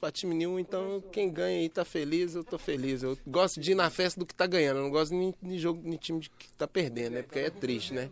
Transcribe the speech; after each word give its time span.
pra 0.00 0.10
time 0.10 0.34
nenhum, 0.34 0.58
então 0.58 1.02
quem 1.12 1.30
ganha 1.30 1.60
aí 1.60 1.68
tá 1.68 1.84
feliz, 1.84 2.34
eu 2.34 2.44
tô 2.44 2.58
feliz. 2.58 3.02
Eu 3.02 3.16
gosto 3.26 3.60
de 3.60 3.72
ir 3.72 3.74
na 3.74 3.90
festa 3.90 4.20
do 4.20 4.26
que 4.26 4.34
tá 4.34 4.46
ganhando, 4.46 4.78
eu 4.78 4.82
não 4.84 4.90
gosto 4.90 5.14
nem 5.14 5.34
de 5.42 5.58
jogo 5.58 5.88
de 5.88 5.98
time 5.98 6.20
de 6.20 6.30
que 6.30 6.48
tá 6.52 6.66
perdendo, 6.66 7.14
né? 7.14 7.22
Porque 7.22 7.38
aí 7.38 7.46
é 7.46 7.50
triste, 7.50 7.92
né? 7.92 8.10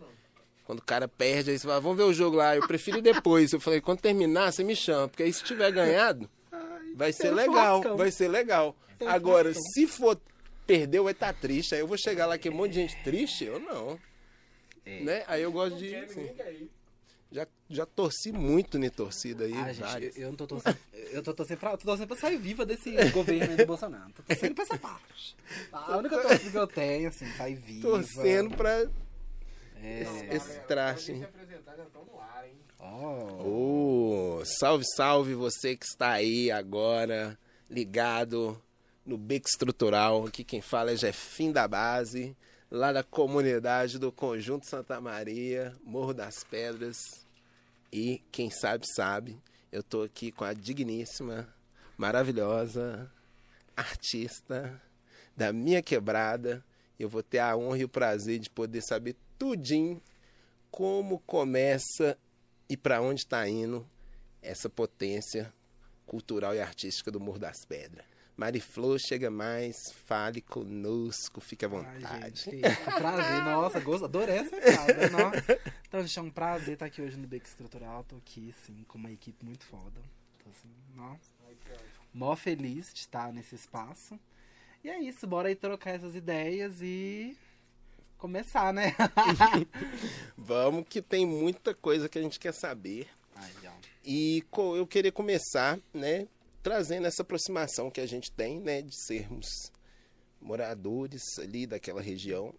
Quando 0.65 0.79
o 0.79 0.83
cara 0.83 1.07
perde, 1.07 1.51
aí 1.51 1.59
você 1.59 1.67
fala, 1.67 1.79
vamos 1.79 1.97
ver 1.97 2.03
o 2.03 2.13
jogo 2.13 2.37
lá, 2.37 2.55
eu 2.55 2.67
prefiro 2.67 2.97
ir 2.97 3.01
depois. 3.01 3.53
Eu 3.53 3.59
falei, 3.59 3.79
quando 3.79 3.99
terminar, 3.99 4.51
você 4.51 4.63
me 4.63 4.75
chama, 4.75 5.07
porque 5.07 5.23
aí 5.23 5.31
se 5.31 5.43
tiver 5.43 5.71
ganhado, 5.71 6.27
vai 6.95 7.13
ser 7.13 7.31
legal, 7.31 7.81
vai 7.95 8.09
ser 8.11 8.27
legal. 8.27 8.75
Agora, 9.05 9.53
se 9.53 9.85
for 9.85 10.19
perder, 10.65 11.01
vai 11.01 11.13
estar 11.13 11.33
triste. 11.33 11.75
Aí 11.75 11.81
eu 11.81 11.87
vou 11.87 11.97
chegar 11.97 12.25
lá 12.25 12.37
que 12.37 12.49
um 12.49 12.53
monte 12.53 12.71
de 12.71 12.81
gente 12.81 13.03
triste, 13.03 13.45
eu 13.45 13.59
não. 13.59 13.99
É. 14.85 14.99
Né? 15.01 15.23
Aí 15.27 15.41
eu 15.41 15.51
gosto 15.51 15.77
de. 15.77 15.95
assim, 15.95 16.29
já, 17.31 17.47
já 17.69 17.85
torci 17.85 18.31
muito 18.31 18.77
em 18.77 18.89
torcida 18.89 19.45
aí. 19.45 19.53
Ah, 19.53 19.73
gente, 19.73 20.19
eu, 20.19 20.29
não 20.29 20.35
tô 20.35 20.47
torcendo. 20.47 20.77
Eu 20.93 21.21
tô 21.23 21.33
torcendo 21.33 21.57
pra, 21.59 21.71
tô 21.77 21.85
torcendo 21.85 22.07
pra 22.07 22.15
sair 22.17 22.37
viva 22.37 22.65
desse 22.65 22.91
governo 23.11 23.51
aí 23.51 23.57
do 23.57 23.65
Bolsonaro. 23.65 24.11
Tô 24.13 24.23
torcendo 24.23 24.55
pra 24.55 24.63
essa 24.63 24.77
parte. 24.77 25.35
A 25.71 25.97
única 25.97 26.17
torcida 26.21 26.51
que 26.51 26.57
eu 26.57 26.67
tenho, 26.67 27.09
assim, 27.09 27.25
sair 27.33 27.55
viva. 27.55 27.87
Torcendo 27.89 28.55
pra 28.55 28.87
É. 29.81 30.29
esse 30.31 30.59
traste. 30.61 31.15
Se 31.17 31.23
apresentar, 31.23 31.75
já 31.75 31.83
estão 31.83 32.05
no 32.05 32.19
ar, 32.19 32.45
hein? 32.47 32.53
Ó. 32.79 33.43
Ô, 33.43 34.43
salve, 34.45 34.85
salve 34.95 35.33
você 35.33 35.75
que 35.75 35.85
está 35.85 36.11
aí 36.11 36.51
agora, 36.51 37.37
ligado 37.69 38.61
no 39.05 39.17
Beco 39.17 39.47
Estrutural. 39.47 40.25
Aqui 40.27 40.43
quem 40.43 40.61
fala 40.61 40.91
é 40.91 40.95
Jefim 40.95 41.51
da 41.51 41.67
Base, 41.67 42.35
lá 42.69 42.91
da 42.93 43.03
comunidade 43.03 43.97
do 43.99 44.11
Conjunto 44.11 44.67
Santa 44.69 45.01
Maria, 45.01 45.75
Morro 45.83 46.13
das 46.13 46.43
Pedras. 46.43 47.24
E 47.97 48.21
quem 48.29 48.49
sabe, 48.49 48.85
sabe, 48.93 49.41
eu 49.71 49.81
tô 49.81 50.01
aqui 50.01 50.29
com 50.29 50.43
a 50.43 50.51
digníssima, 50.51 51.47
maravilhosa 51.97 53.09
artista 53.73 54.81
da 55.33 55.53
minha 55.53 55.81
quebrada. 55.81 56.61
Eu 56.99 57.07
vou 57.07 57.23
ter 57.23 57.39
a 57.39 57.55
honra 57.55 57.77
e 57.77 57.85
o 57.85 57.89
prazer 57.89 58.37
de 58.37 58.49
poder 58.49 58.81
saber 58.81 59.15
tudinho 59.39 60.01
como 60.69 61.19
começa 61.19 62.17
e 62.67 62.75
para 62.75 62.99
onde 63.01 63.21
está 63.21 63.47
indo 63.47 63.89
essa 64.41 64.69
potência 64.69 65.53
cultural 66.05 66.53
e 66.53 66.59
artística 66.59 67.09
do 67.09 67.21
Morro 67.21 67.39
das 67.39 67.63
Pedras. 67.65 68.05
Mariflor, 68.35 68.99
chega 68.99 69.31
mais, 69.31 69.77
fale 70.05 70.41
conosco, 70.41 71.39
fique 71.39 71.63
à 71.63 71.69
Ai, 71.69 71.71
vontade. 71.71 72.41
gente, 72.41 72.49
que 72.49 72.75
que 72.75 72.91
prazer. 72.91 73.43
Nossa, 73.45 73.79
gosto, 73.79 74.03
adorei 74.03 74.39
essa 74.39 74.59
casa. 74.59 75.31
Então, 75.95 76.05
gente, 76.05 76.19
é 76.19 76.21
um 76.23 76.29
prazer 76.29 76.73
estar 76.73 76.87
aqui 76.87 77.01
hoje 77.01 77.15
no 77.15 77.25
Beco 77.25 77.45
Estrutural. 77.45 78.03
Tô 78.03 78.17
aqui, 78.17 78.53
assim, 78.59 78.83
com 78.85 78.97
uma 78.97 79.09
equipe 79.09 79.45
muito 79.45 79.63
foda. 79.63 80.01
Tô 80.43 80.49
assim, 80.49 80.69
ó, 80.97 81.15
mó 82.13 82.35
feliz 82.35 82.93
de 82.93 82.99
estar 82.99 83.31
nesse 83.31 83.55
espaço. 83.55 84.19
E 84.83 84.89
é 84.89 84.99
isso, 84.99 85.25
bora 85.25 85.47
aí 85.47 85.55
trocar 85.55 85.91
essas 85.91 86.13
ideias 86.13 86.81
e 86.81 87.37
começar, 88.17 88.73
né? 88.73 88.93
Vamos 90.37 90.85
que 90.89 91.01
tem 91.01 91.25
muita 91.25 91.73
coisa 91.73 92.09
que 92.09 92.19
a 92.19 92.21
gente 92.21 92.41
quer 92.41 92.53
saber. 92.53 93.07
E 94.03 94.43
eu 94.75 94.85
queria 94.85 95.13
começar, 95.13 95.79
né, 95.93 96.27
trazendo 96.61 97.07
essa 97.07 97.21
aproximação 97.21 97.89
que 97.89 98.01
a 98.01 98.05
gente 98.05 98.29
tem, 98.33 98.59
né, 98.59 98.81
de 98.81 99.01
sermos 99.05 99.47
moradores 100.41 101.39
ali 101.39 101.65
daquela 101.65 102.01
região 102.01 102.53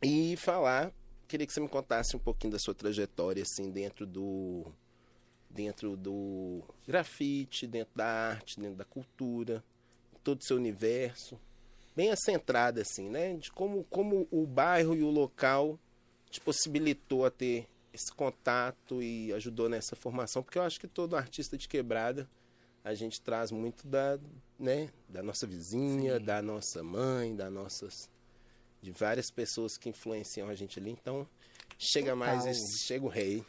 e 0.00 0.36
falar, 0.36 0.92
queria 1.30 1.46
que 1.46 1.52
você 1.52 1.60
me 1.60 1.68
contasse 1.68 2.16
um 2.16 2.18
pouquinho 2.18 2.52
da 2.52 2.58
sua 2.58 2.74
trajetória 2.74 3.44
assim 3.44 3.70
dentro 3.70 4.04
do 4.04 4.66
dentro 5.48 5.96
do 5.96 6.62
grafite, 6.86 7.66
dentro 7.66 7.92
da 7.96 8.06
arte, 8.06 8.58
dentro 8.60 8.76
da 8.76 8.84
cultura, 8.84 9.64
todo 10.24 10.40
o 10.40 10.44
seu 10.44 10.56
universo, 10.56 11.38
bem 11.94 12.14
centrada 12.16 12.82
assim, 12.82 13.08
né, 13.08 13.34
de 13.34 13.50
como 13.52 13.84
como 13.84 14.26
o 14.30 14.44
bairro 14.44 14.94
e 14.96 15.02
o 15.02 15.10
local 15.10 15.78
te 16.28 16.40
possibilitou 16.40 17.24
a 17.24 17.30
ter 17.30 17.68
esse 17.92 18.12
contato 18.12 19.00
e 19.00 19.32
ajudou 19.32 19.68
nessa 19.68 19.94
formação, 19.94 20.42
porque 20.42 20.58
eu 20.58 20.62
acho 20.62 20.80
que 20.80 20.88
todo 20.88 21.16
artista 21.16 21.56
de 21.56 21.68
quebrada 21.68 22.28
a 22.82 22.94
gente 22.94 23.20
traz 23.20 23.52
muito 23.52 23.86
da, 23.86 24.18
né, 24.58 24.90
da 25.08 25.22
nossa 25.22 25.46
vizinha, 25.46 26.18
Sim. 26.18 26.24
da 26.24 26.42
nossa 26.42 26.82
mãe, 26.82 27.36
da 27.36 27.50
nossas 27.50 28.08
de 28.82 28.90
várias 28.92 29.30
pessoas 29.30 29.76
que 29.76 29.88
influenciam 29.88 30.48
a 30.48 30.54
gente 30.54 30.78
ali. 30.78 30.90
Então, 30.90 31.26
chega 31.78 32.14
mais, 32.16 32.46
esse- 32.46 32.78
chega 32.86 33.04
o 33.04 33.08
rei. 33.08 33.44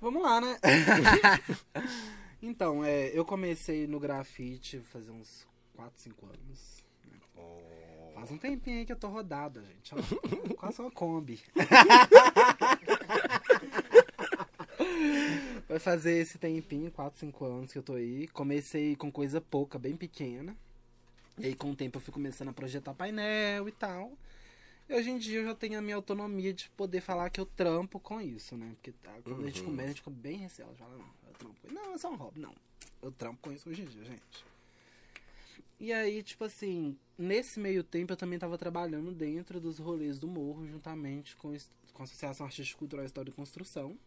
Vamos 0.00 0.22
lá, 0.22 0.40
né? 0.40 0.58
então, 2.42 2.84
é, 2.84 3.08
eu 3.16 3.24
comecei 3.24 3.86
no 3.86 4.00
grafite 4.00 4.80
fazer 4.80 5.10
uns 5.10 5.46
4, 5.76 5.92
5 6.02 6.26
anos. 6.26 6.82
Faz 8.14 8.30
um 8.30 8.38
tempinho 8.38 8.78
aí 8.80 8.86
que 8.86 8.92
eu 8.92 8.96
tô 8.96 9.08
rodada, 9.08 9.62
gente. 9.64 9.94
Ó, 9.94 9.98
quase 10.56 10.80
uma 10.80 10.90
Kombi. 10.90 11.40
Vai 15.68 15.78
fazer 15.78 16.18
esse 16.18 16.38
tempinho, 16.38 16.90
4, 16.90 17.18
5 17.20 17.44
anos 17.44 17.72
que 17.72 17.78
eu 17.78 17.82
tô 17.82 17.94
aí. 17.94 18.28
Comecei 18.28 18.94
com 18.96 19.10
coisa 19.10 19.40
pouca, 19.40 19.78
bem 19.78 19.96
pequena. 19.96 20.56
E 21.42 21.46
aí, 21.46 21.54
com 21.56 21.72
o 21.72 21.76
tempo, 21.76 21.96
eu 21.96 22.00
fui 22.00 22.14
começando 22.14 22.48
a 22.50 22.52
projetar 22.52 22.94
painel 22.94 23.68
e 23.68 23.72
tal. 23.72 24.16
E 24.88 24.94
hoje 24.94 25.10
em 25.10 25.18
dia 25.18 25.40
eu 25.40 25.44
já 25.44 25.54
tenho 25.56 25.76
a 25.76 25.82
minha 25.82 25.96
autonomia 25.96 26.52
de 26.52 26.68
poder 26.70 27.00
falar 27.00 27.28
que 27.30 27.40
eu 27.40 27.46
trampo 27.46 27.98
com 27.98 28.20
isso, 28.20 28.56
né? 28.56 28.70
Porque 28.74 28.92
tá, 28.92 29.12
quando 29.24 29.42
a 29.42 29.46
gente 29.46 29.58
Uhum. 29.60 29.64
começa, 29.66 29.84
a 29.84 29.88
gente 29.88 29.98
fica 29.98 30.10
bem 30.10 30.36
receoso. 30.38 30.74
Fala, 30.76 30.96
não, 30.96 31.04
eu 31.28 31.34
trampo. 31.36 31.56
Não, 31.72 31.94
é 31.94 31.98
só 31.98 32.12
um 32.12 32.16
hobby. 32.16 32.38
Não, 32.40 32.54
eu 33.02 33.10
trampo 33.10 33.40
com 33.42 33.50
isso 33.52 33.68
hoje 33.68 33.82
em 33.82 33.86
dia, 33.86 34.04
gente. 34.04 34.44
E 35.80 35.92
aí, 35.92 36.22
tipo 36.22 36.44
assim, 36.44 36.96
nesse 37.18 37.58
meio 37.58 37.82
tempo 37.82 38.12
eu 38.12 38.16
também 38.16 38.38
tava 38.38 38.56
trabalhando 38.56 39.10
dentro 39.10 39.58
dos 39.60 39.78
rolês 39.80 40.20
do 40.20 40.28
morro, 40.28 40.64
juntamente 40.64 41.34
com, 41.34 41.52
com 41.92 42.02
a 42.02 42.04
Associação 42.04 42.46
Artística 42.46 42.78
Cultural 42.78 43.04
História 43.04 43.30
e 43.30 43.34
Construção, 43.34 43.98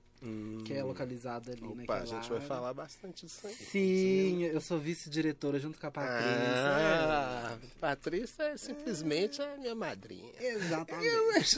que 0.64 0.74
é 0.74 0.84
localizada 0.84 1.52
ali 1.52 1.64
Opa, 1.64 1.76
naquela 1.76 2.00
a 2.02 2.06
gente 2.06 2.28
vai 2.30 2.38
área. 2.38 2.48
falar 2.48 2.74
bastante 2.74 3.26
disso 3.26 3.46
aí. 3.46 3.54
Sim, 3.54 4.44
eu 4.44 4.60
sou 4.62 4.80
vice-diretora 4.80 5.60
junto 5.60 5.80
com 5.80 5.86
a 5.88 5.92
Patrícia. 5.92 6.26
Ah, 6.28 7.58
Patrícia 7.80 8.44
é 8.44 8.58
simplesmente 8.58 9.42
a 9.42 9.58
minha 9.58 9.76
madrinha. 9.76 10.32
É, 10.40 10.54
Exatamente. 10.54 11.58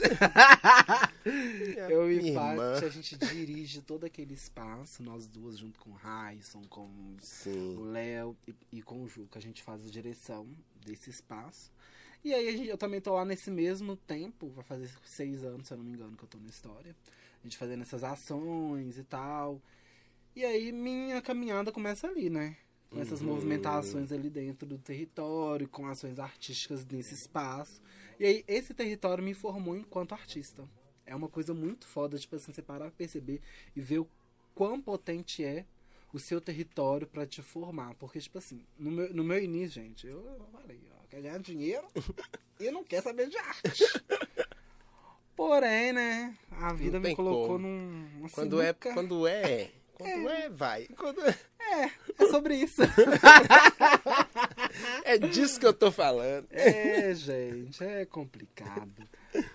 Eu 1.88 2.10
e. 2.12 2.32
Paty, 2.34 2.84
a 2.84 2.88
gente 2.88 3.16
dirige 3.16 3.80
todo 3.82 4.04
aquele 4.04 4.34
espaço, 4.34 5.02
nós 5.02 5.26
duas, 5.26 5.56
junto 5.58 5.78
com 5.80 5.90
o 5.90 5.94
Raison, 5.94 6.62
com 6.68 6.82
o 6.86 7.16
Sim. 7.20 7.76
Léo 7.90 8.36
e, 8.46 8.54
e 8.72 8.82
com 8.82 9.02
o 9.02 9.08
Juca, 9.08 9.38
a 9.38 9.42
gente 9.42 9.62
faz 9.62 9.84
a 9.86 9.90
direção 9.90 10.46
desse 10.84 11.10
espaço. 11.10 11.70
E 12.24 12.34
aí 12.34 12.56
gente- 12.56 12.68
eu 12.68 12.76
também 12.78 13.00
tô 13.00 13.14
lá 13.14 13.24
nesse 13.24 13.50
mesmo 13.50 13.96
tempo, 13.96 14.48
vai 14.50 14.64
fazer 14.64 14.90
seis 15.04 15.44
anos, 15.44 15.68
se 15.68 15.72
eu 15.74 15.78
não 15.78 15.84
me 15.84 15.92
engano, 15.92 16.16
que 16.16 16.24
eu 16.24 16.28
tô 16.28 16.38
na 16.38 16.48
história. 16.48 16.94
A 17.40 17.46
gente 17.46 17.56
fazendo 17.56 17.82
essas 17.82 18.02
ações 18.04 18.98
e 18.98 19.04
tal. 19.04 19.60
E 20.34 20.44
aí 20.44 20.72
minha 20.72 21.20
caminhada 21.22 21.72
começa 21.72 22.06
ali, 22.08 22.28
né? 22.30 22.56
Com 22.90 23.00
essas 23.00 23.20
Uhum. 23.20 23.28
movimentações 23.28 24.10
ali 24.12 24.30
dentro 24.30 24.66
do 24.66 24.78
território, 24.78 25.68
com 25.68 25.86
ações 25.86 26.18
artísticas 26.18 26.84
nesse 26.86 27.14
espaço. 27.14 27.82
E 28.18 28.24
aí 28.24 28.44
esse 28.48 28.72
território 28.74 29.22
me 29.22 29.34
formou 29.34 29.76
enquanto 29.76 30.12
artista. 30.12 30.68
É 31.04 31.14
uma 31.14 31.28
coisa 31.28 31.52
muito 31.54 31.86
foda, 31.86 32.18
tipo 32.18 32.34
assim, 32.36 32.52
você 32.52 32.62
parar 32.62 32.90
perceber 32.90 33.40
e 33.74 33.80
ver 33.80 33.98
o 34.00 34.08
quão 34.54 34.80
potente 34.80 35.44
é 35.44 35.64
o 36.12 36.18
seu 36.18 36.40
território 36.40 37.06
pra 37.06 37.26
te 37.26 37.42
formar. 37.42 37.94
Porque, 37.94 38.18
tipo 38.20 38.38
assim, 38.38 38.64
no 38.78 38.90
meu, 38.90 39.12
no 39.14 39.24
meu 39.24 39.38
início, 39.42 39.82
gente, 39.82 40.06
eu 40.06 40.22
falei, 40.52 40.80
ó, 40.98 41.06
quer 41.08 41.20
ganhar 41.22 41.38
dinheiro 41.40 41.86
e 42.60 42.70
não 42.70 42.82
quer 42.84 43.02
saber 43.02 43.28
de 43.28 43.36
arte. 43.38 43.84
Porém, 45.38 45.92
né, 45.92 46.34
a 46.50 46.72
vida 46.72 46.98
Não 46.98 47.08
me 47.08 47.14
colocou 47.14 47.46
como. 47.46 47.58
num, 47.60 48.08
uma 48.18 48.28
Quando 48.28 48.60
é, 48.60 48.66
sinuca. 48.66 48.92
quando 48.92 49.28
é, 49.28 49.70
quando 49.94 50.28
é, 50.28 50.48
vai. 50.48 50.88
Quando 50.96 51.20
é, 51.24 51.38
É 52.18 52.26
sobre 52.26 52.56
isso. 52.56 52.82
é 55.04 55.16
disso 55.16 55.60
que 55.60 55.66
eu 55.66 55.72
tô 55.72 55.92
falando. 55.92 56.48
É, 56.50 57.14
gente, 57.14 57.84
é 57.84 58.04
complicado. 58.04 59.08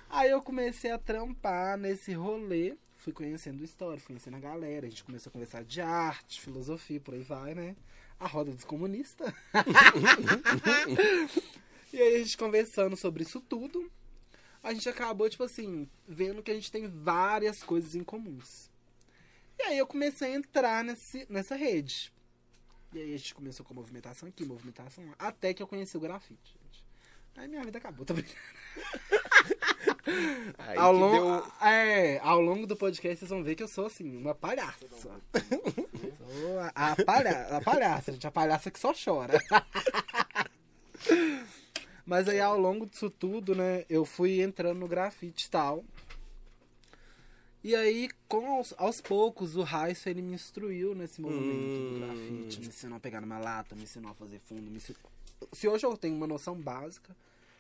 Aí 0.10 0.30
eu 0.30 0.42
comecei 0.42 0.90
a 0.90 0.98
trampar 0.98 1.78
nesse 1.78 2.14
rolê, 2.14 2.78
fui 2.96 3.12
conhecendo 3.12 3.62
história, 3.62 4.00
fui 4.00 4.16
conhecendo 4.16 4.38
a 4.38 4.40
galera, 4.40 4.88
a 4.88 4.90
gente 4.90 5.04
começou 5.04 5.32
a 5.32 5.34
conversar 5.34 5.66
de 5.66 5.82
arte, 5.82 6.40
filosofia, 6.40 7.02
por 7.02 7.14
aí 7.14 7.24
vai, 7.24 7.54
né? 7.54 7.76
A 8.18 8.26
roda 8.26 8.54
dos 8.54 8.64
comunistas. 8.64 9.34
e 11.92 12.02
aí 12.02 12.16
a 12.16 12.20
gente 12.20 12.38
conversando 12.38 12.96
sobre 12.96 13.24
isso 13.24 13.42
tudo, 13.42 13.92
a 14.64 14.74
gente 14.74 14.88
acabou, 14.88 15.30
tipo 15.30 15.44
assim, 15.44 15.88
vendo 16.08 16.42
que 16.42 16.50
a 16.50 16.56
gente 16.56 16.72
tem 16.72 16.88
várias 16.88 17.62
coisas 17.62 17.96
em 17.96 18.04
comuns. 18.04 18.72
E 19.60 19.64
aí 19.64 19.78
eu 19.78 19.86
comecei 19.86 20.34
a 20.34 20.36
entrar 20.36 20.84
nesse, 20.84 21.28
nessa 21.30 21.56
rede. 21.56 22.12
E 22.94 23.02
aí 23.02 23.14
a 23.14 23.18
gente 23.18 23.36
começou 23.36 23.66
com 23.66 23.74
movimentação 23.74 24.30
aqui, 24.30 24.46
movimentação 24.46 25.06
lá, 25.06 25.16
até 25.20 25.54
que 25.54 25.62
eu 25.62 25.68
conheci 25.68 25.98
o 25.98 26.00
grafite, 26.00 26.56
gente. 26.64 26.84
Aí 27.36 27.48
minha 27.48 27.64
vida 27.64 27.78
acabou, 27.78 28.06
tô 28.06 28.14
brincando. 28.14 28.38
Aí 30.58 30.78
ao, 30.78 30.94
que 30.94 31.00
longo, 31.00 31.42
deu- 31.42 31.52
é, 31.68 32.20
ao 32.20 32.40
longo 32.40 32.68
do 32.68 32.76
podcast 32.76 33.20
vocês 33.20 33.30
vão 33.30 33.44
ver 33.44 33.56
que 33.56 33.64
eu 33.64 33.68
sou 33.68 33.88
assim, 33.88 34.16
uma 34.16 34.36
palhaça. 34.36 34.88
Sou 34.98 35.12
a, 36.60 36.92
a, 36.92 36.96
palha, 37.04 37.58
a 37.58 37.62
palhaça, 37.62 38.12
gente, 38.12 38.28
a 38.28 38.32
palhaça 38.32 38.70
que 38.70 38.80
só 38.80 38.94
chora. 38.94 39.40
Mas 42.06 42.28
aí 42.28 42.40
ao 42.40 42.60
longo 42.60 42.86
disso 42.86 43.10
tudo, 43.10 43.56
né, 43.56 43.86
eu 43.90 44.04
fui 44.06 44.42
entrando 44.42 44.80
no 44.80 44.88
grafite 44.88 45.48
e 45.48 45.50
tal. 45.50 45.84
E 47.64 47.74
aí, 47.76 48.10
com 48.28 48.46
aos, 48.58 48.74
aos 48.78 49.00
poucos, 49.00 49.56
o 49.56 49.62
Raisso, 49.64 50.10
ele 50.10 50.22
me 50.22 50.34
instruiu 50.34 50.94
nesse 50.94 51.22
movimento 51.22 51.48
Hum. 51.56 51.94
do 51.94 52.06
grafite. 52.06 52.60
Me 52.60 52.68
ensinou 52.68 52.98
a 52.98 53.00
pegar 53.00 53.22
numa 53.22 53.40
lata, 53.40 53.74
me 53.74 53.84
ensinou 53.84 54.12
a 54.12 54.14
fazer 54.16 54.40
fundo. 54.40 54.70
Me 54.70 54.78
ensinou... 54.78 55.00
Se 55.54 55.68
hoje 55.68 55.86
eu 55.86 55.96
tenho 55.96 56.14
uma 56.14 56.28
noção 56.28 56.56
básica, 56.56 57.16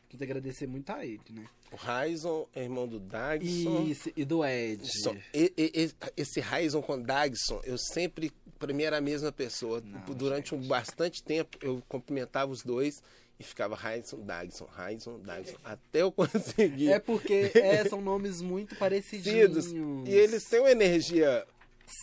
tenho 0.10 0.18
que 0.18 0.24
agradecer 0.25 0.68
muito 0.68 0.90
a 0.92 1.06
ele, 1.06 1.22
né? 1.30 1.45
O 1.72 1.78
Raison 1.78 2.45
é 2.54 2.63
irmão 2.63 2.86
do 2.86 3.00
Dagson. 3.00 3.84
Isso, 3.84 4.12
e 4.16 4.25
do 4.25 4.44
Ed. 4.44 4.81
Só- 5.01 5.16
e- 5.34 5.54
e- 5.57 5.72
e- 5.86 5.94
esse 6.18 6.42
Raison 6.42 6.81
com 6.81 7.01
Dagson, 7.01 7.62
eu 7.63 7.78
sempre, 7.78 8.30
pra 8.60 8.74
mim 8.74 8.84
era 8.84 8.98
a 8.98 9.01
mesma 9.01 9.31
pessoa. 9.31 9.80
Não, 9.81 10.01
Durante 10.13 10.54
um 10.54 10.62
bastante 10.68 11.24
tempo, 11.24 11.57
eu 11.62 11.81
cumprimentava 11.88 12.51
os 12.51 12.62
dois 12.62 13.01
e 13.44 13.48
ficava 13.48 13.75
Raison, 13.75 14.19
Dagson, 14.22 14.66
Raison, 14.66 15.19
Dagson, 15.19 15.57
até 15.63 16.01
eu 16.01 16.12
conseguir. 16.13 16.92
É 16.92 17.00
porque 17.00 17.51
é, 17.54 17.84
são 17.88 18.01
nomes 18.01 18.42
muito. 18.42 18.75
Parecidos. 18.75 19.72
E 20.07 20.12
eles 20.12 20.45
têm 20.45 20.60
uma 20.60 20.72
energia 20.72 21.45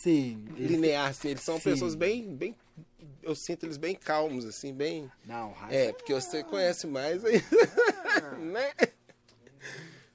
Sim. 0.03 0.45
Eles... 0.55 0.71
linear, 0.71 1.09
assim. 1.09 1.29
Eles 1.29 1.43
são 1.43 1.57
Sim. 1.57 1.63
pessoas 1.63 1.95
bem, 1.95 2.35
bem. 2.35 2.55
Eu 3.21 3.35
sinto 3.35 3.65
eles 3.65 3.77
bem 3.77 3.95
calmos, 3.95 4.45
assim, 4.45 4.73
bem. 4.73 5.11
Não, 5.25 5.51
Raiz 5.51 5.75
É, 5.75 5.93
porque 5.93 6.13
você 6.13 6.43
conhece 6.43 6.87
mais 6.87 7.23
aí. 7.25 7.41
né? 8.39 8.71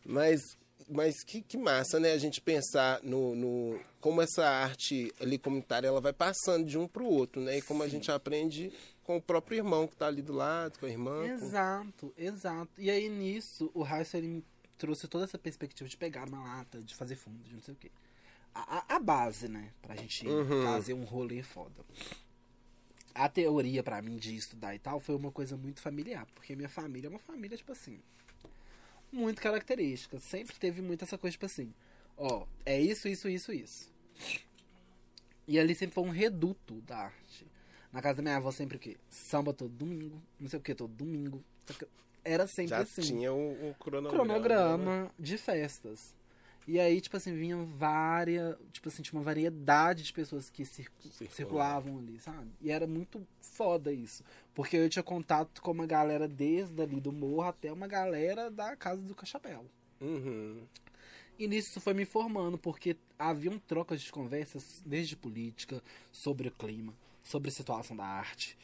Mas, 0.04 0.40
mas 0.88 1.22
que, 1.24 1.42
que 1.42 1.56
massa, 1.56 2.00
né? 2.00 2.12
A 2.12 2.18
gente 2.18 2.40
pensar 2.40 3.00
no, 3.02 3.34
no. 3.34 3.80
Como 4.00 4.22
essa 4.22 4.48
arte 4.48 5.12
ali 5.20 5.38
comunitária 5.38 5.88
ela 5.88 6.00
vai 6.00 6.12
passando 6.12 6.64
de 6.64 6.78
um 6.78 6.86
pro 6.86 7.04
outro, 7.04 7.40
né? 7.40 7.58
E 7.58 7.62
como 7.62 7.82
a 7.82 7.88
gente 7.88 8.10
aprende 8.10 8.72
com 9.06 9.16
o 9.16 9.22
próprio 9.22 9.56
irmão 9.58 9.86
que 9.86 9.94
tá 9.96 10.06
ali 10.08 10.20
do 10.20 10.32
lado, 10.32 10.78
com 10.78 10.86
a 10.86 10.88
irmã. 10.90 11.20
com- 11.20 11.32
Exato, 11.34 12.12
exato. 12.16 12.72
E 12.80 12.90
aí 12.90 13.08
nisso, 13.08 13.70
o 13.72 13.82
Raiz 13.82 14.12
ele 14.14 14.44
trouxe 14.76 15.06
toda 15.06 15.24
essa 15.24 15.38
perspectiva 15.38 15.88
de 15.88 15.96
pegar 15.96 16.28
uma 16.28 16.42
lata, 16.42 16.82
de 16.82 16.94
fazer 16.94 17.14
fundo, 17.16 17.42
de 17.44 17.54
não 17.54 17.62
sei 17.62 17.74
o 17.74 17.76
quê. 17.76 17.90
A, 18.54 18.78
a- 18.78 18.96
a 18.96 18.98
base, 18.98 19.48
né? 19.48 19.70
Pra 19.80 19.94
gente 19.94 20.26
Uhum. 20.26 20.64
fazer 20.64 20.92
um 20.94 21.04
rolê 21.04 21.42
foda. 21.42 21.84
A 23.14 23.28
teoria 23.28 23.82
pra 23.82 24.02
mim 24.02 24.16
de 24.16 24.34
estudar 24.36 24.74
e 24.74 24.78
tal 24.78 24.98
foi 25.00 25.14
uma 25.14 25.30
coisa 25.30 25.56
muito 25.56 25.80
familiar, 25.80 26.26
porque 26.34 26.54
minha 26.56 26.68
família 26.68 27.06
é 27.06 27.10
uma 27.10 27.18
família, 27.18 27.56
tipo 27.56 27.72
assim, 27.72 27.98
muito 29.12 29.40
característica. 29.40 30.18
Sempre 30.20 30.56
teve 30.56 30.82
muito 30.82 31.04
essa 31.04 31.16
coisa, 31.16 31.32
tipo 31.32 31.46
assim, 31.46 31.72
ó, 32.16 32.44
é 32.64 32.78
isso, 32.80 33.08
isso, 33.08 33.28
isso, 33.28 33.52
isso. 33.52 33.90
E 35.48 35.58
ali 35.58 35.74
sempre 35.74 35.94
foi 35.94 36.04
um 36.04 36.10
reduto 36.10 36.80
da 36.82 36.98
arte. 36.98 37.46
Na 37.96 38.02
casa 38.02 38.16
da 38.16 38.22
minha 38.24 38.36
avó 38.36 38.50
sempre 38.50 38.76
o 38.76 38.78
quê? 38.78 38.94
Samba 39.08 39.54
todo 39.54 39.70
domingo, 39.70 40.20
não 40.38 40.50
sei 40.50 40.58
o 40.58 40.62
que 40.62 40.74
todo 40.74 40.92
domingo. 40.92 41.42
Era 42.22 42.46
sempre 42.46 42.68
Já 42.68 42.80
assim 42.80 43.00
tinha 43.00 43.32
um, 43.32 43.68
um 43.70 43.72
cronograma. 43.72 44.22
né? 44.26 44.34
cronograma 44.34 45.10
de 45.18 45.38
festas. 45.38 46.14
E 46.68 46.78
aí, 46.78 47.00
tipo 47.00 47.16
assim, 47.16 47.34
vinham 47.34 47.64
várias. 47.64 48.54
Tipo 48.70 48.90
assim, 48.90 49.02
tinha 49.02 49.18
uma 49.18 49.24
variedade 49.24 50.02
de 50.02 50.12
pessoas 50.12 50.50
que 50.50 50.62
cir- 50.66 50.90
Circulavam. 51.00 51.30
circulavam 51.34 51.98
ali, 51.98 52.20
sabe? 52.20 52.50
E 52.60 52.70
era 52.70 52.86
muito 52.86 53.26
foda 53.40 53.90
isso. 53.90 54.22
Porque 54.54 54.76
eu 54.76 54.90
tinha 54.90 55.02
contato 55.02 55.62
com 55.62 55.70
uma 55.70 55.86
galera 55.86 56.28
desde 56.28 56.82
ali 56.82 57.00
do 57.00 57.10
morro 57.12 57.48
até 57.48 57.72
uma 57.72 57.86
galera 57.86 58.50
da 58.50 58.76
casa 58.76 59.00
do 59.00 59.14
Cachapéu. 59.14 59.64
Uhum. 60.02 60.60
E 61.38 61.48
nisso 61.48 61.70
isso 61.70 61.80
foi 61.80 61.94
me 61.94 62.04
formando, 62.04 62.58
porque 62.58 62.94
haviam 63.18 63.58
trocas 63.58 64.02
de 64.02 64.12
conversas, 64.12 64.82
desde 64.84 65.16
política, 65.16 65.82
sobre 66.12 66.48
o 66.48 66.50
clima, 66.50 66.92
sobre 67.26 67.48
a 67.48 67.52
situação 67.52 67.96
da 67.96 68.04
arte. 68.04 68.56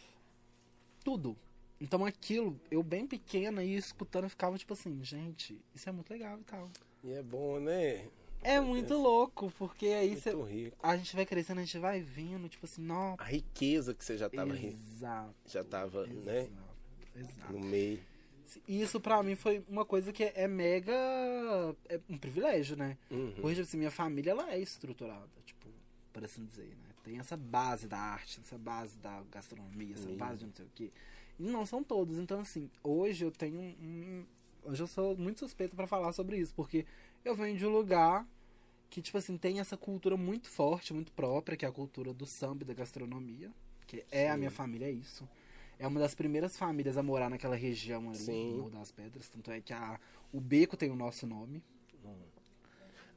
Tudo. 1.04 1.36
Então 1.80 2.04
aquilo, 2.04 2.58
eu 2.70 2.80
bem 2.82 3.06
pequena 3.06 3.64
e 3.64 3.74
escutando, 3.74 4.24
eu 4.24 4.30
ficava 4.30 4.56
tipo 4.56 4.72
assim, 4.72 5.02
gente, 5.02 5.60
isso 5.74 5.88
é 5.88 5.92
muito 5.92 6.10
legal 6.10 6.38
e 6.38 6.44
tal. 6.44 6.70
E 7.02 7.12
é 7.12 7.22
bom, 7.22 7.58
né? 7.58 8.06
É 8.40 8.60
muito 8.60 8.94
louco, 8.94 9.52
porque 9.58 9.86
aí 9.86 10.10
Muito 10.10 10.22
cê- 10.22 10.34
rico. 10.44 10.76
a 10.82 10.96
gente 10.96 11.14
vai 11.16 11.26
crescendo, 11.26 11.60
a 11.60 11.64
gente 11.64 11.78
vai 11.78 12.00
vendo, 12.00 12.48
tipo 12.48 12.64
assim, 12.66 12.82
não. 12.82 13.16
A 13.18 13.24
riqueza 13.24 13.94
que 13.94 14.04
você 14.04 14.16
já 14.16 14.28
tava, 14.30 14.56
Exato. 14.56 15.34
já 15.46 15.64
tava 15.64 16.06
né? 16.06 16.42
Exato. 16.42 16.72
Exato. 17.16 17.52
no 17.52 17.60
meio. 17.60 18.00
E 18.68 18.82
isso 18.82 19.00
pra 19.00 19.22
mim 19.22 19.34
foi 19.34 19.64
uma 19.68 19.84
coisa 19.84 20.12
que 20.12 20.24
é 20.24 20.46
mega. 20.46 20.92
É 21.88 21.98
um 22.08 22.18
privilégio, 22.18 22.76
né? 22.76 22.98
Uhum. 23.10 23.34
Hoje, 23.42 23.62
assim, 23.62 23.76
minha 23.78 23.90
família, 23.90 24.30
ela 24.32 24.52
é 24.52 24.58
estruturada, 24.58 25.28
tipo, 25.44 25.68
por 26.12 26.22
assim 26.24 26.44
dizer, 26.44 26.66
né? 26.68 26.91
Tem 27.02 27.18
essa 27.18 27.36
base 27.36 27.86
da 27.88 27.98
arte, 27.98 28.40
essa 28.40 28.56
base 28.58 28.96
da 28.98 29.22
gastronomia, 29.30 29.94
essa 29.94 30.08
Sim. 30.08 30.16
base 30.16 30.38
de 30.40 30.46
não 30.46 30.52
sei 30.54 30.64
o 30.66 30.70
quê. 30.74 30.90
E 31.38 31.42
não 31.44 31.66
são 31.66 31.82
todos. 31.82 32.18
Então, 32.18 32.40
assim, 32.40 32.70
hoje 32.82 33.24
eu 33.24 33.30
tenho 33.30 33.58
um... 33.58 33.74
um- 33.80 34.26
Hoje 34.64 34.80
eu 34.80 34.86
sou 34.86 35.16
muito 35.16 35.40
suspeito 35.40 35.74
pra 35.74 35.88
falar 35.88 36.12
sobre 36.12 36.36
isso, 36.38 36.54
porque 36.54 36.86
eu 37.24 37.34
venho 37.34 37.58
de 37.58 37.66
um 37.66 37.68
lugar 37.70 38.24
que, 38.88 39.02
tipo 39.02 39.18
assim, 39.18 39.36
tem 39.36 39.58
essa 39.58 39.76
cultura 39.76 40.16
muito 40.16 40.48
forte, 40.48 40.94
muito 40.94 41.10
própria, 41.10 41.56
que 41.56 41.64
é 41.64 41.68
a 41.68 41.72
cultura 41.72 42.14
do 42.14 42.24
samba 42.26 42.62
e 42.62 42.66
da 42.66 42.72
gastronomia, 42.72 43.50
que 43.88 44.04
é 44.08 44.28
a 44.30 44.34
Sim. 44.34 44.38
minha 44.38 44.50
família, 44.52 44.86
é 44.86 44.92
isso. 44.92 45.28
É 45.80 45.86
uma 45.88 45.98
das 45.98 46.14
primeiras 46.14 46.56
famílias 46.56 46.96
a 46.96 47.02
morar 47.02 47.28
naquela 47.28 47.56
região 47.56 48.08
ali, 48.10 48.18
Sim. 48.18 48.50
do 48.52 48.56
Morro 48.58 48.70
das 48.70 48.92
Pedras. 48.92 49.28
Tanto 49.28 49.50
é 49.50 49.60
que 49.60 49.72
a, 49.72 49.98
o 50.32 50.40
beco 50.40 50.76
tem 50.76 50.92
o 50.92 50.94
nosso 50.94 51.26
nome. 51.26 51.60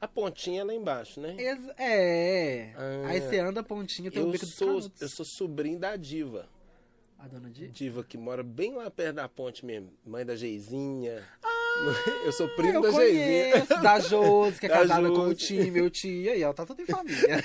A 0.05 0.07
pontinha 0.07 0.61
é 0.61 0.63
lá 0.63 0.71
embaixo, 0.73 1.19
né? 1.19 1.35
Ex- 1.35 1.67
É. 1.79 2.69
Ah. 2.77 3.07
Aí 3.07 3.21
você 3.21 3.39
anda 3.39 3.61
a 3.61 3.63
pontinha, 3.63 4.11
tem 4.11 4.21
o 4.21 4.27
Eu 4.27 4.31
beco 4.31 4.45
dos 4.45 4.53
sou, 4.53 4.91
eu 5.01 5.09
sou 5.09 5.25
sobrinho 5.25 5.79
da 5.79 5.95
Diva. 5.95 6.47
A 7.17 7.27
dona 7.27 7.49
de... 7.49 7.67
Diva 7.69 8.03
que 8.03 8.15
mora 8.19 8.43
bem 8.43 8.75
lá 8.75 8.91
perto 8.91 9.15
da 9.15 9.27
ponte 9.27 9.65
mesmo. 9.65 9.91
Mãe 10.05 10.23
da 10.23 10.35
Geizinha. 10.35 11.23
eu 12.23 12.31
sou 12.31 12.47
primo 12.49 12.69
Ah, 12.69 12.75
Eu 12.75 12.81
da 12.83 12.91
Geizinha. 12.91 13.51
conheço, 13.51 13.81
da 13.81 13.99
Josi, 13.99 14.59
que 14.59 14.65
é 14.67 14.69
Da 14.69 14.75
casada 14.77 15.09
com 15.09 15.21
o 15.27 15.33
tio, 15.33 15.71
meu 15.71 15.89
tio. 15.89 16.31
Aí, 16.31 16.43
ó, 16.43 16.53
tá 16.53 16.67
tudo 16.67 16.83
em 16.83 16.85
família. 16.85 17.43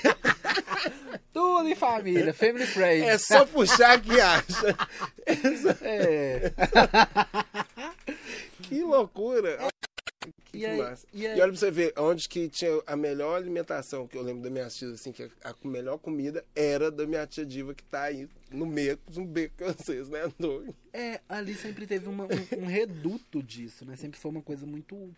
tudo 1.33 1.67
em 1.67 1.75
família, 1.75 2.35
family 2.35 2.67
friends. 2.67 3.09
É 3.09 3.17
só 3.17 3.47
puxar 3.47 3.99
que 4.03 4.21
acha. 4.21 4.77
É. 5.81 6.53
Que 8.65 8.83
loucura. 8.83 9.59
Que 10.51 10.59
E 10.59 10.67
aí- 10.67 10.79
massa. 10.79 11.07
e 11.13 11.23
E, 11.23 11.27
aí- 11.27 11.41
olha 11.41 11.51
pra 11.53 11.59
você 11.61 11.71
ver, 11.71 11.93
onde 11.97 12.29
que 12.29 12.49
tinha 12.49 12.71
a 12.87 12.97
melhor 12.97 13.37
alimentação, 13.37 14.07
que 14.07 14.17
eu 14.19 14.23
lembro 14.23 14.43
da 14.43 14.51
minha 14.51 14.69
tia, 14.69 14.91
assim, 14.91 15.13
que 15.13 15.23
a, 15.23 15.29
a 15.51 15.55
melhor 15.69 15.99
comida 15.99 16.45
era 16.55 16.91
da 16.91 17.07
minha 17.07 17.27
tia 17.27 17.47
Diva, 17.47 17.75
que 17.75 17.85
tá 17.85 18.03
aí 18.05 18.29
no 18.51 18.67
meio, 18.67 18.99
no 19.15 19.25
beco 19.25 19.55
que 19.57 19.65
vocês, 19.65 20.09
né? 20.09 20.21
É, 20.93 21.21
ali 21.29 21.55
sempre 21.55 21.87
teve 21.87 22.09
uma- 22.09 22.25
um, 22.25 22.63
um 22.63 22.67
reduto 22.67 23.43
disso, 23.43 23.85
né? 23.85 23.95
Sempre 23.97 24.19
foi 24.19 24.31
uma 24.31 24.43
coisa 24.43 24.67
muito 24.67 25.15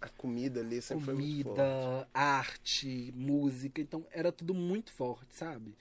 A 0.00 0.08
comida 0.08 0.60
ali 0.60 0.82
sempre 0.82 1.04
foi 1.04 1.14
muito 1.14 1.44
forte. 1.44 1.60
comida, 1.60 2.08
arte, 2.12 3.12
música, 3.14 3.80
então 3.80 4.04
era 4.10 4.32
tudo 4.32 4.52
muito 4.52 4.92
forte, 4.92 5.34
sabe? 5.36 5.74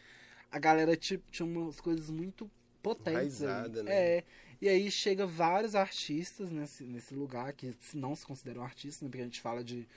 A 0.51 0.60
galera 0.60 0.96
tipo, 0.96 1.24
tinha 1.31 1.46
umas 1.46 1.79
coisas 1.81 2.10
muito 2.12 2.50
potentes. 2.84 3.13
Enraizada, 3.41 3.79
ali. 3.79 3.89
né? 3.89 3.96
É. 4.17 4.24
E 4.62 4.70
aí 4.70 4.91
chega 4.91 5.25
vários 5.25 5.74
artistas 5.74 6.51
nesse, 6.51 6.84
nesse 6.84 7.15
lugar, 7.15 7.51
que 7.53 7.74
não 7.96 8.15
se 8.15 8.24
consideram 8.24 8.62
artistas, 8.62 9.01
né? 9.01 9.10
Porque 9.10 9.22
a 9.22 9.25
gente 9.25 9.41
fala 9.41 9.63
de, 9.63 9.88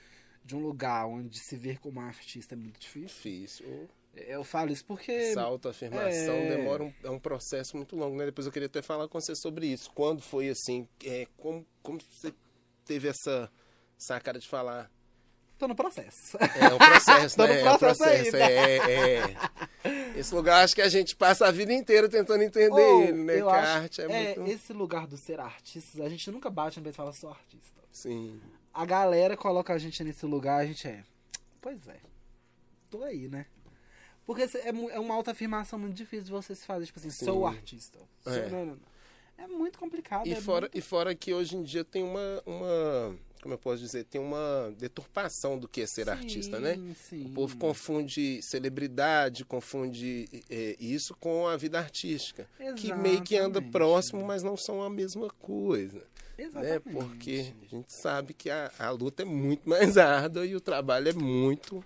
de 0.43 0.55
um 0.55 0.59
lugar 0.59 1.05
onde 1.05 1.37
se 1.39 1.55
ver 1.55 1.79
como 1.79 1.99
artista 1.99 2.55
é 2.55 2.57
muito 2.57 2.79
difícil. 2.79 3.07
Difícil. 3.07 3.89
Eu 4.15 4.43
falo 4.43 4.71
isso 4.71 4.83
porque. 4.85 5.11
Essa 5.11 5.41
autoafirmação 5.41 6.33
é. 6.33 6.57
demora 6.57 6.83
um, 6.83 6.93
é 7.03 7.09
um 7.09 7.19
processo 7.19 7.77
muito 7.77 7.95
longo, 7.95 8.17
né? 8.17 8.25
Depois 8.25 8.47
eu 8.47 8.51
queria 8.51 8.65
até 8.65 8.81
falar 8.81 9.07
com 9.07 9.19
você 9.19 9.35
sobre 9.35 9.67
isso. 9.67 9.91
Quando 9.93 10.21
foi 10.21 10.49
assim, 10.49 10.87
é, 11.03 11.27
como, 11.37 11.65
como 11.83 11.99
você 11.99 12.33
teve 12.85 13.07
essa 13.07 13.51
sacada 13.97 14.39
de 14.39 14.47
falar? 14.47 14.89
Tô 15.57 15.67
no 15.67 15.75
processo. 15.75 16.37
É 16.37 16.73
um 16.73 16.77
processo, 16.77 17.35
Tô 17.37 17.43
no 17.47 17.53
né? 17.53 17.61
É 17.61 17.71
um 17.71 17.77
processo 17.77 18.31
processo. 18.31 18.35
É, 18.35 18.77
é. 19.85 20.19
Esse 20.19 20.33
lugar 20.35 20.63
acho 20.63 20.75
que 20.75 20.81
a 20.81 20.89
gente 20.89 21.15
passa 21.15 21.47
a 21.47 21.51
vida 21.51 21.71
inteira 21.71 22.09
tentando 22.09 22.43
entender 22.43 22.71
Ou, 22.71 23.03
ele, 23.03 23.11
né? 23.23 23.39
eu 23.39 23.45
Que 23.47 23.51
acho- 23.53 23.71
arte 23.77 24.01
é, 24.01 24.35
muito. 24.37 24.51
Esse 24.51 24.73
lugar 24.73 25.07
do 25.07 25.15
ser 25.17 25.39
artista, 25.39 26.03
a 26.03 26.09
gente 26.09 26.29
nunca 26.29 26.49
bate 26.49 26.77
no 26.79 26.83
peito 26.83 26.95
e 26.95 26.97
fala 26.97 27.13
sou 27.13 27.29
artista. 27.29 27.81
Sim. 27.91 28.39
A 28.73 28.85
galera 28.85 29.37
coloca 29.37 29.73
a 29.73 29.77
gente 29.77 30.03
nesse 30.03 30.25
lugar, 30.25 30.59
a 30.59 30.65
gente 30.65 30.85
é. 30.87 31.03
Pois 31.61 31.87
é. 31.87 31.97
Tô 32.91 33.03
aí, 33.03 33.27
né? 33.29 33.45
Porque 34.25 34.43
é, 34.43 34.69
é 34.91 34.99
uma 34.99 35.15
autoafirmação 35.15 35.79
muito 35.79 35.93
difícil 35.95 36.25
de 36.25 36.31
você 36.31 36.53
se 36.55 36.65
fazer, 36.65 36.85
tipo 36.87 36.99
assim, 36.99 37.09
Sim. 37.09 37.25
sou 37.25 37.45
artista. 37.47 37.99
Sou, 38.23 38.33
É. 38.33 38.49
não, 38.49 38.59
não, 38.65 38.65
não. 38.73 38.94
É 39.37 39.47
muito 39.47 39.77
complicado. 39.77 40.25
E 40.27 40.31
é 40.33 40.35
fora, 40.41 40.61
muito- 40.61 40.77
e 40.77 40.81
fora 40.81 41.13
que 41.15 41.33
hoje 41.33 41.55
em 41.55 41.63
dia 41.63 41.83
tem 41.83 42.03
uma, 42.03 42.41
uma. 42.45 43.15
Como 43.41 43.53
eu 43.53 43.57
posso 43.59 43.77
dizer? 43.83 44.05
Tem 44.05 44.19
uma 44.19 44.73
deturpação 44.77 45.59
do 45.59 45.67
que 45.67 45.81
é 45.81 45.85
ser 45.85 46.09
artista, 46.09 46.59
né? 46.59 46.75
Sim, 46.75 46.95
Sim. 46.95 47.25
O 47.27 47.29
povo 47.29 47.55
confunde 47.57 48.41
celebridade, 48.41 49.45
confunde 49.45 50.27
é, 50.49 50.75
isso 50.79 51.15
com 51.19 51.47
a 51.47 51.55
vida 51.55 51.77
artística. 51.77 52.47
Que 52.75 52.91
meio 52.95 53.21
que 53.21 53.35
anda 53.35 53.59
Exatamente. 53.59 53.71
próximo, 53.71 54.25
mas 54.25 54.41
não 54.41 54.57
são 54.57 54.81
a 54.81 54.89
mesma 54.89 55.29
coisa. 55.29 55.99
né? 55.99 56.45
Exatamente. 56.45 56.81
Porque 56.91 57.53
a 57.61 57.65
gente 57.75 57.93
sabe 57.93 58.33
que 58.33 58.49
a, 58.49 58.71
a 58.79 58.89
luta 58.89 59.21
é 59.21 59.25
muito 59.25 59.69
mais 59.69 59.95
árdua 59.97 60.43
e 60.45 60.55
o 60.55 60.59
trabalho 60.61 61.09
é 61.09 61.13
muito 61.13 61.83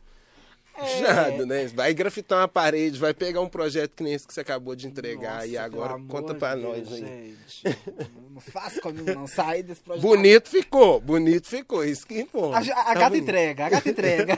É. 0.79 1.01
puxado, 1.01 1.45
né? 1.45 1.67
Vai 1.67 1.93
grafitar 1.93 2.39
uma 2.39 2.47
parede, 2.47 2.97
vai 2.97 3.13
pegar 3.13 3.41
um 3.41 3.49
projeto 3.49 3.93
que 3.95 4.03
nem 4.03 4.13
esse 4.13 4.25
que 4.27 4.33
você 4.33 4.41
acabou 4.41 4.75
de 4.75 4.87
entregar 4.87 5.35
Nossa, 5.35 5.47
e 5.47 5.57
agora 5.57 5.99
conta 6.07 6.33
pra 6.33 6.55
de 6.55 6.61
nós 6.61 6.87
Deus, 6.87 6.93
aí. 7.03 7.35
Gente, 7.47 7.77
não 8.31 8.41
faça 8.41 8.79
comigo 8.81 9.13
não, 9.13 9.27
sair 9.27 9.63
desse 9.63 9.81
projeto. 9.81 10.01
Bonito 10.01 10.49
ficou, 10.49 10.99
bonito 11.01 11.47
ficou, 11.47 11.83
isso 11.83 12.05
que 12.07 12.19
importa. 12.19 12.57
A, 12.57 12.81
a 12.81 12.83
Tá 12.85 12.93
gata 12.93 13.09
bonito. 13.09 13.23
entrega, 13.23 13.65
a 13.65 13.69
gata 13.69 13.89
entrega. 13.89 14.37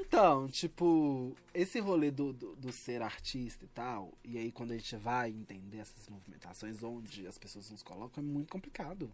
então, 0.00 0.48
tipo, 0.48 1.34
esse 1.52 1.80
rolê 1.80 2.10
do, 2.10 2.32
do, 2.32 2.56
do 2.56 2.72
ser 2.72 3.02
artista 3.02 3.64
e 3.64 3.68
tal, 3.68 4.12
e 4.24 4.38
aí 4.38 4.50
quando 4.52 4.72
a 4.72 4.74
gente 4.74 4.96
vai 4.96 5.30
entender 5.30 5.78
essas 5.78 6.08
movimentações 6.08 6.82
onde 6.82 7.26
as 7.26 7.36
pessoas 7.36 7.70
nos 7.70 7.82
colocam, 7.82 8.22
é 8.22 8.26
muito 8.26 8.50
complicado. 8.50 9.10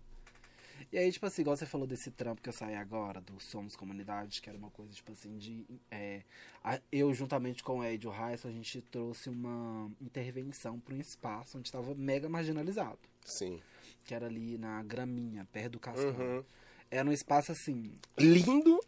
E 0.93 0.99
aí, 0.99 1.11
tipo 1.11 1.27
assim, 1.27 1.43
igual 1.43 1.57
você 1.57 1.67
falou 1.67 1.87
desse 1.87 2.11
trampo 2.11 2.41
que 2.43 2.49
eu 2.49 2.53
saí 2.53 2.75
agora, 2.75 3.21
do 3.21 3.41
Somos 3.41 3.75
Comunidade, 3.77 4.41
que 4.41 4.49
era 4.49 4.57
uma 4.59 4.71
coisa, 4.71 4.93
tipo 4.93 5.11
assim, 5.13 5.37
de. 5.37 5.65
é, 5.91 6.23
a- 6.63 6.81
eu, 6.93 7.13
juntamente 7.13 7.63
com 7.63 7.79
o 7.81 7.85
Ed 7.85 8.05
e 8.05 8.09
o 8.09 8.11
Raíssa, 8.11 8.49
a 8.49 8.53
gente 8.53 8.81
trouxe 8.83 9.29
uma 9.29 9.91
intervenção 10.01 10.79
para 10.79 10.95
um 10.95 10.99
espaço 11.01 11.59
onde 11.59 11.69
estava 11.69 11.95
mega 11.95 12.29
marginalizado. 12.29 12.99
Sim. 13.25 13.61
Que 14.05 14.15
era 14.15 14.27
ali 14.27 14.59
na 14.59 14.83
Graminha, 14.83 15.49
perto 15.53 15.73
do 15.73 15.81
Cascão. 15.81 16.11
Uhum. 16.11 16.45
Era 16.91 17.09
um 17.09 17.13
espaço 17.13 17.51
assim. 17.53 17.99
Lindo, 18.19 18.79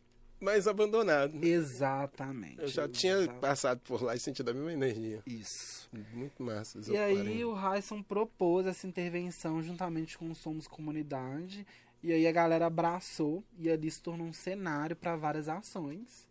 mas 0.41 0.67
abandonado. 0.67 1.43
Exatamente. 1.45 2.61
Eu 2.61 2.69
já 2.69 2.89
tinha 2.89 3.15
Exa- 3.19 3.33
passado 3.35 3.81
por 3.81 4.03
lá 4.03 4.15
e 4.15 4.21
sentido 4.21 4.51
a 4.51 4.55
mesma 4.55 4.73
energia. 4.73 5.23
Isso. 5.27 5.89
Muito 6.13 6.43
massa. 6.43 6.81
E 6.91 6.97
aí 6.97 7.45
o 7.45 7.53
Raison 7.53 8.03
propôs 8.03 8.67
essa 8.67 8.87
intervenção 8.87 9.63
juntamente 9.63 10.17
com 10.19 10.31
o 10.31 10.35
Somos 10.35 10.67
Comunidade. 10.67 11.67
E 12.03 12.13
aí 12.13 12.27
a 12.27 12.33
galera 12.33 12.67
abraçou 12.67 13.43
e 13.59 13.71
ali 13.71 13.91
se 13.91 14.01
tornou 14.03 14.27
um 14.27 14.33
cenário 14.33 14.95
para 14.95 15.17
várias 15.17 15.49
ações. 15.49 16.29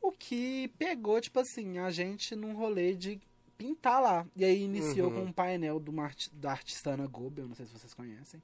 O 0.00 0.10
que 0.10 0.68
pegou, 0.78 1.20
tipo 1.20 1.38
assim, 1.40 1.78
a 1.78 1.90
gente 1.90 2.34
num 2.34 2.54
rolê 2.54 2.94
de 2.94 3.20
pintar 3.58 4.00
lá. 4.00 4.26
E 4.34 4.44
aí 4.44 4.62
iniciou 4.62 5.10
Uhum. 5.10 5.14
com 5.16 5.24
um 5.26 5.32
painel 5.32 5.78
do 5.78 5.92
da 6.32 6.50
artista 6.52 6.90
Ana 6.90 7.06
Gobe, 7.06 7.40
eu 7.42 7.48
não 7.48 7.54
sei 7.54 7.66
se 7.66 7.72
vocês 7.72 7.92
conhecem. 7.94 8.42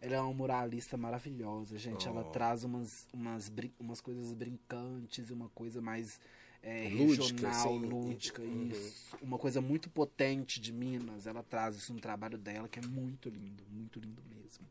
Ela 0.00 0.16
é 0.16 0.20
uma 0.20 0.32
muralista 0.32 0.96
maravilhosa, 0.96 1.76
gente. 1.78 2.08
Ela 2.08 2.22
Oh. 2.22 2.30
traz 2.30 2.64
umas, 2.64 3.06
umas, 3.12 3.52
umas 3.78 4.00
coisas 4.00 4.32
brincantes 4.32 5.30
uma 5.30 5.48
coisa 5.50 5.80
mais 5.82 6.18
é, 6.62 6.88
Lúdica, 6.88 7.24
regional, 7.48 7.50
assim. 7.50 7.78
lúdica, 7.86 8.42
Uhum. 8.42 8.68
isso. 8.70 9.16
Uma 9.22 9.38
coisa 9.38 9.60
muito 9.62 9.88
potente 9.88 10.60
de 10.60 10.72
Minas. 10.72 11.26
Ela 11.26 11.42
traz 11.42 11.74
isso 11.76 11.92
no 11.94 12.00
trabalho 12.00 12.36
dela, 12.36 12.68
que 12.68 12.78
é 12.78 12.82
muito 12.86 13.28
lindo, 13.30 13.62
muito 13.70 13.98
lindo 13.98 14.22
mesmo. 14.28 14.66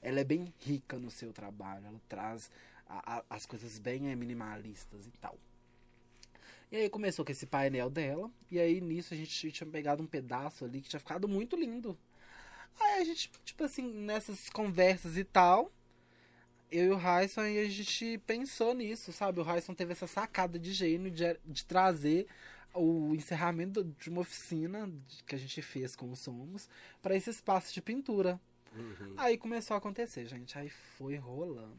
Ela 0.00 0.20
é 0.20 0.24
bem 0.24 0.52
rica 0.60 0.98
no 0.98 1.10
seu 1.10 1.32
trabalho, 1.34 1.84
ela 1.86 2.00
traz 2.08 2.50
a- 2.86 3.18
a- 3.18 3.24
as 3.30 3.44
coisas 3.46 3.78
bem 3.78 4.10
é, 4.10 4.16
minimalistas 4.16 5.06
e 5.06 5.10
tal. 5.20 5.36
E 6.72 6.76
aí 6.76 6.88
começou 6.90 7.24
com 7.24 7.30
esse 7.32 7.46
painel 7.46 7.88
dela, 7.90 8.30
e 8.50 8.58
aí 8.58 8.80
nisso 8.80 9.12
a 9.14 9.16
gente 9.16 9.50
tinha 9.52 9.66
pegado 9.70 10.02
um 10.02 10.06
pedaço 10.06 10.64
ali 10.64 10.80
que 10.80 10.88
tinha 10.88 11.00
ficado 11.00 11.28
muito 11.28 11.56
lindo. 11.56 11.96
Aí 12.80 13.00
a 13.00 13.04
gente, 13.04 13.30
tipo 13.44 13.64
assim, 13.64 13.82
nessas 13.82 14.48
conversas 14.48 15.16
e 15.16 15.24
tal, 15.24 15.72
eu 16.70 16.84
e 16.86 16.90
o 16.90 16.96
Raison, 16.96 17.40
aí 17.42 17.58
a 17.58 17.68
gente 17.68 18.18
pensou 18.26 18.74
nisso, 18.74 19.12
sabe? 19.12 19.40
O 19.40 19.42
Raison 19.44 19.74
teve 19.74 19.92
essa 19.92 20.06
sacada 20.06 20.58
de 20.58 20.72
gênio 20.72 21.10
de, 21.10 21.38
de 21.44 21.64
trazer 21.64 22.26
o 22.74 23.14
encerramento 23.14 23.84
de 23.84 24.10
uma 24.10 24.22
oficina 24.22 24.90
que 25.26 25.34
a 25.34 25.38
gente 25.38 25.62
fez 25.62 25.94
com 25.94 26.10
o 26.10 26.16
Somos 26.16 26.68
para 27.00 27.14
esse 27.14 27.30
espaço 27.30 27.72
de 27.72 27.80
pintura. 27.80 28.40
Uhum. 28.74 29.14
Aí 29.16 29.38
começou 29.38 29.74
a 29.74 29.78
acontecer, 29.78 30.26
gente. 30.26 30.58
Aí 30.58 30.68
foi 30.68 31.14
rolando. 31.16 31.76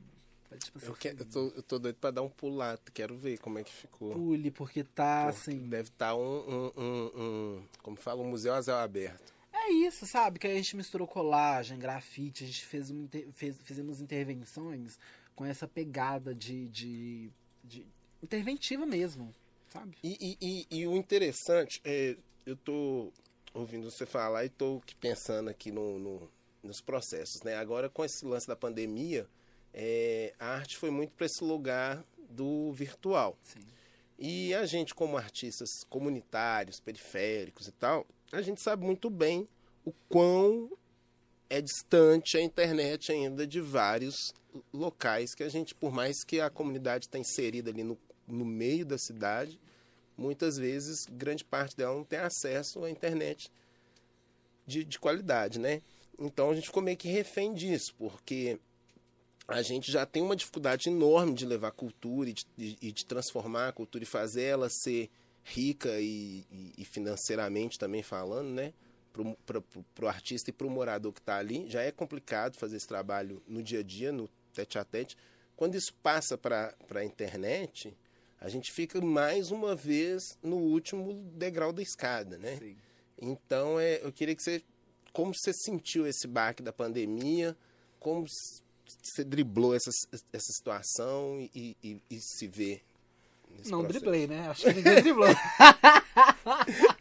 Foi, 0.48 0.58
tipo 0.58 0.78
assim, 0.78 0.88
Eu, 0.88 0.94
que- 0.94 1.08
eu 1.10 1.25
tô, 1.25 1.48
eu 1.50 1.64
tô 1.64 1.80
doido 1.80 1.98
pra 1.98 2.12
dar 2.12 2.22
um 2.22 2.30
pulo 2.30 2.56
lá, 2.56 2.80
quero 2.94 3.18
ver 3.18 3.38
como 3.40 3.60
é 3.60 3.64
que 3.66 3.74
ficou. 3.74 4.14
pule, 4.14 4.50
porque 4.52 4.86
tá 4.86 5.25
Porque 5.25 5.38
assim. 5.52 5.68
Deve 5.68 5.90
estar 5.90 6.16
um, 6.16 6.22
um, 6.22 6.72
um, 6.78 7.22
um- 7.22 7.64
como 7.82 7.98
fala, 7.98 8.22
um 8.22 8.30
museu 8.30 8.54
a 8.54 8.82
aberto. 8.84 9.35
É 9.68 9.72
isso, 9.72 10.06
sabe? 10.06 10.38
Que 10.38 10.46
a 10.48 10.54
gente 10.54 10.76
misturou 10.76 11.08
colagem, 11.08 11.80
grafite, 11.80 12.44
a 12.44 12.48
gente 12.48 12.64
fez, 12.66 12.94
fez- 13.34 13.58
fizemos 13.64 14.00
intervenções 14.00 15.00
com 15.36 15.44
essa 15.44 15.68
pegada 15.68 16.36
de, 16.36 16.68
de, 16.70 17.30
de 17.64 17.86
interventiva 18.22 18.86
mesmo, 18.86 19.34
sabe? 19.68 19.98
E, 20.04 20.38
e, 20.40 20.66
e, 20.72 20.80
e 20.82 20.88
o 20.88 20.96
interessante 20.96 21.82
é, 21.84 22.16
eu 22.46 22.56
tô 22.56 23.12
ouvindo 23.56 23.90
você 23.90 24.06
falar 24.06 24.46
e 24.46 24.50
tô 24.50 24.82
pensando 25.00 25.50
aqui 25.50 25.72
no, 25.72 25.98
no- 25.98 26.32
nos 26.62 26.80
processos, 26.80 27.42
né? 27.42 27.56
Agora 27.56 27.90
com 27.90 28.06
esse 28.06 28.24
lance 28.24 28.48
da 28.48 28.56
pandemia, 28.56 29.28
é, 29.74 30.32
a 30.40 30.48
arte 30.48 30.78
foi 30.78 30.92
muito 30.92 31.12
para 31.14 31.26
esse 31.26 31.44
lugar 31.44 32.06
do 32.30 32.72
virtual. 32.72 33.36
Sim. 33.42 33.60
E 34.18 34.54
a 34.54 34.66
gente, 34.66 34.94
como 34.94 35.18
artistas 35.18 35.84
comunitários, 35.90 36.80
periféricos 36.80 37.68
e 37.68 37.72
tal, 37.72 38.06
a 38.32 38.42
gente 38.42 38.62
sabe 38.62 38.86
muito 38.86 39.10
bem 39.10 39.48
o 39.86 39.94
quão 40.10 40.70
é 41.50 41.62
distante 41.62 42.38
a 42.38 42.42
internet 42.42 43.12
ainda 43.12 43.46
de 43.46 43.62
vários 43.62 44.34
locais 44.74 45.36
que 45.36 45.44
a 45.44 45.50
gente, 45.50 45.75
por 45.75 45.92
mais 45.92 46.24
que 46.24 46.39
a 46.42 46.50
comunidade 46.50 47.06
está 47.06 47.20
inserida 47.20 47.70
ali 47.70 47.84
no, 47.84 47.98
no 48.27 48.46
meio 48.46 48.86
da 48.86 48.98
cidade, 48.98 49.60
muitas 50.18 50.58
vezes 50.58 51.06
grande 51.12 51.44
parte 51.44 51.75
dela 51.77 51.96
não 51.96 52.04
tem 52.04 52.20
acesso 52.20 52.84
à 52.84 52.89
internet 52.89 53.51
de, 54.65 54.84
de 54.84 54.98
qualidade, 55.00 55.60
né? 55.60 55.82
Então 56.18 56.50
a 56.50 56.56
gente 56.56 56.68
ficou 56.68 56.82
meio 56.82 56.98
que 56.98 57.08
refém 57.10 57.54
disso, 57.54 57.94
porque 57.98 58.58
a 59.48 59.62
gente 59.62 59.92
já 59.92 60.06
tem 60.06 60.24
uma 60.24 60.36
dificuldade 60.36 60.89
enorme 60.89 61.34
de 61.36 61.46
levar 61.46 61.72
cultura 61.72 62.30
e 62.30 62.34
de, 62.34 62.75
de- 62.92 63.06
transformar 63.06 63.68
a 63.68 63.74
cultura 63.74 64.04
e 64.04 64.08
fazer 64.08 64.44
ela 64.44 64.70
ser 64.70 65.10
rica 65.44 66.00
e- 66.00 66.44
e 66.77 66.86
financeiramente 66.86 67.77
também 67.77 68.01
falando, 68.01 68.50
né? 68.50 68.74
Para 69.46 70.06
o 70.06 70.08
artista 70.08 70.50
e 70.50 70.54
para 70.54 70.68
o 70.68 70.70
morador 70.70 71.14
que 71.14 71.20
está 71.20 71.38
ali. 71.38 71.70
Já 71.70 71.82
é 71.82 71.92
complicado 71.92 72.58
fazer 72.58 72.78
esse 72.78 72.88
trabalho 72.88 73.42
no 73.48 73.64
dia 73.64 73.80
a 73.80 73.84
dia, 73.84 74.12
no 74.12 74.28
tete 74.54 74.78
a 74.78 74.84
tete. 74.84 75.16
Quando 75.56 75.76
isso 75.76 75.94
passa 76.04 76.38
para 76.38 76.76
a 76.94 77.04
internet, 77.06 77.96
a 78.42 78.50
gente 78.50 78.72
fica 78.74 79.00
mais 79.00 79.52
uma 79.52 79.76
vez 79.76 80.38
no 80.44 80.58
último 80.58 81.14
degrau 81.34 81.72
da 81.72 81.82
escada, 81.82 82.38
né? 82.38 82.58
Sim. 82.58 82.76
Então, 83.22 83.80
é, 83.80 84.00
eu 84.04 84.12
queria 84.12 84.36
que 84.36 84.44
você. 84.44 84.62
Como 85.14 85.34
você 85.34 85.54
sentiu 85.54 86.06
esse 86.06 86.28
baque 86.28 86.62
da 86.62 86.74
pandemia? 86.74 87.56
Como 88.02 88.26
você 89.02 89.24
driblou 89.24 89.74
essa, 89.74 89.90
essa 90.34 90.52
situação 90.52 91.40
e, 91.56 91.78
e- 91.82 92.02
e 92.10 92.20
se 92.20 92.48
vê 92.48 92.82
nesse 93.50 93.72
Não 93.72 93.80
processo? 93.80 94.00
driblei, 94.02 94.28
né? 94.28 94.50
Acho 94.50 94.64
que 94.66 94.74
ninguém 94.74 95.02
driblou. 95.02 95.30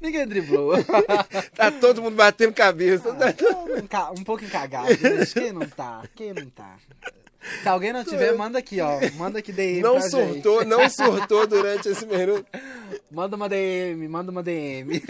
ninguém 0.00 0.26
driblou. 0.26 0.72
Tá 1.54 1.70
todo 1.70 2.02
mundo 2.02 2.16
batendo 2.16 2.52
cabeça. 2.52 3.10
Ah, 3.10 3.32
tô 3.32 3.74
um 3.76 3.86
ca- 3.86 4.10
um 4.10 4.24
pouco 4.24 4.44
encagado, 4.44 4.88
gente. 4.94 5.32
Quem 5.34 5.52
não 5.52 5.68
tá? 5.68 6.02
Quem 6.14 6.32
não 6.34 6.50
tá? 6.50 6.76
Se 7.62 7.68
alguém 7.68 7.92
não 7.92 8.02
tiver, 8.04 8.34
manda 8.34 8.58
aqui, 8.58 8.80
ó. 8.80 8.98
Manda 9.16 9.38
aqui 9.38 9.52
DM 9.52 9.82
Não 9.82 10.00
surtou, 10.00 10.60
gente. 10.60 10.68
não 10.68 10.88
surtou 10.88 11.46
durante 11.46 11.88
esse 11.90 12.06
minuto. 12.06 12.46
Manda 13.10 13.36
uma 13.36 13.48
DM, 13.48 14.08
manda 14.08 14.30
uma 14.32 14.42
DM. 14.42 15.02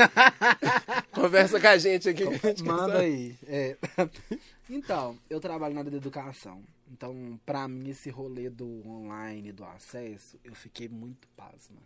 Conversa 1.15 1.61
com 1.61 1.67
a 1.69 1.79
gente 1.79 2.09
aqui. 2.09 2.25
gente 2.25 2.63
Manda 2.65 2.99
aí. 2.99 3.35
É. 3.47 3.77
Então, 4.71 5.19
eu 5.29 5.39
trabalho 5.41 5.75
na 5.75 5.81
área 5.83 5.91
da 5.91 5.99
educação. 5.99 6.63
Então, 6.91 7.39
pra 7.45 7.69
mim, 7.69 7.91
esse 7.91 8.09
rolê 8.09 8.49
do 8.49 8.83
online, 8.89 9.53
do 9.53 9.63
acesso, 9.63 10.39
eu 10.43 10.55
fiquei 10.55 10.89
muito 10.89 11.29
pasma. 11.37 11.77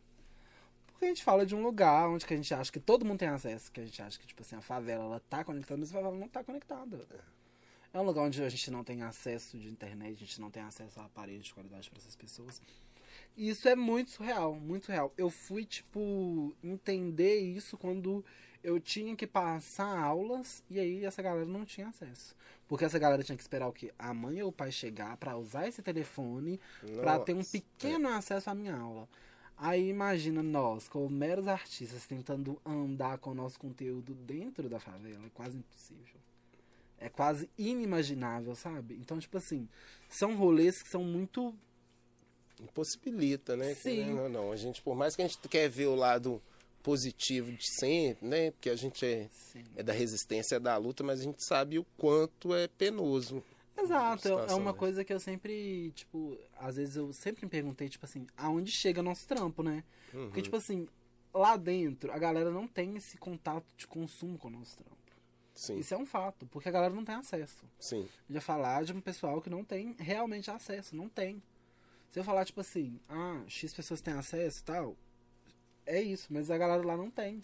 Porque 0.99 1.05
a 1.05 1.09
gente 1.11 1.23
fala 1.23 1.47
de 1.47 1.55
um 1.55 1.63
lugar 1.63 2.09
onde 2.09 2.27
que 2.27 2.35
a 2.35 2.37
gente 2.37 2.53
acha 2.53 2.73
que 2.73 2.81
todo 2.81 3.05
mundo 3.05 3.21
tem 3.21 3.29
acesso, 3.29 3.71
que 3.71 3.79
a 3.79 3.85
gente 3.85 4.03
acha 4.03 4.19
que, 4.19 4.27
tipo 4.27 4.43
assim, 4.43 4.57
a 4.57 4.61
favela, 4.61 5.05
ela 5.05 5.21
tá 5.31 5.45
conectada, 5.45 5.79
mas 5.79 5.91
a 5.91 5.93
favela 5.93 6.17
não 6.17 6.27
tá 6.27 6.43
conectada. 6.43 7.07
É 7.95 8.01
um 8.01 8.03
lugar 8.03 8.23
onde 8.23 8.43
a 8.43 8.49
gente 8.49 8.69
não 8.69 8.83
tem 8.83 9.03
acesso 9.03 9.57
de 9.57 9.69
internet, 9.69 10.17
a 10.17 10.27
gente 10.27 10.41
não 10.41 10.51
tem 10.51 10.61
acesso 10.61 10.99
a 10.99 11.05
aparelhos 11.05 11.47
de 11.47 11.55
qualidade 11.55 11.89
para 11.89 12.01
essas 12.01 12.17
pessoas. 12.17 12.61
E 13.37 13.49
isso 13.49 13.69
é 13.69 13.77
muito 13.77 14.11
surreal, 14.11 14.57
muito 14.57 14.87
surreal. 14.87 15.13
Eu 15.17 15.31
fui, 15.31 15.65
tipo, 15.65 16.53
entender 16.65 17.39
isso 17.39 17.79
quando 17.79 18.25
eu 18.65 18.81
tinha 18.81 19.15
que 19.15 19.25
passar 19.25 19.97
aulas 19.97 20.65
e 20.69 20.81
aí 20.81 21.05
essa 21.05 21.23
galera 21.23 21.47
não 21.47 21.65
tinha 21.65 21.87
acesso. 21.87 22.35
Porque 22.67 22.85
essa 22.85 22.99
galera 22.99 23.23
tinha 23.23 23.37
que 23.37 23.43
esperar 23.43 23.69
o 23.69 23.73
quê? 23.73 23.95
A 23.97 24.13
mãe 24.13 24.43
ou 24.43 24.49
o 24.49 24.53
pai 24.53 24.73
chegar 24.73 25.17
pra 25.17 25.37
usar 25.37 25.69
esse 25.69 25.81
telefone 25.81 26.61
pra 27.01 27.21
ter 27.21 27.35
um 27.35 27.45
pequeno 27.45 28.09
acesso 28.09 28.51
à 28.51 28.55
minha 28.55 28.75
aula. 28.75 29.09
Aí 29.59 29.89
imagina 29.89 30.43
nós, 30.43 30.89
como 30.89 31.11
meros 31.11 31.49
artistas, 31.49 32.07
tentando 32.07 32.61
andar 32.65 33.19
com 33.19 33.31
o 33.31 33.35
nosso 33.35 33.59
conteúdo 33.59 34.15
dentro 34.15 34.69
da 34.69 34.79
favela. 34.79 35.27
É 35.27 35.31
quase 35.31 35.59
impossível. 35.59 36.21
É 36.99 37.09
quase 37.09 37.49
inimaginável, 37.59 38.55
sabe? 38.55 38.95
Então, 38.95 39.19
tipo 39.19 39.37
assim, 39.37 39.69
são 40.09 40.37
rolês 40.37 40.83
que 40.83 40.89
são 40.89 41.03
muito 41.03 41.55
Impossibilita, 42.61 43.57
né? 43.57 43.75
Sim. 43.75 44.15
Não, 44.15 44.29
não. 44.29 44.53
A 44.53 44.57
gente, 44.57 44.83
por 44.83 44.97
mais 44.97 45.15
que 45.15 45.23
a 45.23 45.27
gente 45.27 45.39
quer 45.49 45.69
ver 45.69 45.87
o 45.87 45.95
lado 45.95 46.43
positivo 46.83 47.53
de 47.53 47.67
sempre, 47.79 48.27
né? 48.27 48.51
Porque 48.51 48.71
a 48.71 48.77
gente 48.77 49.05
é, 49.05 49.29
Sim. 49.31 49.65
é 49.77 49.83
da 49.83 49.93
resistência, 49.93 50.57
é 50.57 50.61
da 50.61 50.77
luta, 50.77 51.05
mas 51.05 51.21
a 51.21 51.25
gente 51.25 51.45
sabe 51.45 51.79
o 51.79 51.87
quanto 51.97 52.55
é 52.55 52.67
penoso. 52.67 53.43
Exato, 53.81 54.29
é- 54.29 54.51
é 54.51 54.55
uma 54.55 54.73
né? 54.73 54.79
coisa 54.79 55.05
que 55.05 55.13
eu 55.13 55.21
sempre, 55.21 55.93
tipo, 55.93 56.37
às 56.59 56.77
vezes 56.77 56.97
eu 56.97 57.13
sempre 57.13 57.45
me 57.45 57.51
perguntei, 57.51 57.89
tipo 57.89 58.05
assim, 58.05 58.27
aonde 58.37 58.71
chega 58.71 59.03
nosso 59.03 59.27
trampo, 59.27 59.63
né? 59.63 59.85
Uhum. 60.13 60.27
Porque, 60.27 60.43
tipo 60.43 60.57
assim, 60.57 60.89
lá 61.33 61.57
dentro, 61.57 62.11
a 62.13 62.19
galera 62.19 62.51
não 62.51 62.67
tem 62.67 62.97
esse 62.97 63.17
contato 63.17 63.67
de 63.77 63.87
consumo 63.87 64.39
com 64.39 64.49
o 64.49 64.51
nosso 64.51 64.77
trampo. 64.77 64.97
Sim, 65.55 65.79
Isso 65.79 65.93
é 65.93 65.97
um 65.99 66.07
fato, 66.07 66.47
porque 66.47 66.69
a 66.69 66.73
galera 66.73 66.95
não 66.95 67.05
tem 67.05 67.17
acesso. 67.17 67.65
sim, 67.81 68.09
vai 68.29 68.41
falar 68.41 68.85
de 68.85 68.93
um 68.93 69.01
pessoal 69.01 69.41
que 69.43 69.51
não 69.51 69.65
tem 69.65 69.95
realmente 69.99 70.51
acesso, 70.51 70.95
não 70.95 71.09
tem. 71.09 71.43
Se 72.11 72.19
eu 72.21 72.25
falar, 72.25 72.45
tipo 72.45 72.61
assim, 72.61 72.99
ah, 73.09 73.43
X 73.49 73.75
pessoas 73.75 74.01
têm 74.01 74.15
acesso 74.15 74.61
e 74.61 74.65
tal, 74.65 74.97
é 75.85 76.01
isso, 76.01 76.29
mas 76.33 76.49
a 76.51 76.57
galera 76.57 76.85
lá 76.87 76.97
não 76.97 77.11
tem. 77.11 77.41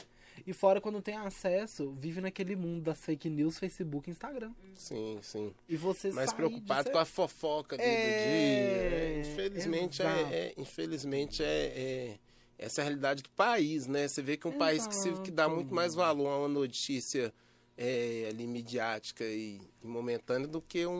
E 0.46 0.52
fora, 0.52 0.80
quando 0.80 1.00
tem 1.00 1.16
acesso, 1.16 1.92
vive 1.92 2.20
naquele 2.20 2.56
mundo 2.56 2.82
das 2.82 2.98
fake 3.04 3.28
news, 3.30 3.58
Facebook 3.58 4.08
e 4.08 4.12
Instagram. 4.12 4.52
sim, 4.74 5.18
sim. 5.22 5.54
E 5.68 5.76
você 5.76 6.10
mais 6.12 6.32
preocupado 6.32 6.90
com 6.90 6.98
a 6.98 7.04
fofoca 7.04 7.76
do, 7.76 7.82
do 7.82 7.86
É, 7.86 8.18
dia. 8.24 8.90
né? 8.90 9.20
Infelizmente, 9.20 10.02
é, 10.02 10.04
exato. 10.06 10.34
é- 10.34 10.54
infelizmente 10.58 11.42
é, 11.42 11.46
é- 11.66 12.18
essa 12.58 12.80
é 12.80 12.82
a 12.82 12.84
realidade 12.84 13.22
do 13.22 13.30
país, 13.30 13.86
né? 13.86 14.06
Você 14.08 14.22
vê 14.22 14.36
que 14.36 14.46
é 14.46 14.50
um 14.50 14.58
país 14.58 14.86
que, 14.86 14.94
se, 14.94 15.12
que 15.22 15.30
dá 15.30 15.44
Exato. 15.44 15.54
muito 15.56 15.74
mais 15.74 15.94
valor 15.94 16.28
a 16.28 16.38
uma 16.38 16.48
notícia 16.48 17.32
é, 17.76 18.26
ali 18.30 18.46
midiática 18.46 19.24
e, 19.24 19.60
e 19.82 19.86
momentânea 19.86 20.46
do 20.46 20.60
que 20.62 20.86
um, 20.86 20.92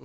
um, 0.00 0.04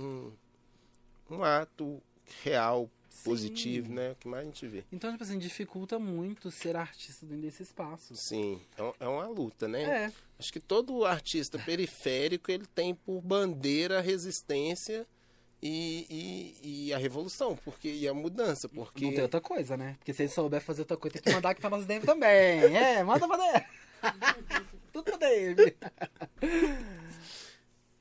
um, 1.30 1.36
um 1.36 1.42
ato 1.44 2.02
real, 2.42 2.90
Sim. 3.12 3.24
positivo, 3.24 3.92
né? 3.92 4.10
O 4.12 4.14
que 4.16 4.26
mais 4.28 4.42
a 4.42 4.46
gente 4.46 4.66
vê. 4.66 4.84
Então, 4.92 5.10
tipo 5.12 5.22
assim, 5.22 5.38
dificulta 5.38 5.98
muito 5.98 6.50
ser 6.50 6.76
artista 6.76 7.26
dentro 7.26 7.42
desse 7.42 7.62
espaço. 7.62 8.16
Sim, 8.16 8.60
é, 8.76 8.94
é 9.04 9.08
uma 9.08 9.26
luta, 9.28 9.68
né? 9.68 9.82
É, 10.06 10.12
Acho 10.38 10.52
que 10.52 10.58
todo 10.60 11.04
artista 11.04 11.58
periférico 11.58 12.50
ele 12.50 12.66
tem 12.66 12.94
por 12.94 13.20
bandeira 13.20 13.98
a 13.98 14.00
resistência 14.00 15.06
e, 15.62 16.56
e, 16.62 16.86
e 16.88 16.92
a 16.92 16.98
revolução, 16.98 17.56
porque 17.64 17.88
e 17.88 18.08
a 18.08 18.14
mudança, 18.14 18.68
porque 18.68 19.04
não 19.04 19.12
tem 19.12 19.22
outra 19.22 19.40
coisa, 19.40 19.76
né? 19.76 19.94
Porque 19.98 20.12
se 20.12 20.22
ele 20.22 20.28
souber 20.30 20.60
fazer 20.60 20.80
outra 20.80 20.96
coisa, 20.96 21.14
tem 21.14 21.22
que 21.22 21.32
mandar 21.32 21.50
aqui 21.50 21.60
pra 21.60 21.70
nós 21.70 21.86
DM 21.86 22.04
também. 22.04 22.76
É, 22.76 23.04
manda 23.04 23.28
pra 23.28 23.36
DM. 23.36 23.64
Tudo 24.92 25.04
pra 25.04 25.16
DM. 25.16 25.74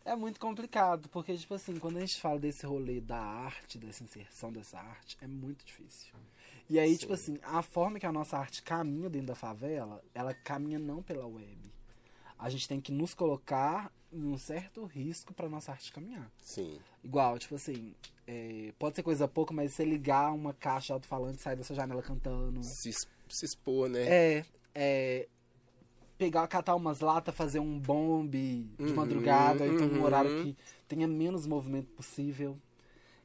É 0.03 0.15
muito 0.15 0.39
complicado, 0.39 1.07
porque, 1.09 1.37
tipo 1.37 1.53
assim, 1.53 1.77
quando 1.77 1.97
a 1.97 1.99
gente 1.99 2.19
fala 2.19 2.39
desse 2.39 2.65
rolê 2.65 2.99
da 2.99 3.19
arte, 3.19 3.77
dessa 3.77 4.03
inserção 4.03 4.51
dessa 4.51 4.79
arte, 4.79 5.17
é 5.21 5.27
muito 5.27 5.63
difícil. 5.63 6.13
E 6.69 6.79
aí, 6.79 6.97
tipo 6.97 7.13
assim, 7.13 7.37
a 7.43 7.61
forma 7.61 7.99
que 7.99 8.05
a 8.05 8.11
nossa 8.11 8.37
arte 8.37 8.63
caminha 8.63 9.09
dentro 9.09 9.27
da 9.27 9.35
favela, 9.35 10.03
ela 10.13 10.33
caminha 10.33 10.79
não 10.79 11.03
pela 11.03 11.27
web. 11.27 11.57
A 12.39 12.49
gente 12.49 12.67
tem 12.67 12.81
que 12.81 12.91
nos 12.91 13.13
colocar 13.13 13.91
em 14.11 14.25
um 14.25 14.37
certo 14.37 14.83
risco 14.85 15.33
pra 15.33 15.47
nossa 15.47 15.71
arte 15.71 15.91
caminhar. 15.91 16.31
sim, 16.41 16.79
Igual, 17.03 17.37
tipo 17.37 17.55
assim, 17.55 17.93
é, 18.25 18.73
pode 18.79 18.95
ser 18.95 19.03
coisa 19.03 19.27
pouca, 19.27 19.53
mas 19.53 19.73
você 19.73 19.85
ligar 19.85 20.31
uma 20.33 20.53
caixa 20.53 20.93
alto-falante 20.93 21.37
e 21.37 21.41
sair 21.41 21.55
da 21.55 21.63
sua 21.63 21.75
janela 21.75 22.01
cantando. 22.01 22.63
se, 22.63 22.91
se 23.29 23.45
expor, 23.45 23.89
né? 23.89 24.03
É, 24.07 24.45
é. 24.73 25.27
Pegar, 26.21 26.47
catar 26.47 26.75
umas 26.75 26.99
latas, 26.99 27.33
fazer 27.33 27.57
um 27.57 27.79
bombe 27.79 28.69
de 28.77 28.83
Uhum, 28.83 28.93
madrugada, 28.93 29.63
ou 29.63 29.69
então 29.71 29.87
uhum. 29.87 30.03
horário 30.03 30.29
que 30.43 30.55
tenha 30.87 31.07
menos 31.07 31.47
movimento 31.47 31.87
possível. 31.97 32.55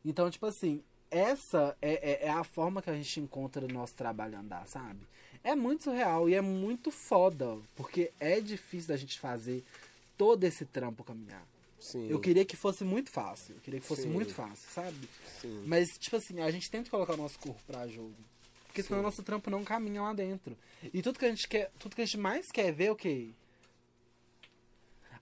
Então, 0.03 0.31
tipo 0.31 0.47
assim, 0.47 0.83
essa 1.11 1.77
é, 1.83 2.25
é, 2.25 2.27
é 2.29 2.31
a 2.31 2.43
forma 2.43 2.81
que 2.81 2.89
a 2.89 2.95
gente 2.95 3.21
encontra 3.21 3.67
o 3.67 3.69
nosso 3.69 3.93
trabalho 3.93 4.39
andar, 4.39 4.67
sabe? 4.67 5.01
É 5.45 5.55
muito 5.55 5.85
surreal 5.85 6.27
e 6.27 6.35
é 6.35 6.41
muito 6.41 6.91
foda, 6.91 7.59
porque 7.77 8.13
é 8.19 8.41
difícil 8.41 8.89
da 8.89 8.97
gente 8.97 9.21
fazer 9.21 9.63
todo 10.17 10.43
esse 10.45 10.65
trampo 10.65 11.05
caminhar. 11.05 11.47
Sim, 11.79 12.09
Eu 12.09 12.19
queria 12.19 12.47
que 12.47 12.57
fosse 12.57 12.83
muito 12.83 13.11
fácil. 13.11 13.57
Eu 13.57 13.61
queria 13.61 13.79
que 13.79 13.87
fosse 13.87 14.05
Sim. 14.05 14.09
muito 14.09 14.33
fácil, 14.33 14.71
sabe? 14.71 15.07
sim, 15.43 15.63
Mas, 15.67 15.99
tipo 15.99 16.17
assim, 16.17 16.41
a 16.41 16.51
gente 16.51 16.71
tem 16.71 16.83
que 16.83 16.89
colocar 16.89 17.13
o 17.13 17.19
nosso 17.19 17.39
corpo 17.39 17.61
pra 17.67 17.87
jogo. 17.87 18.17
Porque 18.77 18.89
senão 18.89 19.01
o 19.01 19.03
nosso 19.03 19.23
trampo 19.23 19.49
não 19.49 19.65
caminha 19.65 20.03
lá 20.03 20.13
dentro. 20.13 20.55
E 20.93 21.01
tudo 21.01 21.19
que 21.19 21.25
a 21.25 21.31
gente 21.31 21.49
quer. 21.49 21.71
Tudo 21.79 21.97
que 21.97 22.03
a 22.03 22.05
gente 22.05 22.19
mais 22.19 22.53
quer 22.53 22.71
ver 22.73 22.87
é 22.87 22.91
o 22.93 22.97
quê? 22.97 23.31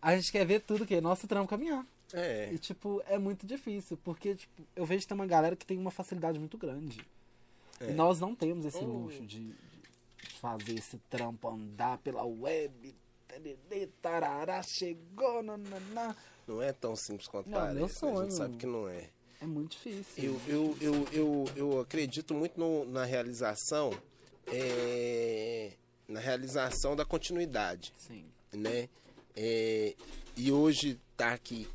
A 0.02 0.16
gente 0.16 0.32
quer 0.32 0.44
ver 0.44 0.60
tudo 0.60 0.84
que 0.84 1.00
nosso 1.00 1.28
trampo 1.28 1.48
caminhar. 1.48 1.86
é, 2.12 2.50
E, 2.52 2.58
tipo, 2.58 3.00
é 3.06 3.16
muito 3.16 3.46
difícil. 3.46 3.96
Porque, 4.02 4.34
tipo, 4.34 4.66
eu 4.74 4.84
vejo 4.84 5.02
que 5.02 5.06
tem 5.08 5.14
uma 5.14 5.26
galera 5.26 5.54
que 5.54 5.64
tem 5.64 5.78
uma 5.78 5.90
facilidade 5.92 6.36
muito 6.38 6.58
grande. 6.58 7.00
É. 7.80 7.90
E 7.90 7.94
nós 7.94 8.18
não 8.20 8.34
temos 8.34 8.66
esse 8.66 8.78
Oh. 8.78 8.86
luxo 8.86 9.22
de, 9.24 9.38
de 9.44 9.54
fazer 10.40 10.74
esse 10.74 10.98
trampo 11.08 11.48
andar 11.48 11.98
pela 11.98 12.24
web. 12.24 12.94
Tarará, 14.02 14.62
chegou, 14.62 15.42
nananá. 15.44 16.14
não 16.46 16.60
é 16.60 16.72
tão 16.72 16.94
simples 16.96 17.26
quanto 17.28 17.48
Não, 17.48 17.58
parece. 17.58 17.74
meu 17.76 17.86
né? 17.86 17.92
A 17.92 17.94
sonho. 17.96 18.22
gente 18.22 18.34
sabe 18.34 18.56
que 18.56 18.66
não 18.66 18.88
é. 18.88 19.10
É 19.44 19.46
muito 19.46 19.72
difícil. 19.72 20.04
Eu, 20.16 20.40
eu, 20.48 20.76
eu, 20.80 21.08
eu, 21.12 21.44
eu 21.54 21.80
acredito 21.80 22.32
muito 22.34 22.58
no- 22.58 22.84
na 22.86 23.04
realização, 23.04 23.92
é, 24.46 25.72
na 26.08 26.20
realização 26.20 26.96
da 26.96 27.04
continuidade. 27.04 27.92
Sim. 27.98 28.24
né? 28.52 28.88
É, 29.36 29.94
e 30.36 30.50
hoje 30.52 30.98
tá 31.16 31.32
aqui 31.34 31.68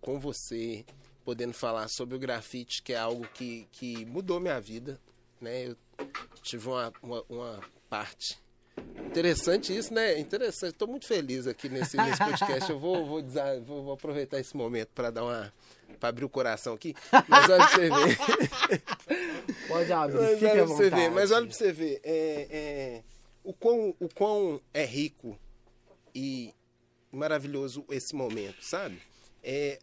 com 0.00 0.18
você, 0.18 0.84
podendo 1.24 1.54
falar 1.54 1.88
sobre 1.88 2.14
o 2.16 2.18
grafite, 2.18 2.82
que 2.82 2.92
é 2.92 2.96
algo 2.98 3.26
que, 3.34 3.66
que 3.72 4.04
mudou 4.04 4.38
minha 4.40 4.60
vida, 4.60 5.00
né? 5.40 5.68
Eu 5.68 5.76
tive 6.42 6.68
uma, 6.68 6.92
uma, 7.02 7.24
uma 7.28 7.60
parte. 7.88 8.36
Interessante 9.06 9.74
isso, 9.76 9.94
né? 9.94 10.18
Interessante. 10.18 10.72
Estou 10.72 10.88
muito 10.88 11.06
feliz 11.06 11.46
aqui 11.46 11.68
nesse, 11.68 11.96
nesse 11.96 12.18
podcast. 12.18 12.68
Eu 12.70 12.78
vou, 12.80 13.06
vou- 13.06 13.22
vou 13.64 13.92
aproveitar 13.92 14.40
esse 14.40 14.56
momento 14.56 14.88
para 14.94 15.10
dar 15.10 15.22
uma. 15.24 15.52
Para 15.94 16.08
abrir 16.08 16.24
o 16.24 16.28
coração 16.28 16.74
aqui. 16.74 16.94
Mas 17.28 17.48
olha 17.48 17.66
pra 17.66 17.68
você 17.68 17.90
ver. 17.90 18.18
Pode 19.68 19.92
abrir, 19.92 20.20
Mas 20.20 20.32
fique 20.32 20.46
olha 20.46 20.62
à 20.62 20.66
pra 20.66 20.74
você 20.74 20.90
ver, 20.90 21.10
mas 21.10 21.30
olha 21.30 21.46
pra 21.46 21.54
você 21.54 21.72
ver, 21.72 22.00
é, 22.02 22.46
é, 22.50 23.02
o, 23.42 23.52
quão, 23.52 23.94
o 23.98 24.08
quão 24.08 24.60
é 24.72 24.84
rico 24.84 25.38
e 26.14 26.54
maravilhoso 27.10 27.84
esse 27.90 28.14
momento, 28.14 28.62
sabe? 28.62 29.00
É, 29.42 29.78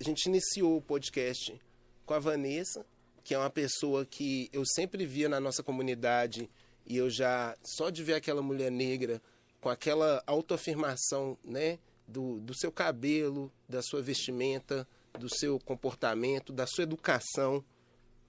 a 0.00 0.04
gente 0.04 0.26
iniciou 0.26 0.76
o 0.76 0.82
podcast 0.82 1.60
com 2.04 2.14
a 2.14 2.18
Vanessa, 2.18 2.84
que 3.24 3.34
é 3.34 3.38
uma 3.38 3.50
pessoa 3.50 4.04
que 4.04 4.50
eu 4.52 4.64
sempre 4.66 5.06
via 5.06 5.28
na 5.28 5.40
nossa 5.40 5.62
comunidade 5.62 6.50
e 6.86 6.96
eu 6.96 7.08
já, 7.08 7.56
só 7.62 7.88
de 7.90 8.02
ver 8.02 8.14
aquela 8.14 8.42
mulher 8.42 8.70
negra 8.70 9.22
com 9.60 9.68
aquela 9.68 10.22
autoafirmação, 10.26 11.38
né? 11.44 11.78
Do, 12.12 12.40
do 12.40 12.54
seu 12.54 12.70
cabelo, 12.70 13.50
da 13.68 13.80
sua 13.82 14.02
vestimenta, 14.02 14.86
do 15.18 15.28
seu 15.28 15.58
comportamento, 15.58 16.52
da 16.52 16.66
sua 16.66 16.84
educação, 16.84 17.64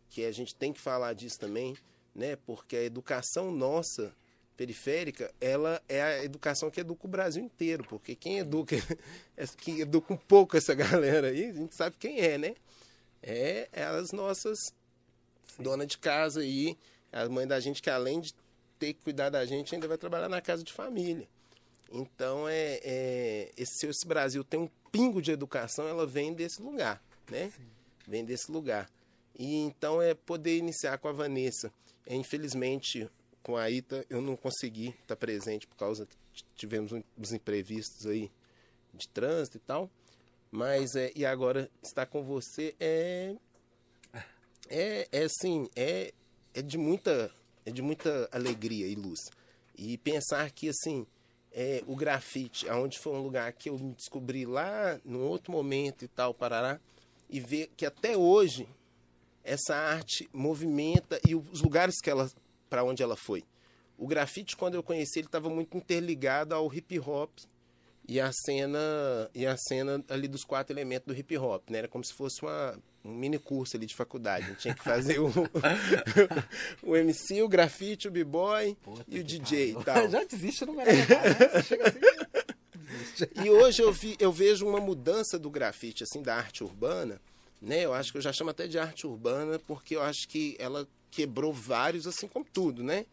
que 0.10 0.24
a 0.24 0.32
gente 0.32 0.56
tem 0.56 0.72
que 0.72 0.80
falar 0.80 1.14
disso 1.14 1.40
também, 1.40 1.76
né? 2.16 2.36
Porque 2.36 2.76
a 2.76 2.84
educação 2.84 3.52
nossa 3.52 4.16
periférica, 4.56 5.34
ela 5.42 5.82
é 5.90 6.02
a 6.02 6.24
educação 6.24 6.70
que 6.70 6.80
educa 6.80 7.06
o 7.06 7.10
Brasil 7.10 7.44
inteiro, 7.44 7.84
porque 7.84 8.16
quem 8.16 8.40
educa, 8.40 8.76
quem 9.58 9.80
educa 9.80 10.14
um 10.14 10.18
pouco 10.18 10.56
essa 10.56 10.74
galera 10.76 11.28
aí, 11.28 11.50
a 11.50 11.54
gente 11.54 11.76
sabe 11.76 11.98
quem 11.98 12.20
é, 12.20 12.38
né? 12.38 12.56
É, 13.22 13.68
é 13.72 13.84
as 13.84 14.12
nossas 14.12 14.60
donas 15.58 15.88
de 15.88 15.98
casa 15.98 16.42
aí, 16.42 16.78
a 17.12 17.28
mãe 17.28 17.48
da 17.48 17.60
gente 17.60 17.82
que 17.82 17.90
além 17.90 18.22
de 18.22 18.34
ter 18.78 18.94
que 18.94 19.02
cuidar 19.02 19.30
da 19.30 19.46
gente, 19.46 19.74
ainda 19.74 19.88
vai 19.88 19.98
trabalhar 19.98 20.30
na 20.30 20.42
casa 20.42 20.64
de 20.64 20.74
família. 20.74 21.28
Então, 21.96 22.50
é, 22.50 22.80
é 22.84 23.52
esse, 23.56 23.78
se 23.78 23.88
esse 23.88 24.08
Brasil 24.08 24.44
tem 24.44 24.60
um 24.60 24.70
pingo 24.92 25.22
de 25.22 25.32
educação, 25.32 25.88
ela 25.88 26.08
vem 26.08 26.34
desse 26.34 26.60
lugar, 26.60 27.00
né? 27.30 27.54
Vem 28.08 28.26
desse 28.26 28.52
lugar. 28.52 28.90
E 29.38 29.58
então 29.58 30.02
é 30.02 30.16
poder 30.16 30.58
iniciar 30.58 30.98
com 30.98 31.08
a 31.08 31.12
Vanessa. 31.12 31.72
É, 32.08 32.16
infelizmente, 32.16 33.08
com 33.44 33.56
a 33.56 33.70
Ita, 33.70 34.04
eu 34.10 34.22
não 34.22 34.36
consegui 34.36 34.96
estar 35.02 35.16
presente 35.16 35.68
por 35.68 35.76
causa 35.76 36.08
que 36.34 36.44
tivemos 36.56 36.92
uns 36.92 37.32
imprevistos 37.32 38.08
aí 38.08 38.32
de 38.92 39.08
trânsito 39.08 39.58
e 39.58 39.60
tal. 39.60 39.88
Mas 40.52 40.96
é, 40.96 41.12
e 41.16 41.24
agora 41.26 41.70
estar 41.84 42.08
com 42.08 42.24
você 42.24 42.76
é 42.80 43.36
é, 44.68 45.08
é 45.12 45.24
assim, 45.24 45.70
é, 45.76 46.12
é 46.56 46.62
de 46.64 46.78
muita 46.78 47.32
é 47.66 47.72
de 47.72 47.84
muita 47.84 48.28
alegria 48.32 48.88
e 48.88 48.96
luz. 48.96 49.20
E 49.78 49.98
pensar 50.00 50.50
que 50.52 50.70
assim, 50.70 51.06
é, 51.54 51.84
o 51.86 51.96
grafite, 51.96 52.68
aonde 52.68 52.98
foi 52.98 53.14
um 53.14 53.22
lugar 53.22 53.54
que 53.54 53.70
eu 53.70 53.78
me 53.78 53.94
descobri 53.94 54.46
lá 54.46 55.00
num 55.06 55.22
outro 55.22 55.52
momento 55.52 56.04
e 56.04 56.08
tal, 56.08 56.34
parará, 56.34 56.80
e 57.30 57.40
ver 57.40 57.72
que 57.78 57.86
até 57.86 58.18
hoje 58.18 58.68
essa 59.44 59.76
arte 59.76 60.28
movimenta 60.34 61.20
e 61.28 61.36
os 61.36 61.62
lugares 61.62 62.00
que 62.02 62.10
ela 62.10 62.30
para 62.70 62.84
onde 62.84 63.04
ela 63.04 63.16
foi. 63.16 63.44
O 63.98 64.08
grafite 64.08 64.58
quando 64.58 64.74
eu 64.74 64.84
conheci 64.84 65.20
ele 65.20 65.28
estava 65.28 65.50
muito 65.50 65.78
interligado 65.78 66.56
ao 66.56 66.74
hip 66.74 66.98
hop 67.00 67.30
e 68.08 68.20
a 68.20 68.32
cena 68.32 68.80
e 69.34 69.46
a 69.46 69.56
cena 69.56 70.04
ali 70.10 70.28
dos 70.28 70.44
quatro 70.44 70.74
elementos 70.74 71.06
do 71.06 71.18
hip 71.18 71.38
hop, 71.38 71.70
né? 71.70 71.80
Era 71.80 71.88
como 71.88 72.04
se 72.04 72.14
fosse 72.14 72.42
uma 72.42 72.78
um 73.04 73.14
mini 73.14 73.38
curso 73.38 73.76
ali 73.76 73.86
de 73.86 73.96
faculdade. 73.96 74.46
A 74.46 74.50
gente 74.50 74.60
tinha 74.60 74.74
que 74.74 74.84
fazer 74.84 75.20
o, 75.20 75.30
o 76.82 76.96
MC, 76.96 77.42
o 77.42 77.50
grafite, 77.50 78.08
o 78.08 78.12
b-boy 78.12 78.78
e 79.08 79.20
o 79.20 79.24
DJ 79.24 79.72
e 79.72 79.84
tal. 79.84 80.08
Já 80.10 80.24
desiste 80.24 80.66
no 80.66 80.74
melhor. 80.74 80.94
Né? 80.94 81.62
Chega 81.64 81.90
assim. 81.90 82.00
desiste. 82.76 83.30
E 83.44 83.50
hoje 83.50 83.82
eu, 83.82 83.92
vi, 83.92 84.16
eu 84.20 84.32
vejo 84.32 84.68
uma 84.68 84.80
mudança 84.80 85.38
do 85.38 85.50
grafite, 85.50 86.04
assim, 86.04 86.22
da 86.22 86.36
arte 86.36 86.64
urbana, 86.64 87.20
né? 87.62 87.82
Eu 87.82 87.94
acho 87.94 88.12
que 88.12 88.18
eu 88.18 88.22
já 88.22 88.32
chamo 88.32 88.50
até 88.50 88.68
de 88.68 88.80
arte 88.80 89.06
urbana, 89.06 89.60
porque 89.60 89.96
eu 89.96 90.02
acho 90.02 90.28
que 90.28 90.56
ela 90.58 90.88
quebrou 91.12 91.52
vários, 91.52 92.08
assim 92.08 92.28
como 92.28 92.46
tudo, 92.46 92.84
né? 92.84 93.06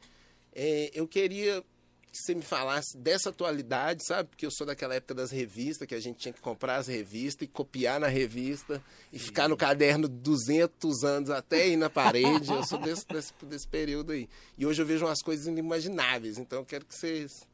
É, 0.55 0.91
eu 0.95 1.07
queria 1.07 1.63
que 2.11 2.19
você 2.19 2.35
me 2.35 2.43
falasse 2.43 2.97
dessa 2.99 3.31
atualidade, 3.31 4.05
sabe? 4.05 4.29
Porque 4.29 4.45
eu 4.45 4.51
sou 4.51 4.67
daquela 4.67 4.95
época 4.95 5.15
das 5.15 5.31
revistas, 5.31 5.87
que 5.87 5.95
a 5.95 6.01
gente 6.01 6.19
tinha 6.19 6.33
que 6.33 6.41
comprar 6.41 6.77
as 6.77 6.89
revistas 6.89 7.47
e 7.47 7.51
copiar 7.51 8.01
na 8.01 8.09
revista 8.09 8.83
e 9.13 9.19
ficar 9.19 9.49
no 9.49 9.57
caderno 9.57 10.09
200 10.09 11.05
anos 11.05 11.31
até 11.31 11.69
ir 11.69 11.77
na 11.77 11.89
parede. 11.89 12.53
Eu 12.53 12.65
sou 12.65 12.79
desse, 12.79 13.07
desse, 13.07 13.33
desse 13.43 13.69
período 13.69 14.13
aí. 14.13 14.29
E 14.59 14.67
hoje 14.67 14.83
eu 14.83 14.87
vejo 14.87 15.07
umas 15.07 15.23
coisas 15.23 15.47
inimagináveis, 15.47 16.39
então 16.39 16.59
eu 16.61 16.65
quero 16.65 16.85
que 16.85 16.95
vocês 16.95 17.49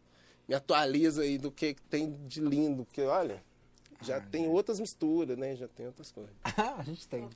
me 0.49 0.55
atualizem 0.55 1.25
aí 1.25 1.39
do 1.39 1.51
que 1.51 1.77
tem 1.91 2.17
de 2.27 2.41
lindo, 2.41 2.85
porque 2.85 3.03
olha, 3.03 3.43
já 4.01 4.21
tem 4.21 4.47
outras 4.47 4.81
misturas, 4.81 5.37
né? 5.37 5.57
Já 5.57 5.69
tem 5.69 5.87
outras 5.87 6.11
coisas. 6.11 6.33
a 6.45 6.83
gente 6.83 7.07
tem. 7.09 7.29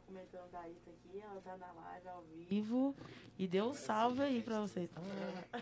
Estavam 0.00 0.02
comentando 0.06 0.50
da 0.50 0.68
Ita 0.68 0.90
aqui, 0.90 1.20
ela 1.20 1.40
tá 1.40 1.56
na 1.56 1.72
live 1.72 2.08
ao 2.08 2.22
vivo 2.48 2.96
e 3.38 3.46
deu 3.46 3.66
um 3.66 3.74
salve 3.74 4.22
aí 4.22 4.42
pra 4.42 4.60
vocês. 4.60 4.88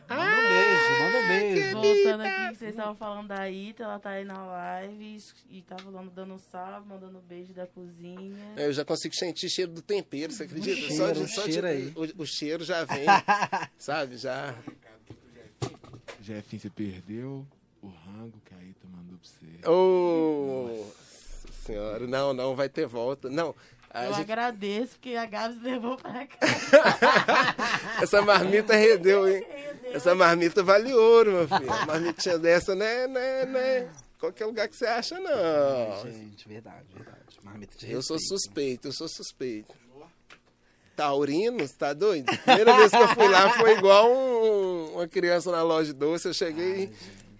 Ah, 0.09 0.16
Manda 0.16 0.38
um 0.38 0.48
beijo, 0.48 1.03
manda 1.03 1.18
um 1.18 1.29
beijo. 1.29 1.72
voltando 1.72 2.20
aqui, 2.22 2.48
que 2.53 2.57
vocês 2.59 2.70
estavam 2.70 2.94
falando 2.94 3.29
da 3.29 3.51
Ita, 3.51 3.83
ela 3.85 3.98
tá 3.98 4.11
aí 4.11 4.24
na 4.24 4.46
live 4.46 5.18
e 5.51 5.62
tá 5.62 5.77
falando, 5.79 6.11
dando 6.11 6.35
um 6.35 6.38
salve, 6.38 6.88
mandando 6.88 7.18
um 7.18 7.22
beijo 7.22 7.53
da 7.53 7.66
cozinha. 7.66 8.55
Eu 8.57 8.72
já 8.72 8.85
consigo 8.85 9.14
sentir 9.14 9.48
cheiro 9.51 9.72
do 9.72 9.83
tempero, 9.83 10.33
você 10.33 10.44
acredita? 10.44 10.77
cheiro, 10.77 10.96
só 10.96 11.12
de, 11.12 11.20
o 11.20 11.29
só 11.29 11.42
cheiro 11.44 11.62
de, 11.62 11.66
aí. 11.66 11.92
O, 11.96 12.22
o 12.22 12.27
cheiro 12.27 12.64
já 12.64 12.85
vem, 12.85 13.07
sabe? 13.79 14.16
Já. 14.16 14.55
Jefinho, 16.20 16.61
você 16.61 16.70
perdeu 16.70 17.46
o 17.83 17.88
rango 17.88 18.40
que 18.44 18.55
a 18.55 18.62
Ita 18.62 18.87
mandou 18.88 19.18
pra 19.18 19.29
você. 19.29 19.68
Ô, 19.68 20.68
Nossa 20.77 21.53
senhora, 21.64 22.07
não, 22.07 22.33
não 22.35 22.55
vai 22.55 22.68
ter 22.68 22.87
volta. 22.87 23.31
Não, 23.31 23.55
Eu 23.94 24.12
gente- 24.14 24.20
agradeço 24.20 24.92
porque 24.92 25.14
a 25.16 25.27
Gabs 25.27 25.61
levou 25.62 25.96
pra 25.96 26.27
cá. 26.27 26.37
essa 28.03 28.20
marmita 28.22 28.74
rendeu, 28.74 29.27
hein? 29.29 29.44
Rendeu. 29.48 29.92
Essa 29.94 30.14
marmita 30.14 30.62
vale 30.62 30.92
ouro, 30.92 31.33
meu 31.33 31.48
filho. 31.48 31.64
Uma 31.66 31.87
marmitinha 31.87 32.38
dessa 32.38 32.74
não 32.74 32.85
é, 32.85 33.07
não 33.07 33.20
é, 33.20 33.46
não 33.46 33.61
é 33.61 33.88
qualquer 34.20 34.46
lugar 34.46 34.68
que 34.68 34.77
você 34.77 34.87
acha, 34.87 35.18
não. 35.18 36.03
Gente, 36.11 36.46
verdade, 36.48 36.85
verdade. 36.94 37.18
Marmita 37.42 37.79
de 37.79 37.90
Eu 37.90 38.03
sou 38.03 38.16
respeito. 38.16 38.29
suspeito, 38.42 38.88
eu 38.88 38.92
sou 38.92 39.09
suspeito. 39.09 39.74
Taurino, 40.94 41.59
você 41.61 41.74
tá 41.74 41.92
doido? 41.92 42.27
Primeira 42.38 42.77
vez 42.77 42.90
que 42.90 42.96
eu 42.96 43.09
fui 43.09 43.29
lá 43.29 43.51
foi 43.51 43.77
igual 43.79 44.11
um- 44.12 44.94
uma 44.94 45.07
criança 45.07 45.51
na 45.53 45.62
loja 45.62 45.92
de 45.92 45.98
doce. 45.98 46.27
Eu 46.27 46.35
cheguei. 46.35 46.90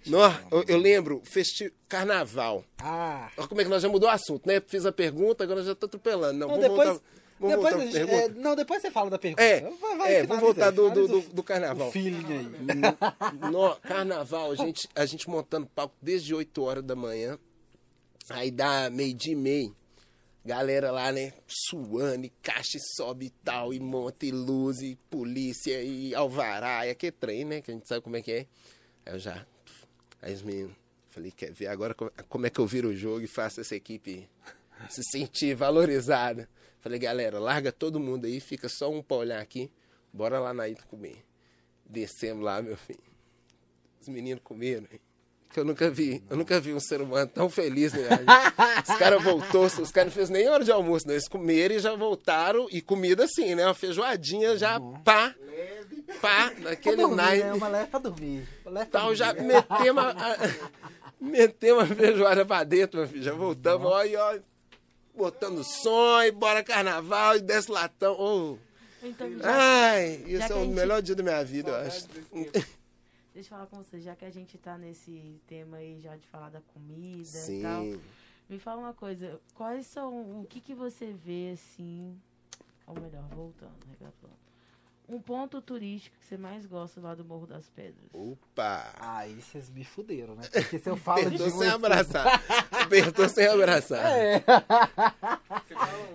Nó, 0.05 0.31
eu, 0.51 0.63
eu 0.67 0.77
lembro, 0.77 1.21
festi... 1.25 1.71
carnaval. 1.87 2.63
Ah, 2.79 3.29
Olha 3.37 3.47
como 3.47 3.61
é 3.61 3.63
que 3.63 3.69
nós 3.69 3.81
já 3.83 3.89
mudou 3.89 4.09
o 4.09 4.11
assunto, 4.11 4.47
né? 4.47 4.61
Fiz 4.65 4.85
a 4.85 4.91
pergunta, 4.91 5.43
agora 5.43 5.61
já 5.63 5.75
tô 5.75 5.85
atropelando. 5.85 6.39
Não, 6.39 6.47
não, 6.47 6.55
vamos 6.55 6.69
depois, 6.69 6.89
voltar, 6.89 7.05
vamos 7.39 7.55
depois, 7.55 7.73
voltar 7.75 7.91
gente- 7.91 8.11
é, 8.11 8.29
não, 8.29 8.55
depois 8.55 8.81
você 8.81 8.89
fala 8.91 9.09
da 9.09 9.19
pergunta. 9.19 9.43
É, 9.43 9.59
Vai- 9.61 9.97
vai, 9.97 10.13
é, 10.15 10.23
vamos 10.25 10.43
voltar 10.43 10.71
do, 10.71 10.89
do, 10.89 11.07
do, 11.07 11.21
do 11.21 11.43
carnaval. 11.43 11.89
O 11.89 11.91
feeling 11.91 12.25
aí. 12.25 12.47
No, 13.51 13.75
carnaval, 13.77 14.51
a 14.51 14.55
gente, 14.55 14.87
a 14.95 15.05
gente 15.05 15.29
montando 15.29 15.67
palco 15.67 15.95
desde 16.01 16.33
8 16.33 16.61
horas 16.63 16.83
da 16.83 16.95
manhã. 16.95 17.37
Aí 18.29 18.51
dá 18.51 18.89
meio-dia 18.89 19.33
e 19.33 19.35
meio. 19.35 19.75
Galera 20.45 20.89
lá, 20.91 21.11
né? 21.11 21.33
Suando, 21.47 22.25
e 22.25 22.29
caixa 22.41 22.77
e 22.77 22.81
sobe 22.95 23.25
e 23.27 23.29
tal, 23.43 23.73
e 23.73 23.79
monta, 23.79 24.25
e 24.25 24.31
luz, 24.31 24.81
e 24.81 24.95
polícia, 25.09 25.81
e 25.83 26.15
alvará, 26.15 26.87
e 26.87 26.91
aquele 26.91 27.11
trem, 27.11 27.43
né? 27.43 27.61
Que 27.61 27.71
a 27.71 27.73
gente 27.73 27.87
sabe 27.87 28.01
como 28.01 28.15
é 28.15 28.21
que 28.21 28.31
é. 28.31 28.45
Aí 29.05 29.13
eu 29.13 29.19
já. 29.19 29.45
Aí 30.21 30.33
os 30.33 30.41
meninos. 30.41 30.75
Falei, 31.09 31.31
quer 31.31 31.51
ver 31.51 31.67
agora 31.67 31.93
co- 31.93 32.11
como 32.27 32.45
é 32.45 32.49
que 32.49 32.59
eu 32.59 32.67
viro 32.67 32.89
o 32.89 32.95
jogo 32.95 33.21
e 33.21 33.27
faço 33.27 33.59
essa 33.61 33.75
equipe 33.75 34.29
se 34.89 35.01
sentir 35.03 35.55
valorizada? 35.55 36.47
Falei, 36.81 36.99
galera, 36.99 37.39
larga 37.39 37.71
todo 37.71 37.99
mundo 37.99 38.25
aí, 38.25 38.39
fica 38.39 38.69
só 38.69 38.89
um 38.91 39.01
pra 39.01 39.17
olhar 39.17 39.41
aqui. 39.41 39.71
Bora 40.13 40.39
lá 40.39 40.53
na 40.53 40.67
Ita 40.69 40.83
comer. 40.85 41.25
Descemos 41.85 42.43
lá, 42.43 42.61
meu 42.61 42.77
filho. 42.77 42.99
Os 43.99 44.07
meninos 44.07 44.41
comeram. 44.43 44.87
hein? 44.91 44.99
Que 45.51 45.59
eu 45.59 45.65
nunca 45.65 45.89
vi. 45.89 46.23
Eu 46.29 46.37
nunca 46.37 46.59
vi 46.59 46.73
um 46.73 46.79
ser 46.79 47.01
humano 47.01 47.27
tão 47.33 47.49
feliz, 47.49 47.91
né? 47.93 48.07
Os 48.87 48.95
caras 48.97 49.23
voltou, 49.23 49.65
os 49.65 49.91
caras 49.91 50.09
não 50.09 50.15
fez 50.15 50.29
nem 50.29 50.47
hora 50.47 50.63
de 50.63 50.71
almoço, 50.71 51.07
né? 51.07 51.13
Eles 51.15 51.27
comeram 51.27 51.75
e 51.75 51.79
já 51.79 51.95
voltaram. 51.95 52.67
E 52.71 52.81
comida 52.81 53.23
assim, 53.23 53.55
né? 53.55 53.65
Uma 53.65 53.73
feijoadinha 53.73 54.55
já 54.57 54.79
pá, 55.03 55.33
pá, 56.21 56.51
naquele 56.59 56.97
Pra 56.97 57.05
dormir, 57.07 57.15
né? 57.17 57.23
naipe 57.43 57.57
Uma 57.57 57.67
leve 57.67 57.87
pra 57.87 57.99
dormir. 57.99 58.47
Uma 58.63 58.71
leve 58.73 58.89
pra 58.91 58.99
tal, 59.01 59.15
já 59.15 59.31
dormir. 59.33 59.53
metemos 59.69 60.03
a, 60.03 60.09
a- 60.33 60.37
metemos 61.19 61.83
a 61.91 61.95
feijoada 61.95 62.45
pra 62.45 62.63
dentro, 62.63 62.99
meu 62.99 63.09
filho. 63.09 63.23
Já 63.23 63.33
voltamos, 63.33 63.87
ó, 63.91 64.03
e 64.03 64.15
ó, 64.15 64.37
botando 65.15 65.63
som, 65.63 66.21
e 66.21 66.31
bora 66.31 66.63
carnaval, 66.63 67.37
e 67.37 67.41
desce 67.41 67.71
latão. 67.71 68.13
Ô, 68.19 68.57
Então, 69.03 69.27
já, 69.37 69.39
ai, 69.45 70.23
já 70.27 70.45
isso 70.45 70.53
é 70.53 70.55
o 70.55 70.59
gente- 70.63 70.73
melhor 70.75 71.01
dia 71.01 71.15
da 71.15 71.23
minha 71.23 71.43
vida, 71.43 71.71
eu 71.71 71.75
acho. 71.87 72.05
Deixa 73.33 73.47
eu 73.47 73.57
falar 73.57 73.67
com 73.67 73.77
você, 73.77 73.99
já 73.99 74.15
que 74.15 74.25
a 74.25 74.29
gente 74.29 74.57
tá 74.57 74.77
nesse 74.77 75.39
tema 75.47 75.77
aí 75.77 75.99
já 75.99 76.15
de 76.15 76.27
falar 76.27 76.49
da 76.49 76.61
comida 76.61 77.37
e 77.49 77.61
tal. 77.61 77.83
Sim. 77.83 78.01
Me 78.49 78.57
fala 78.57 78.81
uma 78.81 78.93
coisa, 78.93 79.39
quais 79.53 79.85
são, 79.85 80.41
o 80.41 80.45
que 80.45 80.59
que 80.59 80.73
você 80.73 81.11
vê 81.11 81.51
assim, 81.53 82.19
ou 82.87 82.99
melhor, 82.99 83.23
voltando, 83.29 83.85
recapitulando. 83.87 84.48
Um 85.11 85.19
ponto 85.19 85.59
turístico 85.59 86.15
que 86.19 86.25
você 86.25 86.37
mais 86.37 86.67
gosta 86.67 87.01
lá 87.01 87.15
do 87.15 87.25
Morro 87.25 87.47
das 87.47 87.67
Pedras. 87.69 88.09
Opa! 88.13 88.93
Aí 88.99 89.33
vocês 89.41 89.67
me 89.71 89.83
fuderam, 89.83 90.35
né? 90.35 90.43
Porque 90.53 90.77
se 90.77 90.87
eu 90.87 90.95
falo 91.01 91.21
de 91.21 91.35
Apertou 91.35 91.47
um 91.47 91.59
sem 91.59 91.67
abraçar. 91.69 92.43
Apertou 92.71 93.27
sem 93.29 93.47
abraçar. 93.47 94.05
É. 94.05 94.43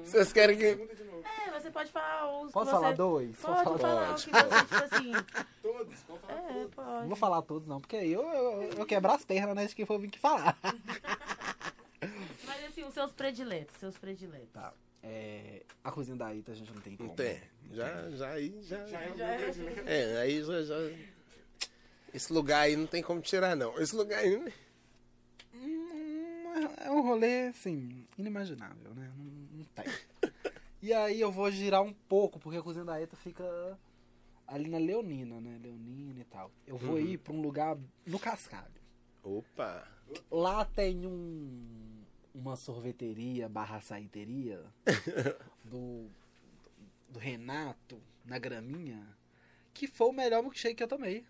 Vocês 0.04 0.32
querem 0.32 0.56
que. 0.56 0.64
É, 0.64 1.50
você 1.60 1.70
pode 1.72 1.90
falar 1.90 2.40
os 2.40 2.46
que 2.46 2.52
Posso 2.52 2.66
você... 2.66 2.70
falar 2.76 2.92
dois? 2.94 3.36
Pode 3.36 3.64
Posso 3.64 3.78
falar 3.78 3.78
falar 3.78 4.12
o 4.12 4.14
que 4.14 4.20
você, 4.20 4.64
tipo 4.64 4.94
assim... 4.94 5.12
Todos, 5.60 5.98
vamos 6.06 6.22
falar 6.22 6.38
É, 6.50 6.52
Não 6.62 6.70
pode. 6.70 7.06
vou 7.08 7.16
falar 7.16 7.42
todos, 7.42 7.66
não, 7.68 7.80
porque 7.80 7.96
aí 7.96 8.12
eu, 8.12 8.22
eu, 8.22 8.62
eu 8.78 8.86
quebro 8.86 9.10
as 9.10 9.24
pernas, 9.24 9.56
né? 9.56 9.66
De 9.66 9.74
quem 9.74 9.84
for 9.86 9.98
vir 9.98 10.10
que 10.10 10.18
falar. 10.20 10.56
Mas 12.46 12.64
assim, 12.66 12.84
os 12.84 12.94
seus 12.94 13.10
prediletos, 13.12 13.74
seus 13.78 13.96
prediletos. 13.98 14.50
Tá. 14.52 14.72
É, 15.06 15.62
a 15.82 15.92
cozinha 15.92 16.16
da 16.16 16.34
Ita 16.34 16.52
a 16.52 16.54
gente 16.54 16.72
não 16.72 16.80
tem 16.80 16.96
como. 16.96 17.10
Não 17.10 17.14
tem. 17.14 17.38
Já, 17.72 18.10
já 18.10 18.30
aí, 18.30 18.58
já. 18.62 18.86
Já 18.86 19.00
é 19.02 19.12
um 19.12 19.16
Já 19.16 19.26
é. 19.26 19.52
É, 19.86 20.16
aí 20.22 20.42
já, 20.42 20.62
já. 20.62 20.76
Esse 22.12 22.32
lugar 22.32 22.60
aí 22.60 22.74
não 22.74 22.86
tem 22.86 23.02
como 23.02 23.20
tirar, 23.20 23.54
não. 23.54 23.78
Esse 23.78 23.94
lugar 23.94 24.20
aí. 24.20 24.54
Hum, 25.54 26.44
é 26.78 26.90
um 26.90 27.02
rolê, 27.02 27.48
assim, 27.48 28.06
inimaginável, 28.16 28.94
né? 28.94 29.12
Não, 29.16 29.58
não 29.58 29.64
tem. 29.64 29.84
E 30.80 30.92
aí 30.92 31.20
eu 31.20 31.30
vou 31.30 31.50
girar 31.50 31.82
um 31.82 31.92
pouco, 31.92 32.38
porque 32.38 32.58
a 32.58 32.62
cozinha 32.62 32.84
da 32.84 32.98
Eta 32.98 33.16
fica 33.16 33.78
ali 34.46 34.68
na 34.68 34.78
Leonina, 34.78 35.40
né? 35.40 35.58
Leonina 35.62 36.20
e 36.20 36.24
tal. 36.24 36.50
Eu 36.66 36.78
vou 36.78 36.98
ir 36.98 37.18
pra 37.18 37.32
um 37.32 37.42
lugar 37.42 37.76
no 38.06 38.18
Cascalho. 38.18 38.72
Opa! 39.22 39.86
Lá 40.30 40.64
tem 40.64 41.06
um 41.06 41.93
uma 42.34 42.56
sorveteria 42.56 43.48
barra 43.48 43.80
saiteria 43.80 44.60
do, 45.64 46.06
do 47.08 47.18
Renato, 47.18 48.00
na 48.24 48.38
graminha, 48.38 49.06
que 49.72 49.86
foi 49.86 50.08
o 50.08 50.12
melhor 50.12 50.42
milkshake 50.42 50.74
que 50.74 50.82
eu 50.82 50.88
tomei. 50.88 51.24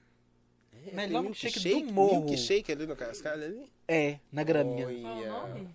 Melhor 0.92 1.20
Tem 1.20 1.22
milkshake 1.22 1.60
do 1.60 1.92
morro. 1.92 2.24
Milkshake 2.24 2.72
ali 2.72 2.86
no 2.86 2.96
cascalho 2.96 3.44
ali? 3.44 3.72
É, 3.86 4.18
na 4.32 4.42
graminha. 4.42 4.88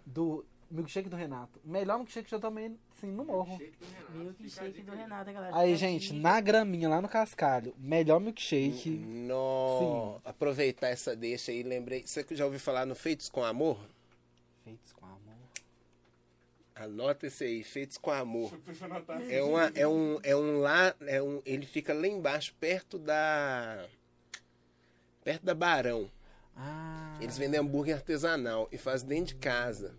Do 0.05 0.45
milkshake 0.69 1.07
do 1.07 1.15
Renato. 1.15 1.59
Melhor 1.63 1.97
milkshake 1.97 2.27
que 2.27 2.35
eu 2.35 2.39
tomei, 2.39 2.75
sim, 2.99 3.07
no 3.07 3.23
morro. 3.23 3.57
Shake 3.57 3.77
do 3.77 3.85
Renato. 3.85 4.17
Milkshake 4.17 4.81
do 4.81 4.91
Renato, 4.91 5.31
galera. 5.31 5.55
Aí, 5.55 5.75
gente, 5.75 6.13
na 6.13 6.41
graminha, 6.41 6.89
lá 6.89 7.01
no 7.01 7.07
cascalho, 7.07 7.73
melhor 7.77 8.19
milkshake. 8.19 8.89
Nó, 8.89 10.19
aproveitar 10.25 10.89
essa 10.89 11.15
deixa 11.15 11.51
aí, 11.51 11.63
lembrei. 11.63 12.05
Você 12.05 12.23
que 12.23 12.35
já 12.35 12.45
ouviu 12.45 12.59
falar 12.59 12.85
no 12.85 12.95
Feitos 12.95 13.29
com 13.29 13.43
Amor? 13.43 13.79
Feitos 14.63 14.91
com 14.91 14.98
amor. 14.98 14.98
Anota 16.79 17.27
esse 17.27 17.43
aí, 17.43 17.61
Feitos 17.61 17.97
com 17.97 18.09
Amor. 18.09 18.57
É, 19.29 19.43
uma, 19.43 19.71
é 19.75 19.85
um, 19.85 20.17
é 20.23 20.33
um 20.33 20.61
lá, 20.61 20.95
é 21.01 21.21
um, 21.21 21.41
ele 21.45 21.65
fica 21.65 21.93
lá 21.93 22.07
embaixo, 22.07 22.53
perto 22.57 22.97
da, 22.97 23.85
perto 25.21 25.43
da 25.43 25.53
Barão. 25.53 26.09
Ah. 26.55 27.17
Eles 27.19 27.37
vendem 27.37 27.59
hambúrguer 27.59 27.95
artesanal 27.95 28.69
e 28.71 28.77
fazem 28.77 29.09
dentro 29.09 29.35
de 29.35 29.35
casa. 29.35 29.93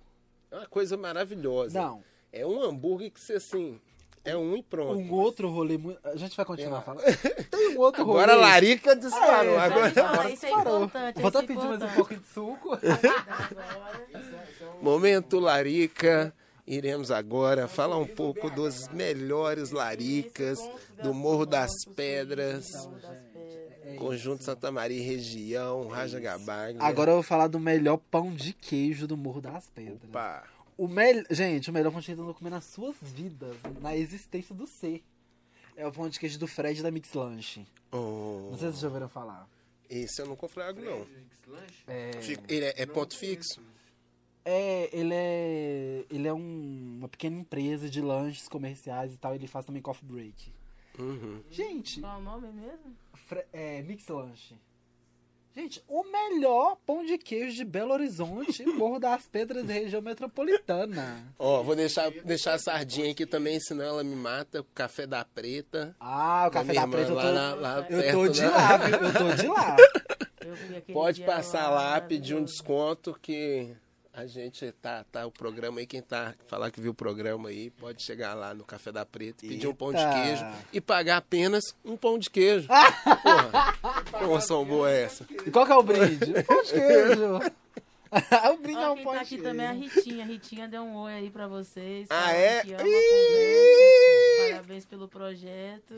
É 0.51 0.57
uma 0.57 0.67
coisa 0.67 0.97
maravilhosa. 0.97 1.79
Não, 1.79 2.03
É 2.33 2.47
um 2.47 2.63
hambúrguer 2.63 3.11
que 3.11 3.21
você 3.21 3.35
assim, 3.35 3.79
é 4.25 4.35
um 4.37 4.57
e 4.57 4.63
pronto. 4.63 4.99
um 4.99 5.13
outro 5.13 5.51
rolê 5.51 5.77
muito. 5.77 6.01
A 6.03 6.17
gente 6.17 6.35
vai 6.35 6.47
continuar 6.47 6.79
lá. 6.79 6.83
falando. 6.83 7.05
Tem 7.51 7.77
um 7.77 7.81
outro 7.81 8.05
rolê. 8.05 8.23
Agora 8.23 8.33
a 8.33 8.37
Larica 8.37 8.97
disparou. 8.97 9.55
É, 9.55 9.59
agora, 9.61 9.91
falar, 9.91 10.31
isso 10.31 10.47
é 10.47 10.51
Parou. 10.51 10.85
importante. 10.85 11.21
Vou 11.21 11.29
até 11.29 11.39
é 11.39 11.43
pedir 11.43 11.65
mais 11.65 11.83
um 11.83 11.89
pouco 11.89 12.17
de 12.17 12.27
suco. 12.27 12.73
Agora. 12.73 12.91
Momento 14.81 15.39
Larica. 15.39 16.35
Iremos 16.71 17.11
agora 17.11 17.67
falar 17.67 17.99
um 17.99 18.07
pouco 18.07 18.49
dos 18.49 18.87
melhores 18.89 19.71
laricas 19.73 20.59
do 21.03 21.13
Morro 21.13 21.45
das 21.45 21.73
Pedras, 21.97 22.67
Conjunto 23.99 24.45
Santa 24.45 24.71
Maria 24.71 25.03
região, 25.03 25.89
Raja 25.89 26.21
Gabaglia. 26.21 26.83
Agora 26.83 27.11
eu 27.11 27.15
vou 27.17 27.23
falar 27.25 27.49
do 27.49 27.59
melhor 27.59 27.97
pão 27.97 28.33
de 28.33 28.53
queijo 28.53 29.07
do 29.07 29.17
Morro 29.17 29.41
das 29.41 29.69
Pedras. 29.71 30.05
Opa! 30.05 30.45
O 30.79 30.87
mel... 30.87 31.25
Gente, 31.29 31.69
o 31.69 31.73
melhor 31.73 31.91
pão 31.91 32.01
de 32.01 32.07
queijo 32.07 32.23
que 32.23 32.31
eu 32.31 32.35
comer 32.35 32.51
nas 32.51 32.65
suas 32.65 32.95
vidas, 33.03 33.57
na 33.81 33.97
existência 33.97 34.55
do 34.55 34.67
ser. 34.67 35.03
É 35.77 35.87
o 35.87 35.93
pão 35.93 36.09
de 36.09 36.21
queijo 36.21 36.39
do 36.39 36.47
Fred 36.47 36.83
da 36.83 36.91
Mix 36.91 37.13
Lanche. 37.15 37.67
Oh, 37.91 38.49
Não 38.51 38.59
sei 38.59 38.69
se 38.69 38.75
vocês 38.75 38.79
já 38.81 38.89
ouviram 38.89 39.09
falar. 39.09 39.49
esse 39.89 40.23
eu 40.23 40.27
não 40.27 40.37
conflago, 40.37 40.81
não. 40.81 41.05
É, 41.89 42.13
Ele 42.49 42.67
é, 42.67 42.75
é 42.83 42.87
ponto 42.87 43.17
fixo? 43.19 43.61
É, 44.45 44.89
ele 44.93 45.15
é. 45.15 46.05
Ele 46.11 46.29
é 46.29 46.33
um- 46.33 46.97
uma 46.99 47.09
pequena 47.09 47.37
empresa 47.39 47.89
de 47.89 48.01
lanches 48.01 48.49
comerciais 48.49 49.15
e 49.15 49.19
tal. 49.19 49.35
Ele 49.35 49.47
faz 49.47 49.65
também 49.67 49.83
coffee 49.83 50.07
break. 50.09 50.53
Uhum. 50.99 51.41
Gente, 51.51 52.01
Qual 52.01 52.19
o 52.19 52.23
nome 52.23 52.49
mesmo? 52.49 52.95
Fre- 53.15 53.47
é, 53.53 53.81
Mix 53.83 54.07
Lanche. 54.09 54.55
Gente, 55.55 55.83
o 55.89 56.05
melhor 56.05 56.77
pão 56.87 57.05
de 57.05 57.19
queijo 57.19 57.57
de 57.57 57.65
Belo 57.65 57.93
Horizonte, 57.93 58.65
Morro 58.89 59.01
das 59.01 59.27
Pedras, 59.27 59.67
região 59.67 60.01
metropolitana. 60.01 61.25
Ó, 61.39 61.63
vou 61.63 61.75
deixar, 61.75 62.09
deixar 62.25 62.55
a 62.55 62.59
sardinha 62.59 63.11
aqui 63.11 63.27
também, 63.27 63.59
senão 63.59 63.85
ela 63.85 64.05
me 64.05 64.15
mata. 64.15 64.65
Café 64.75 65.07
da 65.07 65.25
Preta. 65.25 65.95
Ah, 65.99 66.47
o 66.49 66.51
café 66.53 66.73
da 66.75 66.87
preta 66.87 67.11
eu 67.11 67.15
lá, 67.17 67.23
tô, 67.23 67.33
na- 67.33 67.55
lá 67.55 67.77
eu 67.79 67.85
perto, 68.01 68.13
tô 68.13 68.29
de 68.29 68.41
né? 68.43 68.49
lá, 68.49 68.77
viu? 68.77 68.97
Eu 68.97 69.13
tô 69.13 69.43
de 69.43 69.47
lá. 69.49 69.77
Eu 70.89 70.95
Pode 70.95 71.23
passar 71.25 71.69
lá, 71.71 72.01
pedir 72.01 72.35
um 72.37 72.45
desconto 72.45 73.17
que 73.21 73.75
a 74.13 74.27
gente 74.27 74.71
tá, 74.73 75.05
tá 75.11 75.27
o 75.27 75.31
programa 75.31 75.79
aí, 75.81 75.87
quem 75.87 76.03
tá 76.03 76.35
falar 76.47 76.71
que 76.71 76.81
viu 76.81 76.91
o 76.91 76.95
programa 76.95 77.49
aí, 77.49 77.71
pode 77.71 78.03
chegar 78.03 78.35
lá 78.35 78.53
no 78.53 78.65
Café 78.65 78.91
da 78.91 79.07
Preta, 79.07 79.47
pedir 79.47 79.67
um 79.69 79.75
pão 79.75 79.93
de 79.93 79.99
Eita. 79.99 80.13
queijo 80.13 80.45
e 80.73 80.81
pagar 80.81 81.19
apenas 81.19 81.77
um 81.85 81.97
pão 81.97 82.19
de 82.19 82.29
queijo. 82.29 82.69
Porra, 83.23 84.03
promoção 84.11 84.65
boa 84.65 84.91
é 84.91 85.03
essa. 85.03 85.27
E 85.47 85.51
qual 85.51 85.65
que 85.65 85.73
é 85.73 85.77
o 85.77 85.83
brinde? 85.83 86.31
Um 86.39 86.43
Pão 86.43 86.63
de 86.63 86.73
queijo. 86.73 87.39
o 88.53 88.57
brinde 88.57 88.81
é 88.83 88.89
um 88.89 88.95
quem 88.97 89.05
pão 89.05 89.13
tá 89.13 89.19
de 89.19 89.25
aqui 89.25 89.29
queijo. 89.37 89.45
também 89.45 89.67
é 89.67 89.69
a 89.69 89.73
Ritinha. 89.73 90.25
A 90.25 90.27
Ritinha 90.27 90.69
deu 90.69 90.83
um 90.83 90.97
oi 90.97 91.13
aí 91.13 91.31
pra 91.31 91.47
vocês. 91.47 92.09
Ah, 92.11 92.21
falando 92.23 92.37
é? 92.37 92.61
que 92.63 92.71
Ih! 92.73 94.30
Parabéns 94.53 94.85
pelo 94.85 95.09
projeto. 95.09 95.95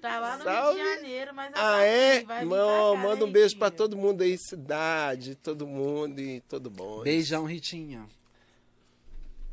Tá 0.00 0.18
lá 0.18 0.36
no 0.36 0.44
Salve. 0.44 0.78
Rio 0.80 0.88
de 0.88 0.94
Janeiro, 0.96 1.34
mas 1.34 1.52
Ah, 1.54 1.76
vai 1.76 1.88
é? 1.88 2.18
vir 2.18 2.26
pra 2.26 2.44
Não, 2.44 2.94
cá, 2.94 3.02
manda 3.02 3.16
né, 3.16 3.24
um 3.24 3.32
beijo 3.32 3.56
pra 3.56 3.68
Ritinha? 3.68 3.78
todo 3.78 3.96
mundo 3.96 4.22
aí, 4.22 4.36
cidade, 4.38 5.34
todo 5.34 5.66
mundo 5.66 6.20
e 6.20 6.40
todo 6.42 6.70
bom. 6.70 7.02
Beijão, 7.02 7.44
Ritinha. 7.44 8.06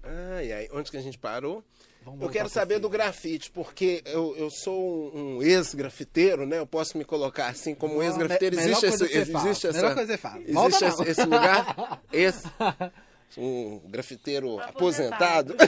Ai, 0.04 0.52
ai, 0.52 0.67
onde 0.71 0.89
que 0.89 0.97
a 0.97 1.02
gente 1.02 1.17
parou? 1.17 1.63
Vamos 2.04 2.21
Eu 2.21 2.30
quero 2.30 2.47
saber 2.47 2.80
do 2.80 2.88
grafite, 2.89 3.52
porque 3.52 4.02
eu, 4.06 4.34
eu 4.38 4.50
sou 4.50 5.13
um, 5.13 5.38
um 5.38 5.43
ex-grafiteiro, 5.43 6.45
né? 6.45 6.58
Eu 6.58 6.65
posso 6.65 6.97
me 6.97 7.04
colocar 7.04 7.47
assim 7.47 7.76
como 7.76 7.97
um 7.97 8.04
ex-grafiteiro. 8.04 8.58
Existe, 8.58 8.86
esse, 8.86 9.04
existe 9.04 9.67
essa. 9.67 9.88
Existe 10.00 10.54
não. 10.54 10.67
esse, 10.67 11.04
esse 11.12 11.23
lugar? 11.26 12.02
Esse. 12.13 12.47
Um 13.36 13.80
grafiteiro 13.90 14.60
aposentado. 14.60 15.56
Tá 15.56 15.66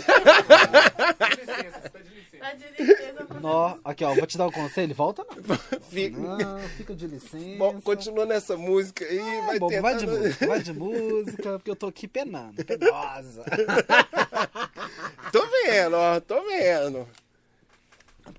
de 2.53 2.83
licença, 2.83 3.25
por 3.27 3.41
Nó, 3.41 3.77
aqui, 3.83 4.03
ó, 4.05 4.13
vou 4.13 4.25
te 4.25 4.37
dar 4.37 4.47
um 4.47 4.51
conselho. 4.51 4.95
Volta 4.95 5.25
não. 5.25 5.57
Fica- 5.89 6.17
Não, 6.19 6.59
fica 6.77 6.95
de 6.95 7.07
licença. 7.07 7.57
Bom, 7.57 7.81
continua 7.81 8.25
nessa 8.25 8.55
música 8.55 9.03
aí, 9.05 9.41
vai 9.45 9.55
É, 9.57 9.59
Bom, 9.59 9.81
vai 9.81 9.93
de 9.95 9.99
tentando- 10.05 10.19
música, 10.21 10.47
vai 10.47 10.61
de 10.61 10.73
música, 10.73 11.51
porque 11.59 11.71
eu 11.71 11.75
tô 11.75 11.87
aqui 11.87 12.07
penando, 12.07 12.63
penosa. 12.63 13.43
Tô 15.31 15.45
vendo, 15.45 15.95
ó, 15.95 16.19
tô 16.21 16.41
vendo. 16.47 17.07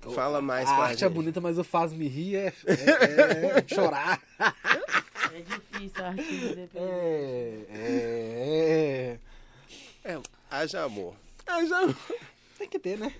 Fala 0.09 0.41
mais 0.41 0.67
A 0.69 0.75
pra 0.75 0.83
arte 0.85 1.05
é 1.05 1.09
bonita, 1.09 1.39
mas 1.39 1.57
o 1.59 1.63
faz-me 1.63 2.07
rir 2.07 2.35
é, 2.37 2.53
é- 2.65 3.59
é 3.59 3.67
chorar. 3.73 4.21
É 5.33 5.41
difícil 5.41 6.03
a 6.03 6.07
artista 6.09 6.55
depender. 6.55 6.79
É, 6.79 7.65
é, 7.69 9.19
é. 10.03 10.11
É, 10.13 10.21
haja 10.49 10.83
amor. 10.83 11.15
Haja 11.45 11.77
amor. 11.77 11.95
Tem 12.57 12.67
que 12.67 12.79
ter, 12.79 12.97
né? 12.97 13.13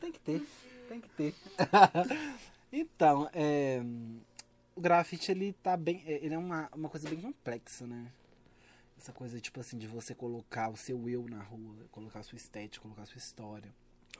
Tem 0.00 0.12
que 0.12 0.18
ter, 0.20 0.46
tem 0.88 1.00
que 1.00 1.08
ter. 1.08 1.34
então, 2.72 3.28
é, 3.32 3.80
o 4.74 4.80
grafite, 4.80 5.30
ele 5.30 5.54
tá 5.62 5.76
bem... 5.76 6.02
é, 6.06 6.24
Ele 6.24 6.34
é 6.34 6.38
uma, 6.38 6.68
uma 6.74 6.88
coisa 6.88 7.08
bem 7.08 7.18
complexa, 7.20 7.86
né? 7.86 8.06
Essa 8.98 9.12
coisa, 9.12 9.40
tipo 9.40 9.60
assim, 9.60 9.76
de 9.78 9.86
você 9.86 10.14
colocar 10.14 10.68
o 10.68 10.76
seu 10.76 11.08
eu 11.08 11.26
na 11.28 11.42
rua, 11.42 11.74
colocar 11.90 12.20
a 12.20 12.22
sua 12.22 12.36
estética, 12.36 12.82
colocar 12.82 13.02
a 13.02 13.06
sua 13.06 13.18
história. 13.18 13.72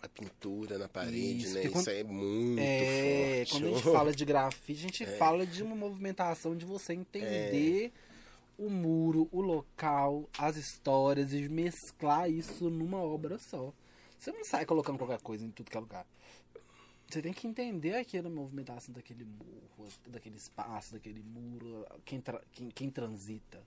A 0.03 0.09
pintura 0.09 0.79
na 0.79 0.89
parede, 0.89 1.45
Isso, 1.45 1.55
né? 1.55 1.63
Isso 1.65 1.73
quando- 1.73 1.89
aí 1.89 1.99
é 2.01 2.05
muito 2.05 2.61
É, 2.61 3.45
forte. 3.47 3.51
quando 3.53 3.65
a 3.65 3.79
gente 3.79 3.83
fala 4.05 4.13
de 4.13 4.25
grafite, 4.25 4.79
a 4.79 4.83
gente 4.83 5.07
fala 5.19 5.47
de 5.47 5.63
uma 5.63 5.75
movimentação 5.75 6.57
de 6.57 6.65
você 6.65 6.93
entender 6.93 7.93
o 8.59 8.71
muro, 8.71 9.29
o 9.33 9.41
local, 9.41 10.29
as 10.39 10.57
histórias 10.57 11.33
e 11.33 11.49
mesclar 11.49 12.31
isso 12.31 12.71
numa 12.71 12.99
obra 12.99 13.39
só. 13.39 13.73
Você 14.19 14.31
não 14.33 14.45
sai 14.45 14.65
colocando 14.65 14.97
qualquer 14.99 15.21
coisa 15.21 15.45
em 15.45 15.51
tudo 15.51 15.71
que 15.71 15.77
é 15.77 15.81
lugar. 15.81 16.07
Você 17.09 17.23
tem 17.23 17.33
que 17.33 17.47
entender 17.47 17.95
aquela 17.95 18.29
movimentação 18.29 18.93
daquele 18.95 19.25
muro, 19.25 19.93
daquele 20.09 20.37
espaço, 20.37 20.95
daquele 20.95 21.23
muro, 21.23 21.87
quem, 22.05 22.21
tra- 22.21 22.43
quem, 22.53 22.69
quem 22.71 22.91
transita. 22.91 23.63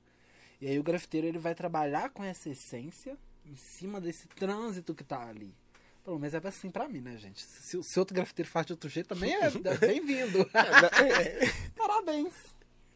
E 0.60 0.68
aí 0.68 0.78
o 0.80 0.84
grafiteiro 0.84 1.26
ele 1.28 1.38
vai 1.38 1.56
trabalhar 1.56 2.10
com 2.10 2.24
essa 2.24 2.50
essência 2.50 3.18
em 3.46 3.56
cima 3.56 4.02
desse 4.02 4.28
trânsito 4.28 4.94
que 4.94 5.04
tá 5.04 5.26
ali. 5.28 5.54
Pelo 6.10 6.18
menos 6.18 6.34
é 6.34 6.42
assim 6.48 6.72
pra 6.72 6.88
mim, 6.90 7.02
né, 7.02 7.16
gente? 7.18 7.46
Se, 7.46 7.84
se 7.84 8.00
outro 8.00 8.16
grafiteiro 8.16 8.50
faz 8.50 8.66
de 8.66 8.74
outro 8.74 8.90
jeito, 8.90 9.10
também 9.10 9.32
é, 9.32 9.46
é 9.46 9.78
bem-vindo. 9.78 10.44
Parabéns. 11.78 12.34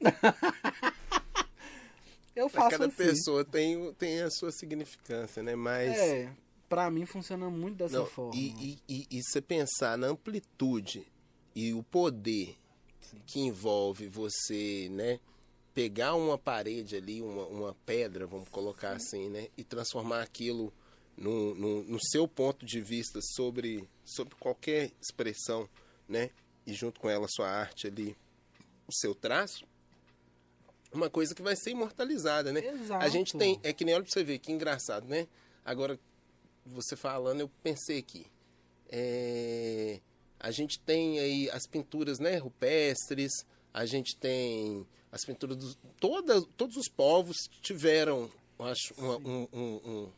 Eu 2.36 2.50
Pra 2.50 2.62
faço 2.62 2.72
cada 2.72 2.88
assim. 2.88 2.96
pessoa 2.96 3.46
tem, 3.46 3.94
tem 3.94 4.20
a 4.24 4.32
sua 4.32 4.52
significância, 4.52 5.44
né? 5.44 5.56
Mas. 5.56 5.96
É, 5.96 6.34
pra 6.68 6.90
mim 6.90 7.06
funciona 7.06 7.52
muito 7.52 7.76
dessa 7.78 8.00
Não, 8.00 8.08
forma. 8.08 8.34
e, 8.36 8.48
e, 8.50 8.80
e, 8.90 9.08
e 9.20 9.22
você 9.22 9.40
pensar 9.40 9.96
na 9.96 10.08
amplitude 10.08 11.06
e 11.56 11.72
o 11.72 11.84
poder 11.84 12.58
que 13.28 13.42
envolve 13.42 14.08
você, 14.08 14.88
né? 14.90 15.20
Pegar 15.76 16.16
uma 16.16 16.36
parede 16.40 16.96
ali, 16.96 17.22
uma, 17.22 17.46
uma 17.46 17.76
pedra, 17.86 18.26
vamos 18.26 18.50
colocar 18.50 18.94
assim, 18.94 19.30
né? 19.30 19.50
E 19.56 19.64
transformar 19.64 20.24
aquilo 20.24 20.74
no, 21.18 21.54
no, 21.56 21.84
no 21.84 22.00
seu 22.02 22.28
ponto 22.28 22.66
de 22.66 22.82
vista 22.82 23.20
sobre, 23.36 23.88
sobre 24.06 24.36
qualquer 24.36 24.92
expressão, 25.02 25.70
né? 26.08 26.30
E 26.66 26.74
junto 26.74 27.00
com 27.00 27.10
ela 27.10 27.26
a 27.26 27.30
sua 27.30 27.50
arte 27.50 27.88
ali, 27.88 28.16
o 28.88 28.94
seu 28.94 29.14
traço. 29.14 29.66
Uma 30.92 31.10
coisa 31.10 31.34
que 31.34 31.42
vai 31.42 31.56
ser 31.56 31.72
imortalizada, 31.72 32.52
né? 32.54 32.66
Exato. 32.66 33.04
A 33.04 33.10
gente 33.10 33.38
tem, 33.38 33.60
é 33.64 33.74
que 33.74 33.84
nem 33.84 33.96
olha 33.96 34.04
pra 34.04 34.12
você 34.14 34.24
ver, 34.24 34.38
que 34.40 34.52
engraçado, 34.52 35.08
né? 35.08 35.28
Agora, 35.66 36.00
você 36.66 36.96
falando, 36.96 37.42
eu 37.42 37.50
pensei 37.62 37.98
aqui. 38.00 38.26
É, 38.90 40.00
a 40.40 40.52
gente 40.52 40.80
tem 40.80 41.20
aí 41.20 41.50
as 41.50 41.66
pinturas 41.66 42.20
né, 42.20 42.38
rupestres, 42.38 43.32
a 43.74 43.86
gente 43.88 44.16
tem 44.16 44.86
as 45.12 45.26
pinturas 45.26 45.58
dos. 45.58 45.78
Toda, 46.00 46.42
todos 46.56 46.78
os 46.78 46.88
povos 46.88 47.38
tiveram, 47.62 48.30
eu 48.60 48.66
acho, 48.66 48.94
uma, 48.96 49.18
um- 49.18 49.48
um- 49.52 49.82
um- 49.84 50.12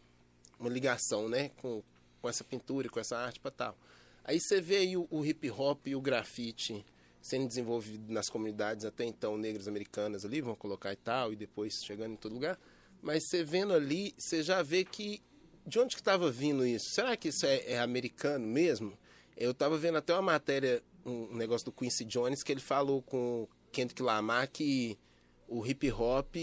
uma 0.59 0.69
ligação 0.69 1.29
né, 1.29 1.49
com, 1.57 1.83
com 2.21 2.29
essa 2.29 2.43
pintura, 2.43 2.89
com 2.89 2.99
essa 2.99 3.17
arte 3.17 3.39
para 3.39 3.51
tal. 3.51 3.77
Aí 4.23 4.39
você 4.39 4.59
vê 4.59 4.77
aí 4.77 4.97
o, 4.97 5.07
o 5.09 5.25
hip 5.25 5.49
hop 5.51 5.87
e 5.87 5.95
o 5.95 6.01
grafite 6.01 6.85
sendo 7.21 7.47
desenvolvido 7.47 8.13
nas 8.13 8.29
comunidades 8.29 8.85
até 8.85 9.03
então 9.03 9.35
negras 9.35 9.67
americanas 9.67 10.23
ali, 10.23 10.41
vão 10.41 10.53
colocar 10.53 10.93
e 10.93 10.95
tal, 10.95 11.33
e 11.33 11.35
depois 11.35 11.83
chegando 11.83 12.13
em 12.13 12.15
todo 12.15 12.33
lugar. 12.33 12.59
Mas 13.01 13.27
você 13.27 13.43
vendo 13.43 13.73
ali, 13.73 14.13
você 14.15 14.43
já 14.43 14.61
vê 14.61 14.85
que 14.85 15.23
de 15.65 15.79
onde 15.79 15.95
que 15.95 16.01
estava 16.01 16.29
vindo 16.29 16.65
isso? 16.65 16.91
Será 16.91 17.17
que 17.17 17.29
isso 17.29 17.45
é, 17.47 17.63
é 17.65 17.79
americano 17.79 18.45
mesmo? 18.45 18.95
Eu 19.35 19.51
estava 19.51 19.75
vendo 19.75 19.97
até 19.97 20.13
uma 20.13 20.21
matéria, 20.21 20.83
um, 21.03 21.35
negócio 21.35 21.65
do 21.65 21.71
Quincy 21.71 22.05
Jones, 22.05 22.43
que 22.43 22.51
ele 22.51 22.61
falou 22.61 23.01
com 23.01 23.43
o 23.43 23.49
Kendrick 23.71 24.03
Lamar 24.03 24.47
que 24.47 24.97
o 25.47 25.65
hip 25.65 25.91
hop 25.91 26.35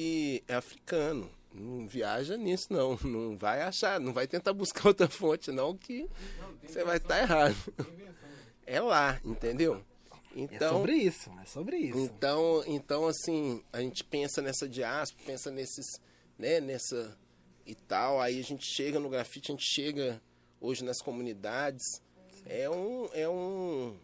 é 0.49 0.55
africano. 0.55 1.31
Não 1.55 1.87
viaja 1.87 2.37
nisso, 2.37 2.73
não. 2.73 2.97
Não 3.05 3.37
vai 3.37 3.63
achar, 3.63 4.01
não 4.01 4.13
vai 4.13 4.27
tentar 4.27 4.53
buscar 4.53 4.87
outra 4.89 5.09
fonte, 5.09 5.51
não, 5.51 5.77
que 5.77 6.09
você 6.63 6.85
vai 6.85 6.97
estar 6.97 7.21
errado. 7.21 7.57
É 8.67 8.81
lá, 8.81 9.21
entendeu? 9.25 9.85
É 10.35 10.41
Então, 10.41 10.79
sobre 10.79 10.95
isso, 10.95 11.31
é 11.41 11.45
sobre 11.45 11.77
isso. 11.77 11.99
então, 11.99 12.65
então 12.67 13.07
assim, 13.07 13.63
a 13.73 13.81
gente 13.81 14.03
pensa 14.05 14.41
nessa 14.41 14.69
diáspora, 14.69 15.25
pensa 15.27 15.51
nesses, 15.51 16.01
né, 16.39 16.61
nessa 16.61 17.17
e 17.67 17.75
tal, 17.75 18.21
aí 18.21 18.41
a 18.41 18.45
gente 18.45 18.65
chega 18.65 18.99
no 18.99 19.09
grafite, 19.09 19.53
a 19.53 19.55
gente 19.55 19.67
chega 19.67 20.21
hoje 20.61 20.85
nas 20.85 21.01
comunidades, 21.01 22.01
é 22.47 22.69
um, 22.69 23.09
é 23.13 23.29
um, 23.29 23.97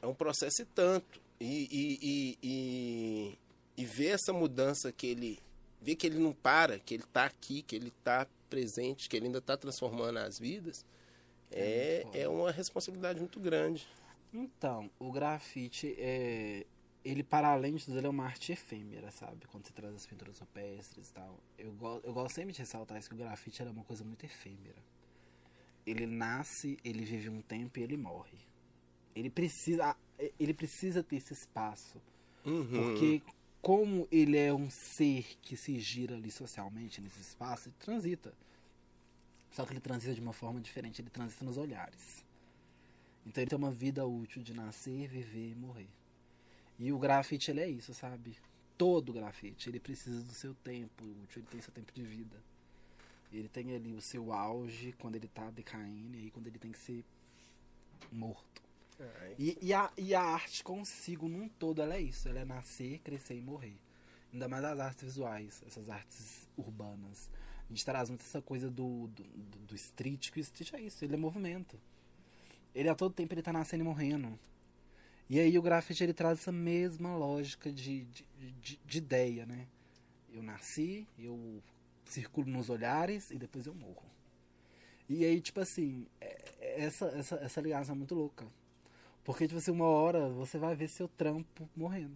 é 0.00 0.06
um 0.06 0.14
processo 0.14 0.62
e 0.62 0.64
tanto. 0.64 1.20
E, 1.40 1.68
e, 1.70 1.98
e, 2.02 2.38
e, 2.42 3.38
e 3.76 3.84
ver 3.84 4.10
essa 4.10 4.32
mudança 4.32 4.92
que 4.92 5.06
ele, 5.06 5.38
ver 5.84 5.96
que 5.96 6.06
ele 6.06 6.18
não 6.18 6.32
para, 6.32 6.78
que 6.78 6.94
ele 6.94 7.04
tá 7.12 7.26
aqui, 7.26 7.60
que 7.60 7.76
ele 7.76 7.92
tá 8.02 8.26
presente, 8.48 9.06
que 9.06 9.16
ele 9.16 9.26
ainda 9.26 9.38
está 9.38 9.54
transformando 9.54 10.18
as 10.18 10.38
vidas, 10.38 10.84
é, 11.50 12.02
muito 12.04 12.16
é 12.16 12.28
uma 12.28 12.50
responsabilidade 12.50 13.20
muito 13.20 13.38
grande. 13.38 13.86
Então, 14.32 14.90
o 14.98 15.12
grafite, 15.12 15.94
é, 15.98 16.64
ele 17.04 17.22
para 17.22 17.48
além 17.48 17.74
de 17.74 17.84
tudo, 17.84 17.98
ele 17.98 18.06
é 18.06 18.10
uma 18.10 18.24
arte 18.24 18.50
efêmera, 18.52 19.10
sabe? 19.10 19.46
Quando 19.46 19.66
você 19.66 19.72
traz 19.74 19.94
as 19.94 20.06
pinturas 20.06 20.38
rupestres 20.38 21.10
e 21.10 21.12
tal. 21.12 21.38
Eu, 21.58 21.72
go 21.72 22.00
eu 22.02 22.14
gosto 22.14 22.34
sempre 22.34 22.52
de 22.52 22.60
ressaltar 22.60 22.98
isso, 22.98 23.10
que 23.10 23.14
o 23.14 23.18
grafite 23.18 23.60
era 23.60 23.70
uma 23.70 23.84
coisa 23.84 24.02
muito 24.02 24.24
efêmera. 24.24 24.82
Ele 25.86 26.06
nasce, 26.06 26.78
ele 26.82 27.04
vive 27.04 27.28
um 27.28 27.42
tempo 27.42 27.78
e 27.78 27.82
ele 27.82 27.98
morre. 27.98 28.38
Ele 29.14 29.28
precisa, 29.28 29.94
ele 30.40 30.54
precisa 30.54 31.02
ter 31.02 31.16
esse 31.16 31.34
espaço. 31.34 32.00
Uhum. 32.44 32.64
Porque 32.64 33.22
como 33.64 34.06
ele 34.12 34.36
é 34.36 34.52
um 34.52 34.68
ser 34.68 35.24
que 35.40 35.56
se 35.56 35.80
gira 35.80 36.14
ali 36.14 36.30
socialmente 36.30 37.00
nesse 37.00 37.18
espaço, 37.18 37.70
ele 37.70 37.76
transita. 37.80 38.34
Só 39.50 39.64
que 39.64 39.72
ele 39.72 39.80
transita 39.80 40.12
de 40.12 40.20
uma 40.20 40.34
forma 40.34 40.60
diferente, 40.60 41.00
ele 41.00 41.08
transita 41.08 41.46
nos 41.46 41.56
olhares. 41.56 42.22
Então 43.24 43.42
ele 43.42 43.48
tem 43.48 43.56
uma 43.56 43.70
vida 43.70 44.06
útil 44.06 44.42
de 44.42 44.52
nascer, 44.52 45.08
viver 45.08 45.52
e 45.52 45.54
morrer. 45.54 45.88
E 46.78 46.92
o 46.92 46.98
grafite 46.98 47.50
ele 47.50 47.60
é 47.60 47.68
isso, 47.70 47.94
sabe? 47.94 48.36
Todo 48.76 49.14
grafite, 49.14 49.70
ele 49.70 49.80
precisa 49.80 50.22
do 50.22 50.34
seu 50.34 50.54
tempo 50.56 51.02
útil, 51.22 51.40
ele 51.40 51.48
tem 51.50 51.62
seu 51.62 51.72
tempo 51.72 51.90
de 51.94 52.02
vida. 52.02 52.36
Ele 53.32 53.48
tem 53.48 53.74
ali 53.74 53.94
o 53.94 54.00
seu 54.02 54.30
auge 54.30 54.92
quando 54.98 55.16
ele 55.16 55.28
tá 55.28 55.50
decaindo 55.50 56.18
e 56.18 56.24
aí 56.24 56.30
quando 56.30 56.48
ele 56.48 56.58
tem 56.58 56.70
que 56.70 56.78
ser 56.78 57.02
morto. 58.12 58.63
Ai, 59.00 59.34
E, 59.38 59.58
e, 59.60 59.74
a, 59.74 59.90
e 59.98 60.14
a 60.14 60.22
arte 60.22 60.62
consigo, 60.62 61.28
num 61.28 61.48
todo, 61.48 61.82
ela 61.82 61.94
é 61.94 62.00
isso. 62.00 62.28
Ela 62.28 62.40
é 62.40 62.44
nascer, 62.44 63.00
crescer 63.00 63.34
e 63.36 63.40
morrer. 63.40 63.76
Ainda 64.32 64.48
mais 64.48 64.64
as 64.64 64.80
artes 64.80 65.04
visuais, 65.04 65.62
essas 65.66 65.88
artes 65.88 66.48
urbanas. 66.56 67.30
A 67.68 67.72
gente 67.72 67.84
traz 67.84 68.08
muito 68.08 68.22
essa 68.22 68.42
coisa 68.42 68.70
do, 68.70 69.08
do, 69.08 69.22
do- 69.24 69.58
do 69.66 69.74
street, 69.74 70.30
que 70.30 70.38
o 70.38 70.42
street 70.42 70.72
é 70.74 70.80
isso, 70.82 71.04
ele 71.04 71.14
é 71.14 71.16
movimento. 71.16 71.78
Ele 72.74 72.88
a 72.88 72.94
todo 72.94 73.14
tempo 73.14 73.32
ele 73.34 73.42
tá 73.42 73.52
nascendo 73.52 73.82
e 73.84 73.86
morrendo. 73.86 74.38
E 75.28 75.40
aí 75.40 75.58
o 75.58 75.62
grafite 75.62 76.04
ele 76.04 76.12
traz 76.14 76.40
essa 76.40 76.52
mesma 76.52 77.16
lógica 77.16 77.72
de, 77.72 78.04
de, 78.06 78.26
de, 78.62 78.80
de 78.84 78.98
ideia, 78.98 79.46
né? 79.46 79.66
Eu 80.32 80.42
nasci, 80.42 81.06
eu 81.18 81.62
circulo 82.04 82.48
nos 82.48 82.68
olhares 82.70 83.30
e 83.30 83.38
depois 83.38 83.66
eu 83.66 83.74
morro. 83.74 84.04
E 85.08 85.24
aí, 85.24 85.40
tipo 85.40 85.60
assim, 85.60 86.06
é- 86.20 86.54
é- 86.60 86.80
essa, 86.84 87.06
essa, 87.08 87.36
essa 87.36 87.60
ligação 87.60 87.94
é 87.94 87.98
muito 87.98 88.14
louca. 88.14 88.46
Porque, 89.24 89.46
tipo 89.46 89.58
assim, 89.58 89.70
uma 89.70 89.86
hora 89.86 90.28
você 90.28 90.58
vai 90.58 90.74
ver 90.76 90.88
seu 90.88 91.08
trampo 91.08 91.68
morrendo. 91.74 92.14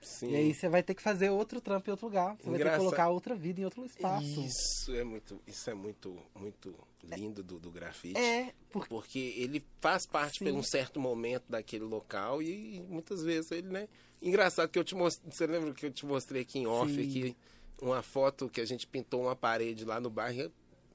sim. 0.00 0.30
E 0.30 0.36
aí 0.36 0.54
você 0.54 0.68
vai 0.68 0.82
ter 0.82 0.94
que 0.94 1.02
fazer 1.02 1.30
outro 1.30 1.60
trampo 1.60 1.88
em 1.88 1.92
outro 1.92 2.06
lugar. 2.06 2.36
Você 2.36 2.50
vai 2.50 2.58
ter 2.58 2.70
que 2.70 2.76
colocar 2.76 3.08
outra 3.08 3.34
vida 3.34 3.60
em 3.60 3.64
outro 3.64 3.84
espaço. 3.86 4.40
Isso 4.40 4.94
é 4.94 5.04
muito, 5.04 5.40
isso 5.46 5.70
é 5.70 5.74
muito, 5.74 6.16
muito 6.34 6.74
lindo 7.02 7.42
do, 7.42 7.58
do 7.58 7.70
grafite. 7.70 8.18
É, 8.18 8.52
porque 8.70 8.88
Porque 8.88 9.34
ele 9.36 9.64
faz 9.80 10.04
parte 10.04 10.40
Sim. 10.40 10.46
por 10.46 10.54
um 10.54 10.62
certo 10.62 10.98
momento 10.98 11.44
daquele 11.48 11.84
local 11.84 12.42
e 12.42 12.84
muitas 12.88 13.22
vezes 13.22 13.52
ele, 13.52 13.68
né? 13.68 13.88
Engraçado 14.20 14.68
que 14.68 14.78
eu 14.78 14.84
te 14.84 14.94
mostrei, 14.94 15.30
você 15.30 15.46
lembra 15.46 15.72
que 15.72 15.86
eu 15.86 15.92
te 15.92 16.04
mostrei 16.04 16.42
aqui 16.42 16.58
em 16.58 16.66
off 16.66 16.92
Sim. 16.92 17.08
aqui 17.08 17.36
uma 17.80 18.02
foto 18.02 18.48
que 18.48 18.60
a 18.60 18.64
gente 18.64 18.86
pintou 18.86 19.22
uma 19.22 19.36
parede 19.36 19.84
lá 19.84 20.00
no 20.00 20.10
bairro, 20.10 20.40
eu 20.40 20.52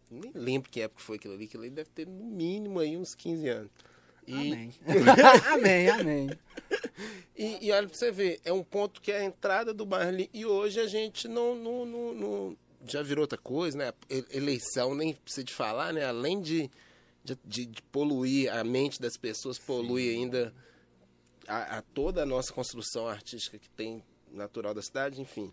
nem 0.10 0.32
lembro 0.34 0.70
que 0.70 0.82
época 0.82 1.02
foi 1.02 1.18
aquilo 1.18 1.34
ali, 1.36 1.46
aquilo 1.46 1.64
ali 1.64 1.72
deve 1.72 1.90
ter 1.90 2.08
no 2.08 2.26
mínimo 2.26 2.80
aí 2.80 2.98
uns 2.98 3.16
15 3.16 3.48
anos. 3.48 3.72
E, 4.28 4.34
Amém. 4.34 4.74
amém, 5.54 5.90
amém. 5.90 6.30
e, 7.36 7.68
e 7.68 7.72
olha 7.72 7.88
pra 7.88 7.98
você 7.98 8.12
ver, 8.12 8.40
é 8.46 8.54
um 8.54 8.64
ponto 8.64 9.02
que 9.02 9.12
é 9.12 9.18
a 9.20 9.24
entrada 9.26 9.74
do 9.74 9.86
bairro 9.86 10.10
ali. 10.10 10.30
E 10.34 10.46
hoje 10.46 10.80
a 10.80 10.88
gente 10.88 11.28
não, 11.28 11.56
não, 11.56 11.86
não, 11.86 12.14
não- 12.14 12.58
já 12.88 13.02
virou 13.02 13.24
outra 13.24 13.38
coisa, 13.38 13.78
né? 13.78 13.94
Eleição, 14.32 14.96
nem 14.96 15.14
precisa 15.14 15.44
de 15.44 15.54
falar, 15.54 15.94
né? 15.94 16.06
Além 16.06 16.42
de, 16.42 16.70
de, 17.24 17.38
de- 17.46 17.66
de 17.66 17.82
poluir 17.92 18.54
a 18.54 18.64
mente 18.64 19.02
das 19.02 19.18
pessoas, 19.18 19.58
polui 19.60 20.10
ainda 20.10 20.54
a, 21.48 21.78
a 21.78 21.82
toda 21.82 22.24
a 22.24 22.26
nossa 22.26 22.54
construção 22.54 23.08
artística 23.08 23.58
que 23.60 23.70
tem 23.70 24.04
natural 24.32 24.74
da 24.74 24.82
cidade, 24.82 25.20
enfim. 25.22 25.52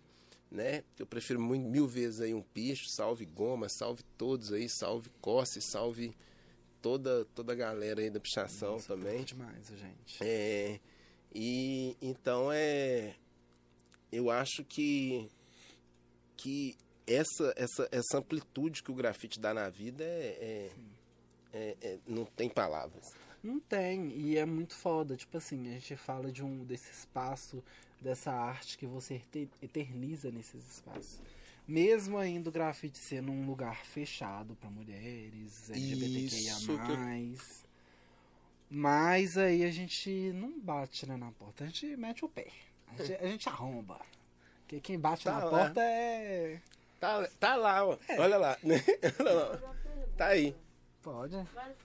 Né? 0.51 0.83
Eu 0.97 1.05
prefiro 1.05 1.39
muito, 1.39 1.67
mil 1.67 1.85
vezes 1.87 2.21
aí 2.21 2.33
um 2.33 2.41
picho, 2.41 2.87
salve 2.89 3.23
Goma, 3.25 3.69
salve 3.69 4.01
todos 4.17 4.51
aí, 4.51 4.67
salve 4.67 5.09
Cosse, 5.21 5.61
salve 5.61 6.15
toda, 6.81 7.25
toda 7.35 7.53
a 7.53 7.55
galera 7.55 8.01
aí 8.01 8.09
da 8.09 8.19
pichação 8.19 8.73
Nossa, 8.73 8.87
também. 8.95 9.17
curto 9.17 9.27
demais, 9.35 9.67
gente. 9.67 10.17
É, 10.23 10.79
e 11.33 11.95
então 12.01 12.51
é. 12.51 13.15
Eu 14.11 14.29
acho 14.31 14.63
que, 14.63 15.29
que 16.35 16.75
essa, 17.05 17.53
essa, 17.55 17.87
essa 17.91 18.17
amplitude 18.17 18.81
que 18.81 18.91
o 18.91 18.95
grafite 18.95 19.39
dá 19.39 19.53
na 19.53 19.69
vida 19.69 20.03
é, 20.03 20.71
é- 21.53 21.57
é- 21.59 21.77
é- 21.81 21.99
não 22.07 22.25
tem 22.25 22.49
palavras. 22.49 23.05
Não 23.43 23.59
tem, 23.59 24.09
e 24.11 24.37
é 24.37 24.45
muito 24.45 24.75
foda. 24.75 25.15
Tipo 25.15 25.37
assim, 25.37 25.69
a 25.69 25.73
gente 25.73 25.95
fala 25.95 26.31
de 26.31 26.43
um 26.43 26.63
desse 26.65 26.91
espaço, 26.91 27.63
dessa 28.01 28.31
arte 28.31 28.77
que 28.77 28.85
você 28.85 29.15
ete- 29.15 29.49
eterniza 29.61 30.31
nesses 30.31 30.67
espaços. 30.69 31.21
Mesmo 31.69 32.17
ainda 32.17 32.49
o 32.49 32.51
grafite 32.51 32.97
sendo 32.97 33.31
um 33.31 33.45
lugar 33.45 33.85
fechado 33.85 34.55
para 34.55 34.71
mulheres, 34.71 35.69
LGBTQIA+. 35.69 36.53
Isso 37.19 37.63
Mas 38.67 39.37
aí 39.37 39.63
a 39.63 39.69
gente 39.69 40.09
não 40.33 40.59
bate 40.59 41.05
né, 41.05 41.15
na 41.15 41.31
porta, 41.31 41.63
a 41.65 41.67
gente 41.67 41.85
mete 41.95 42.25
o 42.25 42.27
pé. 42.27 42.47
A 42.87 43.03
gente, 43.03 43.23
a 43.23 43.27
gente 43.27 43.47
arromba. 43.49 43.99
Porque 44.61 44.79
quem 44.79 44.99
bate 44.99 45.23
Tá 45.25 45.33
na 45.33 45.43
lá. 45.45 45.49
porta 45.51 45.79
é. 45.79 46.59
Tá, 46.99 47.27
tá 47.39 47.55
lá, 47.55 47.85
ó. 47.85 47.97
olha 48.17 48.37
lá. 48.37 48.57
Olha 49.19 49.33
lá. 49.33 49.59
Tá 50.17 50.25
aí. 50.25 50.55
Pode. 51.03 51.35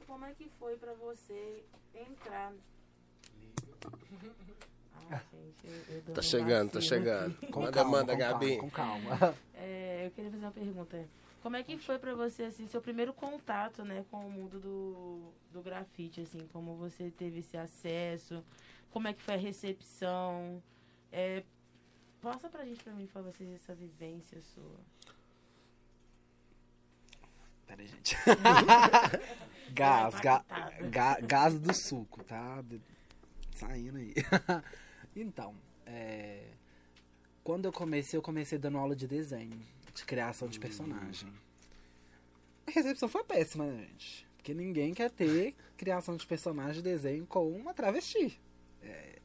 Como 0.07 0.25
é 0.25 0.33
que 0.33 0.49
foi 0.59 0.77
pra 0.77 0.95
você 0.95 1.63
entrar? 1.95 2.53
Ah, 5.11 5.21
gente, 5.31 6.13
Tá 6.15 6.23
chegando, 6.23 6.73
tá 6.73 6.81
chegando. 6.81 7.35
Com 7.49 7.61
Manda, 7.61 7.73
calma, 7.73 7.91
manda, 7.99 8.13
com 8.15 8.19
Gabi. 8.19 8.57
Calma, 8.57 8.61
com 8.63 8.71
calma. 8.71 9.35
É, 9.67 10.05
eu 10.07 10.11
queria 10.11 10.31
fazer 10.31 10.45
uma 10.45 10.53
pergunta. 10.53 11.09
Como 11.43 11.57
é 11.57 11.63
que 11.63 11.79
foi 11.79 11.99
pra 11.99 12.15
você, 12.15 12.45
assim, 12.45 12.67
seu 12.69 12.83
primeiro 12.83 13.15
contato, 13.15 13.83
né, 13.83 14.05
com 14.11 14.27
o 14.27 14.31
mundo 14.31 14.61
do, 14.61 15.33
do 15.51 15.63
grafite, 15.63 16.21
assim, 16.21 16.47
como 16.53 16.75
você 16.77 17.11
teve 17.11 17.39
esse 17.39 17.57
acesso, 17.57 18.45
como 18.91 19.09
é 19.09 19.15
que 19.15 19.23
foi 19.23 19.35
a 19.35 19.39
recepção, 19.39 20.63
é, 21.11 21.43
passa 22.21 22.49
pra 22.51 22.65
gente, 22.65 22.85
pra 22.85 22.93
mim, 22.93 23.07
pra 23.07 23.23
vocês, 23.23 23.49
essa 23.55 23.75
vivência 23.75 24.41
sua. 24.43 24.79
Pera 27.67 27.81
aí, 27.81 27.87
gente. 27.89 28.17
gás, 29.73 30.21
ga, 30.21 30.45
ga- 30.91 31.21
gás 31.21 31.59
do 31.59 31.73
suco, 31.75 32.23
tá? 32.25 32.63
Saindo 33.55 33.97
aí. 33.97 34.13
então, 35.17 35.55
é, 35.87 36.49
quando 37.45 37.67
eu 37.67 37.73
comecei, 37.73 38.17
eu 38.17 38.23
comecei 38.23 38.59
dando 38.59 38.79
aula 38.79 38.97
de 38.97 39.07
desenho, 39.07 39.61
de 39.93 40.05
criação 40.05 40.49
de 40.49 40.59
personagem. 40.59 41.31
A 42.67 42.71
recepção 42.71 43.07
foi 43.07 43.23
péssima, 43.23 43.67
né, 43.67 43.87
gente? 43.87 44.27
Porque 44.39 44.55
ninguém 44.55 44.95
quer 44.95 45.11
ter 45.11 45.55
criação 45.77 46.17
de 46.17 46.27
personagem 46.27 46.77
de 46.77 46.83
desenho 46.83 47.27
com 47.27 47.51
uma 47.51 47.75
travesti. 47.75 48.41
É, 48.83 49.19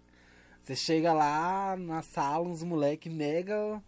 você 0.62 0.76
chega 0.76 1.14
lá 1.14 1.78
na 1.78 2.02
sala, 2.02 2.48
uns 2.48 2.62
moleque 2.62 3.10
mega 3.10 3.82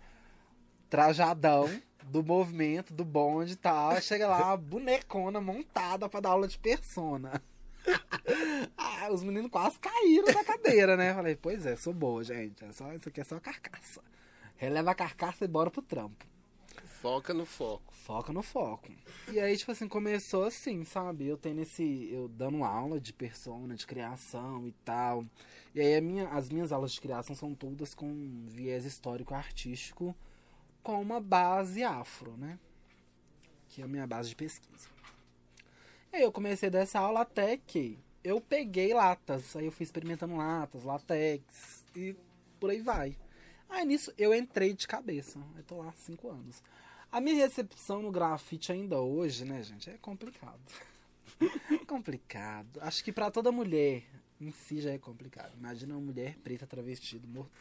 trajadão 0.90 1.70
do 2.06 2.24
movimento, 2.24 2.94
do 2.94 3.04
bonde 3.04 3.54
e 3.54 3.58
tal. 3.58 4.00
Chega 4.02 4.28
lá, 4.28 4.56
bonecona 4.56 5.42
montada 5.42 6.08
pra 6.08 6.22
dar 6.22 6.30
aula 6.30 6.48
de 6.48 6.58
persona. 6.58 7.42
ah, 8.78 9.10
os 9.12 9.24
meninos 9.24 9.52
quase 9.52 9.78
caíram 9.78 10.34
da 10.34 10.44
cadeira, 10.44 10.96
né? 10.96 11.14
Falei, 11.14 11.36
pois 11.36 11.66
é, 11.66 11.76
sou 11.76 11.94
boa, 11.94 12.24
gente. 12.24 12.64
É 12.64 12.72
só, 12.72 12.94
isso 12.94 13.10
aqui 13.10 13.20
é 13.20 13.24
só 13.26 13.40
carcaça. 13.40 14.02
Releva 14.62 14.92
a 14.92 14.94
carcaça 14.94 15.44
e 15.44 15.48
bora 15.48 15.72
pro 15.72 15.82
trampo. 15.82 16.24
Foca 17.02 17.34
no 17.34 17.48
foco. 17.48 17.92
Foca 17.96 18.32
no 18.32 18.44
foco. 18.44 18.92
E 19.32 19.40
aí, 19.40 19.58
tipo 19.58 19.72
assim, 19.72 19.88
começou 19.88 20.44
assim, 20.44 20.86
sabe? 20.86 21.26
Eu 21.26 21.36
tendo 21.36 21.62
esse. 21.62 22.08
Eu 22.14 22.28
dando 22.28 22.64
aula 22.64 23.00
de 23.00 23.12
persona, 23.12 23.74
de 23.74 23.88
criação 23.88 24.68
e 24.68 24.72
tal. 24.86 25.26
E 25.74 25.82
aí 25.82 26.00
minha, 26.00 26.28
as 26.28 26.48
minhas 26.48 26.72
aulas 26.72 26.92
de 26.92 27.02
criação 27.02 27.36
são 27.36 27.56
todas 27.56 27.96
com 27.96 28.46
viés 28.50 28.86
histórico-artístico, 28.86 30.16
com 30.84 31.02
uma 31.02 31.20
base 31.20 31.84
afro, 31.84 32.38
né? 32.38 32.60
Que 33.68 33.82
é 33.82 33.86
a 33.86 33.88
minha 33.88 34.06
base 34.06 34.30
de 34.30 34.36
pesquisa. 34.36 34.88
E 36.14 36.18
aí 36.18 36.22
eu 36.22 36.32
comecei 36.32 36.70
dessa 36.70 37.00
aula 37.00 37.22
até 37.22 37.58
que 37.58 37.98
eu 38.24 38.40
peguei 38.40 38.94
latas. 38.94 39.56
Aí 39.56 39.66
eu 39.66 39.72
fui 39.72 39.86
experimentando 39.86 40.36
latas, 40.36 40.84
latex 40.84 41.84
e 41.96 42.16
por 42.60 42.70
aí 42.70 42.80
vai. 42.80 43.18
Aí 43.72 43.86
nisso 43.86 44.14
eu 44.18 44.34
entrei 44.34 44.74
de 44.74 44.88
cabeça. 44.88 45.40
Eu 45.58 45.64
tô 45.64 45.78
lá 45.78 45.90
há 45.90 45.94
cinco 45.94 46.30
anos. 46.30 46.62
A 47.12 47.20
minha 47.20 47.36
recepção 47.36 48.02
no 48.02 48.12
grafite 48.12 48.72
ainda 48.72 49.00
hoje, 49.00 49.46
né, 49.46 49.64
gente, 49.64 49.90
é 49.90 49.98
complicado. 49.98 50.60
complicado. 51.88 52.80
Acho 52.82 53.04
que 53.04 53.12
pra 53.12 53.32
toda 53.32 53.52
mulher 53.52 54.04
em 54.40 54.52
si 54.52 54.82
já 54.82 54.92
é 54.92 54.98
complicado. 54.98 55.54
Imagina 55.58 55.96
uma 55.96 56.02
mulher 56.02 56.38
preta 56.44 56.68
travestida, 56.68 57.26
morta. 57.28 57.52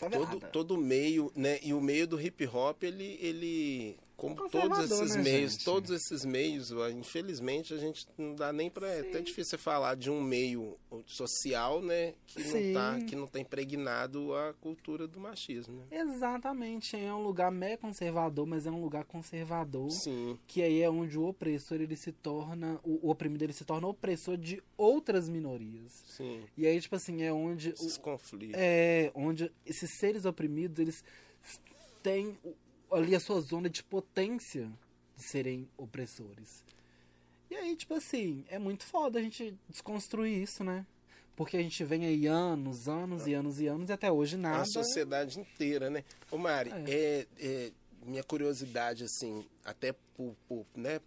Todo, 0.00 0.40
todo 0.50 0.76
meio, 0.78 1.30
né? 1.36 1.58
E 1.62 1.74
o 1.74 1.80
meio 1.80 2.06
do 2.06 2.20
hip 2.20 2.46
hop, 2.46 2.82
ele, 2.82 3.18
ele 3.20 3.98
como 4.20 4.36
Conservador, 4.36 4.76
todos 4.86 5.00
esses 5.00 5.16
né, 5.16 5.22
meios, 5.22 5.52
gente? 5.52 5.64
todos 5.64 5.90
esses 5.90 6.24
meios, 6.26 6.70
infelizmente 6.94 7.72
a 7.72 7.78
gente 7.78 8.06
não 8.18 8.34
dá 8.34 8.52
nem 8.52 8.68
para, 8.68 8.86
é 8.86 9.00
até 9.00 9.22
difícil 9.22 9.52
você 9.52 9.56
falar 9.56 9.96
de 9.96 10.10
um 10.10 10.20
meio 10.22 10.76
social, 11.06 11.80
né, 11.80 12.12
que 12.26 12.42
Sim. 12.42 12.72
não 12.72 12.74
tá, 12.74 13.00
que 13.06 13.16
não 13.16 13.26
tá 13.26 13.40
impregnado 13.40 14.34
a 14.34 14.52
cultura 14.60 15.08
do 15.08 15.18
machismo, 15.18 15.74
né? 15.74 15.84
Exatamente, 15.90 16.96
é 16.96 17.14
um 17.14 17.22
lugar 17.22 17.50
mega 17.50 17.78
conservador, 17.78 18.44
mas 18.46 18.66
é 18.66 18.70
um 18.70 18.82
lugar 18.82 19.04
conservador 19.06 19.90
Sim, 19.90 20.38
que 20.46 20.60
aí 20.62 20.82
é 20.82 20.90
onde 20.90 21.18
o 21.18 21.26
opressor 21.26 21.80
ele 21.80 21.96
se 21.96 22.12
torna, 22.12 22.78
o, 22.84 23.06
o 23.06 23.10
oprimido 23.10 23.42
ele 23.42 23.54
se 23.54 23.64
torna 23.64 23.86
opressor 23.88 24.36
de 24.36 24.62
outras 24.76 25.30
minorias. 25.30 26.02
sim, 26.06 26.42
E 26.58 26.66
aí 26.66 26.78
tipo 26.78 26.94
assim, 26.94 27.22
é 27.22 27.32
onde 27.32 27.70
esses 27.70 27.96
o, 27.96 28.00
conflitos. 28.00 28.54
é 28.58 29.10
onde 29.14 29.50
esses 29.64 29.90
seres 29.98 30.26
oprimidos 30.26 30.78
eles 30.78 31.02
têm 32.02 32.36
ali 32.90 33.14
a 33.14 33.20
sua 33.20 33.40
zona 33.40 33.68
de 33.68 33.82
potência 33.82 34.70
de 35.16 35.22
serem 35.22 35.68
opressores. 35.76 36.64
E 37.50 37.56
aí, 37.56 37.76
tipo 37.76 37.94
assim, 37.94 38.44
é 38.48 38.58
muito 38.58 38.84
foda 38.84 39.18
a 39.18 39.22
gente 39.22 39.54
desconstruir 39.68 40.42
isso, 40.42 40.62
né? 40.62 40.86
Porque 41.34 41.56
a 41.56 41.62
gente 41.62 41.82
vem 41.84 42.06
aí 42.06 42.26
anos, 42.26 42.88
anos 42.88 43.26
e 43.26 43.34
anos 43.34 43.60
e 43.60 43.66
anos 43.66 43.88
e 43.88 43.92
até 43.92 44.10
hoje 44.12 44.36
nada. 44.36 44.62
a 44.62 44.66
sociedade 44.66 45.40
inteira, 45.40 45.90
né? 45.90 46.04
Ô 46.30 46.36
Mari, 46.36 46.70
é. 46.86 47.26
é, 47.38 47.72
minha 48.04 48.22
curiosidade, 48.22 49.04
assim, 49.04 49.44
até 49.64 49.92
por, 50.16 50.36
por, 50.46 50.66
né, 50.76 51.00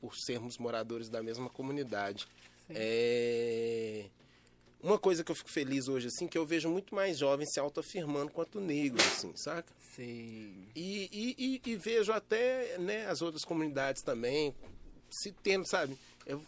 por 0.00 0.16
sermos 0.16 0.58
moradores 0.58 1.08
da 1.08 1.22
mesma 1.22 1.48
comunidade, 1.48 2.28
Sim. 2.66 2.74
é... 2.76 4.06
Uma 4.84 4.98
coisa 4.98 5.24
que 5.24 5.32
eu 5.32 5.34
fico 5.36 5.50
feliz 5.50 5.88
hoje, 5.88 6.08
assim, 6.08 6.28
que 6.28 6.36
eu 6.36 6.44
vejo 6.44 6.68
muito 6.68 6.94
mais 6.94 7.16
jovens 7.16 7.50
se 7.52 7.58
autoafirmando 7.58 8.30
quanto 8.30 8.60
negros, 8.60 9.02
assim, 9.06 9.32
saca? 9.34 9.72
Sim. 9.96 10.66
E, 10.76 11.08
e, 11.10 11.34
e- 11.64 11.70
e 11.72 11.76
vejo 11.76 12.12
até 12.12 12.76
né, 12.78 13.06
as 13.06 13.22
outras 13.22 13.44
comunidades 13.46 14.02
também, 14.02 14.54
se 15.10 15.32
tendo, 15.42 15.66
sabe? 15.66 15.96
Eu, 16.26 16.42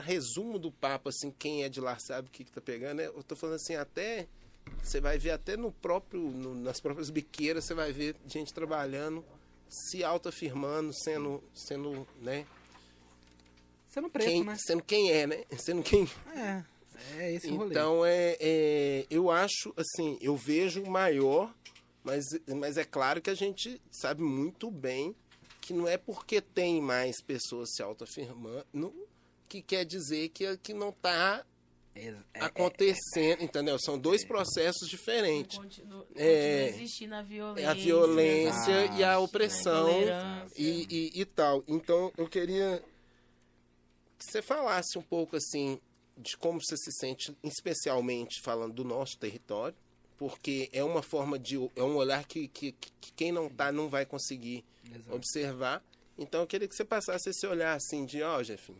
resumo 0.00 0.58
do 0.58 0.72
papo, 0.72 1.08
assim, 1.10 1.30
quem 1.38 1.62
é 1.62 1.68
de 1.68 1.80
lá 1.80 1.96
sabe 1.98 2.26
o 2.26 2.30
que, 2.32 2.42
que 2.42 2.50
tá 2.50 2.60
pegando, 2.60 2.96
né? 2.98 3.06
Eu 3.06 3.22
tô 3.22 3.36
falando 3.36 3.54
assim, 3.56 3.76
até. 3.76 4.26
Você 4.82 5.00
vai 5.00 5.16
ver 5.18 5.30
até 5.30 5.56
no 5.56 5.70
próprio. 5.70 6.20
no- 6.20 6.54
nas 6.56 6.80
próprias 6.80 7.10
biqueiras, 7.10 7.64
você 7.64 7.74
vai 7.74 7.92
ver 7.92 8.16
gente 8.26 8.52
trabalhando, 8.52 9.24
se 9.68 10.02
autoafirmando, 10.02 10.92
sendo, 10.92 11.40
sendo, 11.54 12.04
né? 12.20 12.44
Sendo 13.88 14.08
preto, 14.10 14.26
quem, 14.28 14.42
né? 14.44 14.56
Sendo 14.58 14.82
quem 14.82 15.12
é, 15.12 15.26
né? 15.26 15.44
Sendo 15.56 15.82
quem 15.84 16.08
É. 16.34 16.64
É 17.18 17.32
esse 17.32 17.48
o 17.48 17.56
rolê. 17.56 17.70
então, 17.70 18.04
é, 18.04 18.36
é, 18.40 19.06
eu 19.10 19.30
acho, 19.30 19.72
assim, 19.76 20.18
eu 20.20 20.36
vejo 20.36 20.84
maior, 20.86 21.54
mas, 22.02 22.24
mas 22.56 22.76
é 22.76 22.84
claro 22.84 23.20
que 23.22 23.30
a 23.30 23.34
gente 23.34 23.80
sabe 23.90 24.22
muito 24.22 24.70
bem 24.70 25.14
que 25.60 25.72
não 25.72 25.88
é 25.88 25.96
porque 25.96 26.40
tem 26.40 26.80
mais 26.80 27.22
pessoas 27.22 27.70
se 27.74 27.82
autoafirmando 27.82 28.92
que 29.48 29.62
quer 29.62 29.84
dizer 29.84 30.28
que, 30.28 30.56
que 30.58 30.74
não 30.74 30.90
está 30.90 31.44
É- 31.94 32.08
é- 32.34 32.40
acontecendo, 32.44 33.42
entendeu? 33.42 33.78
São 33.78 33.98
dois 33.98 34.26
processos 34.26 34.88
diferentes. 34.88 35.56
Continua, 35.56 36.06
É. 36.16 36.64
continua 36.66 36.82
existindo 36.82 37.14
a 37.14 37.22
violência. 37.22 37.66
É 37.66 37.70
a 37.70 37.74
violência 37.74 38.86
e 38.98 39.04
a 39.04 39.18
opressão 39.18 39.88
intolerância. 39.90 40.54
e, 40.60 40.86
e, 41.14 41.20
e 41.20 41.24
tal. 41.24 41.62
Então, 41.68 42.12
eu 42.18 42.28
queria 42.28 42.82
que 44.18 44.24
você 44.30 44.42
falasse 44.42 44.98
um 44.98 45.02
pouco, 45.02 45.36
assim, 45.36 45.80
de 46.16 46.36
como 46.36 46.60
você 46.60 46.76
se 46.76 46.92
sente, 46.92 47.36
especialmente 47.42 48.40
falando 48.42 48.72
do 48.72 48.84
nosso 48.84 49.18
território, 49.18 49.76
porque 50.16 50.68
é 50.72 50.82
uma 50.84 51.02
forma 51.02 51.38
de... 51.38 51.56
é 51.74 51.82
um 51.82 51.96
olhar 51.96 52.24
que, 52.24 52.48
que, 52.48 52.72
que 52.72 53.12
quem 53.14 53.32
não 53.32 53.48
tá 53.48 53.72
não 53.72 53.88
vai 53.88 54.06
conseguir 54.06 54.64
Exato. 54.94 55.14
observar. 55.14 55.82
Então, 56.16 56.42
eu 56.42 56.46
queria 56.46 56.68
que 56.68 56.74
você 56.76 56.84
passasse 56.84 57.28
esse 57.30 57.44
olhar, 57.46 57.74
assim, 57.74 58.04
de, 58.06 58.22
ó, 58.22 58.40
Jefinho, 58.42 58.78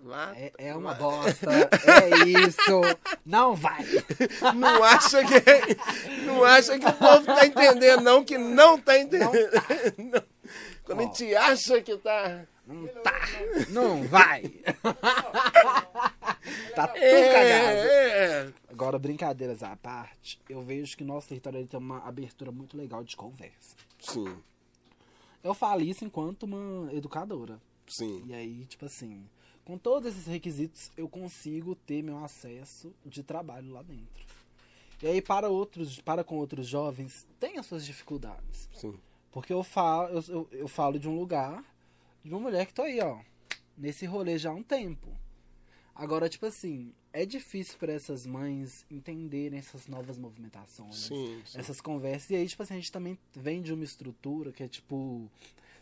lá... 0.00 0.34
É, 0.36 0.52
é 0.58 0.74
uma 0.76 0.90
lá- 0.90 0.96
bosta. 0.98 1.50
é 1.50 2.28
isso. 2.46 2.82
Não 3.24 3.54
vai. 3.56 3.82
Não 4.54 4.84
acha 4.84 5.22
que 5.24 6.24
não 6.26 6.44
acha 6.44 6.78
que 6.78 6.86
o 6.86 6.92
povo 6.92 7.24
tá 7.24 7.46
entendendo 7.46 8.02
não 8.02 8.22
que 8.24 8.36
não 8.36 8.78
tá 8.78 8.98
entendendo. 8.98 9.32
Não. 9.96 10.22
Quando 10.84 11.00
a 11.00 11.02
gente 11.04 11.34
acha 11.34 11.80
que 11.80 11.96
tá 11.96 12.44
Não 12.66 12.86
tá. 13.02 13.20
Não 13.70 14.02
vai. 14.06 14.42
Tá 16.74 16.88
tudo 16.88 16.98
é, 16.98 17.32
cagado. 17.32 17.78
é. 17.88 18.52
Agora, 18.68 18.98
brincadeiras 18.98 19.62
à 19.62 19.76
parte, 19.76 20.40
eu 20.48 20.60
vejo 20.62 20.96
que 20.96 21.04
nosso 21.04 21.28
território 21.28 21.66
tem 21.66 21.78
uma 21.78 21.98
abertura 22.06 22.50
muito 22.52 22.76
legal 22.76 23.02
de 23.04 23.16
conversa. 23.16 23.76
Sim, 24.00 24.36
Eu 25.42 25.54
falo 25.54 25.82
isso 25.82 26.04
enquanto 26.04 26.42
uma 26.44 26.92
educadora. 26.92 27.60
sim. 27.86 28.22
E 28.26 28.34
aí, 28.34 28.64
tipo 28.66 28.84
assim, 28.86 29.24
com 29.64 29.78
todos 29.78 30.12
esses 30.12 30.26
requisitos, 30.26 30.90
eu 30.96 31.08
consigo 31.08 31.74
ter 31.74 32.02
meu 32.02 32.22
acesso 32.24 32.92
de 33.04 33.22
trabalho 33.22 33.72
lá 33.72 33.82
dentro. 33.82 34.24
E 35.02 35.06
aí, 35.06 35.20
para 35.22 35.48
outros, 35.48 36.00
para 36.00 36.22
com 36.24 36.36
outros 36.36 36.66
jovens, 36.66 37.26
tem 37.40 37.58
as 37.58 37.66
suas 37.66 37.84
dificuldades. 37.84 38.68
Sim. 38.74 38.98
Porque 39.32 39.52
eu 39.52 39.62
falo, 39.62 40.08
eu, 40.10 40.24
eu, 40.28 40.48
eu 40.52 40.68
falo 40.68 40.98
de 40.98 41.08
um 41.08 41.18
lugar, 41.18 41.64
de 42.22 42.30
uma 42.30 42.40
mulher 42.40 42.66
que 42.66 42.72
tô 42.74 42.82
aí, 42.82 43.00
ó, 43.00 43.18
nesse 43.76 44.06
rolê 44.06 44.38
já 44.38 44.50
há 44.50 44.54
um 44.54 44.62
tempo. 44.62 45.08
Agora, 45.94 46.28
tipo 46.28 46.44
assim, 46.46 46.92
é 47.12 47.24
difícil 47.24 47.76
para 47.78 47.92
essas 47.92 48.26
mães 48.26 48.84
entenderem 48.90 49.58
essas 49.58 49.86
novas 49.86 50.18
movimentações, 50.18 50.96
Sim, 50.96 51.40
sim. 51.46 51.58
essas 51.58 51.80
conversas. 51.80 52.30
E 52.30 52.36
aí, 52.36 52.48
tipo 52.48 52.62
assim, 52.62 52.74
a 52.74 52.78
gente 52.78 52.90
também 52.90 53.16
vem 53.32 53.62
de 53.62 53.72
uma 53.72 53.84
estrutura 53.84 54.50
que 54.52 54.62
é 54.62 54.68
tipo. 54.68 55.30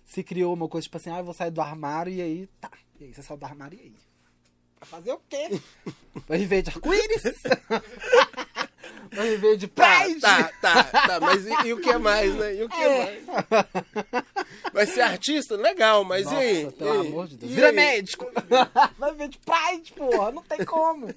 Se 0.05 0.23
criou 0.23 0.53
uma 0.53 0.69
coisa, 0.69 0.83
tipo 0.85 0.97
assim, 0.97 1.11
ah, 1.11 1.19
eu 1.19 1.25
vou 1.25 1.33
sair 1.33 1.51
do 1.51 1.61
armário 1.63 2.13
e 2.13 2.21
aí, 2.21 2.49
tá. 2.61 2.71
E 3.01 3.05
aí, 3.05 3.15
você 3.15 3.23
saiu 3.23 3.39
do 3.39 3.47
armário 3.47 3.79
e 3.79 3.83
aí? 3.83 3.95
Vai 4.81 4.89
fazer 4.89 5.13
o 5.13 5.21
quê? 5.29 5.49
Vai 6.29 6.39
viver 6.39 6.63
de 6.63 6.71
arco-íris? 6.71 7.23
Vai 9.15 9.29
viver 9.31 9.57
de 9.57 9.69
Tá, 9.69 10.01
Pride? 10.01 10.21
tá, 10.21 10.53
tá, 10.61 10.85
tá, 10.85 11.21
mas 11.21 11.47
e, 11.47 11.69
e 11.69 11.73
o 11.73 11.81
que 11.81 11.97
mais, 11.99 12.35
né? 12.35 12.55
E 12.57 12.65
o 12.65 12.69
que 12.69 12.77
É. 12.83 13.21
mais? 13.23 13.25
Vai 14.73 14.87
ser 14.87 15.03
artista? 15.03 15.57
Legal, 15.57 16.03
mas 16.05 16.25
Nossa, 16.25 16.37
e 16.43 16.49
aí? 16.65 16.73
pelo 16.73 17.05
E 17.05 17.07
amor 17.09 17.27
de 17.29 17.37
Deus. 17.37 17.53
Vira 17.53 17.69
aí? 17.69 17.75
médico. 17.75 18.27
Vai 18.99 19.15
ver 19.15 19.29
de 19.29 19.39
Pride, 19.39 19.93
porra. 19.93 20.33
Não 20.33 20.43
tem 20.43 20.65
como. 20.65 21.09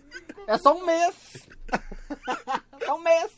É 0.48 0.58
só 0.58 0.78
um 0.78 0.86
mês. 0.86 1.48
só 2.86 2.96
um 2.98 3.02
mês. 3.02 3.32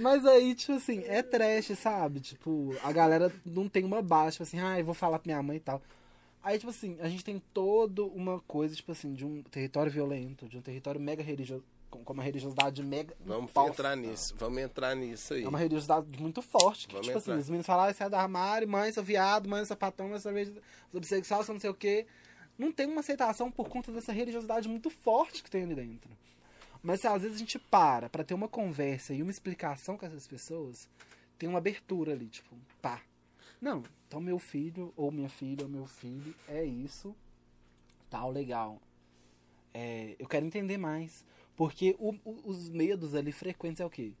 Mas 0.00 0.24
aí, 0.24 0.54
tipo 0.54 0.72
assim, 0.74 1.02
é 1.06 1.22
trash, 1.22 1.76
sabe? 1.78 2.20
Tipo, 2.20 2.76
a 2.82 2.92
galera 2.92 3.32
não 3.44 3.68
tem 3.68 3.84
uma 3.84 4.00
base, 4.02 4.32
tipo 4.32 4.42
assim, 4.44 4.60
ah, 4.60 4.78
eu 4.78 4.84
vou 4.84 4.94
falar 4.94 5.18
pra 5.18 5.30
minha 5.32 5.42
mãe 5.42 5.56
e 5.56 5.60
tal. 5.60 5.82
Aí, 6.42 6.58
tipo 6.58 6.70
assim, 6.70 6.96
a 7.00 7.08
gente 7.08 7.24
tem 7.24 7.42
toda 7.52 8.04
uma 8.04 8.38
coisa, 8.40 8.74
tipo 8.76 8.92
assim, 8.92 9.14
de 9.14 9.24
um 9.24 9.42
território 9.42 9.90
violento, 9.90 10.48
de 10.48 10.58
um 10.58 10.60
território 10.60 11.00
mega 11.00 11.22
religioso, 11.22 11.64
com 12.02 12.12
uma 12.12 12.22
religiosidade 12.22 12.82
mega. 12.82 13.14
Vamos 13.24 13.50
imposta. 13.50 13.70
entrar 13.70 13.96
nisso, 13.96 14.34
vamos 14.38 14.58
entrar 14.62 14.96
nisso 14.96 15.34
aí. 15.34 15.44
É 15.44 15.48
uma 15.48 15.58
religiosidade 15.58 16.06
muito 16.20 16.42
forte. 16.42 16.88
Que, 16.88 16.94
Vamos 16.94 17.06
tipo 17.06 17.18
assim, 17.18 17.30
entrar. 17.30 17.40
os 17.42 17.48
meninos 17.48 17.66
falam, 17.66 17.84
ah, 17.84 17.94
sai 17.94 18.10
do 18.10 18.16
armário, 18.16 18.68
mãe, 18.68 18.90
sou 18.92 19.04
viado, 19.04 19.48
mãe, 19.48 19.60
sou 19.60 19.68
sapatão, 19.68 20.08
mãe, 20.08 20.18
sou 20.18 20.32
bissexual, 21.00 21.44
sou 21.44 21.54
não 21.54 21.60
sei 21.60 21.70
o 21.70 21.74
quê. 21.74 22.06
Não 22.58 22.72
tem 22.72 22.86
uma 22.86 23.00
aceitação 23.00 23.50
por 23.50 23.68
conta 23.68 23.92
dessa 23.92 24.12
religiosidade 24.12 24.68
muito 24.68 24.88
forte 24.90 25.42
que 25.42 25.50
tem 25.50 25.64
ali 25.64 25.74
dentro. 25.74 26.10
Mas 26.82 27.04
às 27.04 27.22
vezes 27.22 27.36
a 27.36 27.38
gente 27.38 27.58
para 27.58 28.08
pra 28.08 28.22
ter 28.22 28.34
uma 28.34 28.48
conversa 28.48 29.14
e 29.14 29.22
uma 29.22 29.30
explicação 29.30 29.96
com 29.96 30.04
essas 30.06 30.26
pessoas, 30.26 30.88
tem 31.38 31.48
uma 31.48 31.58
abertura 31.58 32.12
ali, 32.12 32.26
tipo, 32.26 32.54
pá. 32.80 33.00
Não, 33.60 33.82
então 34.06 34.20
meu 34.20 34.38
filho, 34.38 34.92
ou 34.94 35.10
minha 35.10 35.28
filha, 35.28 35.64
ou 35.64 35.68
meu 35.68 35.86
filho, 35.86 36.34
é 36.46 36.62
isso, 36.62 37.16
tal, 38.10 38.30
legal. 38.30 38.80
É, 39.72 40.14
eu 40.18 40.28
quero 40.28 40.46
entender 40.46 40.78
mais. 40.78 41.24
Porque 41.56 41.94
o- 41.98 42.14
o- 42.24 42.40
os 42.50 42.68
medos 42.68 43.14
ali 43.14 43.32
frequentes 43.32 43.80
é 43.80 43.86
o 43.86 43.90
quê? 43.90 44.12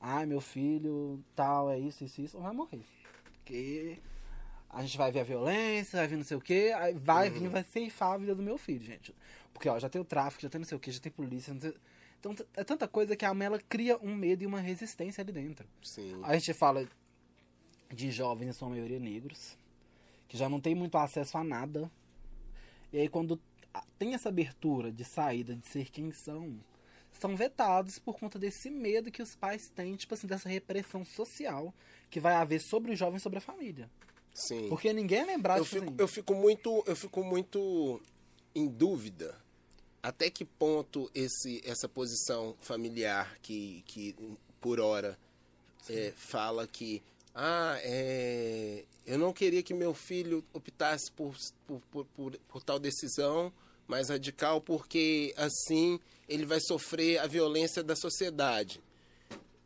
Ah, 0.00 0.26
meu 0.26 0.40
filho, 0.40 1.22
tal, 1.34 1.70
é 1.70 1.78
isso, 1.78 2.04
isso, 2.04 2.20
isso, 2.20 2.36
ou 2.36 2.42
vai 2.42 2.52
morrer. 2.52 2.84
Porque 3.24 3.98
a 4.68 4.82
gente 4.82 4.98
vai 4.98 5.10
ver 5.10 5.20
a 5.20 5.24
violência, 5.24 5.98
vai 5.98 6.08
vir 6.08 6.16
não 6.16 6.24
sei 6.24 6.36
o 6.36 6.40
quê, 6.40 6.72
vai 6.96 7.30
vir, 7.30 7.48
vai 7.48 7.64
ceifar 7.64 8.12
a 8.12 8.18
vida 8.18 8.34
do 8.34 8.42
meu 8.42 8.58
filho, 8.58 8.84
gente. 8.84 9.14
Porque, 9.52 9.68
ó, 9.68 9.78
já 9.78 9.88
tem 9.88 10.00
o 10.00 10.04
tráfico, 10.04 10.42
já 10.42 10.50
tem 10.50 10.58
não 10.58 10.66
sei 10.66 10.76
o 10.76 10.80
quê, 10.80 10.90
já 10.90 11.00
tem 11.00 11.10
polícia, 11.12 11.54
não 11.54 11.60
sei... 11.60 11.74
Então, 12.18 12.34
é 12.54 12.64
tanta 12.64 12.88
coisa 12.88 13.14
que 13.14 13.24
a 13.24 13.32
mãe, 13.32 13.46
ela 13.46 13.60
cria 13.60 13.96
um 13.98 14.14
medo 14.14 14.42
e 14.42 14.46
uma 14.46 14.60
resistência 14.60 15.22
ali 15.22 15.32
dentro. 15.32 15.66
Sim. 15.82 16.20
A 16.24 16.34
gente 16.34 16.52
fala 16.52 16.86
de 17.88 18.10
jovens, 18.10 18.48
em 18.48 18.52
sua 18.52 18.68
maioria 18.68 18.98
negros, 18.98 19.56
que 20.28 20.36
já 20.36 20.48
não 20.48 20.60
tem 20.60 20.74
muito 20.74 20.98
acesso 20.98 21.38
a 21.38 21.44
nada. 21.44 21.90
E 22.92 22.98
aí, 22.98 23.08
quando 23.08 23.40
tem 23.98 24.14
essa 24.14 24.28
abertura 24.28 24.92
de 24.92 25.04
saída, 25.04 25.54
de 25.54 25.66
ser 25.66 25.90
quem 25.90 26.12
são, 26.12 26.58
são 27.12 27.36
vetados 27.36 27.98
por 27.98 28.18
conta 28.18 28.38
desse 28.38 28.70
medo 28.70 29.10
que 29.10 29.22
os 29.22 29.34
pais 29.34 29.68
têm, 29.68 29.96
tipo 29.96 30.14
assim, 30.14 30.26
dessa 30.26 30.48
repressão 30.48 31.04
social 31.04 31.72
que 32.10 32.20
vai 32.20 32.34
haver 32.34 32.60
sobre 32.60 32.92
o 32.92 32.96
jovem 32.96 33.16
e 33.16 33.20
sobre 33.20 33.38
a 33.38 33.42
família. 33.42 33.90
Sim. 34.34 34.68
Porque 34.68 34.92
ninguém 34.92 35.20
é 35.20 35.24
lembrado, 35.24 35.58
eu 35.58 35.64
tipo 35.64 35.80
fico, 35.80 35.94
eu 35.98 36.08
fico 36.08 36.34
muito 36.34 36.84
eu 36.86 36.94
fico 36.94 37.24
muito 37.24 38.00
em 38.54 38.68
dúvida 38.68 39.34
até 40.02 40.28
que 40.28 40.44
ponto 40.44 41.10
esse 41.14 41.62
essa 41.64 41.88
posição 41.88 42.54
familiar 42.60 43.38
que, 43.40 43.82
que 43.86 44.14
por 44.60 44.78
hora 44.78 45.18
é, 45.88 46.12
fala 46.14 46.66
que 46.66 47.02
Ah, 47.34 47.78
é, 47.82 48.84
eu 49.06 49.18
não 49.18 49.32
queria 49.32 49.62
que 49.62 49.74
meu 49.74 49.92
filho 49.92 50.42
optasse 50.54 51.12
por, 51.12 51.34
por, 51.66 51.80
por, 51.90 52.06
por, 52.06 52.38
por 52.48 52.62
tal 52.62 52.78
decisão 52.78 53.52
mais 53.86 54.08
radical, 54.08 54.60
porque 54.60 55.32
assim 55.36 55.98
ele 56.28 56.44
vai 56.44 56.60
sofrer 56.60 57.18
a 57.18 57.26
violência 57.26 57.82
da 57.82 57.94
sociedade. 57.94 58.80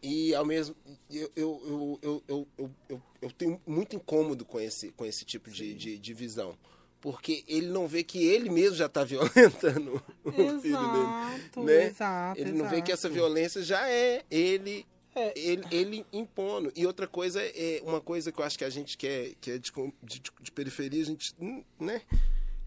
E 0.03 0.35
ao 0.35 0.47
mesmo 0.47 0.75
eu, 1.11 1.31
eu, 1.37 1.99
eu, 2.03 2.23
eu, 2.29 2.47
eu, 2.59 2.71
eu, 2.89 3.03
eu, 3.21 3.31
tenho 3.33 3.61
muito 3.66 3.97
incômodo 3.97 4.45
com 4.45 4.59
esse, 4.59 4.91
com 4.93 5.05
esse 5.05 5.25
tipo 5.25 5.51
de, 5.51 5.75
de, 5.75 5.99
de 5.99 6.14
visão. 6.14 6.57
Porque 7.01 7.45
ele 7.49 7.66
não 7.68 7.89
vê 7.89 8.03
que 8.03 8.23
ele 8.27 8.51
mesmo 8.51 8.77
já 8.77 8.87
está 8.87 9.05
violentando 9.05 10.03
o 10.25 10.33
filho 10.33 10.61
dele. 10.61 10.71
Exato, 10.71 11.62
né? 11.62 11.87
exato. 11.87 12.41
Ele 12.41 12.53
não 12.53 12.68
vê 12.68 12.83
que 12.83 12.93
essa 12.93 13.09
exato. 13.09 13.14
violência 13.14 13.62
já 13.62 13.89
é 13.89 14.25
ele 14.31 14.87
É. 15.14 15.33
ele, 15.39 15.64
ele 15.71 16.07
impondo. 16.12 16.73
E 16.75 16.87
outra 16.87 17.07
coisa 17.07 17.43
é 17.43 17.83
uma 17.85 18.01
coisa 18.01 18.31
que 18.31 18.41
eu 18.41 18.45
acho 18.45 18.59
que 18.59 18.64
a 18.64 18.71
gente 18.71 18.97
que 18.97 19.07
é, 19.07 19.33
que 19.41 19.51
é 19.51 19.59
de, 19.59 19.73
de, 20.03 20.23
de 20.41 20.53
periferia, 20.53 21.03
a 21.03 21.07
gente, 21.07 21.35
hum, 21.41 21.62
né? 21.79 22.03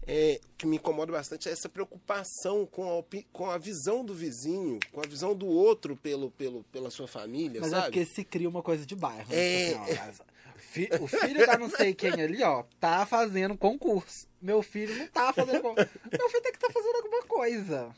É, 0.06 0.38
que 0.58 0.66
me 0.66 0.76
incomoda 0.76 1.10
bastante 1.12 1.48
é 1.48 1.52
essa 1.52 1.68
preocupação 1.68 2.66
com 2.66 2.98
a, 2.98 3.02
com 3.32 3.50
a 3.50 3.56
visão 3.56 4.04
do 4.04 4.12
vizinho, 4.14 4.78
com 4.92 5.00
a 5.00 5.06
visão 5.06 5.34
do 5.34 5.46
outro 5.46 5.96
pelo, 5.96 6.30
pelo, 6.30 6.62
pela 6.64 6.90
sua 6.90 7.08
família, 7.08 7.60
Mas 7.60 7.72
é 7.72 7.76
sabe? 7.76 7.86
porque 7.86 8.04
se 8.04 8.22
cria 8.22 8.48
uma 8.48 8.62
coisa 8.62 8.84
de 8.84 8.94
bairro. 8.94 9.28
né? 9.30 9.36
É. 9.36 9.68
Tipo 9.70 9.82
assim, 9.84 9.98
ó, 10.20 10.58
fi- 10.58 10.90
o 11.00 11.06
filho 11.06 11.46
da 11.46 11.56
não 11.56 11.70
sei 11.70 11.94
quem 11.94 12.12
ali, 12.20 12.42
ó, 12.42 12.64
tá 12.78 13.06
fazendo 13.06 13.56
concurso. 13.56 14.26
Meu 14.42 14.62
filho 14.62 14.94
não 14.94 15.06
tá 15.08 15.32
fazendo 15.32 15.62
concurso. 15.62 15.90
Meu 16.12 16.28
filho 16.28 16.42
tem 16.42 16.52
que 16.52 16.58
estar 16.58 16.70
fazendo 16.70 16.96
alguma 16.96 17.22
coisa. 17.22 17.94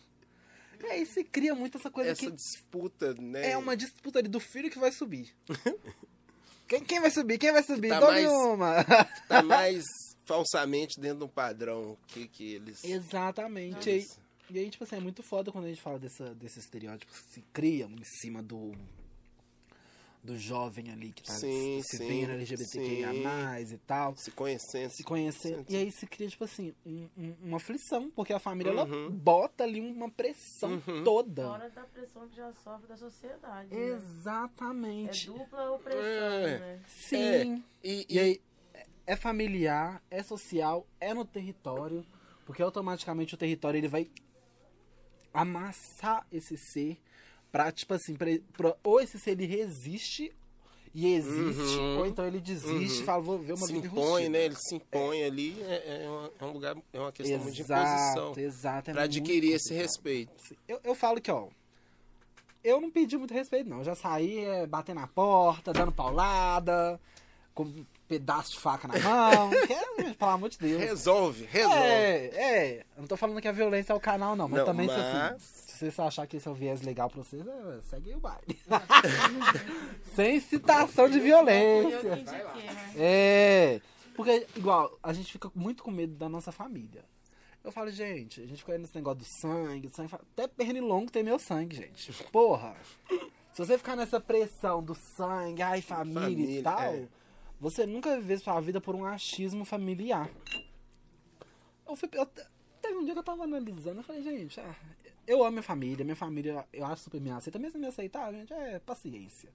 E 0.84 0.86
aí 0.86 1.06
se 1.06 1.24
cria 1.24 1.54
muito 1.56 1.76
essa 1.78 1.90
coisa 1.90 2.10
essa 2.10 2.30
disputa, 2.30 3.14
né? 3.14 3.50
é 3.50 3.56
uma 3.58 3.76
disputa 3.76 4.20
ali 4.20 4.28
do 4.28 4.38
filho 4.38 4.70
que 4.70 4.78
vai 4.78 4.92
subir. 4.92 5.34
Quem, 6.68 6.84
quem 6.84 7.00
vai 7.00 7.10
subir? 7.10 7.38
Quem 7.38 7.52
vai 7.52 7.62
subir? 7.62 7.88
Tá 7.88 8.00
Dou 8.00 8.10
mais- 8.10 8.28
uma. 8.28 8.84
Tá 9.28 9.42
mais 9.42 9.82
falsamente 10.26 11.00
dentro 11.00 11.18
de 11.20 11.24
um 11.24 11.28
padrão 11.28 11.96
que, 12.08 12.28
que 12.28 12.54
eles. 12.54 12.84
Exatamente. 12.84 13.88
E 13.88 13.92
aí, 13.92 14.06
e 14.50 14.58
aí, 14.58 14.70
tipo 14.70 14.84
assim, 14.84 14.96
é 14.96 15.00
muito 15.00 15.22
foda 15.22 15.50
quando 15.50 15.64
a 15.64 15.68
gente 15.68 15.80
fala 15.80 15.98
dessa, 15.98 16.34
desse 16.34 16.58
estereótipo 16.58 17.10
que 17.12 17.18
se 17.32 17.40
criam 17.52 17.90
em 17.90 18.04
cima 18.04 18.42
do 18.42 18.72
do 20.22 20.36
jovem 20.36 20.90
ali 20.90 21.12
que 21.12 21.22
tá 21.22 21.32
Sim, 21.34 21.80
se 21.84 21.98
sim, 21.98 22.08
vendo 22.08 22.32
LGBTQIA+, 22.32 23.60
e 23.60 23.78
tal. 23.86 24.16
Se 24.16 24.32
conhecendo. 24.32 24.90
se 24.90 25.04
conhecer. 25.04 25.54
Sim, 25.58 25.64
E 25.68 25.76
aí 25.76 25.92
se 25.92 26.04
cria, 26.04 26.28
tipo 26.28 26.42
assim, 26.42 26.74
um- 26.84 27.08
um- 27.16 27.36
uma 27.44 27.58
aflição, 27.58 28.10
porque 28.10 28.32
a 28.32 28.40
família 28.40 28.70
ela 28.70 28.86
Uhum. 28.86 29.08
bota 29.08 29.62
ali 29.62 29.80
uma 29.80 30.10
pressão 30.10 30.82
Uhum. 30.84 31.04
toda. 31.04 31.44
Fora 31.46 31.70
da 31.70 31.82
pressão 31.84 32.26
que 32.28 32.34
já 32.34 32.52
sofre 32.54 32.88
da 32.88 32.96
sociedade. 32.96 33.72
né? 33.72 33.80
É 33.80 33.88
Exatamente. 33.94 35.26
dupla 35.26 35.70
opressão, 35.70 36.00
É. 36.02 36.58
né? 36.58 36.80
Sim. 36.88 37.62
E, 37.84 38.04
E 38.08 38.18
aí, 38.18 38.40
é 39.06 39.14
familiar, 39.16 40.02
é 40.10 40.22
social, 40.22 40.86
é 41.00 41.14
no 41.14 41.24
território, 41.24 42.04
porque 42.44 42.62
automaticamente 42.62 43.34
o 43.34 43.38
território 43.38 43.78
ele 43.78 43.88
vai 43.88 44.10
amassar 45.32 46.26
esse 46.32 46.56
ser 46.56 46.98
pra, 47.52 47.70
tipo 47.70 47.94
assim, 47.94 48.14
pra, 48.16 48.26
pra- 48.56 48.76
ou 48.82 49.00
esse 49.00 49.18
ser 49.18 49.32
ele 49.32 49.46
resiste 49.46 50.32
e 50.94 51.12
existe, 51.14 51.76
Uhum. 51.78 51.98
ou 51.98 52.06
então 52.06 52.26
ele 52.26 52.40
desiste 52.40 52.96
e 52.96 53.00
Uhum. 53.00 53.04
fala, 53.04 53.22
vou 53.22 53.38
ver 53.38 53.52
uma 53.52 53.66
se 53.66 53.72
vida 53.72 53.86
impõe, 53.86 54.28
né? 54.30 54.44
Ele 54.46 54.54
se 54.56 54.76
impõe 54.76 55.22
ali. 55.24 55.60
É, 55.62 56.04
é 56.04 56.08
uma- 56.08 56.30
é 56.40 56.44
um 56.44 56.52
lugar, 56.52 56.76
é 56.92 56.98
uma 56.98 57.12
questão 57.12 57.38
muito 57.38 57.54
de 57.54 57.60
Exato, 57.62 57.82
imposição. 57.86 58.42
exato. 58.44 58.90
é 58.90 58.92
Pra 58.94 59.02
adquirir 59.02 59.52
esse 59.52 59.74
respeito. 59.74 60.56
Eu, 60.66 60.80
eu 60.82 60.94
falo 60.94 61.20
que, 61.20 61.30
ó. 61.30 61.48
Eu 62.64 62.80
não 62.80 62.90
pedi 62.90 63.16
muito 63.16 63.32
respeito, 63.34 63.68
não. 63.68 63.78
Eu 63.78 63.84
já 63.84 63.94
saí 63.94 64.38
é, 64.38 64.66
batendo 64.66 65.00
na 65.00 65.06
porta, 65.06 65.72
dando 65.72 65.92
paulada, 65.92 66.98
com 67.54 67.84
pedaço 68.08 68.52
de 68.52 68.58
faca 68.58 68.86
na 68.88 68.98
mão. 68.98 69.50
que 69.66 69.72
é, 69.72 70.14
pelo 70.14 70.30
amor 70.30 70.48
de 70.48 70.58
Deus. 70.58 70.80
Resolve, 70.80 71.44
resolve. 71.44 71.76
É, 71.78 72.30
é. 72.34 72.78
Eu 72.96 73.00
não 73.02 73.06
tô 73.06 73.16
falando 73.16 73.40
que 73.40 73.48
a 73.48 73.52
violência 73.52 73.92
é 73.92 73.96
o 73.96 74.00
canal, 74.00 74.34
não. 74.36 74.48
Mas 74.48 74.58
Não, 74.60 74.66
também, 74.66 74.88
se, 74.88 74.94
mas- 74.94 75.32
assim, 75.32 75.38
se 75.78 75.90
você 75.90 76.02
achar 76.02 76.26
que 76.26 76.36
esse 76.38 76.48
é 76.48 76.50
o 76.50 76.54
viés 76.54 76.80
legal 76.82 77.10
pra 77.10 77.22
vocês, 77.22 77.46
é, 77.46 77.80
segue 77.82 78.10
aí 78.10 78.16
o 78.16 78.20
baile. 78.20 78.58
Sem 80.14 80.40
citação 80.40 81.08
de 81.08 81.18
Eu 81.18 81.24
violência. 81.24 82.16
né? 82.16 82.24
É. 82.96 83.80
Porque, 84.14 84.46
igual, 84.56 84.98
a 85.02 85.12
gente 85.12 85.30
fica 85.32 85.50
muito 85.54 85.82
com 85.82 85.90
medo 85.90 86.14
da 86.14 86.28
nossa 86.28 86.50
família. 86.50 87.04
Eu 87.62 87.72
falo, 87.72 87.90
gente, 87.90 88.40
a 88.40 88.46
gente 88.46 88.58
fica 88.58 88.72
aí 88.72 88.78
nesse 88.78 88.94
negócio 88.94 89.18
do 89.18 89.24
sangue, 89.24 89.88
do 89.88 89.94
sangue. 89.94 90.14
Até 90.14 90.46
pernilongo 90.46 91.10
tem 91.10 91.22
meu 91.22 91.38
sangue, 91.38 91.76
gente. 91.76 92.12
Porra. 92.30 92.74
Se 93.52 93.64
você 93.64 93.76
ficar 93.76 93.96
nessa 93.96 94.20
pressão 94.20 94.82
do 94.82 94.94
sangue, 94.94 95.62
ai, 95.62 95.82
família, 95.82 96.20
Família, 96.22 96.60
e 96.60 96.62
tal, 96.62 96.80
é. 96.94 97.08
Você 97.60 97.86
nunca 97.86 98.20
vê 98.20 98.36
sua 98.36 98.60
vida 98.60 98.80
por 98.80 98.94
um 98.94 99.04
achismo 99.04 99.64
familiar. 99.64 100.30
Eu 101.86 101.96
fui. 101.96 102.08
Eu, 102.12 102.26
teve 102.82 102.96
um 102.96 103.04
dia 103.04 103.14
que 103.14 103.18
eu 103.18 103.24
tava 103.24 103.44
analisando, 103.44 104.00
eu 104.00 104.04
falei, 104.04 104.22
gente, 104.22 104.60
ah, 104.60 104.74
eu 105.26 105.42
amo 105.42 105.52
minha 105.52 105.62
família, 105.62 106.04
minha 106.04 106.16
família, 106.16 106.66
eu 106.72 106.84
acho 106.86 107.04
super 107.04 107.20
me 107.20 107.30
aceita. 107.30 107.58
Mesmo 107.58 107.80
me 107.80 107.86
aceitar, 107.86 108.32
gente, 108.32 108.52
é 108.52 108.78
paciência. 108.78 109.48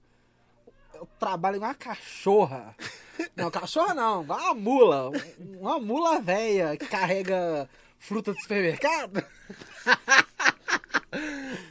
Eu 0.94 1.08
trabalho 1.18 1.56
igual 1.56 1.70
uma 1.70 1.74
cachorra. 1.74 2.76
Não, 3.36 3.50
cachorra 3.50 3.94
não, 3.94 4.22
igual 4.22 4.38
uma 4.38 4.54
mula. 4.54 5.10
Uma 5.38 5.78
mula 5.78 6.20
velha 6.20 6.76
que 6.76 6.86
carrega 6.86 7.68
fruta 7.98 8.32
do 8.32 8.40
supermercado. 8.40 9.24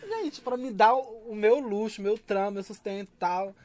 Gente, 0.07 0.39
pra 0.41 0.55
me 0.55 0.71
dar 0.71 0.93
o 0.93 1.35
meu 1.35 1.59
luxo, 1.59 2.01
meu 2.01 2.17
trampo, 2.17 2.53
meu 2.53 2.63
sustento 2.63 3.09
e 3.09 3.17
tal. 3.17 3.55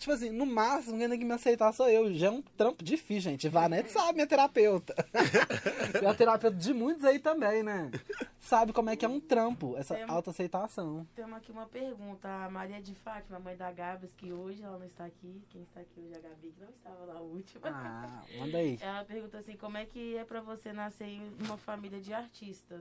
Tipo 0.00 0.12
assim, 0.14 0.30
no 0.30 0.46
máximo, 0.46 0.96
quem 0.96 1.10
tem 1.10 1.18
que 1.18 1.24
me 1.26 1.34
aceitar 1.34 1.70
sou 1.74 1.86
eu. 1.86 2.10
Já 2.14 2.28
é 2.28 2.30
um 2.30 2.40
trampo 2.40 2.82
difícil, 2.82 3.30
gente. 3.30 3.50
Vanete 3.50 3.92
sabe, 3.92 4.14
minha 4.14 4.26
terapeuta. 4.26 4.94
e 6.02 6.06
a 6.06 6.14
terapeuta 6.14 6.56
de 6.56 6.72
muitos 6.72 7.04
aí 7.04 7.18
também, 7.18 7.62
né? 7.62 7.90
Sabe 8.38 8.72
como 8.72 8.88
é 8.88 8.96
que 8.96 9.04
é 9.04 9.08
um 9.08 9.20
trampo, 9.20 9.76
essa 9.76 9.94
Tem- 9.94 10.04
autoaceitação. 10.08 11.06
Temos 11.14 11.36
aqui 11.36 11.52
uma 11.52 11.66
pergunta. 11.66 12.26
A 12.28 12.48
Maria 12.48 12.80
de 12.80 12.94
Fátima, 12.94 13.38
mãe 13.38 13.54
da 13.54 13.70
Gabs, 13.70 14.10
que 14.16 14.32
hoje 14.32 14.62
ela 14.62 14.78
não 14.78 14.86
está 14.86 15.04
aqui. 15.04 15.42
Quem 15.50 15.62
está 15.64 15.80
aqui 15.80 16.00
hoje 16.00 16.14
é 16.14 16.16
a 16.16 16.20
Gabi, 16.20 16.48
que 16.48 16.60
não 16.62 16.70
estava 16.70 17.04
lá 17.04 17.18
a 17.18 17.20
última. 17.20 17.68
Ah, 17.68 18.22
manda 18.38 18.56
aí. 18.56 18.78
Ela 18.80 19.04
pergunta 19.04 19.36
assim, 19.36 19.54
como 19.58 19.76
é 19.76 19.84
que 19.84 20.16
é 20.16 20.24
pra 20.24 20.40
você 20.40 20.72
nascer 20.72 21.08
em 21.08 21.30
uma 21.44 21.58
família 21.58 22.00
de 22.00 22.14
artistas? 22.14 22.80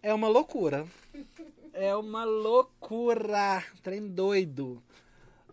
É 0.00 0.14
uma 0.14 0.28
loucura. 0.28 0.86
É 1.72 1.94
uma 1.94 2.24
loucura. 2.24 3.64
Trem 3.80 4.08
doido. 4.08 4.82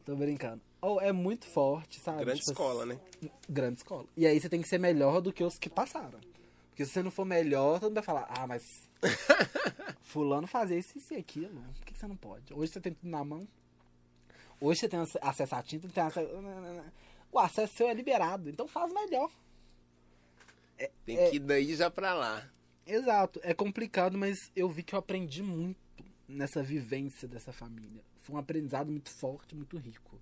Tô 0.04 0.16
brincando. 0.16 0.67
Oh, 0.82 1.00
é 1.02 1.12
muito 1.12 1.46
forte, 1.48 2.00
sabe? 2.00 2.24
Grande 2.24 2.40
Tipo 2.42 2.52
escola, 2.52 2.86
né? 2.86 3.00
Grande 3.50 3.78
escola. 3.80 4.06
E 4.16 4.26
aí 4.28 4.40
você 4.40 4.48
tem 4.48 4.62
que 4.62 4.68
ser 4.68 4.78
melhor 4.80 5.22
do 5.22 5.34
que 5.34 5.44
os 5.44 5.58
que 5.58 5.70
passaram. 5.70 6.20
Porque 6.70 6.86
se 6.86 6.92
você 6.92 7.02
não 7.04 7.10
for 7.12 7.26
melhor, 7.26 7.80
todo 7.80 7.90
mundo 7.90 7.96
vai 7.96 8.04
falar, 8.04 8.28
ah, 8.30 8.46
mas 8.46 8.88
fulano 10.02 10.46
fazia 10.48 10.78
isso, 10.78 10.98
isso 10.98 11.14
e 11.14 11.18
aquilo. 11.18 11.60
Por 11.76 11.86
que 11.86 11.98
você 11.98 12.08
não 12.08 12.16
pode? 12.16 12.54
Hoje 12.54 12.72
você 12.72 12.80
tem 12.82 12.94
tudo 12.94 13.10
na 13.10 13.24
mão. 13.24 13.48
Hoje 14.62 14.82
você 14.82 14.90
tem 14.90 15.00
ac- 15.00 15.18
acesso 15.22 15.56
à 15.56 15.64
tinta, 15.64 15.88
tem 15.90 16.04
acesso... 16.04 16.30
O 17.30 17.40
acesso 17.40 17.74
seu 17.76 17.90
é 17.90 17.94
liberado, 17.94 18.50
então 18.50 18.68
faz 18.70 18.92
melhor. 18.94 19.30
Tem 21.06 21.18
É. 21.18 21.30
que 21.30 21.36
ir 21.36 21.40
daí 21.40 21.76
já 21.76 21.90
pra 21.90 22.14
lá. 22.14 22.48
Exato, 22.86 23.40
é 23.44 23.54
complicado, 23.54 24.18
mas 24.18 24.50
eu 24.56 24.70
vi 24.70 24.82
que 24.82 24.96
eu 24.96 25.00
aprendi 25.00 25.44
muito 25.44 25.78
nessa 26.28 26.64
vivência 26.64 27.28
dessa 27.28 27.52
família. 27.52 28.02
Foi 28.20 28.36
um 28.36 28.40
aprendizado 28.40 28.90
muito 28.90 29.10
forte, 29.10 29.54
muito 29.56 29.76
rico. 29.78 30.18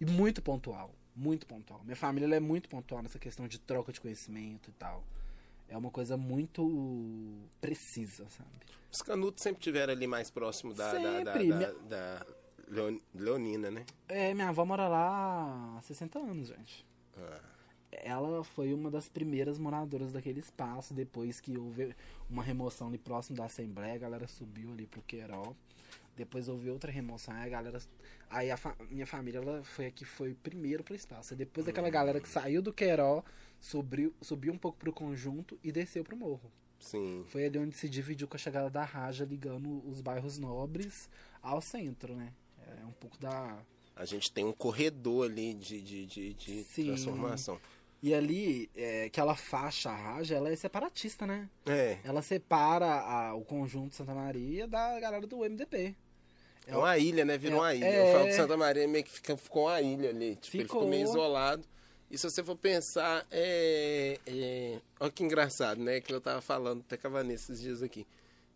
E 0.00 0.06
muito 0.06 0.40
pontual, 0.42 0.94
muito 1.14 1.46
pontual. 1.46 1.82
Minha 1.84 1.96
família 1.96 2.34
é 2.34 2.40
muito 2.40 2.68
pontual 2.68 3.02
nessa 3.02 3.18
questão 3.18 3.46
de 3.46 3.58
troca 3.58 3.92
de 3.92 4.00
conhecimento 4.00 4.70
e 4.70 4.72
tal. 4.72 5.04
É 5.68 5.76
uma 5.76 5.90
coisa 5.90 6.16
muito 6.16 7.38
precisa, 7.60 8.28
sabe? 8.30 8.50
Os 8.90 9.02
canutos 9.02 9.42
sempre 9.42 9.60
tiveram 9.62 9.92
ali 9.92 10.06
mais 10.06 10.30
próximo 10.30 10.74
da, 10.74 10.92
da, 10.94 11.20
da, 11.22 11.38
Minha- 11.38 11.72
da 11.88 12.26
Leon- 12.68 12.98
Leonina, 13.14 13.70
né? 13.70 13.84
É, 14.08 14.34
minha 14.34 14.48
avó 14.48 14.64
mora 14.64 14.88
lá 14.88 15.76
há 15.78 15.82
60 15.82 16.18
anos, 16.18 16.48
gente. 16.48 16.84
Ah, 17.16 17.40
Ela 17.92 18.42
foi 18.42 18.72
uma 18.74 18.90
das 18.90 19.08
primeiras 19.08 19.58
moradoras 19.58 20.12
daquele 20.12 20.40
espaço. 20.40 20.92
Depois 20.94 21.40
que 21.40 21.56
houve 21.56 21.94
uma 22.28 22.42
remoção 22.42 22.88
ali 22.88 22.98
próximo 22.98 23.36
da 23.36 23.44
Assembleia, 23.44 23.94
a 23.94 23.98
galera 23.98 24.26
subiu 24.26 24.72
ali 24.72 24.86
pro 24.86 25.02
Querol. 25.02 25.56
Depois 26.20 26.48
houve 26.48 26.68
outra 26.68 26.92
remoção, 26.92 27.32
aí 27.34 27.46
a 27.46 27.48
galera. 27.48 27.78
Aí 28.28 28.50
a 28.50 28.56
fa- 28.58 28.76
minha 28.90 29.06
família 29.06 29.38
ela 29.38 29.64
foi 29.64 29.86
a 29.86 29.90
que 29.90 30.04
foi 30.04 30.34
primeiro 30.34 30.84
pro 30.84 30.94
espaço. 30.94 31.34
Depois 31.34 31.64
daquela 31.64 31.88
galera 31.88 32.20
que 32.20 32.28
saiu 32.28 32.60
do 32.60 32.74
Querol, 32.74 33.24
subiu, 33.58 34.12
subiu 34.20 34.52
um 34.52 34.58
pouco 34.58 34.76
pro 34.78 34.92
conjunto 34.92 35.58
e 35.64 35.72
desceu 35.72 36.04
pro 36.04 36.14
morro. 36.16 36.52
sim. 36.78 37.24
Foi 37.28 37.46
ali 37.46 37.58
onde 37.58 37.74
se 37.74 37.88
dividiu 37.88 38.28
com 38.28 38.36
a 38.36 38.38
chegada 38.38 38.68
da 38.68 38.84
Raja, 38.84 39.24
ligando 39.24 39.82
os 39.88 40.02
bairros 40.02 40.38
nobres 40.38 41.08
ao 41.42 41.62
centro, 41.62 42.14
né? 42.14 42.32
É 42.82 42.84
um 42.84 42.92
pouco 42.92 43.16
da. 43.18 43.58
A 43.96 44.04
gente 44.04 44.30
tem 44.30 44.44
um 44.44 44.52
corredor 44.52 45.24
ali 45.24 45.54
de, 45.54 45.80
de, 45.80 46.06
de, 46.06 46.34
de 46.34 46.64
Sim. 46.64 46.84
transformação. 46.86 47.58
E 48.02 48.14
ali, 48.14 48.70
é, 48.74 49.04
aquela 49.04 49.34
faixa 49.36 49.90
Raja, 49.92 50.34
ela 50.34 50.48
é 50.50 50.56
separatista, 50.56 51.26
né? 51.26 51.48
É. 51.66 51.98
Ela 52.04 52.22
separa 52.22 52.86
a- 52.86 53.34
o 53.34 53.44
conjunto 53.44 53.94
Santa 53.94 54.14
Maria 54.14 54.66
da 54.68 54.98
galera 55.00 55.26
do 55.26 55.44
MDP. 55.44 55.94
É 56.66 56.76
uma 56.76 56.96
ilha, 56.98 57.24
né? 57.24 57.36
Virou 57.38 57.58
É- 57.58 57.60
uma 57.62 57.74
ilha. 57.74 57.84
é. 57.86 58.08
Eu 58.08 58.12
falo 58.14 58.26
que 58.26 58.32
Santa 58.34 58.56
Maria 58.56 58.86
meio 58.88 59.04
que 59.04 59.10
fica, 59.10 59.36
ficou 59.36 59.64
uma 59.66 59.80
ilha 59.80 60.10
ali. 60.10 60.36
Tipo, 60.36 60.56
ele 60.56 60.62
ficou 60.64 60.80
Ficou. 60.80 60.88
meio 60.88 61.04
isolado. 61.04 61.64
E 62.10 62.18
se 62.18 62.28
você 62.28 62.42
for 62.42 62.56
pensar, 62.56 63.24
é, 63.30 64.18
é, 64.26 64.78
olha 64.98 65.12
que 65.12 65.22
engraçado, 65.22 65.80
né? 65.80 66.00
Que 66.00 66.12
eu 66.12 66.20
tava 66.20 66.40
falando 66.40 66.80
até 66.80 66.96
com 66.96 67.06
a 67.06 67.10
Vanessa 67.10 67.52
esses 67.52 67.60
dias 67.62 67.82
aqui. 67.82 68.06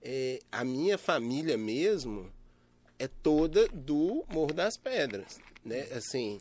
É, 0.02 0.38
a 0.50 0.64
minha 0.64 0.98
família 0.98 1.56
mesmo 1.56 2.32
é 2.98 3.08
toda 3.08 3.66
do 3.68 4.24
Morro 4.28 4.52
das 4.52 4.76
Pedras, 4.76 5.38
né? 5.64 5.82
Assim, 5.92 6.40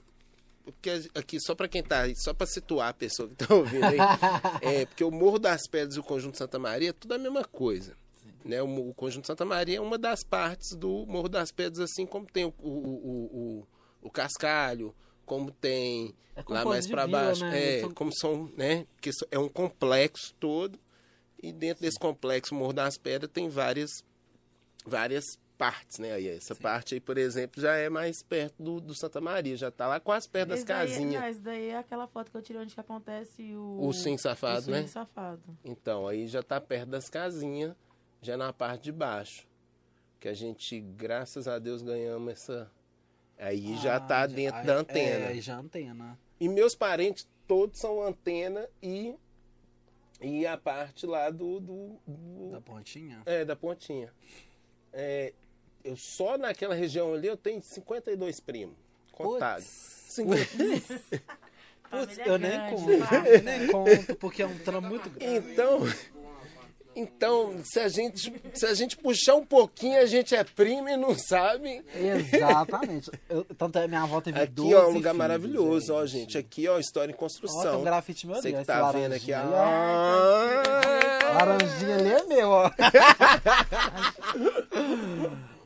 porque 0.66 0.90
aqui 1.16 1.40
só 1.40 1.54
para 1.56 1.68
quem 1.68 1.84
tá, 1.84 2.04
só 2.16 2.34
para 2.34 2.48
situar 2.48 2.90
a 2.90 2.94
pessoa 2.94 3.30
que 3.30 3.36
tá 3.36 3.54
ouvindo 3.54 3.86
aí, 3.86 3.98
é 4.62 4.86
porque 4.86 5.04
o 5.04 5.12
Morro 5.12 5.38
das 5.40 5.62
Pedras 5.70 5.96
e 5.96 6.00
o 6.00 6.04
Conjunto 6.04 6.38
Santa 6.38 6.58
Maria 6.60 6.90
é 6.90 6.94
tudo 6.94 7.14
a 7.14 7.18
mesma 7.18 7.44
coisa. 7.46 7.96
Né? 8.44 8.62
O, 8.62 8.90
o 8.90 8.94
Conjunto 8.94 9.26
Santa 9.28 9.46
Maria 9.46 9.78
é 9.78 9.82
uma 9.82 9.98
das 9.98 10.24
partes 10.24 10.76
do 10.76 11.06
Morro 11.06 11.30
das 11.30 11.52
Pedras, 11.52 11.80
assim 11.92 12.06
como 12.06 12.26
tem 12.26 12.46
o, 12.46 12.54
o, 12.60 12.70
o, 12.70 13.60
o, 13.62 13.68
o 14.08 14.10
Cascalho, 14.10 14.94
como 15.26 15.50
tem 15.52 16.14
É 16.36 16.44
lá 16.48 16.66
mais 16.66 16.86
para 16.88 17.06
vila, 17.06 17.22
baixo. 17.26 17.46
né? 17.46 17.78
É, 17.78 17.80
São- 17.82 17.92
como 17.94 18.12
são, 18.14 18.52
né? 18.58 18.86
Que 19.02 19.12
é 19.32 19.40
um 19.40 19.48
complexo 19.48 20.34
todo. 20.40 20.78
E 21.42 21.52
dentro 21.52 21.82
desse 21.82 22.00
complexo 22.00 22.54
Morro 22.56 22.74
das 22.74 22.98
Pedras 22.98 23.30
tem 23.32 23.48
várias 23.50 23.90
várias 24.86 25.24
partes, 25.58 26.00
né? 26.00 26.12
Aí 26.14 26.28
essa 26.28 26.56
parte 26.56 26.96
aí, 26.96 27.00
por 27.00 27.18
exemplo, 27.18 27.62
já 27.62 27.76
é 27.76 27.90
mais 27.90 28.22
perto 28.24 28.62
do, 28.62 28.82
do 28.82 28.94
Santa 28.96 29.22
Maria, 29.22 29.56
já 29.56 29.72
tá 29.72 29.88
lá 29.88 30.00
quase 30.00 30.28
perto 30.28 30.50
das 30.50 30.64
daí- 30.64 30.90
casinhas. 30.90 31.24
Esse 31.36 31.40
daí 31.42 31.70
é 31.70 31.78
aquela 31.78 32.08
foto 32.08 32.32
que 32.32 32.36
eu 32.38 32.42
tirei 32.42 32.62
onde 32.62 32.74
que 32.74 32.80
acontece 32.80 33.54
o... 33.56 33.88
O 33.88 33.94
swing 33.94 34.18
safado, 34.22 34.60
o 34.60 34.64
swing 34.64 34.82
né? 34.82 34.88
safado. 34.88 35.42
Então, 35.64 36.08
aí 36.08 36.28
já 36.28 36.44
tá 36.44 36.60
perto 36.60 36.90
das 36.90 37.08
casinhas, 37.10 37.74
já 38.24 38.36
na 38.38 38.52
parte 38.52 38.84
de 38.86 38.92
baixo. 38.92 39.48
Que 40.20 40.28
a 40.30 40.34
gente, 40.34 40.80
graças 40.80 41.48
a 41.48 41.60
Deus, 41.60 41.82
ganhamos 41.82 42.32
essa. 42.34 42.72
Aí 43.38 43.76
já 43.78 43.98
Ah, 43.98 44.00
tá 44.00 44.26
dentro 44.26 44.60
aí- 44.60 44.66
da 44.66 44.76
antena. 44.78 45.26
É, 45.26 45.28
aí 45.28 45.42
já 45.42 45.58
antena. 45.58 46.18
E 46.40 46.48
meus 46.48 46.74
parentes 46.76 47.28
todos 47.48 47.80
são 47.80 48.02
antena 48.02 48.68
e. 48.82 49.14
E 50.22 50.48
a 50.48 50.58
parte 50.58 51.06
lá 51.06 51.30
do. 51.30 51.60
do, 51.60 52.00
do- 52.08 52.52
Da 52.52 52.62
pontinha. 52.62 53.22
é, 53.26 53.44
da 53.44 53.56
pontinha. 53.56 54.14
É, 54.94 55.34
eu 55.84 55.98
só 55.98 56.38
naquela 56.38 56.74
região 56.74 57.14
ali 57.14 57.28
eu 57.28 57.36
tenho 57.36 57.62
52 57.62 58.40
primos. 58.40 58.76
Contados. 59.12 59.66
Putz, 59.66 60.14
50. 60.14 60.46
putz, 61.92 62.18
Família 62.18 62.26
eu 62.28 62.38
nem 62.40 62.70
conto. 62.70 62.90
Eu 63.28 63.44
nem 63.44 63.68
conto, 63.68 64.16
porque 64.16 64.42
é 64.42 64.48
um 64.48 64.58
trampo 64.60 64.88
muito 64.88 65.10
grande. 65.10 65.52
Então, 65.52 65.80
então 66.96 67.56
se, 67.64 67.80
a 67.80 67.88
gente, 67.90 68.34
se 68.54 68.66
a 68.66 68.74
gente 68.74 68.98
puxar 68.98 69.36
um 69.36 69.46
pouquinho, 69.46 70.00
a 70.00 70.06
gente 70.06 70.36
é 70.36 70.44
primo 70.44 70.88
e 70.90 70.98
não 70.98 71.18
sabe. 71.18 71.84
Exatamente. 71.96 73.10
Eu, 73.30 73.44
tanto 73.58 73.80
é, 73.80 73.88
minha 73.88 74.04
avó 74.04 74.20
teve 74.22 74.40
Aqui, 74.40 74.52
12 74.54 74.76
ó, 74.76 74.82
um 74.82 74.86
lugar 74.88 75.00
filhos, 75.02 75.18
maravilhoso, 75.18 75.94
ó, 75.94 76.06
gente. 76.06 76.38
Aqui, 76.38 76.68
ó, 76.68 76.78
história 76.80 77.12
em 77.12 77.16
Ó, 77.16 77.18
tem 77.18 77.20
construção. 77.20 77.82
um 77.82 77.84
grafite 77.84 78.28
meu 78.28 78.36
Você 78.36 78.50
ali, 78.50 78.58
que 78.58 78.66
tá 78.66 78.92
vendo 78.92 79.14
aqui, 79.14 79.32
laranjinha 79.32 79.56
ó. 79.56 80.44
ali, 80.44 81.26
ó. 81.26 81.34
Laranjinha 81.34 81.96
ali 81.96 82.10
é 82.10 82.24
meu, 82.26 82.50
ó. 82.50 82.70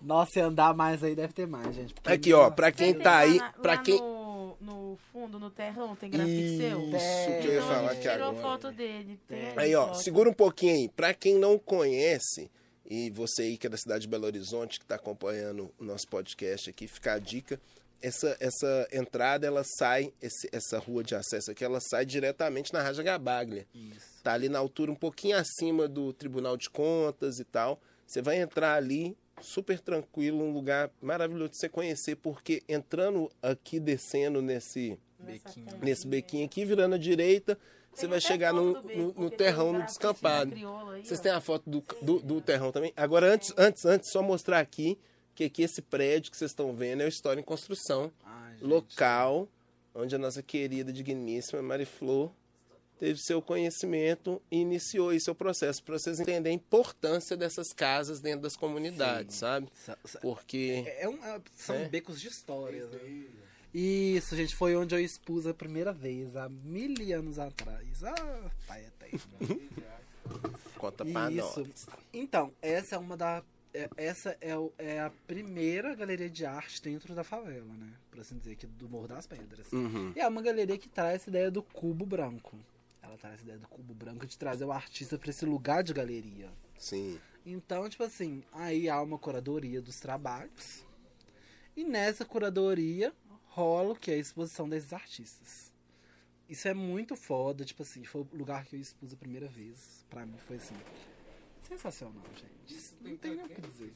Nossa, 0.02 0.40
e 0.40 0.42
andar 0.42 0.74
mais 0.74 1.04
aí 1.04 1.14
deve 1.16 1.34
ter 1.34 1.46
mais, 1.46 1.76
gente. 1.76 1.94
porque- 1.94 2.12
Aqui, 2.12 2.34
ó, 2.34 2.50
pra 2.50 2.72
quem 2.72 2.94
tá 2.94 3.18
aí, 3.18 3.40
pra 3.62 3.78
quem... 3.78 4.00
Fundo, 5.18 5.39
no 5.39 5.49
terrão, 5.49 5.95
tem 5.95 6.11
grafite 6.11 6.57
seu? 6.57 6.80
Isso 6.80 7.41
que 7.41 7.47
eu 7.47 7.53
ia 7.53 7.57
Então, 7.57 7.68
falar 7.68 7.89
a 7.89 7.93
gente 7.95 8.01
tirou 8.03 8.28
agora. 8.30 8.41
foto 8.41 8.72
dele. 8.72 9.20
Tem 9.28 9.39
Aí, 9.57 9.74
ó, 9.76 9.88
foto. 9.88 10.03
segura 10.03 10.30
um 10.30 10.34
pouquinho 10.34 10.76
aí. 10.76 10.89
Pra 10.89 11.11
quem 11.11 11.39
não 11.39 11.57
conhece, 11.57 12.51
e 12.86 13.09
você 13.09 13.41
aí 13.41 13.57
que 13.57 13.65
é 13.65 13.70
da 13.70 13.78
cidade 13.78 14.01
de 14.01 14.07
Belo 14.07 14.26
Horizonte, 14.28 14.80
que 14.80 14.86
tá 14.86 14.93
acompanhando 14.95 15.74
o 15.80 15.84
nosso 15.84 16.07
podcast 16.07 16.70
aqui, 16.70 16.88
fica 16.88 17.13
a 17.13 17.20
dica. 17.20 17.59
Essa, 17.99 18.38
essa 18.39 18.88
entrada, 18.93 19.47
ela 19.47 19.63
sai, 19.63 20.13
esse- 20.22 20.47
essa 20.51 20.78
rua 20.78 21.03
de 21.03 21.15
acesso 21.15 21.49
aqui, 21.49 21.63
ela 21.65 21.80
sai 21.80 22.05
diretamente 22.05 22.72
na 22.72 22.84
Raja 22.84 23.01
Gabaglia. 23.01 23.65
Isso. 23.74 24.22
Tá 24.22 24.34
ali 24.34 24.49
na 24.49 24.59
altura, 24.59 24.91
um 24.91 24.95
pouquinho 24.95 25.36
acima 25.36 25.88
do 25.88 26.13
Tribunal 26.13 26.55
de 26.55 26.70
Contas 26.70 27.39
e 27.39 27.43
tal. 27.43 27.82
Você 28.05 28.22
vai 28.22 28.38
entrar 28.39 28.76
ali, 28.76 29.18
super 29.41 29.80
tranquilo, 29.80 30.43
um 30.43 30.51
lugar 30.51 30.91
maravilhoso 31.01 31.49
de 31.53 31.57
você 31.57 31.68
conhecer, 31.68 32.15
porque 32.18 32.61
entrando 32.70 33.32
aqui, 33.41 33.80
descendo 33.80 34.43
nesse, 34.43 34.97
bequinho. 35.24 35.68
nesse 35.82 36.07
bequinho 36.07 36.45
aqui, 36.45 36.65
virando 36.65 36.95
à 36.95 36.97
direita, 36.97 37.57
você 37.91 38.01
Tem 38.01 38.09
vai 38.09 38.22
chegar 38.22 38.53
no, 38.53 38.82
no- 38.82 39.13
no 39.13 39.30
terrão, 39.32 39.70
um 39.70 39.80
no 39.80 39.86
descampado. 39.86 40.51
crioula 40.51 40.93
aí, 40.93 41.05
Vocês 41.05 41.20
ó. 41.20 41.24
têm 41.24 41.32
a 41.32 41.41
foto 41.41 41.70
do, 41.70 41.84
do, 42.01 42.20
do 42.20 42.41
terrão 42.41 42.72
também? 42.72 42.93
Agora, 42.95 43.34
antes, 43.34 43.53
antes, 43.57 43.86
antes, 43.86 44.11
só 44.11 44.22
mostrar 44.22 44.59
aqui 44.59 44.97
que 45.34 45.43
aqui 45.45 45.63
esse 45.63 45.82
prédio 45.82 46.32
que 46.32 46.38
vocês 46.38 46.51
estão 46.51 46.74
vendo 46.74 47.01
é 47.01 47.05
o 47.05 47.07
História 47.09 47.39
em 47.39 47.43
Construção, 47.43 48.11
Ai, 48.26 48.57
local 48.61 49.47
onde 49.95 50.13
a 50.15 50.20
nossa 50.20 50.43
querida, 50.43 50.93
digníssima 50.93 51.59
Mariflor 51.61 52.32
teve 52.99 53.20
seu 53.20 53.41
conhecimento 53.41 54.41
e 54.51 54.57
iniciou 54.57 55.20
seu 55.20 55.34
processo, 55.36 55.84
para 55.84 55.97
vocês 55.97 56.20
entenderem 56.20 56.51
a 56.51 56.55
importância 56.55 57.36
dessas 57.38 57.72
casas 57.74 58.20
dentro 58.20 58.41
das 58.41 58.55
comunidades, 58.55 59.36
Sim. 59.36 59.39
sabe? 59.41 59.68
Sa- 59.74 59.97
sa- 60.05 60.20
Porque... 60.20 60.84
É 60.99 61.07
um- 61.09 61.24
é- 61.24 61.39
são 61.55 61.76
É. 61.76 61.88
becos 61.89 62.20
de 62.22 62.28
histórias. 62.28 62.89
né? 62.91 63.26
Isso, 63.74 64.36
gente, 64.36 64.55
foi 64.55 64.76
onde 64.76 64.95
eu 64.95 64.99
expus 64.99 65.45
a 65.45 65.53
primeira 65.53 65.91
vez, 65.93 66.36
há 66.36 66.49
mil 66.49 66.93
anos 67.18 67.38
atrás. 67.38 68.03
Ah, 68.03 68.49
pai 68.68 68.86
eterno. 68.86 69.22
Conta 70.78 71.05
pra 71.05 71.32
Isso. 71.32 71.59
nós. 71.61 71.88
Então, 72.13 72.51
essa 72.61 72.95
é 72.95 72.97
uma 72.97 73.15
da. 73.18 73.43
é- 73.74 73.89
Essa 73.97 74.36
é, 74.41 74.57
o- 74.57 74.72
é 74.78 74.99
a 74.99 75.11
primeira 75.28 75.93
galeria 75.95 76.30
de 76.30 76.45
arte 76.45 76.82
dentro 76.82 77.13
da 77.13 77.24
favela, 77.24 77.72
né? 77.74 77.93
Por 78.09 78.20
assim 78.20 78.38
dizer, 78.38 78.53
aqui 78.53 78.65
do 78.68 78.89
Morro 78.89 79.07
das 79.07 79.28
Pedras. 79.28 79.72
Uhum. 79.72 80.13
E 80.15 80.20
é 80.20 80.28
uma 80.28 80.41
galeria 80.41 80.78
que 80.78 80.89
traz 80.89 81.15
essa 81.22 81.30
ideia 81.30 81.51
do 81.51 81.61
cubo 81.61 82.05
branco. 82.05 82.57
Ela 83.01 83.18
traz 83.18 83.36
essa 83.36 83.43
ideia 83.43 83.59
do 83.59 83.68
cubo 83.68 83.93
branco 83.93 84.26
de 84.26 84.38
trazer 84.38 84.65
o 84.65 84.72
artista 84.72 85.18
para 85.18 85.30
esse 85.30 85.45
lugar 85.45 85.84
de 85.84 85.93
galeria. 85.93 86.49
Sim. 86.78 87.20
Então, 87.45 87.88
tipo 87.89 88.03
assim, 88.03 88.43
aí 88.51 88.89
há 88.89 89.01
uma 89.01 89.18
curadoria 89.18 89.82
dos 89.82 89.99
trabalhos. 89.99 90.84
E 91.76 91.84
nessa 91.84 92.26
curadoria 92.26 93.13
rola 93.58 93.93
o 93.93 93.95
que 93.95 94.12
é 94.12 94.14
a 94.14 94.18
exposição 94.18 94.70
desses 94.70 94.93
artistas. 94.93 95.74
Isso 96.47 96.68
é 96.68 96.76
muito 96.76 97.16
foda, 97.16 97.66
tipo 97.66 97.82
assim, 97.82 98.03
foi 98.03 98.22
o 98.22 98.28
lugar 98.32 98.64
que 98.66 98.76
eu 98.76 98.80
expus 98.80 99.12
a 99.12 99.18
primeira 99.18 99.47
vez. 99.47 100.05
Pra 100.10 100.26
mim 100.26 100.38
foi 100.38 100.58
assim. 100.58 100.76
Sensacional, 101.68 102.24
gente. 102.36 102.93
Não 103.01 103.18
tem 103.18 103.36
nem 103.36 103.45
o 103.45 103.49
que 103.49 103.62
dizer. 103.62 103.93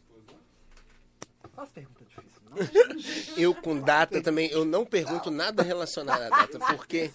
Faz 1.54 1.70
pergunta 1.70 2.04
difícil, 2.06 2.42
não. 2.50 2.58
Eu 3.38 3.54
com 3.54 3.80
data 3.80 4.22
também, 4.22 4.50
eu 4.52 4.64
não 4.64 4.86
pergunto 4.86 5.30
nada 5.30 5.64
relacionado 5.64 6.22
à 6.22 6.30
data, 6.30 6.60
porque 6.60 7.12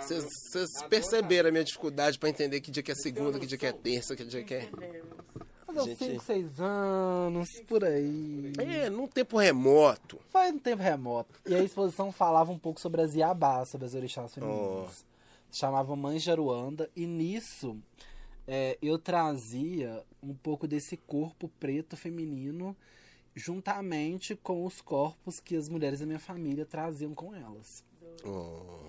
vocês 0.00 0.24
né? 0.24 0.30
vocês 0.30 0.70
perceberam 0.88 1.48
a 1.48 1.52
minha 1.52 1.64
dificuldade 1.64 2.18
para 2.18 2.28
entender 2.28 2.60
que 2.60 2.70
dia 2.70 2.82
que 2.82 2.92
é 2.92 2.94
segunda, 2.94 3.38
que 3.38 3.46
dia 3.46 3.58
que 3.58 3.66
é 3.66 3.72
terça, 3.72 4.16
que 4.16 4.24
dia 4.24 4.42
que 4.42 4.54
é... 4.54 4.70
Gente- 5.82 6.04
5, 6.04 6.24
6 6.24 6.60
anos, 6.60 7.48
por 7.66 7.84
aí. 7.84 8.52
É, 8.58 8.88
num 8.90 9.06
tempo 9.08 9.36
remoto. 9.38 10.20
Foi 10.28 10.52
no 10.52 10.60
tempo 10.60 10.82
remoto. 10.82 11.40
E 11.46 11.54
a 11.54 11.62
exposição 11.62 12.12
falava 12.12 12.52
um 12.52 12.58
pouco 12.58 12.80
sobre 12.80 13.00
as 13.02 13.14
Iabás, 13.14 13.68
sobre 13.70 13.86
as 13.86 13.94
orixás 13.94 14.34
femininas. 14.34 15.04
Chamava 15.50 15.94
Mães 15.96 16.22
de 16.22 16.30
Aruanda. 16.30 16.90
E 16.94 17.06
nisso, 17.06 17.76
é, 18.46 18.76
eu 18.82 18.98
trazia 18.98 20.02
um 20.22 20.34
pouco 20.34 20.66
desse 20.66 20.96
corpo 20.96 21.48
preto 21.60 21.96
feminino 21.96 22.76
juntamente 23.34 24.36
com 24.36 24.64
os 24.64 24.80
corpos 24.80 25.40
que 25.40 25.56
as 25.56 25.68
mulheres 25.68 26.00
da 26.00 26.06
minha 26.06 26.20
família 26.20 26.64
traziam 26.64 27.12
com 27.14 27.34
elas. 27.34 27.84
Oh, 28.24 28.88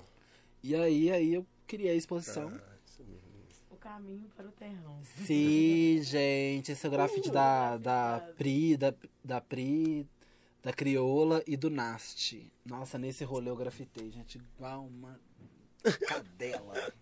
E 0.64 0.76
aí, 0.76 1.12
aí 1.12 1.34
eu 1.34 1.46
criei 1.68 1.90
a 1.92 1.96
exposição. 1.96 2.48
O 2.50 2.75
caminho 3.86 4.28
para 4.36 4.48
o 4.48 4.52
terrão. 4.52 5.00
Sim, 5.26 6.02
gente, 6.02 6.72
esse 6.72 6.84
é 6.84 6.90
o 6.90 6.92
grafite 6.92 7.30
da, 7.30 7.78
da 7.78 8.34
Pri, 8.36 8.76
da, 8.76 8.92
da 9.24 9.40
Pri, 9.40 10.08
da 10.64 10.74
Crioula 10.74 11.44
e 11.46 11.56
do 11.56 11.70
Nast. 11.70 12.52
Nossa, 12.66 12.98
nesse 12.98 13.24
rolê 13.24 13.52
eu 13.52 13.56
grafitei, 13.56 14.10
gente, 14.10 14.42
igual 14.58 14.88
uma 14.88 15.20
cadela. 16.08 16.94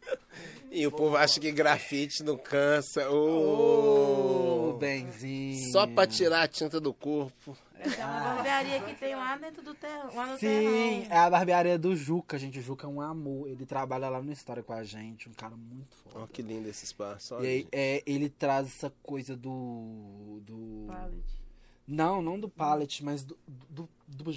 E 0.72 0.86
o 0.88 0.92
povo 0.92 1.16
acha 1.16 1.40
que 1.40 1.52
grafite 1.52 2.24
não 2.24 2.38
cansa. 2.38 3.10
Ô, 3.10 4.70
Oh, 4.70 4.74
benzinho. 4.78 5.72
Só 5.72 5.86
pra 5.86 6.08
tirar 6.08 6.42
a 6.44 6.48
tinta 6.48 6.80
do 6.80 6.94
corpo. 6.94 7.56
Essa 7.80 8.02
é 8.02 8.06
uma 8.06 8.20
barbearia 8.36 8.80
que 8.82 8.96
tem 8.96 9.16
lá 9.16 9.38
dentro 9.38 9.62
do 9.62 9.74
terrão. 9.76 10.16
Lá 10.16 10.28
no 10.28 10.38
Sim, 10.40 10.48
terrão. 10.48 11.08
é 11.12 11.18
a 11.18 11.30
barbearia 11.30 11.78
do 11.78 11.96
Juca, 11.96 12.38
gente. 12.40 12.60
O 12.60 12.62
Juca 12.62 12.88
é 12.88 12.90
um 12.90 13.02
amor. 13.02 13.48
Ele 13.50 13.66
trabalha 13.66 14.10
lá 14.10 14.22
no 14.22 14.32
História 14.32 14.64
com 14.64 14.74
a 14.74 14.84
gente, 14.84 15.30
um 15.30 15.34
cara 15.34 15.56
muito 15.56 15.96
Ó, 16.08 16.12
foda. 16.12 16.28
que 16.32 16.42
lindo 16.42 16.68
esse 16.70 16.86
espaço. 16.86 17.36
ó, 17.36 17.42
E 17.42 17.46
aí, 17.48 17.68
é, 17.72 18.02
ele 18.06 18.30
traz 18.30 18.68
essa 18.68 18.92
coisa 19.04 19.36
do. 19.36 20.40
do... 20.44 20.88
Não, 21.88 22.22
não 22.22 22.40
do 22.40 22.48
pallet, 22.50 23.04
mas 23.04 23.24
do, 23.24 23.38
do- 23.70 23.90
do- 24.08 24.34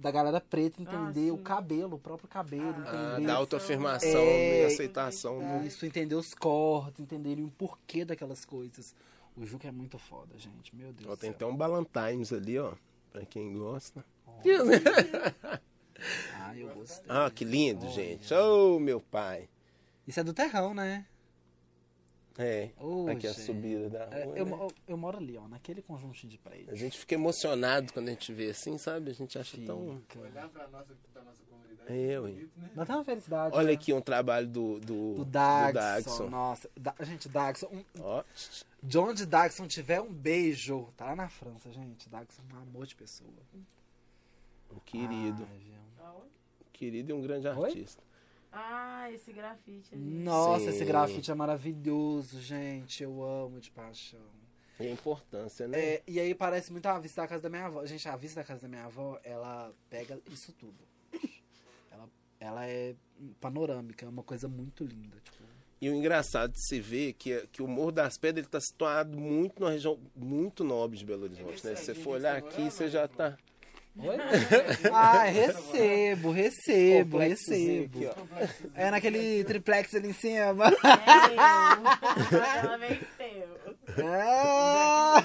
da 0.00 0.10
galera 0.10 0.40
preta 0.40 0.80
entender 0.82 1.30
Ah, 1.30 1.34
o 1.34 1.38
cabelo, 1.38 1.96
o 1.96 1.98
próprio 1.98 2.28
cabelo, 2.28 2.74
Ah, 2.86 3.12
entender 3.14 3.26
da 3.26 3.34
autoafirmação 3.34 4.20
É, 4.20 4.62
e 4.62 4.64
aceitação. 4.66 5.38
do- 5.60 5.66
isso, 5.66 5.84
entender 5.86 6.14
os 6.14 6.34
cortes, 6.34 7.00
entenderem 7.00 7.44
o 7.44 7.50
porquê 7.50 8.04
daquelas 8.04 8.44
coisas. 8.44 8.94
O 9.36 9.44
Juca 9.46 9.68
é 9.68 9.70
muito 9.72 9.98
foda, 9.98 10.36
gente. 10.38 10.74
Meu 10.74 10.92
Deus 10.92 11.10
Ó, 11.10 11.16
tem 11.16 11.30
até 11.30 11.46
um 11.46 11.56
Ballantines 11.56 12.32
ali, 12.32 12.58
ó. 12.58 12.72
Pra 13.12 13.24
quem 13.24 13.52
gosta. 13.56 14.04
Ah, 16.40 16.56
eu 16.56 16.68
gostei. 16.74 17.04
Ah, 17.08 17.28
que 17.30 17.44
lindo, 17.44 17.84
Olha. 17.84 17.92
gente. 17.92 18.32
Oh, 18.32 18.78
meu 18.78 19.00
pai. 19.00 19.48
Isso 20.06 20.20
é 20.20 20.24
do 20.24 20.32
terrão, 20.32 20.72
né? 20.72 21.04
É. 22.38 22.70
Ô, 22.78 23.08
Aqui 23.08 23.26
a 23.26 23.32
gente. 23.32 23.42
subida 23.44 23.90
da 23.90 24.04
É, 24.16 24.24
rua. 24.24 24.38
eu, 24.38 24.46
né? 24.46 24.68
eu 24.86 24.96
moro 24.96 25.18
ali, 25.18 25.36
ó, 25.36 25.48
naquele 25.48 25.82
conjuntinho 25.82 26.30
de 26.30 26.36
A 26.44 26.48
prédios. 26.48 26.78
gente 26.78 26.96
fica 26.96 27.14
emocionado 27.16 27.92
quando 27.92 28.06
a 28.08 28.10
gente 28.12 28.32
vê 28.32 28.50
assim, 28.50 28.78
sabe? 28.78 29.10
A 29.10 29.14
gente 29.14 29.36
acha 29.36 29.58
tão. 29.66 30.00
Fica. 30.08 30.20
Olhar 30.20 30.48
pra 30.48 30.68
nossa, 30.68 30.94
pra 31.12 31.22
nossa 31.24 31.42
comunidade. 31.50 31.92
Eu, 31.92 32.26
é 32.26 32.30
hein? 32.30 32.36
bonito, 32.36 32.52
né? 32.60 32.70
Dá 32.76 32.82
até 32.84 32.94
uma 32.94 33.04
felicidade. 33.04 33.56
Olha 33.56 33.66
né? 33.66 33.72
aqui 33.72 33.92
um 33.92 34.00
trabalho 34.00 34.46
do, 34.46 34.78
do, 34.78 34.84
Do 35.14 35.14
do 35.16 35.24
Dagson. 35.24 35.72
Dagson. 35.80 36.30
Nossa, 36.30 36.70
da, 36.78 36.94
gente, 37.00 37.28
Dagson. 37.28 37.66
Um, 37.72 37.84
Ó, 38.02 38.22
de 38.82 38.98
onde 38.98 39.26
Dagson 39.26 39.66
tiver 39.66 40.00
um 40.00 40.12
beijo. 40.12 40.88
Tá 40.96 41.06
lá 41.06 41.16
na 41.16 41.28
França, 41.28 41.72
gente. 41.72 42.08
Dagson 42.08 42.42
é 42.52 42.54
um 42.54 42.58
amor 42.62 42.86
de 42.86 42.94
pessoa. 42.94 43.28
um 44.72 44.78
querido. 44.84 45.44
Aonde? 46.00 46.28
Querido 46.72 47.10
e 47.10 47.12
um 47.12 47.20
grande 47.20 47.48
Oi? 47.48 47.64
artista. 47.66 48.00
Ah, 48.52 49.10
esse 49.12 49.32
grafite 49.32 49.94
ali. 49.94 50.02
Nossa, 50.02 50.64
Sim. 50.64 50.70
esse 50.70 50.84
grafite 50.84 51.30
é 51.30 51.34
maravilhoso, 51.34 52.40
gente. 52.40 53.02
Eu 53.02 53.22
amo 53.22 53.60
de 53.60 53.70
paixão. 53.70 54.20
E 54.80 54.86
a 54.86 54.90
importância, 54.90 55.66
né? 55.66 55.78
É, 55.78 56.02
e 56.06 56.20
aí 56.20 56.34
parece 56.34 56.70
muito 56.70 56.86
a 56.86 56.98
vista 56.98 57.22
da 57.22 57.28
casa 57.28 57.42
da 57.42 57.48
minha 57.50 57.66
avó. 57.66 57.84
Gente, 57.84 58.08
a 58.08 58.16
vista 58.16 58.40
da 58.40 58.46
casa 58.46 58.62
da 58.62 58.68
minha 58.68 58.84
avó, 58.84 59.18
ela 59.24 59.72
pega 59.90 60.18
isso 60.30 60.52
tudo. 60.52 60.76
Ela, 61.90 62.08
ela 62.38 62.66
é 62.66 62.94
panorâmica, 63.40 64.06
é 64.06 64.08
uma 64.08 64.22
coisa 64.22 64.46
muito 64.48 64.84
linda. 64.84 65.18
Tipo, 65.20 65.38
E 65.80 65.90
o 65.90 65.94
engraçado 65.94 66.52
de 66.52 66.64
se 66.64 66.80
ver 66.80 67.14
que, 67.14 67.44
que 67.48 67.60
o 67.60 67.66
Morro 67.66 67.90
das 67.92 68.16
Pedras 68.16 68.46
está 68.46 68.60
situado 68.60 69.18
muito 69.18 69.60
numa 69.60 69.72
região 69.72 69.98
muito 70.14 70.62
nobre 70.62 70.96
de 70.96 71.04
Belo 71.04 71.24
Horizonte, 71.24 71.66
né? 71.66 71.74
Se 71.74 71.86
você 71.86 71.94
for 71.94 72.10
olhar 72.12 72.36
aqui, 72.36 72.70
você 72.70 72.88
já 72.88 73.08
tá. 73.08 73.36
Oi? 74.00 74.16
ah, 74.94 75.24
recebo, 75.24 76.30
recebo, 76.30 77.18
recebo. 77.18 77.98
aqui. 78.08 78.70
É 78.74 78.90
naquele 78.92 79.42
triplex 79.42 79.92
ali 79.94 80.10
em 80.10 80.12
cima. 80.12 80.70
Venceu. 80.70 82.40
Ela 82.62 82.78
venceu. 82.78 83.48
Ah, 84.04 85.16
ó. 85.16 85.20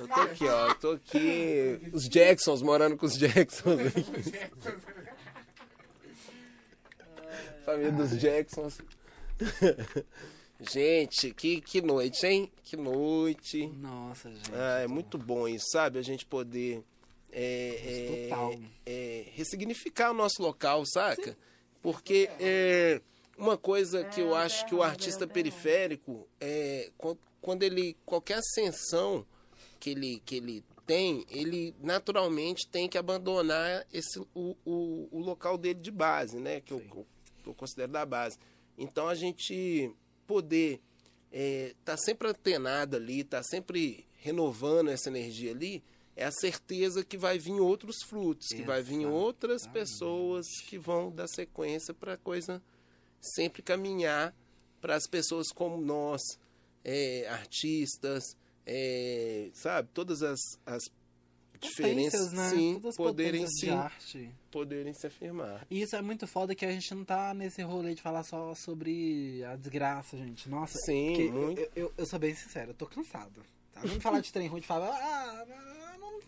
Eu 0.00 0.08
tô 0.08 0.20
aqui, 0.20 0.44
ó. 0.46 0.68
Eu 0.68 0.74
tô 0.76 0.90
aqui. 0.92 1.80
Os 1.92 2.08
Jacksons, 2.08 2.62
morando 2.62 2.96
com 2.96 3.06
os 3.06 3.18
Jacksons. 3.18 3.80
Família 7.64 7.92
dos 7.92 8.20
Jacksons. 8.20 8.78
Gente, 10.60 11.32
que, 11.34 11.60
que 11.60 11.82
noite, 11.82 12.26
hein? 12.26 12.52
Que 12.62 12.76
noite. 12.76 13.66
Nossa, 13.76 14.30
gente. 14.30 14.50
Ah, 14.54 14.80
é 14.80 14.86
muito 14.86 15.18
bom 15.18 15.48
isso, 15.48 15.66
sabe? 15.70 15.98
A 15.98 16.02
gente 16.02 16.24
poder 16.24 16.84
é, 17.30 17.80
é, 17.84 18.28
Total. 18.28 18.54
é, 18.86 19.24
ressignificar 19.34 20.10
o 20.10 20.14
nosso 20.14 20.40
local, 20.42 20.84
saca? 20.86 21.36
Porque 21.82 22.28
é, 22.40 23.00
uma 23.36 23.56
coisa 23.56 24.04
que 24.04 24.20
eu 24.20 24.34
É, 24.36 24.42
acho 24.44 24.66
que 24.66 24.74
o 24.74 24.82
artista 24.82 25.24
é 25.24 25.26
periférico, 25.26 26.26
é, 26.40 26.90
quan- 26.96 27.16
quando 27.40 27.62
ele. 27.62 27.96
qualquer 28.04 28.38
ascensão 28.38 29.24
que 29.78 29.90
ele, 29.90 30.20
que 30.24 30.36
ele 30.36 30.64
tem, 30.86 31.24
ele 31.30 31.74
naturalmente 31.80 32.66
tem 32.66 32.88
que 32.88 32.98
abandonar 32.98 33.86
esse, 33.92 34.18
o, 34.34 34.56
o, 34.64 35.08
o 35.12 35.18
local 35.20 35.56
dele 35.56 35.78
de 35.80 35.90
base, 35.90 36.38
né? 36.38 36.60
Que 36.60 36.72
eu, 36.72 36.80
Sim. 36.80 37.04
que 37.44 37.48
eu 37.50 37.54
considero 37.54 37.92
da 37.92 38.04
base. 38.04 38.38
Então 38.76 39.06
a 39.08 39.14
gente 39.14 39.92
poder 40.26 40.80
é, 41.30 41.74
tá 41.84 41.96
sempre 41.96 42.28
antenado 42.28 42.96
ali, 42.96 43.22
tá 43.22 43.42
sempre 43.42 44.06
renovando 44.16 44.88
essa 44.88 45.08
energia 45.10 45.52
ali, 45.52 45.82
é 46.18 46.24
a 46.24 46.32
certeza 46.32 47.04
que 47.04 47.16
vai 47.16 47.38
vir 47.38 47.60
outros 47.60 48.02
frutos, 48.02 48.48
que 48.48 48.62
vai 48.62 48.82
vir 48.82 49.06
outras 49.06 49.62
Exatamente. 49.62 49.88
pessoas 49.88 50.46
que 50.68 50.76
vão 50.76 51.12
dar 51.12 51.28
sequência 51.28 51.94
para 51.94 52.14
a 52.14 52.16
coisa 52.16 52.60
sempre 53.20 53.62
caminhar 53.62 54.34
para 54.80 54.96
as 54.96 55.06
pessoas 55.06 55.48
como 55.54 55.80
nós, 55.80 56.20
é, 56.84 57.28
artistas, 57.28 58.24
é, 58.66 59.48
sabe, 59.54 59.88
todas 59.94 60.22
as, 60.22 60.40
as 60.66 60.82
diferenças, 61.60 62.32
né? 62.32 62.50
sim, 62.50 62.80
poderem 62.96 63.46
arte. 63.70 64.32
poderem 64.50 64.92
se 64.94 65.06
afirmar. 65.06 65.64
E 65.70 65.82
isso 65.82 65.94
é 65.94 66.02
muito 66.02 66.26
foda 66.26 66.52
que 66.52 66.66
a 66.66 66.72
gente 66.72 66.92
não 66.94 67.04
tá 67.04 67.32
nesse 67.32 67.62
rolê 67.62 67.94
de 67.94 68.02
falar 68.02 68.24
só 68.24 68.54
sobre 68.56 69.44
a 69.44 69.54
desgraça, 69.54 70.16
gente. 70.16 70.48
Nossa, 70.48 70.76
Sim. 70.84 71.16
Eu, 71.16 71.70
eu, 71.76 71.94
eu 71.96 72.06
sou 72.06 72.18
bem 72.18 72.34
sincero, 72.34 72.70
eu 72.72 72.74
tô 72.74 72.86
cansado. 72.86 73.40
Tá? 73.72 73.82
Vamos 73.82 74.02
falar 74.02 74.20
de 74.20 74.32
trem 74.32 74.48
ruim, 74.48 74.60
de 74.60 74.66
falar, 74.66 74.90
ah, 74.90 75.77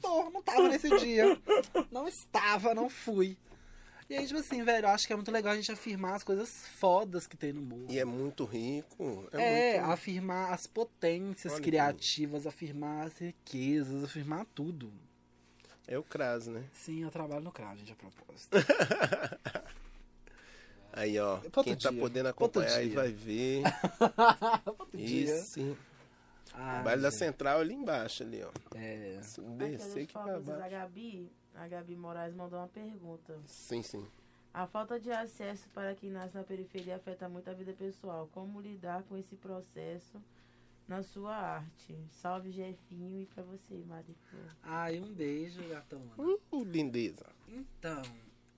não 0.02 0.24
tô, 0.24 0.30
não 0.30 0.42
tava 0.42 0.68
nesse 0.68 0.88
dia. 0.98 1.38
Não 1.90 2.08
estava, 2.08 2.74
não 2.74 2.88
fui. 2.88 3.36
E 4.08 4.16
aí, 4.16 4.26
tipo 4.26 4.40
assim, 4.40 4.64
velho, 4.64 4.86
eu 4.86 4.90
acho 4.90 5.06
que 5.06 5.12
é 5.12 5.16
muito 5.16 5.30
legal 5.30 5.52
a 5.52 5.56
gente 5.56 5.70
afirmar 5.70 6.14
as 6.14 6.24
coisas 6.24 6.66
fodas 6.78 7.28
que 7.28 7.36
tem 7.36 7.52
no 7.52 7.62
morro. 7.62 7.86
E 7.88 7.96
é 7.96 8.04
muito 8.04 8.44
rico. 8.44 9.28
É, 9.30 9.78
muito... 9.78 9.92
afirmar 9.92 10.52
as 10.52 10.66
potências 10.66 11.52
Olha 11.52 11.62
criativas, 11.62 12.44
afirmar 12.44 13.06
as 13.06 13.18
riquezas, 13.18 14.02
afirmar 14.02 14.44
tudo. 14.52 14.92
É 15.86 15.96
o 15.96 16.02
CRAS, 16.02 16.48
né? 16.48 16.64
Sim, 16.72 17.02
eu 17.02 17.10
trabalho 17.10 17.44
no 17.44 17.52
CRA, 17.52 17.74
gente, 17.76 17.92
a 17.92 17.96
propósito. 17.96 18.56
Aí, 20.92 21.18
ó. 21.20 21.36
Outro 21.36 21.62
quem 21.62 21.76
tá 21.76 21.90
dia, 21.90 22.00
podendo 22.00 22.26
outro 22.28 22.44
acompanhar 22.44 22.78
aí 22.78 22.88
vai 22.88 23.12
ver. 23.12 23.62
Outro 24.66 24.98
dia. 24.98 25.44
Isso. 26.50 26.56
Ai, 26.58 26.82
Baile 26.82 27.02
da 27.02 27.10
Central 27.10 27.60
ali 27.60 27.74
embaixo, 27.74 28.22
ali, 28.22 28.42
ó. 28.42 28.50
É. 28.76 29.20
Se 29.22 29.40
descer 29.40 30.06
que 30.06 30.14
vai 30.14 30.24
famosas, 30.24 30.60
a. 30.60 30.68
Gabi, 30.68 31.30
a 31.54 31.68
Gabi 31.68 31.96
Moraes 31.96 32.34
mandou 32.34 32.58
uma 32.58 32.68
pergunta. 32.68 33.38
Sim, 33.46 33.82
sim. 33.82 34.06
A 34.52 34.66
falta 34.66 34.98
de 34.98 35.12
acesso 35.12 35.68
para 35.70 35.94
quem 35.94 36.10
nasce 36.10 36.34
na 36.34 36.42
periferia 36.42 36.96
afeta 36.96 37.28
muito 37.28 37.48
a 37.48 37.54
vida 37.54 37.72
pessoal. 37.72 38.28
Como 38.32 38.60
lidar 38.60 39.04
com 39.04 39.16
esse 39.16 39.36
processo 39.36 40.20
na 40.88 41.04
sua 41.04 41.36
arte? 41.36 41.96
Salve, 42.10 42.50
Jefinho, 42.50 43.20
e 43.22 43.26
pra 43.26 43.44
você, 43.44 43.74
Mari 43.86 44.16
Flor. 44.28 44.56
Ai, 44.64 44.98
um 44.98 45.12
beijo, 45.14 45.62
gatona. 45.68 46.12
Uh, 46.18 46.64
lindeza. 46.64 47.26
Então, 47.46 48.02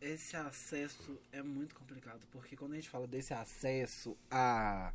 esse 0.01 0.34
acesso 0.34 1.18
é 1.30 1.43
muito 1.43 1.74
complicado, 1.74 2.22
porque 2.30 2.57
quando 2.57 2.72
a 2.72 2.76
gente 2.76 2.88
fala 2.88 3.07
desse 3.07 3.34
acesso 3.34 4.16
à, 4.30 4.95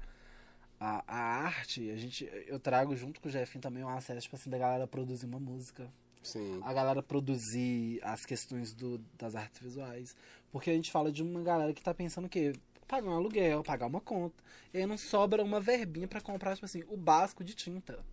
à, 0.80 1.04
à 1.08 1.18
arte, 1.46 1.90
a 1.90 1.96
gente, 1.96 2.30
eu 2.48 2.60
trago 2.60 2.96
junto 2.96 3.20
com 3.20 3.28
o 3.28 3.32
Jefinho 3.32 3.62
também 3.62 3.84
um 3.84 3.90
acesso, 3.90 4.22
tipo 4.22 4.36
assim, 4.36 4.50
da 4.50 4.58
galera 4.58 4.88
produzir 4.88 5.26
uma 5.26 5.40
música, 5.40 5.92
Sim. 6.22 6.60
a 6.64 6.74
galera 6.74 7.02
produzir 7.02 8.00
as 8.04 8.26
questões 8.26 8.74
do, 8.74 9.00
das 9.18 9.36
artes 9.36 9.62
visuais. 9.62 10.16
Porque 10.52 10.70
a 10.70 10.74
gente 10.74 10.92
fala 10.92 11.12
de 11.12 11.24
uma 11.24 11.42
galera 11.42 11.74
que 11.74 11.82
tá 11.82 11.94
pensando 11.94 12.26
o 12.26 12.30
quê? 12.30 12.54
Pagar 12.88 13.10
um 13.10 13.16
aluguel, 13.16 13.64
pagar 13.64 13.88
uma 13.88 14.00
conta. 14.00 14.42
E 14.74 14.78
aí 14.78 14.86
não 14.86 14.98
sobra 14.98 15.44
uma 15.44 15.60
verbinha 15.60 16.08
pra 16.08 16.22
comprar, 16.22 16.54
tipo 16.54 16.66
assim, 16.66 16.84
o 16.88 16.96
básico 16.96 17.44
de 17.44 17.54
tinta. 17.54 18.04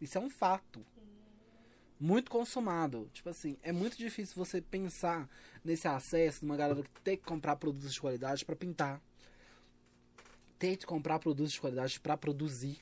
Isso 0.00 0.16
é 0.16 0.20
um 0.20 0.30
fato. 0.30 0.84
Muito 1.98 2.30
consumado. 2.30 3.10
Tipo 3.12 3.30
assim, 3.30 3.58
é 3.62 3.72
muito 3.72 3.96
difícil 3.96 4.34
você 4.36 4.60
pensar 4.60 5.28
nesse 5.64 5.88
acesso 5.88 6.40
de 6.40 6.46
uma 6.46 6.56
galera 6.56 6.82
que 6.82 7.00
tem 7.02 7.16
que 7.16 7.24
comprar 7.24 7.56
produtos 7.56 7.92
de 7.92 8.00
qualidade 8.00 8.44
pra 8.44 8.56
pintar. 8.56 9.02
Tem 10.58 10.76
que 10.76 10.86
comprar 10.86 11.18
produtos 11.18 11.52
de 11.52 11.60
qualidade 11.60 12.00
pra 12.00 12.16
produzir. 12.16 12.78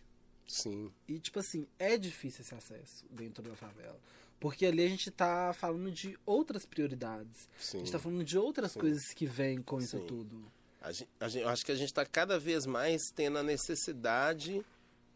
Sim. 0.47 0.93
E, 1.09 1.19
tipo 1.19 1.39
assim, 1.39 1.67
é 1.79 1.97
difícil 1.97 2.43
esse 2.43 2.55
acesso 2.55 3.05
dentro 3.11 3.43
da 3.43 3.55
favela. 3.57 3.99
Porque 4.39 4.67
ali 4.67 4.85
a 4.85 4.89
gente 4.89 5.11
tá 5.11 5.53
falando 5.55 5.91
de 5.91 6.19
outras 6.27 6.67
prioridades. 6.67 7.49
Sim. 7.59 7.79
A 7.79 7.81
gente 7.81 7.93
tá 7.93 7.99
falando 7.99 8.23
de 8.23 8.37
outras 8.39 8.73
Sim. 8.73 8.81
coisas 8.81 9.03
que 9.15 9.25
vêm 9.27 9.63
com 9.63 9.79
isso 9.81 9.99
Sim. 9.99 10.07
tudo. 10.07 10.53
A 10.83 10.93
gen- 10.93 11.09
a 11.19 11.29
gen- 11.29 11.43
eu 11.43 11.49
acho 11.49 11.65
que 11.65 11.73
a 11.73 11.75
gente 11.77 11.89
está 11.89 12.05
cada 12.05 12.39
vez 12.39 12.67
mais 12.67 13.01
tendo 13.15 13.39
a 13.39 13.43
necessidade 13.43 14.63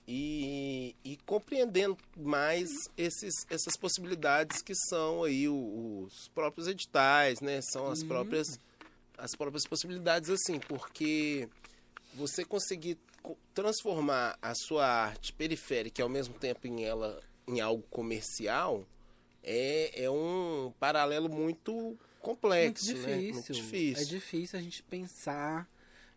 e, 0.06 0.96
e 1.04 1.18
compreendendo 1.26 1.96
mais 2.16 2.70
esses, 2.96 3.34
essas 3.50 3.76
possibilidades 3.76 4.62
que 4.62 4.74
são 4.74 5.22
aí 5.24 5.46
os 5.46 6.28
próprios 6.34 6.66
editais, 6.66 7.40
né? 7.42 7.60
São 7.60 7.90
as 7.90 8.00
Uhum. 8.00 8.08
próprias 8.08 8.58
as 9.18 9.34
próprias 9.34 9.66
possibilidades 9.66 10.30
assim, 10.30 10.60
porque 10.60 11.48
você 12.18 12.44
conseguir 12.44 12.98
co- 13.22 13.38
transformar 13.54 14.36
a 14.42 14.54
sua 14.54 14.84
arte 14.86 15.32
periférica 15.32 16.00
e 16.00 16.02
ao 16.02 16.08
mesmo 16.08 16.34
tempo 16.34 16.66
em 16.66 16.84
ela 16.84 17.22
em 17.46 17.60
algo 17.60 17.82
comercial 17.88 18.84
é, 19.42 20.04
é 20.04 20.10
um 20.10 20.72
paralelo 20.80 21.28
muito 21.28 21.96
complexo, 22.20 22.84
Muito 22.96 23.06
né? 23.06 23.16
difícil. 23.18 23.34
Muito 23.34 23.52
difícil. 23.52 24.02
É 24.02 24.04
difícil 24.04 24.58
a 24.58 24.62
gente 24.62 24.82
pensar 24.82 25.68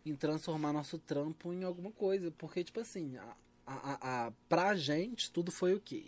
em 0.04 0.14
transformar 0.16 0.72
nosso 0.72 0.98
trampo 0.98 1.52
em 1.52 1.62
alguma 1.62 1.92
coisa. 1.92 2.30
Porque, 2.32 2.64
tipo 2.64 2.80
assim, 2.80 3.16
a, 3.16 3.36
a, 3.64 3.74
a, 3.74 4.26
a- 4.26 4.32
pra 4.48 4.74
gente, 4.74 5.30
tudo 5.30 5.50
foi 5.52 5.72
o 5.74 5.80
quê? 5.80 6.06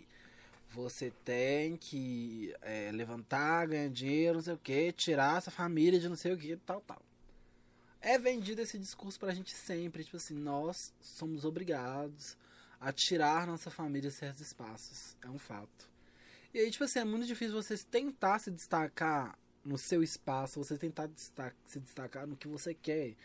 Você 0.71 1.11
tem 1.23 1.77
que 1.77 2.53
é, 2.61 2.91
levantar, 2.91 3.65
ganhar 3.67 3.89
dinheiro, 3.89 4.35
não 4.35 4.41
sei 4.43 4.53
o 4.53 4.57
quê, 4.57 4.91
tirar 4.91 5.37
essa 5.37 5.49
família 5.49 5.99
de 5.99 6.09
não 6.09 6.17
sei 6.17 6.33
o 6.33 6.37
quê, 6.37 6.57
tal, 6.65 6.81
tal. 6.81 7.01
É 8.07 8.19
vendido 8.19 8.61
esse 8.61 8.77
discurso 8.77 9.19
pra 9.19 9.33
gente 9.33 9.51
sempre, 9.55 10.03
tipo 10.03 10.17
assim, 10.17 10.35
nós 10.35 10.93
somos 11.01 11.43
obrigados 11.43 12.37
a 12.79 12.91
tirar 12.93 13.47
nossa 13.47 13.71
família 13.71 14.11
de 14.11 14.15
certos 14.15 14.41
espaços. 14.41 15.17
É 15.23 15.27
um 15.27 15.39
fato. 15.39 15.89
E 16.53 16.59
aí, 16.59 16.69
tipo 16.69 16.83
assim, 16.83 16.99
é 16.99 17.03
muito 17.03 17.25
difícil 17.25 17.55
você 17.55 17.75
tentar 17.79 18.37
se 18.37 18.51
destacar 18.51 19.35
no 19.63 19.75
seu 19.75 20.03
espaço, 20.03 20.63
você 20.63 20.77
tentar 20.77 21.07
destaca- 21.07 21.55
se 21.65 21.79
destacar 21.79 22.27
no 22.27 22.37
que 22.37 22.47
você 22.47 22.75
quer. 22.75 23.15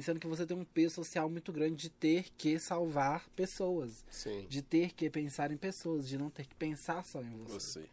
Sendo 0.00 0.20
que 0.20 0.28
você 0.28 0.46
tem 0.46 0.56
um 0.56 0.64
peso 0.64 0.94
social 0.94 1.28
muito 1.28 1.52
grande 1.52 1.74
de 1.74 1.90
ter 1.90 2.30
que 2.38 2.60
salvar 2.60 3.28
pessoas. 3.30 4.04
Sim. 4.08 4.46
De 4.48 4.62
ter 4.62 4.94
que 4.94 5.10
pensar 5.10 5.50
em 5.50 5.56
pessoas, 5.56 6.08
de 6.08 6.16
não 6.16 6.30
ter 6.30 6.46
que 6.46 6.54
pensar 6.54 7.04
só 7.04 7.20
em 7.20 7.36
você. 7.38 7.54
Você. 7.54 7.88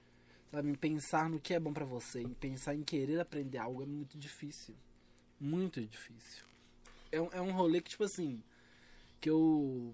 Sabe, 0.52 0.70
em 0.70 0.76
pensar 0.76 1.28
no 1.28 1.40
que 1.40 1.56
é 1.56 1.60
bom 1.60 1.74
pra 1.74 1.86
você, 1.86 2.22
em 2.22 2.36
pensar 2.36 2.76
em 2.76 2.84
querer 2.84 3.20
aprender 3.20 3.58
algo 3.58 3.82
é 3.82 3.86
muito 3.88 4.16
difícil. 4.20 4.76
Muito 5.40 5.82
difícil. 5.82 6.46
É, 7.12 7.22
um- 7.22 7.30
é 7.32 7.42
um 7.42 7.52
rolê 7.52 7.82
que, 7.82 7.90
tipo 7.90 8.04
assim, 8.04 8.42
que 9.22 9.30
eu, 9.30 9.94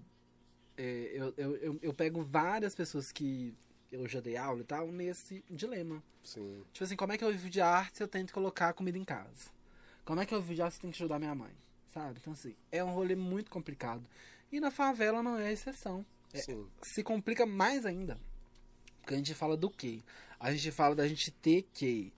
é, 0.76 1.10
eu, 1.14 1.34
eu, 1.36 1.56
eu, 1.56 1.78
eu 1.82 1.94
pego 1.94 2.22
várias 2.22 2.74
pessoas 2.74 3.12
que 3.12 3.54
eu 3.90 4.06
já 4.08 4.20
dei 4.20 4.36
aula 4.36 4.60
e 4.60 4.64
tal 4.64 4.90
nesse 4.90 5.44
dilema. 5.50 6.02
Sim. 6.24 6.62
Tipo 6.72 6.84
assim, 6.84 6.96
como 6.96 7.12
é 7.12 7.18
que 7.18 7.24
eu 7.24 7.30
vivo 7.32 7.50
de 7.50 7.60
arte 7.60 7.98
se 7.98 8.02
eu 8.02 8.08
tento 8.08 8.32
colocar 8.32 8.72
comida 8.72 8.96
em 8.96 9.04
casa? 9.04 9.50
Como 10.04 10.20
é 10.20 10.26
que 10.26 10.34
eu 10.34 10.40
vivo 10.40 10.54
de 10.54 10.62
arte 10.62 10.74
se 10.74 10.78
eu 10.78 10.82
tenho 10.82 10.92
que 10.92 11.02
ajudar 11.02 11.18
minha 11.18 11.34
mãe? 11.34 11.52
Sabe? 11.92 12.18
Então, 12.20 12.32
assim, 12.32 12.54
é 12.70 12.82
um 12.82 12.92
rolê 12.92 13.14
muito 13.14 13.50
complicado. 13.50 14.02
E 14.50 14.60
na 14.60 14.70
favela 14.70 15.22
não 15.22 15.38
é 15.38 15.48
a 15.48 15.52
exceção 15.52 16.04
É. 16.32 16.40
Se 16.82 17.02
complica 17.02 17.44
mais 17.44 17.84
ainda. 17.84 18.18
Porque 19.00 19.14
a 19.14 19.16
gente 19.16 19.34
fala 19.34 19.56
do 19.56 19.68
quê? 19.68 20.00
A 20.40 20.50
gente 20.52 20.70
fala 20.70 20.94
da 20.94 21.06
gente 21.06 21.30
ter 21.30 21.68
que 21.74 22.12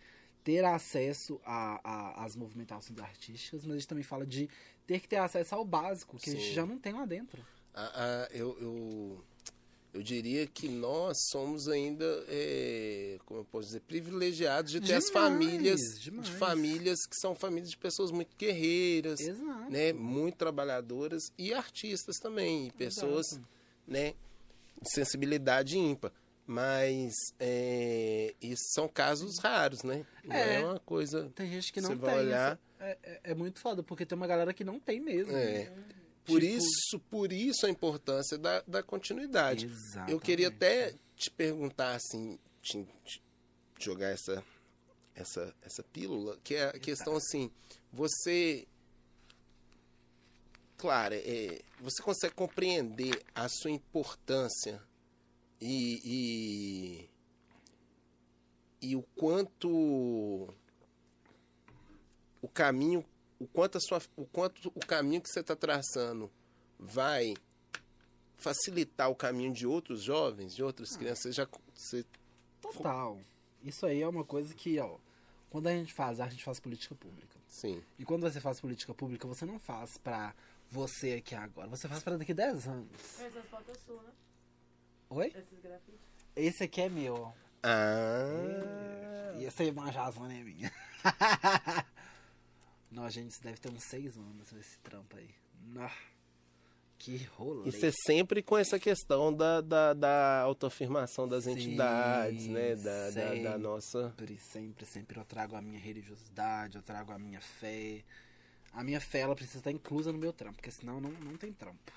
ter 0.44 0.62
acesso 0.64 1.40
às 1.44 2.36
movimentações 2.36 2.98
artísticas, 3.00 3.64
mas 3.64 3.72
a 3.76 3.78
gente 3.78 3.88
também 3.88 4.04
fala 4.04 4.26
de 4.26 4.48
ter 4.86 5.00
que 5.00 5.08
ter 5.08 5.16
acesso 5.16 5.54
ao 5.54 5.64
básico, 5.64 6.18
que 6.18 6.28
a 6.28 6.32
gente 6.34 6.48
Sim. 6.48 6.52
já 6.52 6.66
não 6.66 6.78
tem 6.78 6.92
lá 6.92 7.06
dentro. 7.06 7.42
Ah, 7.74 7.90
ah, 7.94 8.28
eu, 8.30 8.56
eu, 8.60 9.24
eu 9.94 10.02
diria 10.02 10.46
que 10.46 10.68
nós 10.68 11.16
somos 11.30 11.66
ainda, 11.66 12.04
é, 12.28 13.18
como 13.24 13.40
eu 13.40 13.44
posso 13.46 13.68
dizer, 13.68 13.80
privilegiados 13.80 14.70
de 14.70 14.80
ter 14.80 14.94
as 14.94 15.06
Demais, 15.06 15.32
famílias, 15.32 15.80
demais. 15.98 16.28
de 16.28 16.36
famílias 16.36 16.98
que 17.06 17.16
são 17.16 17.34
famílias 17.34 17.70
de 17.70 17.78
pessoas 17.78 18.10
muito 18.10 18.36
guerreiras, 18.36 19.20
Exato. 19.20 19.70
né, 19.70 19.92
muito 19.94 20.36
trabalhadoras 20.36 21.32
e 21.38 21.54
artistas 21.54 22.18
também, 22.18 22.66
e 22.66 22.70
pessoas, 22.72 23.32
Exato. 23.32 23.48
né, 23.88 24.14
de 24.82 24.90
sensibilidade 24.92 25.78
ímpar. 25.78 26.12
Mas 26.46 27.12
é, 27.40 28.34
isso 28.40 28.62
são 28.74 28.86
casos 28.86 29.38
raros, 29.38 29.82
né? 29.82 30.04
Não 30.24 30.36
é, 30.36 30.60
É. 30.60 30.64
uma 30.64 30.78
coisa. 30.80 31.30
Tem 31.34 31.50
gente 31.50 31.72
que 31.72 31.80
Você 31.80 31.88
não 31.88 31.96
vai 31.96 32.16
tem. 32.16 32.26
olhar- 32.26 32.52
isso 32.54 32.60
É, 32.80 32.98
é- 33.02 33.20
é 33.30 33.34
muito 33.34 33.58
foda, 33.60 33.82
porque 33.82 34.04
tem 34.04 34.14
uma 34.14 34.26
galera 34.26 34.52
que 34.52 34.62
não 34.62 34.78
tem 34.78 35.00
mesmo. 35.00 35.34
É. 35.34 35.72
Por 36.26 36.40
Tipo- 36.40 36.54
isso, 36.54 37.00
por 37.10 37.32
isso 37.32 37.64
a 37.66 37.70
importância 37.70 38.36
da, 38.36 38.62
da 38.66 38.82
continuidade. 38.82 39.66
Exatamente. 39.66 40.12
Eu 40.12 40.20
queria 40.20 40.48
até 40.48 40.94
te 41.16 41.30
perguntar 41.30 41.94
assim, 41.94 42.38
te, 42.60 42.86
te 43.04 43.22
jogar 43.78 44.08
essa, 44.08 44.44
essa, 45.14 45.54
essa 45.62 45.82
pílula, 45.82 46.36
que 46.44 46.54
é 46.56 46.64
a 46.68 46.78
questão 46.78 47.16
assim, 47.16 47.50
você. 47.90 48.66
Claro, 50.76 51.14
é, 51.14 51.62
você 51.80 52.02
consegue 52.02 52.34
compreender 52.34 53.22
a 53.34 53.48
sua 53.48 53.70
importância 53.70 54.82
e, 55.60 57.08
e, 58.82 58.88
e 58.90 58.96
o 58.96 59.02
quanto 59.16 59.68
o 62.42 62.48
caminho, 62.48 63.04
o 63.38 63.46
quanto, 63.46 63.78
a 63.78 63.80
sua, 63.80 64.02
o 64.16 64.26
quanto 64.26 64.70
o 64.74 64.80
caminho 64.80 65.22
que 65.22 65.28
você 65.28 65.40
está 65.40 65.56
traçando 65.56 66.30
vai 66.78 67.34
facilitar 68.36 69.10
o 69.10 69.14
caminho 69.14 69.52
de 69.52 69.66
outros 69.66 70.02
jovens, 70.02 70.54
de 70.54 70.62
outras 70.62 70.96
crianças. 70.96 71.22
Você 71.22 71.32
já, 71.32 71.48
você, 71.74 72.04
Total. 72.60 73.18
Isso 73.62 73.86
aí 73.86 74.02
é 74.02 74.08
uma 74.08 74.24
coisa 74.24 74.54
que, 74.54 74.78
ó, 74.78 74.98
quando 75.48 75.68
a 75.68 75.72
gente 75.72 75.94
faz 75.94 76.20
a 76.20 76.28
gente 76.28 76.44
faz 76.44 76.60
política 76.60 76.94
pública. 76.94 77.38
sim, 77.48 77.82
E 77.98 78.04
quando 78.04 78.22
você 78.22 78.40
faz 78.40 78.60
política 78.60 78.92
pública, 78.92 79.26
você 79.26 79.46
não 79.46 79.58
faz 79.58 79.96
pra 79.96 80.34
você 80.70 81.12
aqui 81.14 81.34
agora, 81.34 81.68
você 81.68 81.88
faz 81.88 82.02
pra 82.02 82.16
daqui 82.16 82.34
10 82.34 82.68
anos. 82.68 83.20
Essas 83.20 83.46
fotos 83.46 83.78
suas, 83.86 84.02
né? 84.02 84.12
Oi? 85.14 85.28
Esses 85.28 85.60
grafites. 85.60 86.00
Esse 86.34 86.64
aqui 86.64 86.80
é 86.80 86.88
meu, 86.88 87.32
ah, 87.62 89.32
E 89.38 89.46
essa 89.46 89.62
aí 89.62 89.70
manjasma 89.70 90.32
é 90.32 90.42
minha. 90.42 90.72
Não, 92.90 93.08
gente, 93.08 93.30
isso 93.30 93.42
deve 93.42 93.58
ter 93.58 93.70
uns 93.70 93.84
6 93.84 94.18
anos 94.18 94.52
esse 94.52 94.76
trampo 94.80 95.16
aí. 95.16 95.30
Nó. 95.68 95.88
Que 96.98 97.16
rolê. 97.36 97.68
Isso 97.68 97.86
é 97.86 97.92
sempre 98.06 98.42
com 98.42 98.58
essa 98.58 98.76
questão 98.78 99.32
da, 99.32 99.60
da, 99.60 99.94
da 99.94 100.40
autoafirmação 100.40 101.28
das 101.28 101.44
Sim, 101.44 101.52
entidades, 101.52 102.48
né? 102.48 102.74
Da, 102.74 102.82
da, 102.82 103.10
da 103.10 103.30
sempre. 103.30 103.58
nossa. 103.58 104.08
Sempre, 104.10 104.38
sempre, 104.40 104.86
sempre 104.86 105.20
eu 105.20 105.24
trago 105.24 105.54
a 105.54 105.62
minha 105.62 105.78
religiosidade, 105.78 106.76
eu 106.76 106.82
trago 106.82 107.12
a 107.12 107.18
minha 107.18 107.40
fé. 107.40 108.02
A 108.72 108.82
minha 108.82 109.00
fé, 109.00 109.20
ela 109.20 109.36
precisa 109.36 109.58
estar 109.58 109.70
inclusa 109.70 110.12
no 110.12 110.18
meu 110.18 110.32
trampo, 110.32 110.56
porque 110.56 110.72
senão 110.72 111.00
não, 111.00 111.10
não 111.10 111.36
tem 111.36 111.52
trampo. 111.52 111.92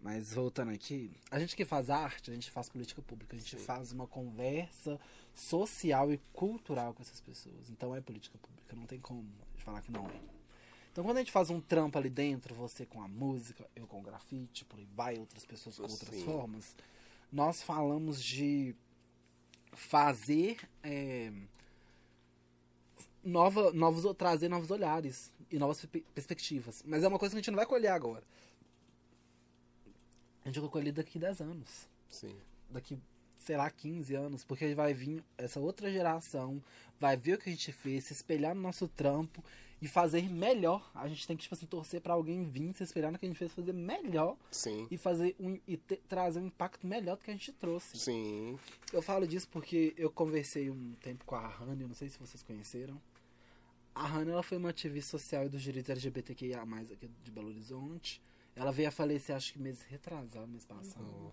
Mas 0.00 0.32
voltando 0.32 0.70
aqui, 0.70 1.10
a 1.30 1.38
gente 1.38 1.54
que 1.54 1.64
faz 1.64 1.90
arte, 1.90 2.30
a 2.30 2.34
gente 2.34 2.50
faz 2.50 2.70
política 2.70 3.02
pública, 3.02 3.36
a 3.36 3.38
gente 3.38 3.58
Sim. 3.58 3.64
faz 3.64 3.92
uma 3.92 4.06
conversa 4.06 4.98
social 5.34 6.10
e 6.10 6.18
cultural 6.32 6.94
com 6.94 7.02
essas 7.02 7.20
pessoas. 7.20 7.68
Então 7.68 7.94
é 7.94 8.00
política 8.00 8.38
pública, 8.38 8.74
não 8.74 8.86
tem 8.86 8.98
como 8.98 9.20
a 9.20 9.52
gente 9.52 9.64
falar 9.64 9.82
que 9.82 9.92
não 9.92 10.06
é. 10.06 10.20
Então 10.90 11.04
quando 11.04 11.18
a 11.18 11.20
gente 11.20 11.30
faz 11.30 11.50
um 11.50 11.60
trampo 11.60 11.98
ali 11.98 12.08
dentro, 12.08 12.54
você 12.54 12.86
com 12.86 13.02
a 13.02 13.08
música, 13.08 13.68
eu 13.76 13.86
com 13.86 14.00
o 14.00 14.02
grafite, 14.02 14.64
por 14.64 14.78
aí 14.78 14.88
vai, 14.94 15.18
outras 15.18 15.44
pessoas 15.44 15.76
com 15.76 15.82
outras 15.82 16.14
Sim. 16.14 16.24
formas, 16.24 16.74
nós 17.30 17.62
falamos 17.62 18.22
de 18.24 18.74
fazer 19.72 20.58
é, 20.82 21.30
nova, 23.22 23.70
novos, 23.72 24.16
trazer 24.16 24.48
novos 24.48 24.70
olhares 24.70 25.30
e 25.50 25.58
novas 25.58 25.84
pe- 25.84 26.04
perspectivas. 26.14 26.82
Mas 26.86 27.02
é 27.02 27.08
uma 27.08 27.18
coisa 27.18 27.34
que 27.34 27.38
a 27.38 27.40
gente 27.40 27.50
não 27.50 27.56
vai 27.58 27.66
colher 27.66 27.88
agora. 27.92 28.24
A 30.44 30.48
gente 30.48 30.60
vai 30.60 30.68
colher 30.70 30.92
daqui 30.92 31.18
10 31.18 31.40
anos. 31.40 31.88
Sim, 32.08 32.34
Daqui, 32.70 32.98
sei 33.38 33.56
lá, 33.56 33.70
15 33.70 34.14
anos. 34.14 34.44
Porque 34.44 34.74
vai 34.74 34.92
vir 34.94 35.22
essa 35.36 35.60
outra 35.60 35.90
geração, 35.90 36.62
vai 36.98 37.16
ver 37.16 37.34
o 37.34 37.38
que 37.38 37.48
a 37.50 37.52
gente 37.52 37.72
fez, 37.72 38.04
se 38.04 38.12
espelhar 38.12 38.54
no 38.54 38.60
nosso 38.60 38.88
trampo 38.88 39.44
e 39.82 39.88
fazer 39.88 40.22
melhor. 40.30 40.90
A 40.94 41.08
gente 41.08 41.26
tem 41.26 41.36
que, 41.36 41.42
tipo 41.42 41.54
assim, 41.54 41.66
torcer 41.66 42.00
pra 42.00 42.14
alguém 42.14 42.44
vir, 42.48 42.72
se 42.74 42.82
espelhar 42.84 43.10
no 43.10 43.18
que 43.18 43.24
a 43.26 43.28
gente 43.28 43.38
fez, 43.38 43.52
fazer 43.52 43.72
melhor 43.72 44.36
sim, 44.50 44.86
e 44.90 44.96
fazer 44.98 45.34
um, 45.40 45.58
e 45.66 45.76
te- 45.76 45.96
trazer 46.08 46.38
um 46.40 46.46
impacto 46.46 46.86
melhor 46.86 47.16
do 47.16 47.24
que 47.24 47.30
a 47.30 47.34
gente 47.34 47.52
trouxe. 47.52 47.98
sim. 47.98 48.58
Eu 48.92 49.00
falo 49.02 49.26
disso 49.26 49.48
porque 49.48 49.94
eu 49.96 50.10
conversei 50.10 50.68
um 50.70 50.92
tempo 51.00 51.24
com 51.24 51.34
a 51.34 51.46
Hannah, 51.46 51.86
não 51.86 51.94
sei 51.94 52.08
se 52.08 52.18
vocês 52.18 52.42
conheceram. 52.42 53.00
A 53.94 54.06
Hannah 54.06 54.32
ela 54.32 54.42
foi 54.42 54.58
uma 54.58 54.70
ativista 54.70 55.10
social 55.18 55.44
e 55.46 55.48
dos 55.48 55.62
direitos 55.62 55.90
LGBTQIA+, 55.90 56.62
aqui 56.62 57.08
de 57.24 57.30
Belo 57.30 57.48
Horizonte. 57.48 58.20
Ela 58.56 58.72
veio 58.72 58.88
a 58.88 58.92
falecer, 58.92 59.34
acho 59.34 59.52
que 59.52 59.58
mês 59.58 59.82
retrasado, 59.82 60.46
mês 60.48 60.64
passado. 60.64 61.06
Oh. 61.26 61.30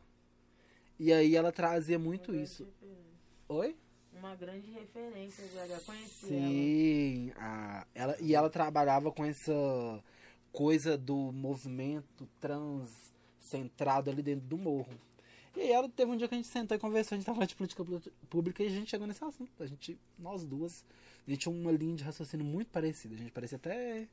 E 0.99 1.11
aí 1.11 1.35
ela 1.35 1.51
trazia 1.51 1.99
muito 1.99 2.31
Uma 2.31 2.41
isso. 2.41 2.63
grande 2.63 2.75
referência. 2.79 3.17
Oi? 3.49 3.75
Uma 4.13 4.35
grande 4.35 4.71
referência, 4.71 5.47
já, 5.53 5.67
já 5.67 5.79
conheci 5.81 6.33
ela. 6.33 6.41
Sim. 6.47 7.31
A, 7.35 7.87
ela, 7.93 8.17
e 8.19 8.33
ela 8.33 8.49
trabalhava 8.49 9.11
com 9.11 9.23
essa 9.25 9.53
coisa 10.51 10.97
do 10.97 11.31
movimento 11.31 12.27
trans 12.39 13.13
centrado 13.39 14.09
ali 14.09 14.23
dentro 14.23 14.47
do 14.47 14.57
morro. 14.57 14.93
E 15.55 15.61
aí 15.61 15.71
ela 15.71 15.89
teve 15.89 16.11
um 16.11 16.17
dia 16.17 16.27
que 16.27 16.33
a 16.33 16.37
gente 16.37 16.47
sentou 16.49 16.75
e 16.75 16.79
conversou, 16.79 17.15
a 17.15 17.17
gente 17.17 17.25
tava 17.25 17.35
falando 17.35 17.49
de 17.49 17.55
política 17.55 17.83
pú- 17.83 18.11
pública 18.29 18.63
e 18.63 18.67
a 18.67 18.69
gente 18.69 18.89
chegou 18.89 19.07
nesse 19.07 19.23
assunto. 19.23 19.51
A 19.61 19.65
gente, 19.67 19.97
nós 20.17 20.45
duas, 20.45 20.83
a 21.27 21.29
gente 21.29 21.41
tinha 21.41 21.53
uma 21.53 21.71
linha 21.71 21.95
de 21.95 22.03
raciocínio 22.03 22.45
muito 22.45 22.69
parecida. 22.69 23.13
A 23.15 23.17
gente 23.17 23.31
parecia 23.31 23.55
até 23.55 24.07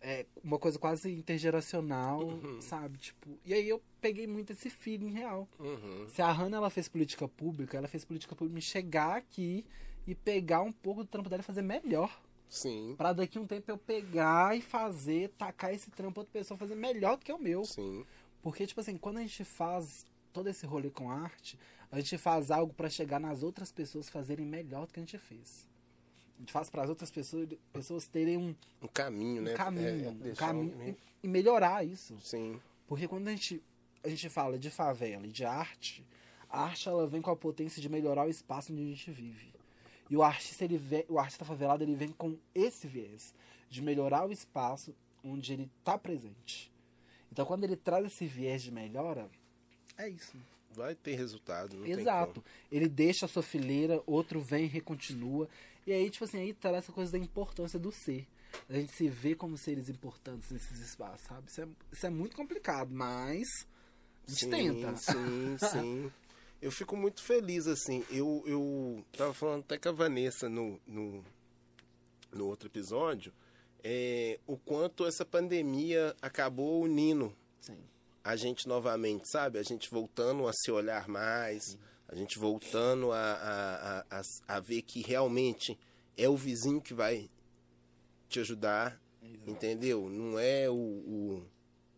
é, 0.00 0.26
uma 0.42 0.58
coisa 0.58 0.78
quase 0.78 1.10
intergeracional, 1.12 2.20
sabe? 2.60 2.98
Tipo, 2.98 3.38
e 3.44 3.52
aí 3.52 3.68
eu 3.68 3.82
peguei 4.00 4.26
muito 4.26 4.52
esse 4.52 4.70
feeling 4.70 5.10
real. 5.12 5.48
Uhum. 5.58 6.06
Se 6.08 6.22
a 6.22 6.30
Hannah 6.32 6.56
ela 6.56 6.70
fez 6.70 6.88
política 6.88 7.28
pública, 7.28 7.76
ela 7.76 7.88
fez 7.88 8.04
política 8.04 8.34
pública 8.34 8.54
me 8.54 8.62
chegar 8.62 9.16
aqui 9.16 9.64
e 10.06 10.14
pegar 10.14 10.62
um 10.62 10.72
pouco 10.72 11.02
do 11.04 11.08
trampo 11.08 11.28
dela 11.28 11.42
e 11.42 11.44
fazer 11.44 11.62
melhor. 11.62 12.20
Sim, 12.48 12.94
Pra 12.96 13.12
daqui 13.12 13.38
um 13.38 13.46
tempo 13.46 13.70
eu 13.70 13.78
pegar 13.78 14.56
e 14.56 14.60
fazer, 14.60 15.28
tacar 15.38 15.72
esse 15.72 15.88
trampo 15.90 16.20
outra 16.20 16.32
pessoa 16.32 16.58
fazer 16.58 16.74
melhor 16.74 17.16
do 17.16 17.24
que 17.24 17.32
o 17.32 17.38
meu. 17.38 17.64
sim, 17.64 18.04
Porque, 18.42 18.66
tipo 18.66 18.80
assim, 18.80 18.96
quando 18.96 19.18
a 19.18 19.22
gente 19.22 19.44
faz 19.44 20.04
todo 20.32 20.48
esse 20.48 20.66
rolê 20.66 20.90
com 20.90 21.10
arte, 21.10 21.56
a 21.92 22.00
gente 22.00 22.18
faz 22.18 22.50
algo 22.50 22.72
pra 22.74 22.90
chegar 22.90 23.20
nas 23.20 23.42
outras 23.44 23.70
pessoas 23.70 24.08
fazerem 24.08 24.44
melhor 24.46 24.86
do 24.86 24.92
que 24.92 24.98
a 24.98 25.02
gente 25.02 25.18
fez. 25.18 25.68
Faz 26.46 26.70
para 26.70 26.82
as 26.82 26.88
outras 26.88 27.10
pessoas, 27.10 27.48
pessoas 27.72 28.06
terem 28.06 28.36
um, 28.36 28.54
um 28.82 28.88
caminho, 28.88 29.42
um 29.42 29.44
né? 29.44 29.54
caminho, 29.54 30.16
É, 30.24 30.30
um 30.30 30.34
caminho 30.34 30.74
e, 30.88 31.26
e 31.26 31.28
melhorar 31.28 31.84
isso. 31.84 32.18
Sim, 32.20 32.60
Porque 32.86 33.06
quando 33.06 33.28
a 33.28 33.30
gente, 33.30 33.62
a 34.02 34.08
gente 34.08 34.28
fala 34.28 34.58
de 34.58 34.70
favela 34.70 35.26
e 35.26 35.30
de 35.30 35.44
arte, 35.44 36.04
a 36.48 36.64
arte 36.64 36.88
ela 36.88 37.06
vem 37.06 37.20
com 37.20 37.30
a 37.30 37.36
potência 37.36 37.80
de 37.80 37.88
melhorar 37.88 38.26
o 38.26 38.30
espaço 38.30 38.72
onde 38.72 38.82
a 38.82 38.86
gente 38.86 39.10
vive. 39.10 39.52
E 40.08 40.16
o 40.16 40.22
artista, 40.22 40.64
ele 40.64 40.76
vem, 40.76 41.04
o 41.08 41.18
artista 41.18 41.44
favelado, 41.44 41.84
ele 41.84 41.94
vem 41.94 42.08
com 42.08 42.36
esse 42.54 42.88
viés 42.88 43.32
de 43.68 43.80
melhorar 43.80 44.26
o 44.26 44.32
espaço 44.32 44.94
onde 45.22 45.52
ele 45.52 45.70
está 45.78 45.96
presente. 45.96 46.72
Então, 47.30 47.46
quando 47.46 47.62
ele 47.62 47.76
traz 47.76 48.04
esse 48.04 48.26
viés 48.26 48.62
de 48.62 48.72
melhora, 48.72 49.30
é 49.96 50.08
isso. 50.08 50.36
vai 50.72 50.96
ter 50.96 51.14
resultado. 51.14 51.86
Exato. 51.86 52.42
Ele 52.72 52.88
deixa 52.88 53.26
a 53.26 53.28
sua 53.28 53.42
fileira, 53.42 54.02
outro 54.04 54.40
vem 54.40 54.64
e 54.64 54.68
recontinua. 54.68 55.48
E 55.86 55.92
aí, 55.92 56.10
tipo 56.10 56.24
assim, 56.24 56.38
aí 56.38 56.52
traz 56.52 56.76
essa 56.76 56.92
coisa 56.92 57.12
da 57.12 57.18
importância 57.18 57.78
do 57.78 57.90
ser. 57.90 58.26
A 58.68 58.74
gente 58.74 58.92
se 58.92 59.08
vê 59.08 59.34
como 59.34 59.56
seres 59.56 59.88
importantes 59.88 60.50
nesses 60.50 60.78
espaços, 60.80 61.26
sabe? 61.26 61.48
Isso 61.48 61.60
é, 61.62 61.68
isso 61.92 62.06
é 62.06 62.10
muito 62.10 62.36
complicado, 62.36 62.90
mas 62.92 63.46
a 64.26 64.30
gente 64.30 64.44
sim, 64.44 64.50
tenta. 64.50 64.96
Sim, 64.96 65.56
sim. 65.70 66.12
Eu 66.60 66.70
fico 66.70 66.96
muito 66.96 67.22
feliz, 67.22 67.66
assim. 67.66 68.04
Eu, 68.10 68.42
eu 68.46 69.04
tava 69.16 69.32
falando 69.32 69.60
até 69.60 69.78
com 69.78 69.88
a 69.88 69.92
Vanessa 69.92 70.48
no, 70.48 70.78
no, 70.86 71.24
no 72.32 72.46
outro 72.46 72.68
episódio, 72.68 73.32
é, 73.82 74.38
o 74.46 74.56
quanto 74.56 75.06
essa 75.06 75.24
pandemia 75.24 76.14
acabou 76.20 76.82
unindo 76.82 77.34
Sim. 77.60 77.78
a 78.22 78.36
gente 78.36 78.68
novamente, 78.68 79.28
sabe? 79.30 79.58
A 79.58 79.62
gente 79.62 79.90
voltando 79.90 80.46
a 80.46 80.52
se 80.52 80.70
olhar 80.70 81.08
mais, 81.08 81.78
a 82.10 82.14
gente 82.16 82.38
voltando 82.38 83.12
a, 83.12 84.04
a, 84.10 84.18
a, 84.18 84.22
a, 84.56 84.60
ver 84.60 84.82
que 84.82 85.00
realmente 85.00 85.78
é 86.16 86.28
o 86.28 86.36
vizinho 86.36 86.80
que 86.80 86.92
vai 86.92 87.30
te 88.28 88.40
ajudar, 88.40 89.00
entendeu? 89.46 90.08
Não 90.10 90.38
é 90.38 90.68
o, 90.68 90.74
o 90.74 91.42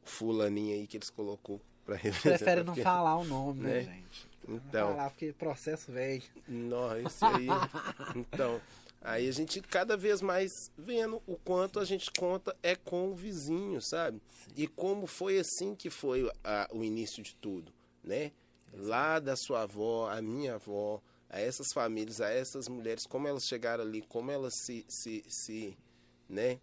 fulaninho 0.02 0.74
aí 0.74 0.86
que 0.86 0.96
eles 0.98 1.08
colocou 1.10 1.60
pra 1.84 1.96
representar. 1.96 2.36
Prefere 2.38 2.60
não 2.62 2.74
porque- 2.74 2.82
falar 2.82 3.16
o 3.16 3.24
nome, 3.24 3.62
né, 3.62 3.82
Né? 3.82 3.82
gente? 3.84 4.28
Então, 4.48 4.88
Falar, 4.96 5.10
porque 5.10 5.32
processo 5.32 5.90
velho. 5.92 6.22
Não, 6.48 6.98
esse 6.98 7.24
aí. 7.24 7.46
Então, 8.16 8.60
aí 9.00 9.28
a 9.28 9.32
gente 9.32 9.60
cada 9.62 9.96
vez 9.96 10.20
mais 10.20 10.50
vendo 10.76 11.22
o 11.26 11.36
quanto 11.36 11.78
a 11.78 11.84
gente 11.84 12.10
conta 12.18 12.54
é 12.62 12.74
com 12.76 13.08
o 13.10 13.14
vizinho, 13.14 13.80
sabe? 13.80 14.20
E 14.56 14.66
como 14.66 15.06
foi 15.06 15.38
assim 15.38 15.74
que 15.74 15.88
foi 15.88 16.30
a- 16.44 16.68
o 16.72 16.82
início 16.84 17.22
de 17.22 17.34
tudo, 17.36 17.72
né? 18.04 18.32
Lá 18.72 19.18
da 19.18 19.36
sua 19.36 19.62
avó, 19.62 20.10
a 20.10 20.22
minha 20.22 20.54
avó, 20.54 21.00
a 21.28 21.40
essas 21.40 21.72
famílias, 21.72 22.20
a 22.20 22.30
essas 22.30 22.68
mulheres, 22.68 23.06
como 23.06 23.26
elas 23.28 23.46
chegaram 23.46 23.84
ali, 23.84 24.02
como 24.02 24.30
elas 24.30 24.54
se, 24.54 24.84
se, 24.88 25.24
se 25.28 25.76
né? 26.28 26.58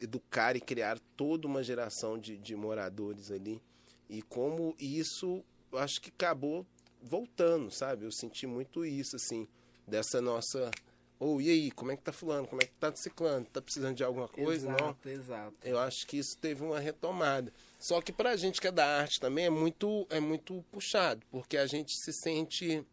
Educaram 0.00 0.58
e 0.58 0.60
criaram 0.60 1.00
toda 1.16 1.46
uma 1.46 1.62
geração 1.62 2.18
de, 2.18 2.36
de 2.36 2.54
moradores 2.54 3.30
ali. 3.30 3.60
E 4.08 4.22
como 4.22 4.74
isso, 4.78 5.44
acho 5.72 6.00
que 6.00 6.10
acabou 6.10 6.64
voltando, 7.02 7.70
sabe? 7.70 8.04
Eu 8.04 8.12
senti 8.12 8.46
muito 8.46 8.84
isso, 8.84 9.16
assim, 9.16 9.46
dessa 9.86 10.20
nossa. 10.20 10.70
Ou 11.18 11.40
e 11.40 11.50
aí, 11.50 11.70
como 11.72 11.90
é 11.90 11.96
que 11.96 12.02
tá 12.02 12.12
fulano? 12.12 12.46
Como 12.46 12.62
é 12.62 12.66
que 12.66 12.74
tá 12.74 12.94
ciclano? 12.94 13.44
Tá 13.46 13.60
precisando 13.60 13.96
de 13.96 14.04
alguma 14.04 14.28
coisa? 14.28 14.68
Não. 14.68 14.76
exato, 14.76 15.08
exato. 15.08 15.56
Eu 15.64 15.78
acho 15.78 16.06
que 16.06 16.16
isso 16.16 16.38
teve 16.38 16.62
uma 16.62 16.78
retomada. 16.78 17.52
Só 17.78 18.00
que 18.02 18.12
pra 18.12 18.36
gente 18.36 18.60
que 18.60 18.66
é 18.66 18.72
da 18.72 18.84
arte 19.00 19.20
também 19.20 19.46
é 19.46 19.50
muito, 19.50 20.06
é 20.10 20.18
muito 20.18 20.64
puxado, 20.72 21.24
porque 21.30 21.56
a 21.56 21.66
gente 21.66 21.92
se 21.96 22.12
sente 22.12 22.84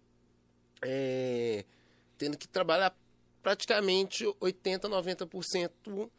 é, 0.81 1.65
tendo 2.17 2.37
que 2.37 2.47
trabalhar 2.47 2.95
praticamente 3.41 4.25
80, 4.39 4.87
90% 4.87 6.09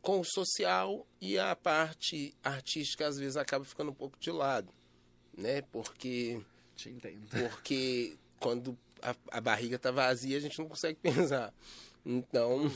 com 0.00 0.20
o 0.20 0.24
social 0.24 1.06
e 1.20 1.38
a 1.38 1.54
parte 1.54 2.34
artística 2.42 3.06
às 3.06 3.18
vezes 3.18 3.36
acaba 3.36 3.64
ficando 3.64 3.90
um 3.90 3.94
pouco 3.94 4.18
de 4.18 4.30
lado, 4.30 4.68
né? 5.36 5.62
Porque 5.62 6.40
Te 6.76 6.90
entendo. 6.90 7.26
porque 7.30 8.16
quando 8.38 8.76
a, 9.00 9.14
a 9.30 9.40
barriga 9.40 9.78
tá 9.78 9.90
vazia 9.90 10.36
a 10.36 10.40
gente 10.40 10.58
não 10.58 10.68
consegue 10.68 10.98
pensar. 11.02 11.52
Então, 12.04 12.68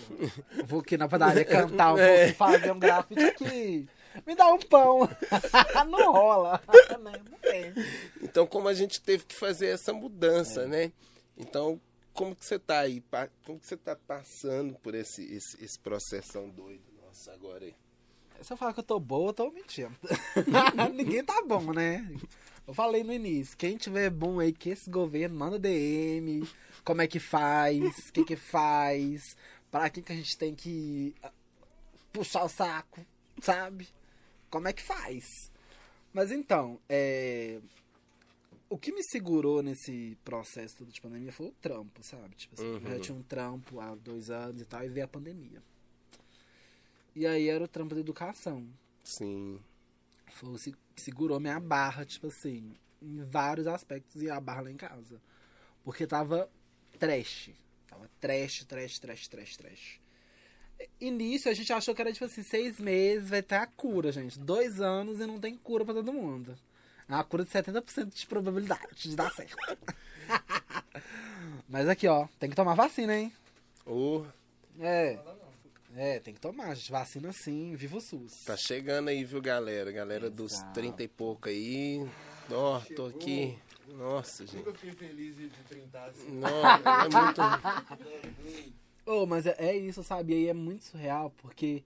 Vou 0.67 0.81
aqui 0.81 0.97
na 0.97 1.09
padaria 1.09 1.45
cantar 1.45 1.95
É. 1.99 2.27
pouco, 2.27 2.39
fazer 2.39 2.71
um 2.71 2.79
grafite 2.79 3.21
aqui. 3.25 3.89
Me 4.25 4.35
dá 4.35 4.53
um 4.53 4.59
pão. 4.59 5.01
não 5.89 6.13
rola. 6.13 6.63
Não 6.99 7.39
tem. 7.39 7.73
então 8.23 8.47
como 8.47 8.69
a 8.69 8.75
gente 8.75 9.01
teve 9.01 9.25
que 9.25 9.35
fazer 9.35 9.69
essa 9.69 9.93
mudança, 9.93 10.67
né? 10.67 10.93
Então, 11.37 11.81
como 12.13 12.35
que 12.35 12.45
você 12.45 12.59
tá 12.59 12.81
aí? 12.81 13.03
Como 13.45 13.59
que 13.59 13.67
você 13.67 13.77
tá 13.77 13.97
passando 13.97 14.75
por 14.79 14.95
esse 14.95 15.23
esse, 15.25 15.63
esse 15.63 15.79
processão 15.79 16.49
doido? 16.49 16.85
Nossa, 17.05 17.33
agora 17.33 17.65
aí. 17.65 17.75
Se 18.43 18.53
eu 18.53 18.57
falar 18.57 18.75
que 18.75 18.81
eu 18.81 18.85
tô 18.85 19.01
boa, 19.01 19.31
eu 19.31 19.35
tô 19.35 19.51
mentindo. 19.51 19.97
Ninguém 20.95 21.25
tá 21.25 21.43
bom, 21.47 21.73
né? 21.73 22.07
Eu 22.67 22.75
falei 22.75 23.05
no 23.05 23.13
início, 23.13 23.57
quem 23.57 23.77
tiver 23.77 24.11
bom 24.11 24.41
aí 24.41 24.53
que 24.53 24.71
esse 24.71 24.91
governo 24.91 25.37
manda 25.37 25.57
DM, 25.57 26.47
como 26.85 27.01
é 27.01 27.07
que 27.07 27.21
faz, 27.21 28.09
o 28.09 28.13
que 28.13 28.25
que 28.25 28.35
faz, 28.35 29.37
para 29.71 29.89
quem 29.89 30.03
que 30.03 30.13
a 30.13 30.17
gente 30.17 30.37
tem 30.37 30.53
que 30.53 31.15
ah, 31.23 31.31
puxar 32.13 32.43
o 32.43 32.49
saco, 32.49 33.07
sabe? 33.41 33.89
Como 34.51 34.69
é 34.69 34.73
que 34.73 34.83
faz? 34.83 35.51
Mas 36.13 36.31
então, 36.31 36.81
é... 36.89 37.61
o 38.71 38.79
que 38.79 38.93
me 38.93 39.03
segurou 39.03 39.63
nesse 39.63 40.17
processo 40.25 40.77
todo 40.79 40.91
de 40.93 41.01
pandemia 41.01 41.33
foi 41.33 41.49
o 41.49 41.53
trampo, 41.53 42.03
sabe? 42.03 42.35
Tipo 42.37 42.55
assim, 42.55 42.67
eu 42.75 42.81
já 42.81 42.89
Uhum. 42.95 43.01
tinha 43.01 43.17
um 43.19 43.23
trampo 43.23 43.81
há 43.81 43.95
dois 43.95 44.31
anos 44.31 44.61
e 44.61 44.65
tal, 44.65 44.85
e 44.85 44.89
veio 44.89 45.05
a 45.05 45.09
pandemia. 45.09 45.63
E 47.15 47.27
aí 47.27 47.49
era 47.49 47.65
o 47.65 47.69
trampo 47.69 47.95
da 47.95 48.01
educação. 48.01 48.67
Sim. 49.03 49.61
Foi 50.33 50.51
o 50.51 50.59
que 50.95 51.01
segurou 51.01 51.41
minha 51.41 51.59
barra, 51.61 52.05
tipo 52.05 52.27
assim, 52.27 52.75
em 53.01 53.25
vários 53.25 53.67
aspectos 53.67 54.23
e 54.23 54.29
a 54.31 54.41
barra 54.41 54.63
lá 54.63 54.71
em 54.71 54.77
casa. 54.77 55.21
Porque 55.85 56.07
tava 56.07 56.51
trash. 56.99 57.51
Tava 57.87 58.11
trash, 58.21 58.65
trash, 58.65 58.99
trash, 58.99 59.29
trash, 59.29 59.57
trash. 59.57 60.01
Início 61.01 61.51
a 61.51 61.55
gente 61.55 61.73
achou 61.73 61.95
que 61.95 62.01
era 62.01 62.13
tipo 62.13 62.25
assim, 62.25 62.43
seis 62.43 62.79
meses 62.79 63.29
vai 63.29 63.43
ter 63.43 63.57
a 63.57 63.67
cura, 63.67 64.11
gente. 64.13 64.39
Dois 64.39 64.81
anos 64.81 65.21
e 65.21 65.27
não 65.27 65.39
tem 65.39 65.57
cura 65.57 65.85
pra 65.85 65.95
todo 65.95 66.13
mundo. 66.13 66.57
É 67.09 67.15
uma 67.15 67.25
cura 67.25 67.45
de 67.45 67.51
70% 67.51 68.15
de 68.15 68.27
probabilidade 68.27 68.83
de 68.97 69.15
dar 69.17 69.31
certo. 69.33 69.57
Mas 71.69 71.89
aqui, 71.89 72.09
ó, 72.09 72.27
tem 72.39 72.51
que 72.51 72.57
tomar 72.57 72.75
vacina, 72.75 73.17
hein? 73.17 73.33
Ô, 73.85 74.25
É. 74.81 75.19
É, 75.99 76.21
tem 76.21 76.35
que 76.35 76.41
tomar, 76.41 76.75
gente. 76.75 76.91
Vacina 76.93 77.33
sim, 77.33 77.75
viva 77.75 77.97
o 77.97 78.01
SUS. 78.01 78.45
tá 78.45 78.55
chegando 78.57 79.09
aí, 79.09 79.25
viu, 79.25 79.41
galera? 79.41 79.91
Galera 79.91 80.29
dos 80.29 80.53
Exato. 80.53 80.75
30 80.75 81.03
e 81.03 81.09
pouco 81.09 81.49
aí. 81.49 82.07
Ó, 82.51 82.81
tô 82.95 83.07
aqui. 83.07 83.57
Nossa, 83.89 84.45
gente. 84.45 84.57
Nunca 84.57 84.75
fiquei 84.75 84.93
feliz 84.93 85.37
de, 85.37 85.49
de 85.49 85.63
printar 85.63 86.11
assim. 86.11 86.31
Nossa, 86.33 86.83
é 87.07 87.09
muito. 87.25 88.77
Oh, 89.07 89.25
mas 89.25 89.47
é, 89.47 89.55
é 89.59 89.77
isso, 89.77 90.03
sabe? 90.03 90.33
E 90.33 90.37
aí 90.37 90.49
é 90.49 90.53
muito 90.55 90.85
surreal, 90.85 91.31
porque 91.39 91.85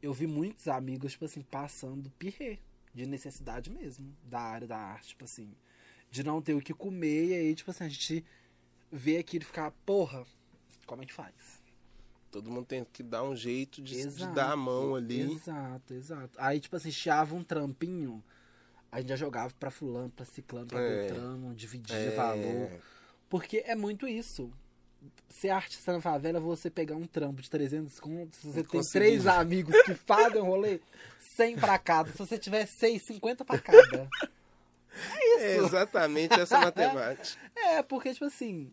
eu 0.00 0.12
vi 0.12 0.26
muitos 0.26 0.68
amigos, 0.68 1.12
tipo 1.12 1.24
assim, 1.24 1.42
passando 1.42 2.10
pirrê. 2.18 2.58
De 2.92 3.06
necessidade 3.06 3.70
mesmo, 3.70 4.16
da 4.24 4.40
área 4.40 4.66
da 4.66 4.76
arte, 4.76 5.08
tipo 5.08 5.24
assim. 5.24 5.52
De 6.10 6.24
não 6.24 6.40
ter 6.42 6.54
o 6.54 6.60
que 6.60 6.74
comer, 6.74 7.26
e 7.28 7.34
aí, 7.34 7.54
tipo 7.54 7.70
assim, 7.70 7.84
a 7.84 7.88
gente 7.88 8.24
vê 8.90 9.18
aquilo 9.18 9.44
e 9.44 9.46
ficar, 9.46 9.70
porra, 9.86 10.24
como 10.86 11.02
é 11.02 11.06
que 11.06 11.12
faz? 11.12 11.60
Todo 12.32 12.50
mundo 12.50 12.66
tem 12.66 12.84
que 12.84 13.02
dar 13.02 13.22
um 13.22 13.34
jeito 13.36 13.80
de, 13.82 13.94
de 13.94 14.00
Exato, 14.00 14.34
dar 14.34 14.52
a 14.52 14.56
mão 14.56 14.94
ali. 14.94 15.20
Exato, 15.20 15.94
exato. 15.94 16.30
Aí, 16.36 16.58
tipo 16.58 16.74
assim, 16.74 16.90
chiava 16.90 17.34
um 17.34 17.44
trampinho, 17.44 18.22
a 18.90 19.00
gente 19.00 19.10
já 19.10 19.16
jogava 19.16 19.52
pra 19.58 19.70
fulano, 19.70 20.10
pra 20.10 20.24
ciclano, 20.24 20.66
pra 20.66 20.80
É. 20.80 21.06
beltrano, 21.06 21.54
dividia 21.54 21.96
É, 21.96 22.10
valor. 22.10 22.70
Porque 23.28 23.58
é 23.58 23.76
muito 23.76 24.06
isso. 24.08 24.52
Ser 25.28 25.50
artista 25.50 25.92
na 25.92 26.00
favela 26.00 26.38
é 26.38 26.40
você 26.40 26.68
pegar 26.68 26.96
um 26.96 27.06
trampo 27.06 27.40
de 27.40 27.48
300 27.48 27.98
contos, 28.00 28.40
você 28.42 28.62
tem 28.62 28.80
três 28.82 29.26
amigos 29.26 29.74
que 29.82 29.94
fazem 30.06 30.42
um 30.42 30.46
rolê, 30.46 30.80
100 31.36 31.56
pra 31.56 31.78
cada. 31.78 32.10
Se 32.12 32.18
você 32.18 32.36
tiver 32.38 32.66
6, 32.66 33.02
50 33.02 33.44
pra 33.44 33.58
cada. 33.58 34.08
É 35.38 35.56
exatamente 35.56 36.38
essa 36.38 36.58
matemática. 36.60 37.40
É, 37.56 37.82
porque, 37.82 38.12
tipo 38.12 38.26
assim, 38.26 38.70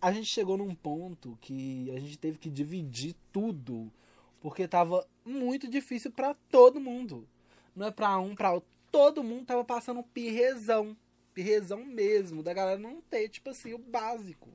a 0.00 0.12
gente 0.12 0.26
chegou 0.26 0.56
num 0.56 0.74
ponto 0.74 1.36
que 1.40 1.90
a 1.94 1.98
gente 1.98 2.18
teve 2.18 2.38
que 2.38 2.48
dividir 2.48 3.14
tudo, 3.32 3.92
porque 4.40 4.68
tava 4.68 5.06
muito 5.24 5.68
difícil 5.68 6.10
pra 6.10 6.34
todo 6.50 6.80
mundo. 6.80 7.28
Não 7.74 7.88
é 7.88 7.90
pra 7.90 8.16
um, 8.18 8.34
pra 8.34 8.52
outro. 8.52 8.68
Todo 8.90 9.24
mundo 9.24 9.44
tava 9.44 9.64
passando 9.64 10.00
um 10.00 10.02
pirrezão. 10.02 10.96
Pirrezão 11.34 11.84
mesmo, 11.84 12.42
da 12.42 12.54
galera 12.54 12.78
não 12.78 13.02
ter, 13.02 13.28
tipo 13.28 13.50
assim, 13.50 13.74
o 13.74 13.78
básico. 13.78 14.48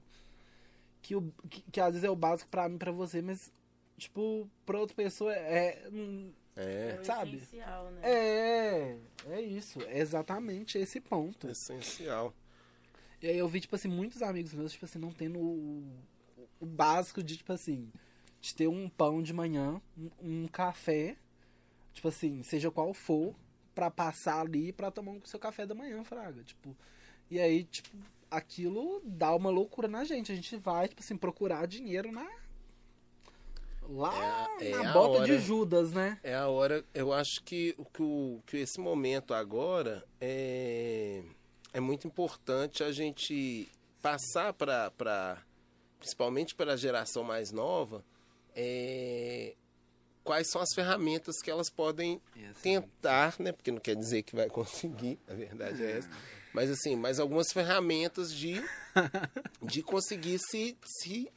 Que, 1.02 1.16
o, 1.16 1.32
que, 1.50 1.62
que 1.72 1.80
às 1.82 1.94
vezes 1.94 2.04
é 2.04 2.10
o 2.10 2.16
básico 2.16 2.50
pra 2.50 2.70
mim, 2.70 2.78
pra 2.78 2.92
você, 2.92 3.22
mas, 3.22 3.52
tipo, 3.98 4.50
pra 4.66 4.80
outra 4.80 4.96
pessoa 4.96 5.34
é. 5.34 5.88
hum, 5.92 6.32
É, 6.56 6.96
É 6.98 7.00
o 7.02 7.06
Sabe? 7.06 7.38
essencial, 7.38 7.92
né? 7.92 8.02
É, 8.04 8.98
é 9.30 9.42
isso. 9.42 9.82
É 9.84 10.00
exatamente 10.00 10.78
esse 10.78 11.00
ponto. 11.00 11.50
essencial. 11.50 12.34
E 13.22 13.28
aí 13.28 13.38
eu 13.38 13.48
vi, 13.48 13.60
tipo 13.62 13.76
assim, 13.76 13.88
muitos 13.88 14.22
amigos 14.22 14.54
meus, 14.54 14.72
tipo 14.72 14.86
assim, 14.86 15.00
não 15.00 15.12
tendo 15.12 15.40
o, 15.40 15.84
o 16.60 16.66
básico 16.66 17.22
de, 17.24 17.38
tipo 17.38 17.54
assim, 17.54 17.92
de 18.40 18.54
ter 18.56 18.68
um 18.68 18.90
pão 18.90 19.22
de 19.22 19.32
manhã, 19.34 19.80
um, 19.98 20.10
um 20.44 20.48
café, 20.48 21.16
tipo 21.94 22.08
assim, 22.08 22.42
seja 22.44 22.72
qual 22.72 22.94
for, 22.94 23.36
pra 23.76 23.90
passar 23.92 24.42
ali 24.42 24.72
pra 24.74 24.90
tomar 24.92 25.12
o 25.14 25.22
seu 25.26 25.40
café 25.40 25.66
da 25.68 25.76
manhã, 25.76 26.04
fraga. 26.04 26.44
Tipo, 26.44 26.76
e 27.30 27.40
aí, 27.40 27.64
tipo, 27.66 27.96
aquilo 28.32 29.02
dá 29.04 29.36
uma 29.36 29.50
loucura 29.50 29.88
na 29.88 30.04
gente. 30.06 30.32
A 30.32 30.36
gente 30.36 30.56
vai, 30.58 30.88
tipo 30.88 31.02
assim, 31.02 31.16
procurar 31.18 31.68
dinheiro 31.68 32.12
na. 32.12 32.28
Lá 33.90 34.48
É 34.62 34.70
é 34.72 34.78
na 34.78 34.90
a 34.90 34.94
bota 34.94 35.18
hora. 35.20 35.26
de 35.26 35.40
Judas, 35.40 35.92
né? 35.92 36.18
É 36.24 36.34
a 36.36 36.48
hora, 36.48 36.86
eu 36.94 37.12
acho 37.12 37.44
que, 37.44 37.76
o 37.78 37.84
que, 37.86 38.02
o, 38.02 38.42
que 38.46 38.58
esse 38.58 38.80
momento 38.80 39.34
agora 39.34 40.06
é, 40.22 41.22
é 41.74 41.80
muito 41.80 42.08
importante 42.08 42.84
a 42.84 42.92
gente 42.92 43.68
passar 44.02 44.54
para 44.54 45.38
principalmente 46.00 46.56
para 46.56 46.74
a 46.74 46.78
geração 46.78 47.24
mais 47.24 47.52
nova, 47.52 48.04
é, 48.56 49.56
quais 50.24 50.50
são 50.50 50.60
as 50.62 50.74
ferramentas 50.74 51.42
que 51.44 51.52
elas 51.52 51.70
podem 51.70 52.20
tentar, 52.64 53.36
né? 53.40 53.52
Porque 53.52 53.72
não 53.72 53.80
quer 53.80 53.96
dizer 53.96 54.24
que 54.24 54.36
vai 54.36 54.48
conseguir, 54.50 55.20
a 55.28 55.34
verdade 55.34 55.84
é 55.84 55.98
essa. 55.98 56.10
Mas 56.54 56.70
assim, 56.70 56.96
mas 56.96 57.20
algumas 57.20 57.52
ferramentas 57.52 58.34
de, 58.34 58.62
de 59.62 59.82
conseguir 59.82 60.40
se, 60.40 60.78
se 60.84 61.32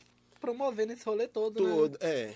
Promovendo 0.44 0.92
esse 0.92 1.02
rolê 1.06 1.26
todo, 1.26 1.64
né? 1.64 1.70
todo. 1.70 1.98
É. 2.02 2.34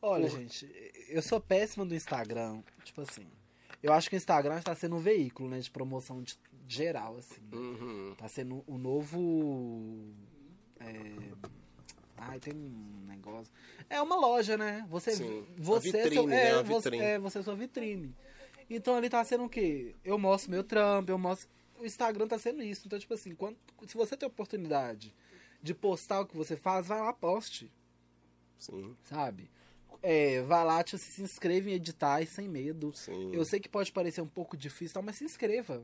Olha, 0.00 0.28
Porra. 0.28 0.40
gente, 0.40 0.70
eu 1.08 1.20
sou 1.20 1.40
péssima 1.40 1.84
do 1.84 1.96
Instagram. 1.96 2.62
Tipo 2.84 3.00
assim, 3.00 3.26
eu 3.82 3.92
acho 3.92 4.08
que 4.08 4.14
o 4.14 4.18
Instagram 4.18 4.56
está 4.56 4.72
sendo 4.72 4.94
um 4.94 5.00
veículo, 5.00 5.48
né, 5.48 5.58
de 5.58 5.68
promoção 5.68 6.22
de, 6.22 6.38
geral, 6.68 7.16
assim. 7.16 7.42
Uhum. 7.52 8.14
Tá 8.16 8.28
sendo 8.28 8.62
o 8.68 8.78
novo. 8.78 10.14
É... 10.78 10.94
Ai, 12.16 12.38
tem 12.38 12.54
um 12.54 13.04
negócio. 13.08 13.52
É 13.88 14.00
uma 14.00 14.14
loja, 14.14 14.56
né? 14.56 14.86
Você, 14.88 15.10
Sim, 15.10 15.44
você 15.58 15.96
a 15.96 16.00
é, 16.00 16.02
vitrine, 16.02 16.14
seu, 16.14 16.26
né? 16.28 16.50
é, 16.50 16.62
você, 16.62 16.90
vitrine. 16.90 17.04
é, 17.04 17.18
você 17.18 17.38
é 17.40 17.42
sua 17.42 17.56
vitrine. 17.56 18.14
Então 18.70 18.94
ali 18.94 19.10
tá 19.10 19.24
sendo 19.24 19.42
o 19.42 19.48
quê? 19.48 19.96
Eu 20.04 20.16
mostro 20.16 20.52
meu 20.52 20.62
trampo, 20.62 21.10
eu 21.10 21.18
mostro. 21.18 21.48
O 21.80 21.86
Instagram 21.86 22.28
tá 22.28 22.38
sendo 22.38 22.62
isso. 22.62 22.82
Então, 22.86 22.98
tipo 22.98 23.14
assim, 23.14 23.34
quando, 23.34 23.56
se 23.86 23.94
você 23.96 24.16
tem 24.16 24.26
oportunidade 24.26 25.14
de 25.62 25.74
postar 25.74 26.20
o 26.20 26.26
que 26.26 26.36
você 26.36 26.56
faz, 26.56 26.86
vai 26.86 27.00
lá, 27.00 27.12
poste, 27.12 27.70
Sim, 28.58 28.94
sabe? 29.04 29.50
É, 30.02 30.42
vai 30.42 30.64
lá, 30.64 30.82
tipo, 30.82 30.98
se 30.98 31.22
inscreve 31.22 31.70
em 31.70 31.74
editais 31.74 32.28
sem 32.30 32.48
medo. 32.48 32.92
sim. 32.94 33.34
Eu 33.34 33.44
sei 33.44 33.60
que 33.60 33.68
pode 33.68 33.92
parecer 33.92 34.20
um 34.20 34.26
pouco 34.26 34.56
difícil, 34.56 34.94
tal, 34.94 35.02
mas 35.02 35.16
se 35.16 35.24
inscreva. 35.24 35.82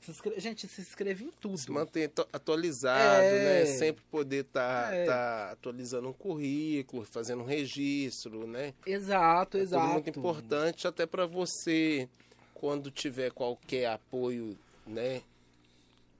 Se 0.00 0.10
inscre- 0.10 0.40
Gente, 0.40 0.66
se 0.66 0.80
inscreve 0.80 1.24
em 1.24 1.30
tudo. 1.30 1.56
se 1.58 2.02
atu- 2.04 2.26
atualizado, 2.32 3.22
É. 3.22 3.60
né? 3.64 3.66
Sempre 3.66 4.02
poder 4.10 4.44
estar 4.46 4.92
É. 4.92 5.06
atualizando 5.52 6.08
um 6.08 6.12
currículo, 6.12 7.04
fazendo 7.04 7.42
um 7.42 7.46
registro, 7.46 8.46
né? 8.46 8.74
Exato, 8.86 9.58
É 9.58 9.60
exato. 9.60 9.84
tudo 9.84 9.92
muito 9.92 10.10
importante 10.10 10.88
até 10.88 11.06
para 11.06 11.24
você, 11.26 12.08
quando 12.54 12.90
tiver 12.90 13.30
qualquer 13.32 13.86
apoio, 13.90 14.58
né? 14.86 15.22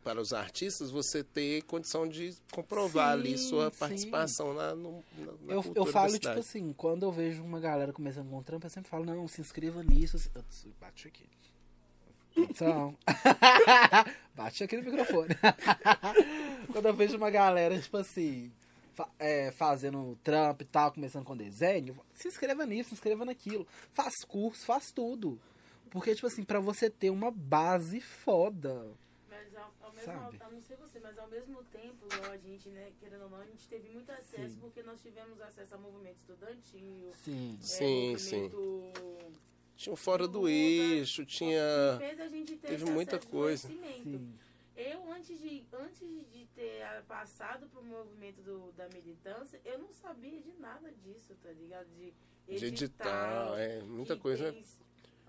Para 0.02 0.20
os 0.20 0.32
artistas, 0.32 0.90
você 0.90 1.22
ter 1.22 1.62
condição 1.62 2.08
de 2.08 2.34
comprovar 2.50 3.14
Sim, 3.14 3.20
ali 3.20 3.38
sua 3.38 3.70
sim. 3.70 3.78
participação 3.78 4.52
na, 4.52 4.74
no, 4.74 5.04
na, 5.16 5.52
Eu, 5.54 5.72
eu 5.76 5.86
falo, 5.86 6.18
tipo 6.18 6.38
assim, 6.40 6.72
quando 6.72 7.04
eu 7.04 7.12
vejo 7.12 7.40
uma 7.44 7.60
galera 7.60 7.92
começando 7.92 8.28
com 8.28 8.42
trampo, 8.42 8.66
eu 8.66 8.70
sempre 8.70 8.90
falo, 8.90 9.04
não, 9.04 9.28
se 9.28 9.40
inscreva 9.40 9.80
nisso. 9.84 10.18
Bate 10.80 11.06
aqui. 11.06 11.24
Atenção. 12.36 12.96
Bate 14.34 14.64
aqui 14.64 14.76
no 14.76 14.82
microfone. 14.82 15.36
quando 16.72 16.86
eu 16.86 16.94
vejo 16.94 17.16
uma 17.16 17.30
galera, 17.30 17.78
tipo 17.78 17.96
assim, 17.96 18.50
fa- 18.94 19.08
é, 19.18 19.52
fazendo 19.52 20.18
trampo 20.24 20.62
e 20.62 20.66
tal, 20.66 20.90
começando 20.90 21.24
com 21.24 21.36
desenho, 21.36 21.96
se 22.14 22.26
inscreva 22.26 22.66
nisso, 22.66 22.88
se 22.88 22.94
inscreva 22.94 23.24
naquilo. 23.24 23.66
Faz 23.92 24.14
curso, 24.26 24.64
faz 24.64 24.90
tudo. 24.90 25.38
Porque, 25.93 26.14
tipo 26.14 26.26
assim, 26.26 26.43
pra 26.43 26.59
você 26.59 26.88
ter 26.88 27.11
uma 27.11 27.30
base 27.30 28.01
foda. 28.01 28.90
Mas 29.28 29.55
ao, 29.55 29.70
ao 29.82 29.93
mesmo 29.93 30.05
Sabe? 30.07 30.38
eu 30.40 30.51
não 30.51 30.61
sei 30.62 30.76
você, 30.78 30.99
mas 31.01 31.18
ao 31.18 31.28
mesmo 31.28 31.62
tempo, 31.64 32.07
a 32.32 32.36
gente, 32.38 32.68
né, 32.70 32.93
querendo 32.99 33.24
ou 33.24 33.30
não, 33.30 33.38
a 33.38 33.45
gente 33.45 33.68
teve 33.68 33.90
muito 33.90 34.11
acesso 34.11 34.55
Sim. 34.55 34.59
porque 34.61 34.82
nós 34.82 35.01
tivemos 35.03 35.38
acesso 35.43 35.74
ao 35.74 35.80
movimento 35.80 36.16
estudantil. 36.16 37.12
Sim. 37.22 37.59
é, 37.61 37.64
Sim, 37.64 38.16
sim. 38.18 38.43
movimento 38.49 39.32
Tinha 39.76 39.93
o 39.93 39.97
Fora 39.97 40.26
do 40.26 40.49
Eixo, 40.49 41.26
tinha. 41.26 41.61
fez 41.99 42.18
a 42.20 42.28
gente 42.28 42.57
ter 42.57 42.68
teve 42.68 42.84
muita 42.86 43.16
ao 43.16 43.26
coisa. 43.26 43.68
Sim. 43.68 44.32
Eu, 44.74 45.12
antes 45.12 45.38
de, 45.38 45.62
antes 45.74 45.99
de 46.32 46.47
ter 46.55 47.03
passado 47.07 47.68
pro 47.68 47.82
movimento 47.84 48.40
do, 48.43 48.72
da 48.72 48.88
militância, 48.88 49.61
eu 49.64 49.78
não 49.78 49.93
sabia 49.93 50.40
de 50.40 50.53
nada 50.55 50.90
disso, 51.05 51.34
tá 51.43 51.51
ligado? 51.53 51.86
De 51.95 52.14
De 52.59 52.64
edital, 52.66 53.57
é, 53.59 53.82
muita 53.82 54.16
coisa. 54.16 54.51
tem- 54.53 54.64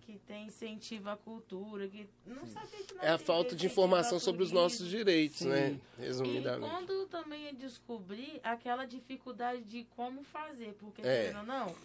que 0.05 0.17
tem 0.19 0.47
incentivo 0.47 1.09
à 1.09 1.17
cultura, 1.17 1.87
que 1.87 2.07
não 2.25 2.45
sabia 2.45 2.83
de 2.83 2.93
nada. 2.93 3.07
É 3.07 3.11
a 3.11 3.17
falta 3.17 3.55
de 3.55 3.65
informação 3.65 4.19
sobre 4.19 4.43
os 4.43 4.51
nossos 4.51 4.87
direitos, 4.89 5.39
Sim. 5.39 5.49
né? 5.49 5.79
E 5.97 6.01
Resumidamente. 6.01 6.69
quando 6.69 7.05
também 7.07 7.47
eu 7.47 7.53
descobri 7.55 8.39
aquela 8.43 8.85
dificuldade 8.85 9.63
de 9.63 9.83
como 9.95 10.23
fazer, 10.23 10.73
porque 10.79 11.01
É. 11.01 11.33
ou 11.37 11.43
não, 11.43 11.75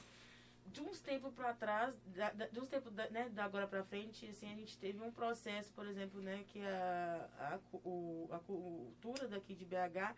de 0.66 0.80
uns 0.82 1.00
tempos 1.00 1.32
para 1.32 1.54
trás, 1.54 1.94
de 2.52 2.60
uns 2.60 2.68
tempos 2.68 2.92
da, 2.92 3.08
né, 3.10 3.28
da 3.30 3.44
agora 3.44 3.66
para 3.66 3.82
frente, 3.84 4.26
assim, 4.26 4.52
a 4.52 4.56
gente 4.56 4.76
teve 4.76 5.02
um 5.02 5.10
processo, 5.10 5.72
por 5.72 5.86
exemplo, 5.86 6.20
né, 6.20 6.44
que 6.52 6.60
a, 6.60 7.28
a, 7.40 7.78
o- 7.86 8.28
a 8.32 8.38
cultura 8.40 9.26
daqui 9.28 9.54
de 9.54 9.64
BH 9.64 10.14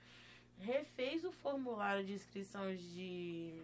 refez 0.59 1.25
o 1.25 1.31
formulário 1.33 2.05
de 2.05 2.13
inscrição 2.15 2.75
de 2.75 3.63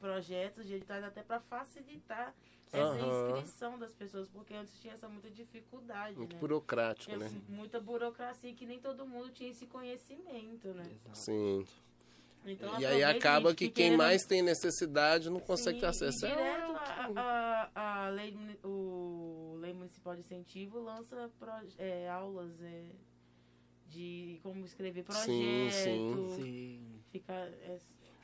projetos, 0.00 0.66
de 0.66 0.74
editais, 0.74 1.02
até 1.02 1.22
para 1.22 1.40
facilitar 1.40 2.32
essa 2.72 2.80
Aham. 2.98 3.30
inscrição 3.38 3.78
das 3.78 3.94
pessoas, 3.94 4.28
porque 4.28 4.54
antes 4.54 4.78
tinha 4.80 4.94
essa 4.94 5.08
muita 5.08 5.30
dificuldade, 5.30 6.16
Muito 6.18 6.34
né? 6.34 6.40
burocrático, 6.40 7.06
Tinha 7.06 7.18
né? 7.18 7.40
muita 7.48 7.80
burocracia 7.80 8.52
que 8.54 8.66
nem 8.66 8.78
todo 8.80 9.06
mundo 9.06 9.30
tinha 9.30 9.50
esse 9.50 9.66
conhecimento, 9.66 10.68
né? 10.74 10.84
Exato. 10.92 11.18
Sim. 11.18 11.66
Então, 12.44 12.80
E 12.80 12.86
aí 12.86 13.02
acaba 13.04 13.50
gente, 13.50 13.58
que 13.58 13.64
quem 13.68 13.84
querendo- 13.86 13.98
mais 13.98 14.24
tem 14.24 14.42
necessidade 14.42 15.28
não 15.28 15.40
consegue 15.40 15.76
Sim, 15.76 15.80
ter 15.80 15.86
acesso. 15.86 16.24
e 16.24 16.28
É, 16.28 16.34
direto 16.34 16.76
a, 17.16 17.70
a, 17.74 18.04
a 18.06 18.08
lei, 18.10 18.34
o 18.64 19.56
Lei 19.60 19.72
Municipal 19.74 20.14
de 20.14 20.20
Incentivo 20.20 20.78
lança 20.80 21.30
proje- 21.38 21.74
é, 21.78 22.08
aulas 22.08 22.60
é, 22.62 22.86
de 23.88 24.38
como 24.42 24.64
escrever 24.64 25.02
projeto. 25.04 25.26
Sim, 25.26 25.68
sim. 25.70 26.32
Sim. 26.36 27.00
Fica 27.10 27.32
é, 27.32 27.78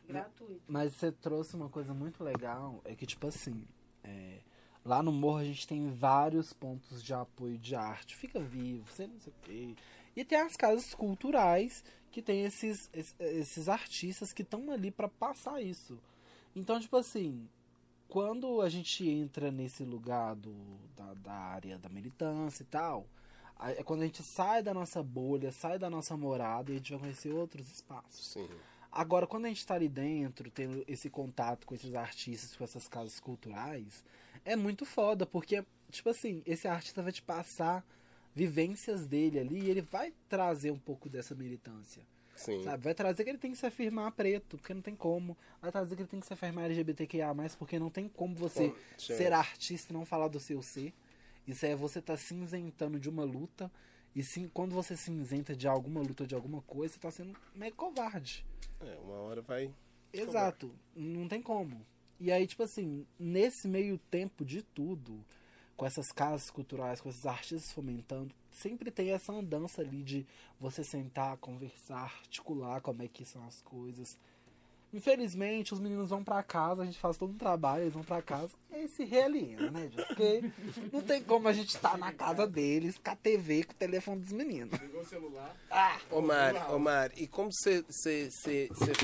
gratuito. 0.06 0.62
Mas 0.68 0.94
você 0.94 1.10
trouxe 1.10 1.56
uma 1.56 1.68
coisa 1.68 1.92
muito 1.92 2.22
legal, 2.22 2.80
é 2.84 2.94
que, 2.94 3.06
tipo 3.06 3.26
assim, 3.26 3.66
é, 4.04 4.38
lá 4.84 5.02
no 5.02 5.10
morro 5.10 5.38
a 5.38 5.44
gente 5.44 5.66
tem 5.66 5.90
vários 5.90 6.52
pontos 6.52 7.02
de 7.02 7.12
apoio 7.14 7.58
de 7.58 7.74
arte. 7.74 8.14
Fica 8.14 8.38
vivo, 8.40 8.84
você 8.86 9.06
não 9.06 9.18
sei 9.20 9.32
o 9.32 9.36
quê. 9.42 9.74
E 10.14 10.24
tem 10.24 10.38
as 10.38 10.56
casas 10.56 10.94
culturais 10.94 11.82
que 12.12 12.22
tem 12.22 12.44
esses, 12.44 12.88
es- 12.94 13.14
esses 13.18 13.68
artistas 13.68 14.32
que 14.32 14.42
estão 14.42 14.70
ali 14.70 14.90
pra 14.90 15.08
passar 15.08 15.60
isso. 15.60 15.98
Então, 16.54 16.78
tipo 16.78 16.96
assim, 16.96 17.48
quando 18.08 18.60
a 18.60 18.68
gente 18.68 19.08
entra 19.08 19.50
nesse 19.50 19.82
lugar 19.84 20.36
do, 20.36 20.54
da, 20.94 21.14
da 21.14 21.32
área 21.32 21.78
da 21.78 21.88
militância 21.88 22.62
e 22.62 22.66
tal, 22.66 23.06
é 23.60 23.82
quando 23.82 24.02
a 24.02 24.04
gente 24.06 24.22
sai 24.22 24.62
da 24.62 24.72
nossa 24.74 25.02
bolha, 25.02 25.50
sai 25.50 25.78
da 25.78 25.88
nossa 25.90 26.16
morada 26.16 26.70
e 26.70 26.74
a 26.74 26.78
gente 26.78 26.92
vai 26.92 27.00
conhecer 27.00 27.32
outros 27.32 27.68
espaços. 27.70 28.24
Sim. 28.32 28.48
Agora, 28.94 29.26
quando 29.26 29.46
a 29.46 29.48
gente 29.48 29.66
tá 29.66 29.74
ali 29.74 29.88
dentro, 29.88 30.48
tendo 30.52 30.84
esse 30.86 31.10
contato 31.10 31.66
com 31.66 31.74
esses 31.74 31.92
artistas, 31.96 32.56
com 32.56 32.62
essas 32.62 32.86
casas 32.86 33.18
culturais, 33.18 34.04
é 34.44 34.54
muito 34.54 34.86
foda, 34.86 35.26
porque, 35.26 35.64
tipo 35.90 36.08
assim, 36.10 36.44
esse 36.46 36.68
artista 36.68 37.02
vai 37.02 37.10
te 37.10 37.20
passar 37.20 37.84
vivências 38.32 39.04
dele 39.04 39.40
ali 39.40 39.62
e 39.62 39.68
ele 39.68 39.80
vai 39.80 40.14
trazer 40.28 40.70
um 40.70 40.78
pouco 40.78 41.08
dessa 41.08 41.34
militância, 41.34 42.06
Sim. 42.36 42.62
sabe? 42.62 42.84
Vai 42.84 42.94
trazer 42.94 43.24
que 43.24 43.30
ele 43.30 43.38
tem 43.38 43.50
que 43.50 43.58
se 43.58 43.66
afirmar 43.66 44.12
preto, 44.12 44.56
porque 44.56 44.72
não 44.72 44.82
tem 44.82 44.94
como. 44.94 45.36
Vai 45.60 45.72
trazer 45.72 45.96
que 45.96 46.02
ele 46.02 46.08
tem 46.08 46.20
que 46.20 46.26
se 46.26 46.32
afirmar 46.32 46.66
LGBTQIA+, 46.66 47.34
porque 47.58 47.80
não 47.80 47.90
tem 47.90 48.08
como 48.08 48.36
você 48.36 48.68
Bom, 48.68 48.76
ser 48.96 49.32
artista 49.32 49.92
e 49.92 49.96
não 49.96 50.06
falar 50.06 50.28
do 50.28 50.38
seu 50.38 50.62
ser. 50.62 50.94
Isso 51.48 51.66
é 51.66 51.74
você 51.74 52.00
tá 52.00 52.16
cinzentando 52.16 53.00
de 53.00 53.08
uma 53.08 53.24
luta, 53.24 53.70
e 54.14 54.22
sim, 54.22 54.48
quando 54.54 54.72
você 54.72 54.96
cinzenta 54.96 55.56
de 55.56 55.66
alguma 55.66 56.00
luta, 56.00 56.24
de 56.24 56.36
alguma 56.36 56.62
coisa, 56.62 56.94
você 56.94 57.00
tá 57.00 57.10
sendo 57.10 57.36
meio 57.54 57.74
covarde. 57.74 58.46
É, 58.84 58.98
uma 59.00 59.16
hora 59.16 59.42
vai. 59.42 59.72
Exato, 60.12 60.72
não 60.94 61.26
tem 61.26 61.42
como. 61.42 61.84
E 62.20 62.30
aí, 62.30 62.46
tipo 62.46 62.62
assim, 62.62 63.06
nesse 63.18 63.66
meio 63.66 63.98
tempo 63.98 64.44
de 64.44 64.62
tudo, 64.62 65.24
com 65.76 65.84
essas 65.84 66.12
casas 66.12 66.50
culturais, 66.50 67.00
com 67.00 67.08
esses 67.08 67.26
artistas 67.26 67.72
fomentando, 67.72 68.34
sempre 68.50 68.90
tem 68.90 69.10
essa 69.10 69.32
andança 69.32 69.82
ali 69.82 70.02
de 70.02 70.26
você 70.60 70.84
sentar, 70.84 71.36
conversar, 71.38 72.04
articular 72.04 72.80
como 72.80 73.02
é 73.02 73.08
que 73.08 73.24
são 73.24 73.44
as 73.44 73.60
coisas. 73.62 74.16
Infelizmente, 74.94 75.74
os 75.74 75.80
meninos 75.80 76.10
vão 76.10 76.22
pra 76.22 76.40
casa, 76.40 76.82
a 76.82 76.84
gente 76.84 77.00
faz 77.00 77.16
todo 77.16 77.32
um 77.32 77.36
trabalho, 77.36 77.82
eles 77.82 77.94
vão 77.94 78.04
pra 78.04 78.22
casa, 78.22 78.52
e 78.72 78.86
se 78.86 79.04
realiena, 79.04 79.68
né, 79.68 79.90
gente? 79.90 80.06
Porque 80.06 80.52
não 80.92 81.02
tem 81.02 81.20
como 81.20 81.48
a 81.48 81.52
gente 81.52 81.70
estar 81.70 81.98
na 81.98 82.12
casa 82.12 82.46
deles, 82.46 82.96
com 82.96 83.10
a 83.10 83.16
TV, 83.16 83.64
com 83.64 83.72
o 83.72 83.76
telefone 83.76 84.20
dos 84.20 84.30
meninos. 84.30 84.78
Pegou 84.78 85.00
o 85.00 85.04
celular. 85.04 85.56
Omar, 86.12 86.72
Omar, 86.72 87.10
e 87.16 87.26
como 87.26 87.50
você 87.52 88.28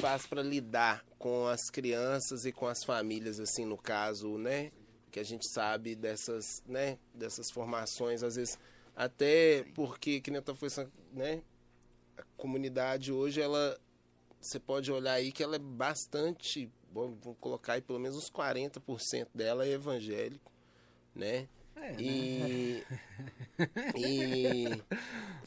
faz 0.01 0.27
para 0.27 0.43
lidar 0.43 1.05
com 1.19 1.49
as 1.49 1.69
crianças 1.71 2.45
e 2.45 2.53
com 2.53 2.69
as 2.69 2.85
famílias, 2.85 3.41
assim, 3.41 3.65
no 3.65 3.77
caso, 3.77 4.39
né? 4.39 4.71
Que 5.11 5.19
a 5.19 5.25
gente 5.25 5.49
sabe 5.49 5.97
dessas, 5.97 6.63
né? 6.69 6.99
Dessas 7.13 7.51
formações, 7.51 8.23
às 8.23 8.37
vezes, 8.37 8.57
até 8.95 9.65
porque, 9.75 10.21
que 10.21 10.31
nem 10.31 10.41
eu 10.47 10.55
foi, 10.55 10.69
né? 11.13 11.43
A 12.17 12.23
comunidade 12.37 13.13
hoje, 13.13 13.41
ela, 13.41 13.77
você 14.41 14.59
pode 14.59 14.91
olhar 14.91 15.13
aí 15.15 15.31
que 15.33 15.43
ela 15.43 15.57
é 15.57 15.59
bastante, 15.59 16.71
vamos 16.93 17.19
colocar 17.41 17.75
aí 17.75 17.81
pelo 17.83 17.99
menos 17.99 18.17
uns 18.17 18.31
40% 18.31 19.29
dela 19.35 19.67
é 19.67 19.73
evangélico, 19.73 20.51
né? 21.15 21.49
É, 21.77 21.93
né? 21.93 21.99
E, 21.99 22.85
e, 23.97 24.85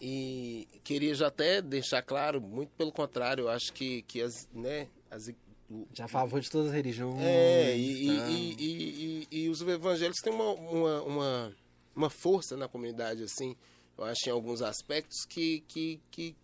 e 0.01 0.67
queria 0.83 1.13
já 1.15 1.27
até 1.27 1.61
deixar 1.61 2.01
claro, 2.01 2.41
muito 2.41 2.69
pelo 2.77 2.91
contrário, 2.91 3.43
eu 3.43 3.49
acho 3.49 3.71
que, 3.73 4.01
que 4.03 4.21
as, 4.21 4.47
né, 4.53 4.87
as, 5.09 5.29
o- 5.69 5.87
Já 5.93 6.05
a 6.05 6.07
favor 6.07 6.39
de 6.39 6.49
todas 6.49 6.67
as 6.67 6.73
religiões. 6.73 7.21
é, 7.21 7.75
e, 7.77 7.91
e, 8.03 8.05
tá? 8.17 8.27
e, 8.29 8.55
e, 8.59 9.27
e- 9.31 9.43
e 9.45 9.49
os 9.49 9.61
evangélicos 9.61 10.19
têm 10.21 10.33
uma, 10.33 10.51
uma, 10.51 11.01
uma, 11.03 11.55
uma 11.95 12.09
força 12.09 12.57
na 12.57 12.67
comunidade, 12.67 13.23
assim, 13.23 13.55
eu 13.97 14.03
acho 14.03 14.27
em 14.27 14.31
alguns 14.31 14.61
aspectos 14.61 15.25
que, 15.25 15.61
que, 15.67 16.01
que, 16.11 16.35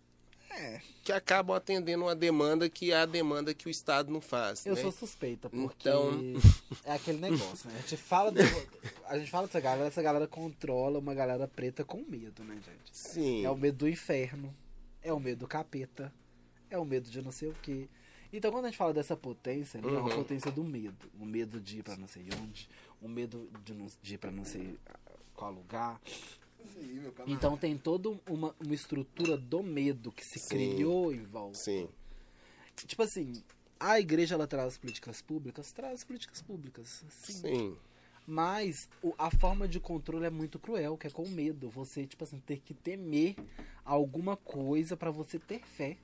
É. 0.50 0.80
que 1.04 1.12
acabam 1.12 1.56
atendendo 1.56 2.04
uma 2.04 2.14
demanda 2.14 2.68
que 2.68 2.92
é 2.92 2.96
a 2.96 3.06
demanda 3.06 3.54
que 3.54 3.66
o 3.66 3.70
Estado 3.70 4.12
não 4.12 4.20
faz. 4.20 4.66
Eu 4.66 4.74
né? 4.74 4.82
sou 4.82 4.90
suspeita, 4.92 5.48
porque 5.48 5.88
Então- 5.88 6.10
é 6.84 6.92
aquele 6.92 7.18
negócio, 7.18 7.68
né? 7.70 7.76
A 7.78 7.80
gente 7.82 7.96
fala 7.96 8.30
do- 8.32 8.40
a 9.06 9.18
gente 9.18 9.30
fala 9.30 9.46
dessa 9.46 9.60
galera, 9.60 9.86
essa 9.88 10.02
galera 10.02 10.26
controla 10.26 10.98
uma 10.98 11.14
galera 11.14 11.46
preta 11.48 11.84
com 11.84 12.02
medo, 12.08 12.42
né, 12.44 12.54
gente? 12.56 12.90
Sim. 12.96 13.44
É 13.44 13.50
o 13.50 13.56
medo 13.56 13.78
do 13.78 13.88
inferno, 13.88 14.54
é 15.02 15.12
o 15.12 15.20
medo 15.20 15.38
do 15.40 15.46
capeta, 15.48 16.12
é 16.68 16.76
o 16.76 16.84
medo 16.84 17.08
de 17.08 17.22
não 17.22 17.32
sei 17.32 17.48
o 17.48 17.56
quê. 17.62 17.88
Então 18.32 18.50
quando 18.52 18.66
a 18.66 18.68
gente 18.68 18.76
fala 18.78 18.92
dessa 18.92 19.16
potência, 19.16 19.80
não 19.80 19.88
é 19.88 19.92
uma 19.98 20.10
Uhum. 20.10 20.16
potência 20.16 20.50
do 20.52 20.62
medo. 20.62 21.10
O 21.18 21.24
medo 21.24 21.60
de 21.60 21.78
ir 21.78 21.82
pra 21.82 21.96
não 21.96 22.06
sei 22.06 22.26
onde, 22.42 22.68
o 23.00 23.08
medo 23.08 23.50
de, 23.64 23.72
não, 23.74 23.86
de 24.02 24.14
ir 24.14 24.18
pra 24.18 24.30
não 24.30 24.44
sei 24.44 24.76
qual 25.34 25.52
lugar. 25.52 26.00
Então 27.26 27.56
tem 27.56 27.76
toda 27.76 28.08
uma, 28.28 28.54
uma 28.58 28.74
estrutura 28.74 29.36
do 29.36 29.62
medo 29.62 30.10
que 30.12 30.24
se 30.24 30.38
Sim. 30.38 30.48
criou 30.74 31.12
em 31.12 31.22
volta. 31.24 31.58
Sim. 31.58 31.88
Tipo 32.86 33.02
assim, 33.02 33.42
a 33.78 33.98
igreja 34.00 34.34
ela 34.34 34.46
traz 34.46 34.78
políticas 34.78 35.20
públicas? 35.20 35.72
Traz 35.72 36.02
políticas 36.04 36.40
públicas. 36.42 37.04
Sim. 37.10 37.32
Sim. 37.32 37.76
Mas 38.26 38.88
o- 39.02 39.14
a 39.18 39.30
forma 39.30 39.66
de 39.66 39.80
controle 39.80 40.24
é 40.26 40.30
muito 40.30 40.58
cruel, 40.58 40.96
que 40.96 41.06
é 41.06 41.10
com 41.10 41.26
medo. 41.28 41.68
Você, 41.70 42.06
tipo 42.06 42.22
assim, 42.24 42.38
ter 42.40 42.58
que 42.60 42.72
temer 42.74 43.34
alguma 43.84 44.36
coisa 44.36 44.96
pra 44.96 45.10
você 45.10 45.38
ter 45.38 45.60
fé. 45.66 45.96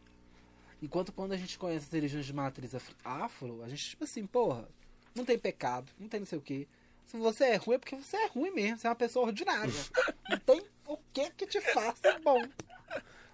Enquanto 0.82 1.12
quando 1.12 1.32
a 1.32 1.36
gente 1.36 1.58
conhece 1.58 1.86
as 1.86 1.92
religiões 1.92 2.26
de 2.26 2.32
matriz 2.34 2.74
af- 2.74 2.94
afro, 3.04 3.62
a 3.62 3.68
gente, 3.68 3.90
tipo 3.90 4.04
assim, 4.04 4.26
porra, 4.26 4.68
não 5.14 5.24
tem 5.24 5.38
pecado, 5.38 5.90
não 5.98 6.08
tem 6.08 6.20
não 6.20 6.26
sei 6.26 6.38
o 6.38 6.42
quê. 6.42 6.66
Se 7.06 7.16
você 7.16 7.44
é 7.44 7.56
ruim, 7.56 7.76
é 7.76 7.78
porque 7.78 7.96
você 7.96 8.16
é 8.16 8.26
ruim 8.26 8.50
mesmo. 8.50 8.78
Você 8.78 8.86
é 8.86 8.90
uma 8.90 8.96
pessoa 8.96 9.26
ordinária. 9.26 9.72
não 10.28 10.38
tem 10.38 10.62
o 10.86 10.96
que 11.12 11.30
que 11.30 11.46
te 11.46 11.60
faça 11.60 12.18
bom. 12.22 12.42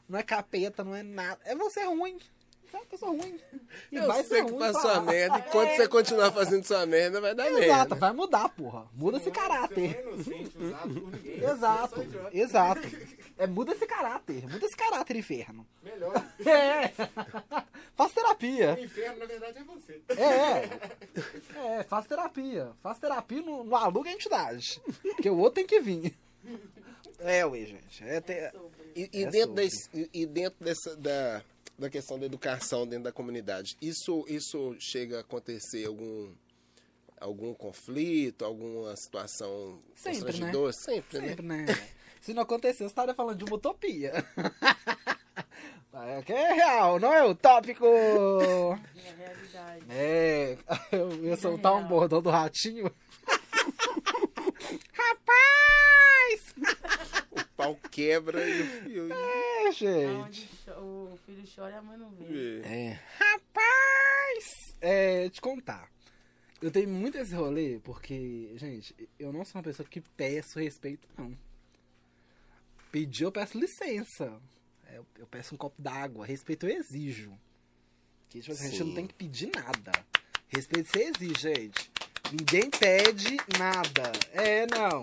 Não 0.09 0.19
é 0.19 0.23
capeta, 0.23 0.85
não 0.85 0.94
é 0.94 1.03
nada. 1.03 1.40
É 1.44 1.55
você 1.55 1.85
ruim. 1.85 2.19
Você 2.66 2.77
é 2.77 2.81
uma 2.81 2.86
pessoa 2.86 3.11
ruim. 3.12 3.40
E 3.90 3.97
eu 3.97 4.07
vai 4.07 4.23
sei 4.23 4.39
ser 4.39 4.44
que 4.44 4.51
ruim 4.51 4.61
faz 4.61 4.73
pra 4.73 4.81
sua 4.82 4.93
lá. 4.94 5.01
merda. 5.01 5.39
Enquanto 5.39 5.69
É. 5.70 5.77
você 5.77 5.89
continuar 5.89 6.32
fazendo 6.32 6.65
sua 6.65 6.85
merda, 6.86 7.20
vai 7.20 7.35
dar 7.35 7.47
Exato, 7.49 7.61
merda. 7.61 7.94
vai 7.97 8.12
mudar, 8.12 8.49
porra. 8.51 8.86
Muda 8.94 9.16
esse 9.19 9.31
caráter. 9.31 9.97
é 9.97 10.03
inocente, 10.03 10.57
usado 10.59 11.01
por 11.01 11.11
ninguém. 11.12 11.44
Exato, 11.44 12.01
é 12.32 12.39
exato. 12.39 12.81
É, 13.43 13.47
muda 13.47 13.73
esse 13.73 13.86
caráter, 13.86 14.43
muda 14.48 14.64
esse 14.64 14.77
caráter, 14.77 15.16
inferno. 15.16 15.66
Melhor. 15.82 16.12
É. 16.47 16.89
Faz 17.94 18.10
O 18.10 18.14
terapia. 18.14 18.78
inferno, 18.81 19.19
na 19.19 19.27
verdade, 19.27 19.59
é 19.59 19.64
você. 19.64 20.01
É. 20.10 20.93
É, 21.78 21.82
faz 21.85 22.06
terapia. 22.06 22.73
Faz 22.82 22.98
terapia 22.98 23.40
no, 23.43 23.64
no 23.64 23.77
aluga 23.77 24.10
a 24.10 24.12
entidade. 24.12 24.81
Porque 25.02 25.28
o 25.31 25.36
outro 25.39 25.55
tem 25.56 25.66
que 25.66 25.81
vir. 25.81 26.14
É, 27.19 27.44
ué, 27.47 27.64
gente. 27.64 28.02
É, 28.05 28.20
te- 28.20 28.51
E, 28.97 29.09
e 29.12 29.24
É 29.24 29.31
dentro, 29.31 29.55
desse- 29.55 29.89
e- 29.94 30.10
e 30.23 30.27
dentro 30.27 30.64
dessa, 30.64 30.97
da, 30.97 31.43
da 31.78 31.89
questão 31.90 32.19
da 32.19 32.27
educação 32.27 32.86
dentro 32.86 33.05
da 33.05 33.12
comunidade, 33.12 33.77
isso, 33.81 34.24
isso 34.28 34.74
chega 34.81 35.19
a 35.19 35.20
acontecer 35.20 35.86
algum, 35.86 36.32
algum 37.20 37.55
conflito, 37.55 38.44
alguma 38.44 38.94
situação 38.97 39.81
Sempre, 39.94 40.19
né? 40.19 40.24
constrangedora? 40.27 40.73
Sempre, 40.73 41.19
né? 41.20 41.28
Sempre, 41.28 41.47
né? 41.47 41.66
Se 42.23 42.32
não 42.32 42.43
acontecer, 42.43 42.78
você 42.78 42.85
estaria 42.85 43.12
falando 43.15 43.36
de 43.36 43.44
uma 43.44 43.57
utopia. 43.57 44.12
É 46.05 46.20
que 46.23 46.32
é 46.32 46.53
real, 46.55 46.99
não 46.99 47.12
é 47.12 47.23
utópico. 47.23 47.85
Minha 47.85 49.15
realidade. 49.15 49.85
É, 49.89 50.59
eu 50.90 51.12
ia 51.24 51.36
soltar 51.36 51.74
um 51.74 51.86
bordão 51.86 52.20
do 52.20 52.28
ratinho. 52.28 52.90
Rapaz! 54.93 56.55
O 57.31 57.44
pau 57.57 57.78
quebra 57.90 58.44
e 58.49 58.62
o 58.62 58.66
fio. 58.82 59.12
É, 59.12 59.73
gente. 59.73 60.49
O 60.77 61.16
filho 61.24 61.44
chora 61.55 61.74
e 61.74 61.77
a 61.77 61.82
mãe 61.82 61.97
não 61.97 62.11
vê. 62.11 62.62
É. 62.62 62.99
Rapaz! 63.19 64.74
É, 64.81 65.28
te 65.28 65.40
contar. 65.40 65.89
Eu 66.61 66.70
tenho 66.73 66.89
muito 66.89 67.16
esse 67.16 67.35
rolê 67.35 67.78
porque, 67.85 68.53
gente, 68.57 69.09
eu 69.19 69.32
não 69.32 69.44
sou 69.44 69.61
uma 69.61 69.65
pessoa 69.65 69.89
que 69.89 70.01
peço 70.01 70.59
respeito, 70.59 71.07
não. 71.16 71.36
Pedir, 72.93 73.24
eu 73.24 73.32
peço 73.32 73.59
licença. 73.59 74.40
É, 74.86 74.98
Eu, 74.98 75.06
eu 75.19 75.27
peço 75.27 75.55
um 75.55 75.59
copo 75.59 75.81
d'água. 75.81 76.27
Respeito 76.27 76.66
eu 76.66 76.77
exijo. 76.77 77.32
Que, 78.28 78.40
tipo, 78.40 78.52
assim, 78.52 78.66
a 78.66 78.70
gente 78.70 78.85
não 78.85 78.94
tem 78.94 79.06
que 79.06 79.14
pedir 79.14 79.51
nada. 79.55 79.90
Respeito 80.48 80.90
você 80.90 81.05
exige, 81.05 81.40
gente. 81.40 81.90
Ninguém 82.31 82.70
pede 82.70 83.36
nada. 83.59 84.12
É, 84.32 84.66
não. 84.66 85.02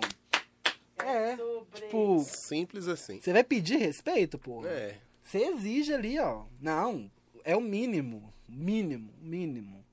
É. 1.03 1.35
Sobre. 1.35 1.81
Tipo, 1.81 2.23
Simples 2.23 2.87
assim. 2.87 3.19
você 3.19 3.33
vai 3.33 3.43
pedir 3.43 3.77
respeito, 3.77 4.37
porra? 4.37 4.69
É. 4.69 5.01
Você 5.23 5.39
exige 5.39 5.93
ali, 5.93 6.19
ó. 6.19 6.45
Não, 6.61 7.11
é 7.43 7.55
o 7.55 7.61
mínimo. 7.61 8.31
Mínimo, 8.47 9.13
mínimo. 9.19 9.85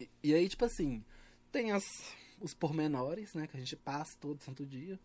E, 0.00 0.08
e 0.22 0.34
aí, 0.34 0.48
tipo 0.48 0.64
assim, 0.64 1.04
tem 1.52 1.72
as, 1.72 1.84
os 2.40 2.54
pormenores, 2.54 3.34
né? 3.34 3.46
Que 3.46 3.56
a 3.56 3.60
gente 3.60 3.76
passa 3.76 4.16
todo 4.20 4.42
santo 4.42 4.66
dia. 4.66 4.98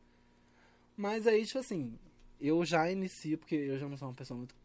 Mas 0.96 1.28
aí, 1.28 1.46
tipo 1.46 1.60
assim, 1.60 1.98
eu 2.40 2.64
já 2.66 2.92
inicio, 2.92 3.38
porque 3.38 3.56
eu 3.56 3.80
já 3.80 3.88
não 3.88 3.98
sou 3.98 4.08
uma 4.08 4.14
pessoa 4.14 4.38
muito 4.38 4.56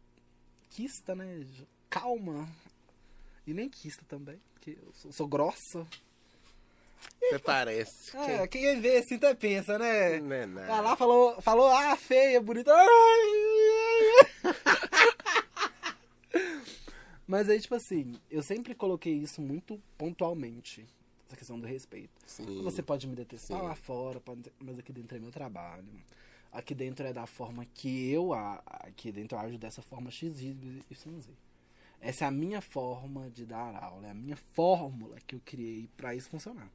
quista, 0.69 1.15
né? 1.15 1.45
Calma. 1.89 2.47
E 3.47 3.53
nem 3.53 3.69
quista 3.69 4.05
também, 4.07 4.39
porque 4.53 4.77
eu 4.81 4.93
sou, 4.93 5.11
sou 5.11 5.27
grossa. 5.27 5.87
Até 7.27 7.39
parece. 7.39 8.15
É, 8.17 8.47
quem 8.47 8.79
vê 8.81 8.97
assim 8.97 9.15
até 9.15 9.33
pensa, 9.33 9.79
né? 9.79 10.19
Não 10.19 10.35
é 10.35 10.45
nada. 10.45 10.67
Vai 10.67 10.81
lá, 10.81 10.95
falou, 10.95 11.41
falou, 11.41 11.67
ah, 11.69 11.95
feia, 11.95 12.41
bonita. 12.41 12.71
Mas 17.25 17.49
aí, 17.49 17.59
tipo 17.61 17.75
assim, 17.75 18.19
eu 18.29 18.41
sempre 18.41 18.73
coloquei 18.73 19.13
isso 19.13 19.41
muito 19.41 19.81
pontualmente. 19.97 20.85
Essa 21.29 21.37
questão 21.37 21.59
do 21.59 21.67
respeito. 21.67 22.09
Sim. 22.25 22.63
Você 22.63 22.81
pode 22.81 23.05
me 23.07 23.15
detestar 23.15 23.59
Sim. 23.59 23.63
lá 23.67 23.75
fora, 23.75 24.19
pode- 24.19 24.51
mas 24.59 24.79
aqui 24.79 24.91
dentro 24.91 25.15
é 25.15 25.19
meu 25.19 25.29
trabalho. 25.31 25.85
Aqui 26.51 26.73
dentro 26.73 27.05
é 27.05 27.13
da 27.13 27.27
forma 27.27 27.63
que 27.67 28.09
eu 28.09 28.33
a- 28.33 28.63
aqui 28.65 29.11
dentro 29.11 29.37
eu 29.37 29.41
ajo 29.41 29.57
dessa 29.59 29.83
forma 29.83 30.09
X, 30.09 30.41
Y, 30.41 31.19
Z. 31.21 31.29
Essa 32.01 32.25
é 32.25 32.27
a 32.27 32.31
minha 32.31 32.61
forma 32.61 33.29
de 33.29 33.45
dar 33.45 33.75
aula, 33.75 34.07
é 34.07 34.09
a 34.09 34.13
minha 34.15 34.35
fórmula 34.35 35.17
que 35.27 35.35
eu 35.35 35.41
criei 35.45 35.87
pra 35.95 36.15
isso 36.15 36.29
funcionar. 36.29 36.67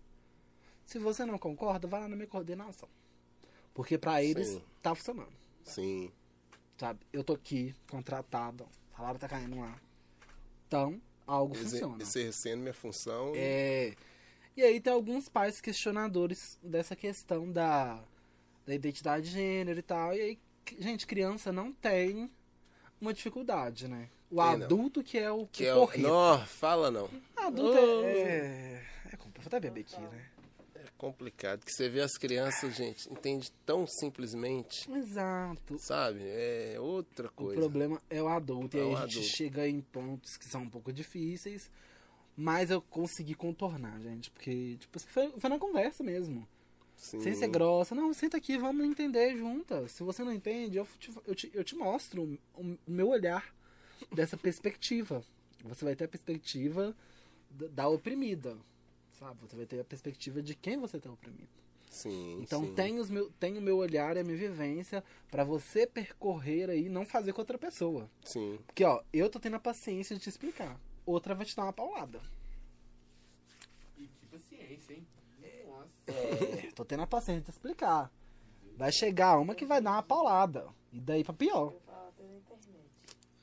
Se 0.87 1.01
você 1.01 1.25
não 1.25 1.37
concorda, 1.37 1.89
vai 1.89 2.01
lá 2.03 2.07
na 2.09 2.15
minha 2.15 2.29
coordenação. 2.29 2.89
Porque 3.73 3.99
pra 3.99 4.23
eles 4.23 4.49
Sim. 4.51 4.63
tá 4.81 4.95
funcionando, 4.95 5.33
Sim. 5.65 6.13
sabe? 6.77 7.01
Eu 7.13 7.25
tô 7.25 7.33
aqui, 7.33 7.75
contratado, 7.91 8.63
o 8.93 8.97
salário 8.97 9.19
tá 9.19 9.27
caindo 9.29 9.59
lá. 9.59 9.77
Então, 10.69 11.01
algo 11.27 11.57
Exer- 11.57 11.71
funciona. 11.81 12.01
Exercendo 12.03 12.61
minha 12.61 12.75
função. 12.75 13.33
É. 13.35 13.89
E 13.89 13.97
aí 14.63 14.81
tem 14.81 14.93
alguns 14.93 15.29
pais 15.29 15.61
questionadores 15.61 16.59
dessa 16.63 16.95
questão 16.95 17.51
da, 17.51 18.03
da 18.67 18.75
identidade 18.75 19.27
de 19.27 19.33
gênero 19.33 19.79
e 19.79 19.83
tal. 19.83 20.15
E 20.15 20.21
aí, 20.21 20.39
gente, 20.79 21.07
criança 21.07 21.53
não 21.53 21.73
tem 21.73 22.31
uma 23.01 23.13
dificuldade, 23.13 23.89
né? 23.89 24.09
O 24.31 24.37
Tem, 24.37 24.57
não. 24.59 24.65
adulto 24.65 25.03
que 25.03 25.19
é 25.19 25.31
o 25.31 25.47
Que 25.47 25.67
é 25.67 25.75
o. 25.75 25.89
Não, 25.99 26.45
fala 26.47 26.91
não. 26.91 27.09
Adulto 27.37 27.79
Oh. 27.79 28.05
é. 28.05 28.11
É, 28.11 28.85
é 29.13 29.17
complicado. 29.17 29.43
Vou 29.43 29.47
até 29.47 29.61
beber 29.61 29.81
aqui, 29.83 30.01
né? 30.01 30.27
É 30.77 30.85
complicado. 30.97 31.65
Que 31.65 31.71
você 31.73 31.89
vê 31.89 32.01
as 32.01 32.17
crianças, 32.17 32.75
gente, 32.75 33.11
entende 33.13 33.51
tão 33.67 33.87
simplesmente. 33.87 34.91
Exato. 34.91 35.79
Sabe? 35.79 36.21
É 36.23 36.77
outra 36.81 37.29
O 37.29 37.33
coisa. 37.33 37.61
problema 37.61 38.01
é 38.11 38.23
o 38.23 38.29
adulto. 38.29 38.77
E 38.77 38.81
É 38.81 38.83
aí 38.85 38.89
o 38.89 38.97
a 38.97 39.01
gente 39.03 39.19
adulto. 39.19 39.37
chega 39.37 39.69
em 39.69 39.81
pontos 39.81 40.37
que 40.37 40.47
são 40.47 40.63
um 40.63 40.71
pouco 40.71 40.93
difíceis. 40.93 41.71
Mas 42.37 42.71
eu 42.71 42.83
consegui 42.83 43.35
contornar, 43.35 44.01
gente. 44.01 44.31
Porque, 44.31 44.77
tipo, 44.79 44.97
assim, 44.97 45.09
foi, 45.09 45.31
foi 45.39 45.51
na 45.51 45.59
conversa 45.59 46.03
mesmo. 46.03 46.47
Sim. 46.97 47.21
Sem 47.21 47.35
ser 47.35 47.49
grossa. 47.49 47.95
Não, 47.95 48.13
senta 48.13 48.37
aqui, 48.37 48.57
vamos 48.57 48.85
entender 48.87 49.37
juntas. 49.37 49.93
Se 49.93 50.03
você 50.03 50.25
não 50.25 50.33
entende, 50.33 50.79
eu 50.79 50.89
te, 50.99 51.13
eu 51.27 51.35
te, 51.35 51.51
eu 51.55 51.65
te 51.65 51.77
mostro 51.77 52.39
o, 52.55 52.63
o 52.63 52.79
meu 52.87 53.09
olhar 53.09 53.55
dessa 54.13 54.37
perspectiva. 54.37 55.23
Você 55.65 55.85
vai 55.85 55.95
ter 55.95 56.05
a 56.05 56.09
perspectiva 56.09 56.97
da, 57.51 57.67
da 57.69 57.89
oprimida. 57.89 58.57
Sabe? 59.19 59.41
Você 59.43 59.57
vai 59.57 59.67
ter 59.67 59.81
a 59.81 59.85
perspectiva 59.85 60.43
de 60.43 60.55
quem 60.55 60.77
você 60.77 60.97
está 60.97 61.11
oprimido. 61.11 61.49
Sim. 61.89 62.41
Então 62.43 62.65
sim. 62.65 62.75
tem, 62.75 62.99
os 62.99 63.09
meu, 63.09 63.31
tem 63.39 63.57
o 63.57 63.63
meu 63.63 63.77
olhar 63.77 64.17
e 64.17 64.21
a 64.21 64.25
minha 64.25 64.37
vivência 64.37 65.05
pra 65.31 65.45
você 65.45 65.87
percorrer 65.87 66.69
aí 66.69 66.87
e 66.87 66.89
não 66.89 67.07
fazer 67.07 67.33
com 67.33 67.41
outra 67.41 67.57
pessoa. 67.57 68.11
Sim. 68.25 68.59
Porque, 68.67 68.83
ó, 68.83 69.01
eu 69.13 69.31
tô 69.31 69.39
tendo 69.39 69.55
a 69.55 69.61
paciência 69.61 70.17
de 70.17 70.23
te 70.23 70.29
explicar. 70.29 70.81
Outra 71.07 71.35
vai 71.35 71.45
te 71.45 71.55
dar 71.55 71.65
uma 71.65 71.73
paulada. 71.73 72.21
E 73.99 74.07
que 74.07 74.27
paciência, 74.27 74.95
hein? 74.95 75.07
Nossa. 75.67 75.89
É, 76.07 76.73
tô 76.73 76.85
tendo 76.85 77.03
a 77.03 77.07
paciência 77.07 77.43
de 77.45 77.51
explicar. 77.51 78.11
Vai 78.77 78.91
chegar 78.91 79.39
uma 79.39 79.55
que 79.55 79.67
vai 79.67 79.81
dar 79.81 79.93
uma 79.93 80.03
paulada. 80.03 80.69
E 80.93 81.01
daí 81.01 81.23
pra 81.23 81.33
pior. 81.35 81.75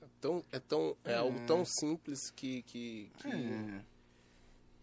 É 0.02 0.06
tão, 0.20 0.46
é, 0.52 0.60
tão, 0.60 0.98
é 1.04 1.16
algo 1.16 1.40
tão 1.48 1.64
simples 1.66 2.30
que, 2.32 2.62
que, 2.64 3.12
que, 3.18 3.28
É. 3.28 3.82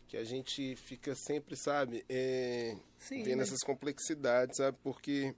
que 0.09 0.17
a 0.17 0.25
gente 0.25 0.75
fica 0.77 1.15
sempre, 1.15 1.55
sabe, 1.57 2.05
é, 2.09 2.77
Sim, 2.99 3.23
vendo 3.23 3.39
mas- 3.39 3.49
essas 3.49 3.63
complexidades, 3.63 4.57
sabe? 4.57 4.77
Porque 4.83 5.35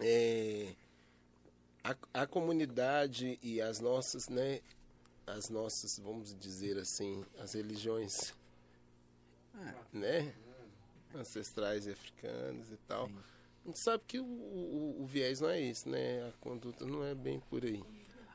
é, 0.00 0.74
a, 1.84 2.22
a 2.22 2.26
comunidade 2.26 3.38
e 3.42 3.60
as 3.60 3.78
nossas, 3.80 4.28
né? 4.30 4.60
As 5.26 5.48
nossas, 5.50 5.98
vamos 5.98 6.34
dizer 6.38 6.78
assim, 6.78 7.24
as 7.38 7.54
religiões, 7.54 8.32
né? 9.92 10.32
Ancestrais 11.14 11.86
e 11.86 11.90
africanas 11.90 12.70
e 12.70 12.76
tal. 12.86 13.06
A 13.64 13.66
gente 13.68 13.78
sabe 13.80 14.04
que 14.06 14.20
o, 14.20 14.24
o, 14.24 15.02
o 15.02 15.06
viés 15.06 15.40
não 15.40 15.48
é 15.48 15.60
esse, 15.60 15.88
né? 15.88 16.28
A 16.28 16.32
conduta 16.40 16.84
não 16.86 17.02
é 17.04 17.14
bem 17.14 17.40
por 17.40 17.64
aí. 17.64 17.82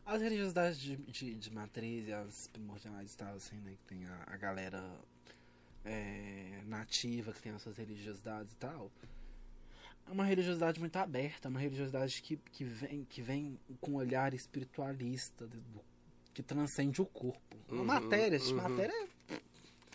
As 0.06 0.22
religiosidades 0.22 0.78
de, 0.80 0.98
de, 0.98 1.34
de 1.36 1.54
matriz 1.54 2.08
e 2.08 2.12
as 2.14 2.48
primordiais 2.48 3.14
e 3.14 3.18
tal, 3.18 3.36
assim, 3.36 3.56
né? 3.62 3.72
Que 3.78 3.86
tem 3.96 4.06
a, 4.06 4.24
a 4.28 4.36
galera 4.36 4.84
é, 5.86 6.62
nativa, 6.66 7.32
que 7.32 7.42
tem 7.42 7.54
as 7.54 7.62
suas 7.62 7.78
religiosidades 7.78 8.52
e 8.52 8.56
tal. 8.58 8.92
É 10.08 10.12
uma 10.12 10.26
religiosidade 10.26 10.80
muito 10.80 10.98
aberta, 10.98 11.48
é 11.48 11.50
uma 11.50 11.60
religiosidade 11.60 12.22
que, 12.22 12.36
que, 12.36 12.66
vem, 12.66 13.06
que 13.06 13.22
vem 13.22 13.58
com 13.80 13.92
um 13.92 13.96
olhar 13.96 14.34
espiritualista, 14.34 15.48
do- 15.48 15.91
que 16.34 16.42
transcende 16.44 17.02
o 17.02 17.06
corpo. 17.06 17.40
A 17.70 17.74
Uhum, 17.74 17.86
matéria, 17.86 18.40
uhum. 18.40 18.56
matéria 18.56 19.08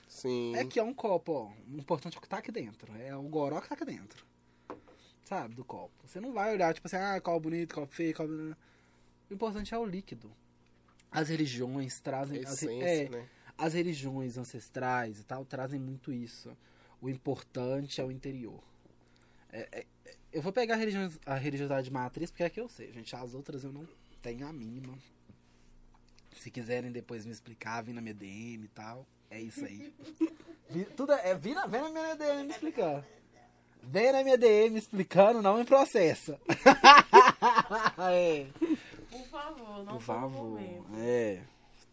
Sim. 0.08 0.54
é 0.56 0.64
que 0.64 0.78
é 0.78 0.82
um 0.82 0.94
copo, 0.94 1.32
ó. 1.32 1.52
O 1.70 1.78
importante 1.78 2.16
é 2.16 2.18
o 2.18 2.22
que 2.22 2.28
tá 2.28 2.38
aqui 2.38 2.50
dentro. 2.50 2.94
É 2.96 3.14
o 3.14 3.22
goró 3.22 3.60
que 3.60 3.68
tá 3.68 3.74
aqui 3.74 3.84
dentro. 3.84 4.24
Sabe, 5.24 5.54
do 5.54 5.64
copo. 5.64 5.92
Você 6.06 6.20
não 6.20 6.32
vai 6.32 6.52
olhar, 6.52 6.72
tipo 6.72 6.86
assim, 6.86 6.96
ah, 6.96 7.20
copo 7.20 7.40
bonito, 7.40 7.74
copo 7.74 7.92
feio, 7.92 8.14
copo... 8.14 8.30
O 8.32 9.34
importante 9.34 9.74
é 9.74 9.78
o 9.78 9.84
líquido. 9.84 10.32
As 11.10 11.28
religiões 11.28 12.00
trazem... 12.00 12.44
as, 12.44 12.62
essência, 12.62 12.86
é, 12.86 13.08
né? 13.08 13.28
as 13.58 13.72
religiões 13.74 14.36
ancestrais 14.38 15.18
e 15.18 15.24
tal 15.24 15.44
trazem 15.44 15.80
muito 15.80 16.12
isso. 16.12 16.56
O 17.00 17.08
importante 17.08 18.00
é 18.00 18.04
o 18.04 18.10
interior. 18.10 18.62
É- 19.52 19.68
é- 19.72 19.86
é- 20.04 20.16
eu 20.32 20.40
vou 20.42 20.52
pegar 20.52 20.74
a, 20.74 20.76
religião, 20.76 21.10
a 21.24 21.34
religiosidade 21.34 21.90
matriz 21.90 22.30
porque 22.30 22.44
é 22.44 22.50
que 22.50 22.60
eu 22.60 22.68
sei, 22.68 22.92
gente. 22.92 23.14
As 23.16 23.34
outras 23.34 23.64
eu 23.64 23.72
não 23.72 23.86
tenho 24.22 24.46
a 24.46 24.52
mínima. 24.52 24.96
Se 26.36 26.50
quiserem 26.50 26.92
depois 26.92 27.24
me 27.26 27.32
explicar, 27.32 27.82
vem 27.82 27.94
na 27.94 28.00
minha 28.00 28.14
DM 28.14 28.64
e 28.64 28.68
tal. 28.68 29.06
É 29.30 29.40
isso 29.40 29.64
aí. 29.64 29.92
Vi- 30.70 30.84
Tudo 30.96 31.12
é, 31.12 31.30
é 31.30 31.34
vem, 31.34 31.54
na, 31.54 31.66
vem 31.66 31.80
na 31.80 31.88
minha 31.90 32.14
DM 32.16 32.44
me 32.44 32.50
explicar. 32.50 33.04
Vem 33.82 34.12
na 34.12 34.22
minha 34.24 34.36
DM 34.36 34.76
explicando, 34.78 35.40
não 35.42 35.56
me 35.58 35.64
processa. 35.64 36.40
é, 38.10 38.46
Por 39.10 39.24
favor, 39.28 39.84
não 39.84 39.92
por 39.94 40.00
favor. 40.00 40.60
É. 40.98 41.40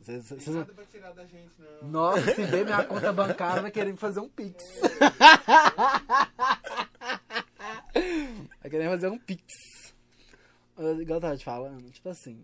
Cês- 0.01 0.25
cês- 0.25 0.43
Tem 0.45 0.53
nada 0.55 0.73
pra 0.73 0.85
tirar 0.85 1.11
da 1.13 1.23
gente, 1.25 1.53
não. 1.81 1.87
nossa, 1.89 2.33
se 2.35 2.43
ver 2.43 2.65
minha 2.65 2.83
conta 2.83 3.13
bancária, 3.13 3.61
vai 3.61 3.71
querer 3.71 3.91
me 3.91 3.97
fazer 3.97 4.19
um 4.19 4.27
pix. 4.27 4.61
vai 8.61 8.69
querer 8.69 8.89
fazer 8.89 9.07
um 9.09 9.17
pix. 9.17 9.45
Igual 10.77 11.17
eu 11.17 11.21
tava 11.21 11.37
te 11.37 11.45
falando, 11.45 11.89
tipo 11.91 12.09
assim, 12.09 12.43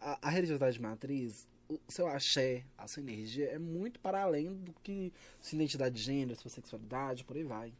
a, 0.00 0.18
a 0.20 0.30
religiosidade 0.30 0.80
matriz, 0.80 1.48
o 1.68 1.78
seu 1.88 2.06
axé, 2.06 2.64
a 2.76 2.86
sua 2.86 3.02
energia 3.02 3.46
é 3.46 3.58
muito 3.58 3.98
para 4.00 4.22
além 4.22 4.54
do 4.54 4.74
que 4.82 5.12
sua 5.40 5.56
identidade 5.56 5.94
de 5.94 6.02
gênero, 6.02 6.38
sua 6.38 6.50
sexualidade, 6.50 7.24
por 7.24 7.36
aí 7.36 7.44
vai. 7.44 7.72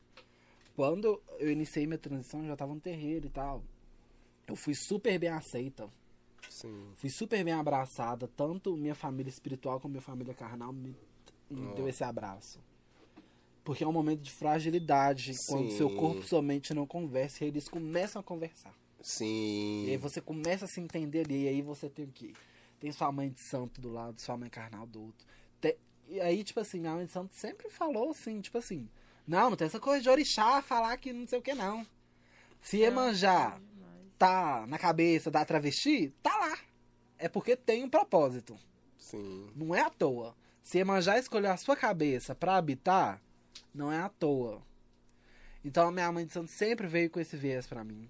Quando 0.74 1.22
eu 1.38 1.50
iniciei 1.50 1.86
minha 1.86 1.98
transição, 1.98 2.40
eu 2.40 2.48
já 2.48 2.56
tava 2.56 2.74
no 2.74 2.80
terreiro 2.80 3.26
e 3.26 3.30
tal. 3.30 3.62
Eu 4.46 4.56
fui 4.56 4.74
super 4.74 5.18
bem 5.18 5.28
aceita 5.28 5.88
Sim. 6.48 6.92
fui 6.96 7.10
super 7.10 7.42
bem 7.44 7.54
abraçada, 7.54 8.28
tanto 8.36 8.76
minha 8.76 8.94
família 8.94 9.30
espiritual 9.30 9.80
como 9.80 9.92
minha 9.92 10.02
família 10.02 10.34
carnal 10.34 10.72
me, 10.72 10.94
me 11.50 11.66
Ó. 11.66 11.74
deu 11.74 11.88
esse 11.88 12.04
abraço. 12.04 12.60
Porque 13.64 13.84
é 13.84 13.86
um 13.86 13.92
momento 13.92 14.20
de 14.20 14.30
fragilidade, 14.30 15.32
quando 15.46 15.70
Sim. 15.70 15.76
seu 15.76 15.90
corpo 15.96 16.20
e 16.20 16.26
sua 16.26 16.42
mente 16.42 16.74
não 16.74 16.86
conversam, 16.86 17.46
e 17.46 17.50
eles 17.50 17.68
começam 17.68 18.20
a 18.20 18.22
conversar. 18.22 18.74
Sim. 19.02 19.86
E 19.86 19.90
aí 19.90 19.96
você 19.96 20.20
começa 20.20 20.64
a 20.64 20.68
se 20.68 20.80
entender 20.80 21.24
ali, 21.26 21.44
e 21.44 21.48
aí 21.48 21.62
você 21.62 21.88
tem 21.88 22.04
o 22.04 22.08
quê? 22.12 22.32
Tem 22.80 22.90
sua 22.92 23.10
mãe 23.12 23.28
de 23.30 23.40
santo 23.40 23.80
do 23.80 23.90
lado, 23.90 24.20
sua 24.20 24.36
mãe 24.36 24.48
carnal 24.50 24.86
do 24.86 25.02
outro. 25.02 25.26
Te- 25.60 25.78
E 26.08 26.20
aí, 26.20 26.42
tipo 26.44 26.60
assim, 26.60 26.80
minha 26.80 26.94
mãe 26.94 27.06
de 27.06 27.12
santo 27.12 27.34
sempre 27.34 27.68
falou 27.70 28.10
assim, 28.10 28.40
tipo 28.40 28.58
assim, 28.58 28.88
não, 29.26 29.50
não 29.50 29.56
tem 29.56 29.66
essa 29.66 29.78
coisa 29.80 30.02
de 30.02 30.08
orixá 30.10 30.60
falar 30.62 30.96
que 30.96 31.12
não 31.12 31.26
sei 31.26 31.38
o 31.38 31.42
que 31.42 31.54
não. 31.54 31.86
Se 32.60 32.78
Iemanjá 32.78 33.60
tá 34.18 34.66
na 34.68 34.78
cabeça 34.78 35.30
da 35.30 35.44
travesti, 35.44 36.12
tá 36.22 36.36
lá. 36.36 36.58
É 37.18 37.28
porque 37.28 37.56
tem 37.56 37.84
um 37.84 37.88
propósito. 37.90 38.56
Sim. 38.98 39.50
Não 39.56 39.74
é 39.74 39.80
à 39.80 39.90
toa. 39.90 40.34
Se 40.62 40.78
Iemanjá 40.78 41.18
escolheu 41.18 41.50
a 41.50 41.56
sua 41.56 41.76
cabeça 41.76 42.34
pra 42.34 42.56
habitar, 42.56 43.20
não 43.74 43.90
é 43.92 43.98
à 44.00 44.08
toa. 44.08 44.62
Então 45.64 45.88
a 45.88 45.92
minha 45.92 46.10
mãe 46.10 46.26
de 46.26 46.32
santo 46.32 46.50
sempre 46.50 46.86
veio 46.86 47.10
com 47.10 47.20
esse 47.20 47.36
viés 47.36 47.66
pra 47.66 47.82
mim. 47.84 48.08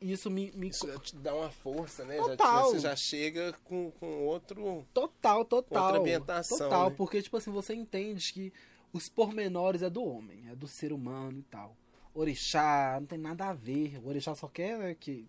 Isso 0.00 0.30
me, 0.30 0.52
me 0.52 0.68
Isso 0.68 0.86
já 0.86 0.98
te 0.98 1.16
dá 1.16 1.34
uma 1.34 1.50
força, 1.50 2.04
né? 2.04 2.16
Já, 2.16 2.22
Total. 2.22 2.70
você 2.70 2.78
já 2.78 2.96
chega 2.96 3.52
com, 3.64 3.90
com 3.92 4.24
outro. 4.24 4.86
Total, 4.94 5.44
total. 5.44 5.84
Outra 5.84 6.00
ambientação, 6.00 6.58
Total, 6.58 6.90
né? 6.90 6.96
porque, 6.96 7.20
tipo 7.20 7.36
assim, 7.36 7.50
você 7.50 7.74
entende 7.74 8.32
que 8.32 8.52
os 8.92 9.08
pormenores 9.08 9.82
é 9.82 9.90
do 9.90 10.04
homem, 10.04 10.48
é 10.48 10.54
do 10.54 10.68
ser 10.68 10.92
humano 10.92 11.38
e 11.40 11.42
tal. 11.42 11.76
Orixá, 12.14 12.96
não 13.00 13.06
tem 13.06 13.18
nada 13.18 13.46
a 13.46 13.52
ver. 13.52 13.98
O 14.04 14.08
orixá 14.08 14.34
só 14.34 14.46
quer 14.46 14.78
né, 14.78 14.94
que 14.94 15.26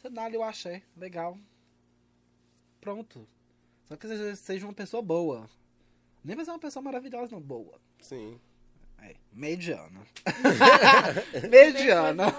você 0.00 0.08
dá 0.08 0.24
ali 0.24 0.36
o 0.36 0.42
axé, 0.42 0.82
legal. 0.96 1.36
Pronto. 2.80 3.28
Só 3.86 3.96
que 3.96 4.06
você 4.06 4.36
seja 4.36 4.66
uma 4.66 4.72
pessoa 4.72 5.02
boa. 5.02 5.50
Nem 6.22 6.36
vai 6.36 6.44
ser 6.44 6.52
uma 6.52 6.58
pessoa 6.58 6.82
maravilhosa, 6.82 7.32
não, 7.32 7.40
boa. 7.40 7.80
Sim. 8.00 8.40
É, 9.02 9.14
mediana. 9.32 10.00
mediana. 11.48 12.32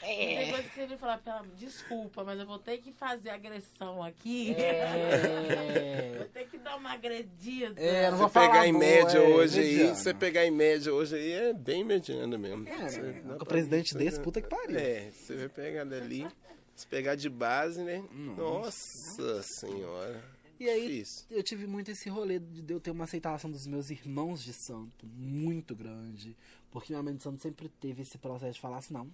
Tem 0.00 0.50
coisa 0.52 0.68
que 0.68 0.74
você 0.74 0.86
vai 0.86 0.98
falar, 1.18 1.44
desculpa, 1.56 2.24
mas 2.24 2.38
eu 2.38 2.46
vou 2.46 2.58
ter 2.58 2.78
que 2.78 2.92
fazer 2.92 3.30
agressão 3.30 4.02
aqui. 4.02 4.54
É. 4.54 6.14
Vou 6.18 6.26
ter 6.28 6.46
que 6.48 6.58
dar 6.58 6.76
uma 6.76 6.92
agredida. 6.92 7.80
É, 7.80 8.04
não 8.10 8.16
Você 8.16 8.22
vou 8.22 8.28
falar 8.28 8.48
pegar 8.50 8.66
em 8.66 8.72
boa, 8.72 8.84
média 8.84 9.18
é, 9.18 9.20
hoje 9.28 9.60
aí, 9.60 9.66
mediana. 9.74 9.94
você 9.94 10.14
pegar 10.14 10.44
em 10.46 10.50
média 10.50 10.92
hoje 10.92 11.16
aí 11.16 11.32
é 11.32 11.52
bem 11.52 11.84
mediano 11.84 12.38
mesmo. 12.38 12.68
É, 12.68 12.88
Você- 12.88 13.00
né? 13.00 13.34
pra- 13.36 13.46
presidente 13.46 13.92
você- 13.92 13.98
desse, 13.98 14.20
puta 14.20 14.40
que 14.40 14.48
pariu. 14.48 14.78
É, 14.78 15.10
você 15.10 15.34
vai 15.36 15.48
pegar 15.48 15.84
dali, 15.84 16.26
se 16.74 16.86
pegar 16.86 17.14
de 17.14 17.28
base, 17.28 17.82
né? 17.82 18.02
Nossa 18.12 19.42
senhora. 19.42 20.22
E 20.58 20.68
aí, 20.68 21.04
eu 21.30 21.42
tive 21.42 21.66
muito 21.66 21.90
esse 21.90 22.08
rolê 22.08 22.38
de 22.38 22.72
eu 22.72 22.80
ter 22.80 22.90
uma 22.90 23.04
aceitação 23.04 23.50
dos 23.50 23.66
meus 23.66 23.90
irmãos 23.90 24.42
de 24.42 24.52
santo 24.52 25.06
muito 25.06 25.74
grande. 25.74 26.36
Porque 26.70 26.92
minha 26.92 27.02
mãe 27.02 27.14
de 27.14 27.22
santo 27.22 27.42
sempre 27.42 27.68
teve 27.68 28.02
esse 28.02 28.16
processo 28.16 28.54
de 28.54 28.60
falar 28.60 28.78
assim, 28.78 28.94
não. 28.94 29.10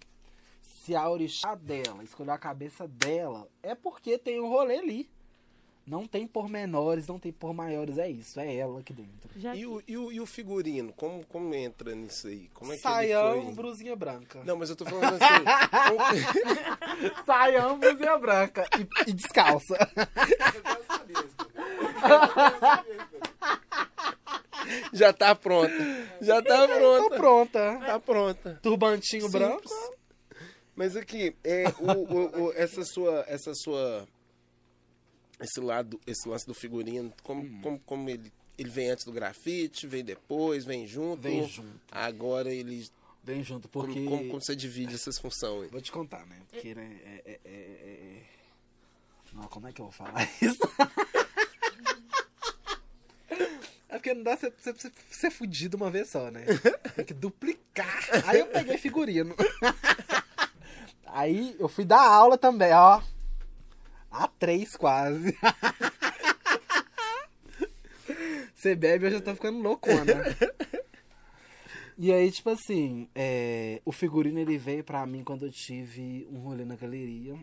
Se 0.61 0.95
a 0.95 1.09
orixá 1.09 1.55
dela 1.55 2.05
escolheu 2.05 2.33
a 2.33 2.39
cabeça 2.39 2.87
dela, 2.87 3.49
é 3.63 3.75
porque 3.75 4.17
tem 4.19 4.41
um 4.41 4.49
rolê 4.49 4.79
ali. 4.79 5.11
Não 5.85 6.07
tem 6.07 6.27
por 6.29 6.49
menores, 6.49 7.09
não 7.09 7.19
tem 7.19 7.33
por 7.33 7.53
maiores, 7.53 7.99
é 7.99 8.09
isso, 8.09 8.39
é 8.39 8.55
ela 8.55 8.79
aqui 8.79 8.93
dentro. 8.93 9.29
Já 9.37 9.53
E 9.57 9.67
o, 9.67 9.83
e 9.87 9.97
o, 9.97 10.13
e 10.13 10.21
o 10.21 10.27
figurino, 10.27 10.93
como, 10.93 11.25
como 11.27 11.53
entra 11.55 11.93
nisso 11.95 12.29
aí? 12.29 12.49
Como 12.55 12.73
é 12.73 12.77
que 12.77 12.83
Saião, 12.83 13.35
ele 13.35 13.45
foi? 13.47 13.55
brusinha 13.55 13.97
branca. 13.97 14.41
Não, 14.45 14.57
mas 14.57 14.71
eu 14.71 14.77
tô 14.77 14.85
falando 14.85 15.15
assim. 15.21 15.45
como- 17.11 17.25
Saião, 17.27 17.79
brusinha 17.81 18.17
branca 18.17 18.65
e, 18.79 19.11
e 19.11 19.13
descalça. 19.13 19.75
Eu 19.75 20.63
quero 20.63 20.85
saber, 20.87 21.13
Escuta. 21.13 21.53
Eu 21.59 22.29
quero 22.33 22.61
saber, 22.61 22.97
Escuta. 22.97 24.93
já 24.93 25.13
tá 25.13 25.35
pronta. 25.35 25.73
Já 26.21 26.43
tá 26.43 26.69
Tô 26.69 26.75
pronta. 26.79 27.17
pronta. 27.17 27.79
Tá 27.87 27.99
pronta. 28.01 28.61
Turbantinho 28.63 29.23
Simples. 29.23 29.43
branco. 29.43 29.97
Mas 30.77 30.97
aqui, 30.97 31.35
é, 31.45 31.65
o, 31.79 31.93
o- 31.93 32.45
o- 32.47 32.53
essa 32.55 32.85
sua. 32.85 33.25
Essa 33.27 33.53
sua. 33.55 34.07
Esse 35.43 35.61
lado, 35.61 36.01
esse 36.07 36.29
lance 36.29 36.47
do 36.47 36.55
figurino, 36.55 37.13
como, 37.23 37.43
Hum. 37.43 37.61
como, 37.63 37.79
como 37.81 38.09
ele, 38.11 38.33
ele 38.57 38.71
vem 38.71 38.91
antes 38.91 39.05
do 39.05 39.13
grafite, 39.13 39.87
vem 39.87 40.05
depois, 40.05 40.65
vem 40.65 40.87
junto. 40.87 41.23
Vem 41.23 41.47
junto. 41.49 41.81
Agora 41.91 42.53
ele. 42.53 42.89
Vem 43.25 43.43
junto, 43.43 43.69
Como, 43.69 43.87
porque... 43.87 44.05
como, 44.05 44.29
como 44.29 44.41
você 44.41 44.55
divide 44.57 44.95
essas 44.95 45.17
funções? 45.19 45.71
Vou 45.71 45.81
te 45.81 45.93
contar, 45.93 46.27
né? 46.27 46.37
Porque, 46.51 46.75
né, 46.75 47.01
é, 47.05 47.23
é, 47.25 47.41
é, 47.45 47.51
é- 47.51 48.19
é- 48.19 48.23
Não, 49.33 49.45
como 49.45 49.69
é 49.69 49.73
que 49.73 49.81
eu 49.81 49.85
vou 49.87 49.93
falar 49.93 50.29
isso? 50.43 50.59
É 53.89 53.95
porque 53.99 54.15
não 54.15 54.23
dá 54.23 54.37
pra 54.37 54.51
você, 54.51 54.73
você 54.73 54.91
ser 55.11 55.31
fudido 55.31 55.77
uma 55.77 55.91
vez 55.91 56.09
só, 56.09 56.31
né? 56.31 56.45
Tem 56.97 57.05
que 57.05 57.15
duplicar. 57.15 58.01
Aí 58.27 58.41
eu 58.41 58.47
peguei 58.47 58.79
figurino. 58.79 59.35
Aí 61.07 61.55
eu 61.59 61.69
fui 61.69 61.85
dar 61.85 62.01
aula 62.01 62.39
também, 62.39 62.73
ó. 62.73 63.03
A 64.13 64.29
três 64.29 64.77
quase. 64.77 65.37
Você 68.55 68.77
bebe, 68.77 69.07
eu 69.07 69.11
já 69.11 69.21
tô 69.21 69.35
ficando 69.35 69.59
loucona. 69.61 70.23
E 71.99 72.13
aí, 72.13 72.31
tipo 72.31 72.51
assim, 72.51 73.09
é, 73.15 73.81
o 73.85 73.93
figurino 73.93 74.39
ele 74.39 74.59
veio 74.59 74.85
pra 74.85 75.05
mim 75.07 75.25
quando 75.25 75.47
eu 75.47 75.51
tive 75.51 76.27
um 76.31 76.39
rolê 76.39 76.65
na 76.65 76.77
galeria 76.77 77.37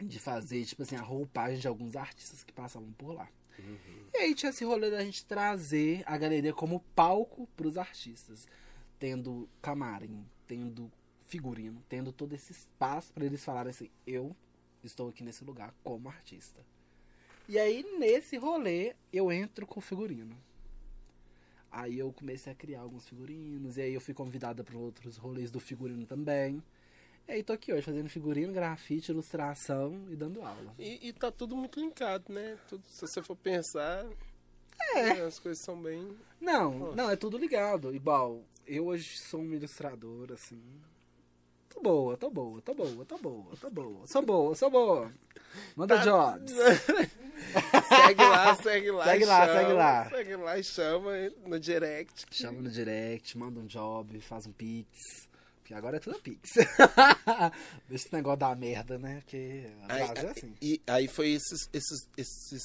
de 0.00 0.18
fazer, 0.18 0.64
tipo 0.64 0.82
assim, 0.82 0.96
a 0.96 1.00
roupagem 1.00 1.58
de 1.58 1.68
alguns 1.68 1.94
artistas 1.96 2.42
que 2.42 2.52
passavam 2.52 2.92
por 2.92 3.12
lá. 3.12 3.28
E 4.12 4.18
aí 4.18 4.34
tinha 4.34 4.50
esse 4.50 4.64
rolê 4.64 4.90
da 4.90 5.04
gente 5.04 5.24
trazer 5.24 6.02
a 6.06 6.16
galeria 6.16 6.52
como 6.52 6.80
palco 6.94 7.46
pros 7.56 7.78
artistas, 7.78 8.46
tendo 8.98 9.48
camarim, 9.60 10.24
tendo 10.46 10.90
figurino, 11.26 11.82
tendo 11.88 12.12
todo 12.12 12.34
esse 12.34 12.52
espaço 12.52 13.12
pra 13.12 13.24
eles 13.24 13.44
falarem 13.44 13.70
assim, 13.70 13.90
eu 14.06 14.36
estou 14.82 15.08
aqui 15.08 15.22
nesse 15.22 15.44
lugar 15.44 15.74
como 15.82 16.08
artista. 16.08 16.64
E 17.48 17.58
aí 17.58 17.84
nesse 17.98 18.36
rolê 18.36 18.94
eu 19.12 19.30
entro 19.32 19.66
com 19.66 19.80
o 19.80 19.82
figurino. 19.82 20.36
Aí 21.70 21.98
eu 21.98 22.12
comecei 22.12 22.52
a 22.52 22.54
criar 22.54 22.80
alguns 22.80 23.08
figurinos, 23.08 23.78
e 23.78 23.80
aí 23.80 23.94
eu 23.94 24.00
fui 24.00 24.12
convidada 24.12 24.62
para 24.62 24.76
outros 24.76 25.16
rolês 25.16 25.50
do 25.50 25.58
figurino 25.58 26.04
também. 26.04 26.62
E 27.26 27.32
aí 27.32 27.42
tô 27.42 27.52
aqui 27.52 27.72
hoje 27.72 27.82
fazendo 27.82 28.10
figurino, 28.10 28.52
grafite, 28.52 29.10
ilustração 29.10 30.06
e 30.10 30.16
dando 30.16 30.42
aula. 30.42 30.74
E, 30.78 31.08
e 31.08 31.12
tá 31.12 31.32
tudo 31.32 31.56
muito 31.56 31.80
linkado, 31.80 32.30
né? 32.30 32.58
Tudo, 32.68 32.82
se 32.86 33.00
você 33.00 33.22
for 33.22 33.36
pensar, 33.36 34.06
é. 34.94 35.12
as 35.22 35.38
coisas 35.38 35.64
são 35.64 35.80
bem. 35.80 36.14
Não, 36.40 36.78
Nossa. 36.78 36.96
não, 36.96 37.10
é 37.10 37.16
tudo 37.16 37.38
ligado. 37.38 37.94
Igual, 37.94 38.42
eu 38.66 38.86
hoje 38.86 39.18
sou 39.18 39.40
uma 39.40 39.54
ilustradora, 39.54 40.34
assim. 40.34 40.60
Tô 41.74 41.80
boa, 41.80 42.16
tô 42.16 42.30
boa, 42.30 42.60
tô 42.62 42.74
boa, 42.74 43.04
tô 43.04 43.18
boa, 43.18 43.56
tô 43.56 43.70
boa. 43.70 44.06
Sou 44.06 44.22
boa, 44.22 44.54
sou 44.54 44.70
boa. 44.70 45.12
Manda 45.76 45.96
Tá- 45.96 46.04
jobs. 46.04 46.52
segue 47.88 48.22
lá, 48.24 48.54
segue 48.56 48.90
lá. 48.90 49.04
Segue 49.04 49.24
lá, 49.24 49.46
chama, 49.46 49.58
segue 49.58 49.72
lá. 49.72 50.08
Segue 50.10 50.36
lá 50.36 50.58
e 50.58 50.64
chama 50.64 51.10
no 51.46 51.58
direct. 51.60 52.26
Chama 52.30 52.60
no 52.62 52.70
direct, 52.70 53.36
manda 53.38 53.60
um 53.60 53.66
job, 53.66 54.20
faz 54.20 54.46
um 54.46 54.52
pix. 54.52 55.28
Porque 55.60 55.74
agora 55.74 55.96
é 55.96 56.00
tudo 56.00 56.18
pix. 56.20 56.50
Deixa 57.88 58.06
esse 58.06 58.12
negócio 58.12 58.38
da 58.40 58.54
merda, 58.54 58.98
né? 58.98 59.20
Porque 59.20 59.66
a 59.88 59.94
Aí, 59.94 60.08
base 60.08 60.26
é 60.26 60.30
assim. 60.30 60.54
E 60.60 60.80
aí 60.86 61.08
foi 61.08 61.30
esses, 61.30 61.68
esses, 61.72 62.08
esses 62.16 62.62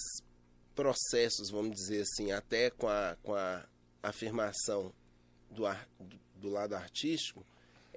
processos, 0.75 1.49
vamos 1.49 1.71
dizer 1.75 2.01
assim, 2.01 2.31
até 2.31 2.69
com 2.69 2.87
a, 2.87 3.15
com 3.23 3.33
a 3.35 3.63
afirmação 4.03 4.91
do, 5.51 5.65
ar- 5.65 5.87
do 6.35 6.49
lado 6.49 6.75
artístico, 6.75 7.45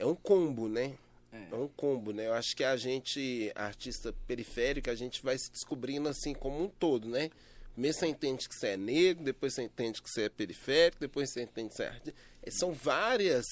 é 0.01 0.06
um 0.06 0.14
combo, 0.14 0.66
né? 0.66 0.94
É. 1.31 1.48
É 1.52 1.55
um 1.55 1.68
combo, 1.68 2.10
né? 2.12 2.27
Eu 2.27 2.32
acho 2.32 2.56
que 2.56 2.64
a 2.64 2.77
gente, 2.77 3.52
artista 3.55 4.12
periférico, 4.27 4.90
a 4.90 4.94
gente 4.94 5.22
vai 5.22 5.39
se 5.39 5.52
descobrindo 5.52 6.09
assim 6.09 6.32
como 6.35 6.64
um 6.64 6.68
todo, 6.68 7.06
né? 7.06 7.31
Primeiro 7.72 7.97
você 7.97 8.06
entende 8.06 8.48
que 8.48 8.55
você 8.55 8.68
é 8.68 8.77
negro, 8.77 9.22
depois 9.22 9.55
você 9.55 9.62
entende 9.62 10.02
que 10.02 10.10
você 10.10 10.22
é 10.22 10.28
periférico, 10.28 11.01
depois 11.01 11.31
você 11.31 11.43
entende 11.43 11.68
que 11.68 11.77
você 11.77 11.82
é 11.85 11.89
artista. 11.89 12.20
É, 12.43 12.51
São 12.51 12.72
várias, 12.72 13.44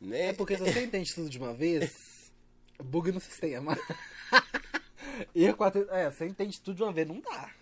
né? 0.00 0.28
É 0.28 0.32
porque 0.34 0.56
se 0.56 0.62
você 0.62 0.84
entende 0.84 1.14
tudo 1.14 1.30
de 1.30 1.38
uma 1.38 1.54
vez, 1.54 2.30
bug 2.84 3.10
no 3.10 3.20
sistema. 3.20 3.76
Erro 5.34 5.56
quatro... 5.56 5.88
É, 5.90 6.10
você 6.10 6.26
entende 6.26 6.60
tudo 6.60 6.76
de 6.76 6.82
uma 6.82 6.92
vez, 6.92 7.08
não 7.08 7.20
dá. 7.20 7.52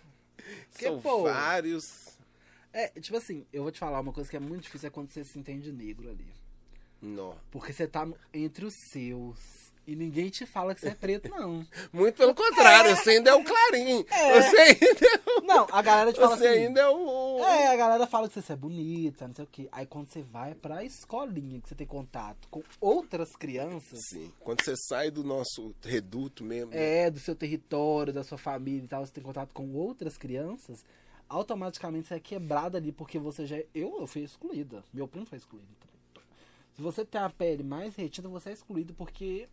Porque, 0.69 0.85
São 0.85 1.01
pô, 1.01 1.23
vários. 1.23 2.19
É, 2.71 2.89
tipo 2.99 3.17
assim, 3.17 3.47
eu 3.51 3.63
vou 3.63 3.71
te 3.71 3.79
falar 3.79 3.99
uma 4.01 4.13
coisa 4.13 4.29
que 4.29 4.35
é 4.35 4.39
muito 4.39 4.63
difícil 4.63 4.87
é 4.87 4.89
quando 4.91 5.09
você 5.09 5.23
se 5.23 5.39
entende 5.39 5.71
negro 5.71 6.09
ali. 6.09 6.27
Não. 7.01 7.35
Porque 7.51 7.71
você 7.73 7.87
tá 7.87 8.07
entre 8.33 8.65
os 8.65 8.73
seus. 8.91 9.67
E 9.85 9.95
ninguém 9.95 10.27
te 10.29 10.45
fala 10.45 10.75
que 10.75 10.81
você 10.81 10.89
é 10.89 10.95
preto, 10.95 11.29
não. 11.29 11.65
Muito 11.93 12.15
pelo 12.17 12.35
contrário, 12.35 12.93
você 12.93 13.11
ainda 13.11 13.29
é 13.29 13.33
o 13.33 13.41
clarim. 13.41 14.03
Você 14.03 14.57
ainda 14.57 15.05
é 15.07 15.21
o, 15.29 15.41
Não, 15.43 15.65
a 15.71 15.81
galera 15.81 16.11
te 16.11 16.19
fala 16.19 16.35
você 16.35 16.45
assim. 16.47 16.59
ainda 16.65 16.81
é 16.81 16.89
o. 16.89 17.39
É, 17.39 17.67
a 17.67 17.75
galera 17.77 18.05
fala 18.05 18.27
que 18.27 18.41
você 18.41 18.51
é 18.51 18.55
bonita, 18.57 19.25
não 19.29 19.33
sei 19.33 19.45
o 19.45 19.47
quê. 19.49 19.69
Aí 19.71 19.85
quando 19.85 20.09
você 20.09 20.21
vai 20.21 20.53
pra 20.55 20.83
escolinha, 20.83 21.61
que 21.61 21.69
você 21.69 21.75
tem 21.75 21.87
contato 21.87 22.49
com 22.49 22.61
outras 22.81 23.33
crianças, 23.37 24.01
Sim. 24.09 24.29
Quando 24.41 24.61
você 24.61 24.75
sai 24.75 25.09
do 25.09 25.23
nosso 25.23 25.73
reduto 25.81 26.43
mesmo. 26.43 26.71
né? 26.71 27.03
é, 27.05 27.09
do 27.09 27.19
seu 27.21 27.33
território, 27.33 28.11
da 28.11 28.25
sua 28.25 28.37
família 28.37 28.83
e 28.83 28.87
tal, 28.89 29.05
você 29.05 29.13
tem 29.13 29.23
contato 29.23 29.53
com 29.53 29.73
outras 29.73 30.17
crianças, 30.17 30.83
automaticamente 31.29 32.09
você 32.09 32.15
é 32.15 32.19
quebrada 32.19 32.77
ali, 32.77 32.91
porque 32.91 33.17
você 33.17 33.45
já. 33.45 33.55
é- 33.55 33.65
Eu, 33.73 34.01
eu 34.01 34.07
fui 34.07 34.23
excluída. 34.23 34.83
Meu 34.93 35.07
primo 35.07 35.25
foi 35.25 35.37
excluído 35.37 35.69
também. 35.79 35.96
Se 36.77 36.83
você 36.83 37.03
tem 37.03 37.19
a 37.19 37.27
pele 37.27 37.63
mais 37.63 37.95
retida, 37.95 38.29
você 38.29 38.51
é 38.51 38.53
excluído 38.53 38.93
porque. 38.93 39.49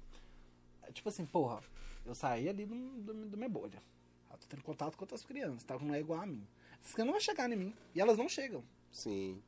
Tipo 0.92 1.08
assim, 1.08 1.24
porra, 1.24 1.62
eu 2.04 2.14
saí 2.14 2.50
ali 2.50 2.66
do, 2.66 2.74
do, 2.74 3.14
do 3.30 3.36
minha 3.38 3.48
bolha. 3.48 3.82
Eu 4.30 4.36
tô 4.36 4.46
tendo 4.46 4.62
contato 4.62 4.94
com 4.94 5.04
outras 5.04 5.24
crianças, 5.24 5.64
tá? 5.64 5.78
Que 5.78 5.84
não 5.86 5.94
é 5.94 6.00
igual 6.00 6.20
a 6.20 6.26
mim. 6.26 6.46
Essas 6.82 6.92
crianças 6.92 7.06
não 7.06 7.12
vão 7.12 7.20
chegar 7.20 7.50
em 7.50 7.56
mim. 7.56 7.74
E 7.94 8.00
elas 8.00 8.18
não 8.18 8.28
chegam. 8.28 8.62
Sim. 8.92 9.42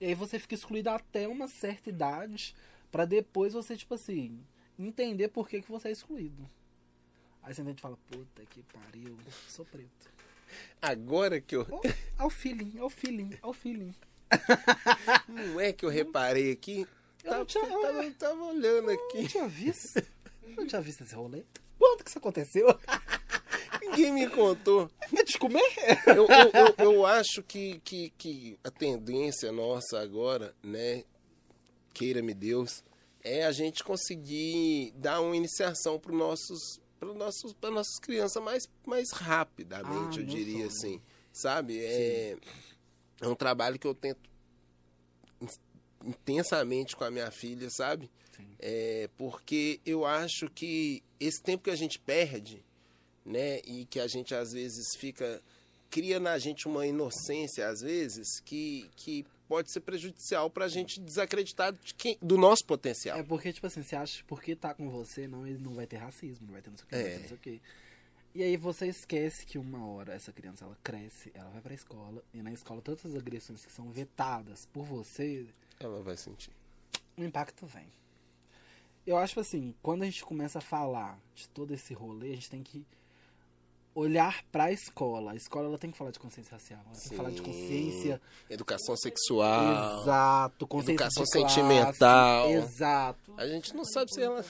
E 0.00 0.06
aí 0.06 0.14
você 0.16 0.36
fica 0.36 0.56
excluído 0.56 0.90
até 0.90 1.28
uma 1.28 1.46
certa 1.46 1.88
idade, 1.90 2.56
pra 2.90 3.04
depois 3.04 3.52
você, 3.52 3.76
tipo 3.76 3.94
assim, 3.94 4.44
entender 4.76 5.28
por 5.28 5.48
que, 5.48 5.62
que 5.62 5.70
você 5.70 5.88
é 5.88 5.92
excluído. 5.92 6.44
Aí 7.40 7.54
você 7.54 7.62
entende 7.62 7.78
e 7.78 7.82
fala, 7.82 7.96
puta 8.10 8.44
que 8.46 8.64
pariu, 8.64 9.16
sou 9.48 9.64
preto. 9.64 10.10
Agora 10.82 11.40
que 11.40 11.54
eu. 11.54 11.64
Oh, 11.70 11.80
é 12.20 12.26
o 12.26 12.30
feeling, 12.30 12.72
é 12.76 12.82
o 12.82 12.90
feeling, 12.90 13.30
é 13.40 13.46
o 13.46 13.52
feeling. 13.52 13.94
Não 15.28 15.60
é 15.60 15.72
que 15.72 15.84
eu 15.84 15.88
reparei 15.88 16.50
aqui. 16.50 16.86
Eu 17.26 17.30
Tava, 17.30 17.38
não 17.38 17.46
tinha- 17.46 17.64
eu- 17.64 17.82
tava, 17.82 18.10
tava 18.12 18.44
olhando 18.44 18.90
Eu 18.90 18.96
não 18.96 19.04
aqui. 19.08 19.28
tinha 19.28 19.48
visto. 19.48 19.98
Eu 20.42 20.56
não 20.56 20.66
tinha 20.66 20.80
visto 20.80 21.02
esse 21.02 21.14
rolê. 21.14 21.42
Quando 21.78 22.02
que 22.04 22.08
isso 22.10 22.18
aconteceu? 22.18 22.66
Ninguém 23.82 24.12
me 24.12 24.28
contou. 24.30 24.90
É 25.12 25.22
de 25.22 25.38
comer? 25.38 25.62
Eu, 26.06 26.26
eu, 26.26 26.84
eu, 26.86 26.92
eu 26.92 27.06
acho 27.06 27.42
que, 27.42 27.80
que, 27.80 28.10
que 28.16 28.58
a 28.64 28.70
tendência 28.70 29.50
nossa 29.52 30.00
agora, 30.00 30.54
né? 30.62 31.04
Queira-me 31.92 32.32
Deus, 32.34 32.82
é 33.22 33.44
a 33.44 33.52
gente 33.52 33.82
conseguir 33.84 34.92
dar 34.96 35.20
uma 35.20 35.36
iniciação 35.36 35.98
para 35.98 36.12
nossos 36.12 36.80
para 36.98 37.12
nossos 37.12 37.52
para 37.54 37.70
nossas 37.70 37.98
crianças 38.00 38.42
mais 38.42 38.68
mais 38.86 39.10
rapidamente 39.12 40.18
Ah, 40.18 40.22
eu 40.22 40.26
diria 40.26 40.70
sonho. 40.70 40.94
assim 40.94 41.02
sabe 41.32 41.78
é, 41.78 42.36
é 43.20 43.28
um 43.28 43.34
trabalho 43.34 43.78
que 43.78 43.86
eu 43.86 43.94
tento 43.94 44.18
intensamente 46.06 46.94
com 46.96 47.04
a 47.04 47.10
minha 47.10 47.30
filha 47.30 47.68
sabe 47.70 48.10
é, 48.58 49.08
porque 49.18 49.80
eu 49.84 50.04
acho 50.06 50.48
que 50.50 51.02
esse 51.18 51.42
tempo 51.42 51.64
que 51.64 51.70
a 51.70 51.76
gente 51.76 51.98
perde 51.98 52.64
né 53.24 53.60
e 53.66 53.84
que 53.86 53.98
a 53.98 54.06
gente 54.06 54.34
às 54.34 54.52
vezes 54.52 54.96
fica 54.98 55.42
cria 55.90 56.20
na 56.20 56.38
gente 56.38 56.68
uma 56.68 56.86
inocência 56.86 57.68
às 57.68 57.80
vezes 57.80 58.40
que 58.44 58.88
que 58.96 59.26
pode 59.48 59.70
ser 59.70 59.80
prejudicial 59.80 60.50
para 60.50 60.64
a 60.64 60.68
gente 60.68 61.00
desacreditar 61.00 61.72
de 61.72 61.94
quem, 61.94 62.18
do 62.20 62.36
nosso 62.36 62.64
potencial 62.64 63.18
É 63.18 63.22
porque, 63.22 63.52
tipo 63.52 63.66
assim, 63.66 63.82
você 63.82 63.96
acha 63.96 64.18
que 64.18 64.24
porque 64.24 64.56
tá 64.56 64.74
com 64.74 64.90
você, 64.90 65.28
não, 65.28 65.46
ele 65.46 65.58
não 65.58 65.74
vai 65.74 65.86
ter 65.86 65.96
racismo, 65.96 66.46
não 66.46 66.52
vai 66.52 66.62
ter 66.62 66.70
não 66.70 66.76
sei 66.76 66.84
o 66.84 66.88
que, 66.88 66.96
não 66.96 67.02
vai 67.02 67.10
ter 67.10 67.16
É. 67.16 67.20
não 67.20 67.28
sei 67.28 67.36
o 67.36 67.40
que. 67.40 67.62
E 68.34 68.42
aí 68.42 68.56
você 68.56 68.86
esquece 68.88 69.46
que 69.46 69.56
uma 69.56 69.86
hora 69.86 70.12
essa 70.12 70.30
criança 70.30 70.64
ela 70.64 70.76
cresce, 70.82 71.30
ela 71.34 71.48
vai 71.50 71.62
pra 71.62 71.72
escola, 71.72 72.22
e 72.34 72.42
na 72.42 72.52
escola 72.52 72.82
todas 72.82 73.06
as 73.06 73.14
agressões 73.14 73.64
que 73.64 73.72
são 73.72 73.90
vetadas 73.90 74.66
por 74.74 74.84
você, 74.84 75.46
ela 75.80 76.02
vai 76.02 76.16
sentir 76.16 76.50
o 77.16 77.24
impacto 77.24 77.66
vem. 77.66 77.86
Eu 79.06 79.16
acho 79.16 79.38
assim, 79.40 79.74
quando 79.82 80.02
a 80.02 80.04
gente 80.04 80.24
começa 80.24 80.58
a 80.58 80.62
falar 80.62 81.18
de 81.34 81.48
todo 81.48 81.72
esse 81.72 81.94
rolê, 81.94 82.32
a 82.32 82.34
gente 82.34 82.50
tem 82.50 82.62
que 82.62 82.84
olhar 83.94 84.44
pra 84.50 84.70
escola. 84.72 85.32
A 85.32 85.36
escola 85.36 85.68
ela 85.68 85.78
tem 85.78 85.90
que 85.90 85.96
falar 85.96 86.10
de 86.10 86.18
consciência 86.18 86.52
racial, 86.52 86.80
ela 86.84 86.94
tem 86.98 87.08
que 87.10 87.16
falar 87.16 87.30
de 87.30 87.38
Sim. 87.38 87.44
consciência 87.44 88.20
educação 88.50 88.96
sexual 88.96 90.02
Exato, 90.02 90.66
consciência 90.66 91.04
Educação 91.04 91.24
classe, 91.24 91.54
sentimental. 91.54 92.50
Exato. 92.50 93.32
a 93.36 93.46
gente 93.46 93.74
não 93.74 93.84
sabe 93.84 94.12
se 94.12 94.20
ela 94.22 94.44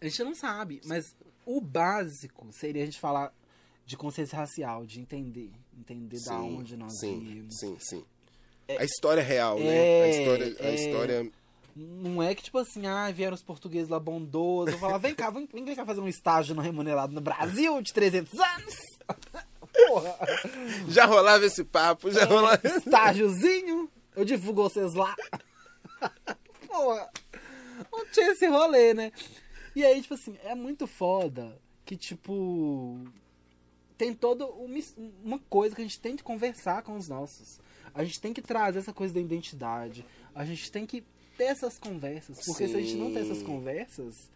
A 0.00 0.04
gente 0.04 0.24
não 0.24 0.34
sabe, 0.34 0.80
mas 0.84 1.14
o 1.46 1.60
básico 1.60 2.52
seria 2.52 2.82
a 2.82 2.86
gente 2.86 3.00
falar 3.00 3.32
de 3.86 3.96
consciência 3.96 4.36
racial, 4.36 4.84
de 4.84 5.00
entender, 5.00 5.52
entender 5.76 6.20
da 6.20 6.38
onde 6.38 6.76
nós 6.76 6.98
sim, 6.98 7.18
viemos. 7.20 7.56
sim, 7.58 7.76
sim. 7.80 8.04
A 8.78 8.84
história 8.84 9.22
real, 9.22 9.58
né? 9.58 9.76
É, 9.76 10.02
A 10.02 10.08
história, 10.08 10.56
a 10.60 10.66
é. 10.66 10.74
história 10.74 11.30
Não 11.76 12.22
é 12.22 12.34
que 12.34 12.42
tipo 12.42 12.58
assim, 12.58 12.86
ah, 12.86 13.10
vieram 13.10 13.34
os 13.34 13.42
portugueses 13.42 13.88
lá 13.88 13.98
bondosos, 13.98 14.72
vou 14.72 14.80
falar, 14.80 14.98
vem 14.98 15.14
cá, 15.14 15.30
vem, 15.30 15.46
vem 15.46 15.74
cá 15.74 15.84
fazer 15.84 16.00
um 16.00 16.08
estágio 16.08 16.54
não 16.54 16.62
remunerado 16.62 17.12
no 17.12 17.20
Brasil 17.20 17.80
de 17.82 17.92
300 17.92 18.38
anos. 18.38 18.74
Porra, 19.86 20.16
já 20.88 21.06
rolava 21.06 21.44
esse 21.46 21.64
papo, 21.64 22.10
já 22.10 22.24
rolava. 22.24 22.60
estágiozinho, 22.64 23.88
eu 24.16 24.24
divulgo 24.24 24.64
vocês 24.64 24.94
lá. 24.94 25.14
Porra, 26.66 27.08
não 27.92 28.04
tinha 28.06 28.32
esse 28.32 28.46
rolê, 28.46 28.92
né? 28.94 29.12
E 29.74 29.84
aí, 29.84 30.02
tipo 30.02 30.14
assim, 30.14 30.36
é 30.44 30.54
muito 30.54 30.86
foda 30.86 31.56
que, 31.84 31.96
tipo, 31.96 32.98
tem 34.00 34.14
toda 34.14 34.46
uma, 34.46 35.38
coisa 35.50 35.76
que 35.76 35.82
a 35.82 35.84
gente 35.84 36.00
tem 36.00 36.16
que 36.16 36.22
conversar 36.22 36.82
com 36.82 36.96
os 36.96 37.06
nossos. 37.06 37.60
A 37.92 38.02
gente 38.02 38.18
tem 38.18 38.32
que 38.32 38.40
trazer 38.40 38.78
essa 38.78 38.94
coisa 38.94 39.12
da 39.12 39.20
identidade. 39.20 40.06
A 40.34 40.42
gente 40.42 40.72
tem 40.72 40.86
que 40.86 41.04
ter 41.36 41.44
essas 41.44 41.78
conversas. 41.78 42.46
Porque 42.46 42.66
se 42.66 42.74
a 42.74 42.80
gente 42.80 42.94
não 42.94 43.12
ter 43.12 43.20
essas 43.20 43.38
Sim. 43.38 43.44
conversas, 43.44 44.30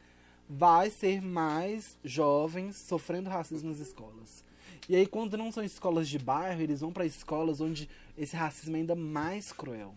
vai 0.46 0.90
ser 0.90 1.22
mais 1.22 1.96
jovens 2.04 2.76
sofrendo 2.76 3.30
racismo 3.30 3.70
nas 3.70 3.78
escolas. 3.78 4.44
E 4.86 4.94
aí, 4.94 5.06
quando 5.06 5.38
não 5.38 5.50
são 5.50 5.64
escolas 5.64 6.10
de 6.10 6.18
bairro, 6.18 6.60
eles 6.60 6.82
vão 6.82 6.92
para 6.92 7.06
escolas 7.06 7.58
onde 7.62 7.88
esse 8.18 8.36
racismo 8.36 8.76
é 8.76 8.80
ainda 8.80 8.94
mais 8.94 9.50
cruel. 9.50 9.94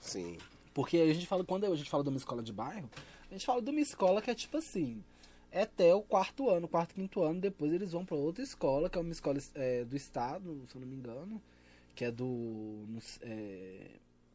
Sim. 0.00 0.36
Porque 0.74 0.96
a 0.96 1.14
gente 1.14 1.28
fala, 1.28 1.44
quando 1.44 1.64
a 1.64 1.76
gente 1.76 1.88
fala 1.88 2.02
de 2.02 2.08
uma 2.08 2.18
escola 2.18 2.42
de 2.42 2.52
bairro, 2.52 2.90
a 3.30 3.34
gente 3.34 3.46
fala 3.46 3.62
de 3.62 3.70
uma 3.70 3.80
escola 3.80 4.20
que 4.20 4.32
é 4.32 4.34
tipo 4.34 4.56
assim, 4.56 5.00
é 5.50 5.62
até 5.62 5.94
o 5.94 6.02
quarto 6.02 6.48
ano, 6.50 6.68
quarto, 6.68 6.94
quinto 6.94 7.22
ano, 7.22 7.40
depois 7.40 7.72
eles 7.72 7.92
vão 7.92 8.04
pra 8.04 8.16
outra 8.16 8.42
escola, 8.42 8.90
que 8.90 8.98
é 8.98 9.00
uma 9.00 9.12
escola 9.12 9.38
é, 9.54 9.84
do 9.84 9.96
estado, 9.96 10.64
se 10.68 10.76
eu 10.76 10.80
não 10.80 10.88
me 10.88 10.96
engano, 10.96 11.42
que 11.94 12.04
é 12.04 12.10
do 12.10 12.84
é, 13.22 13.90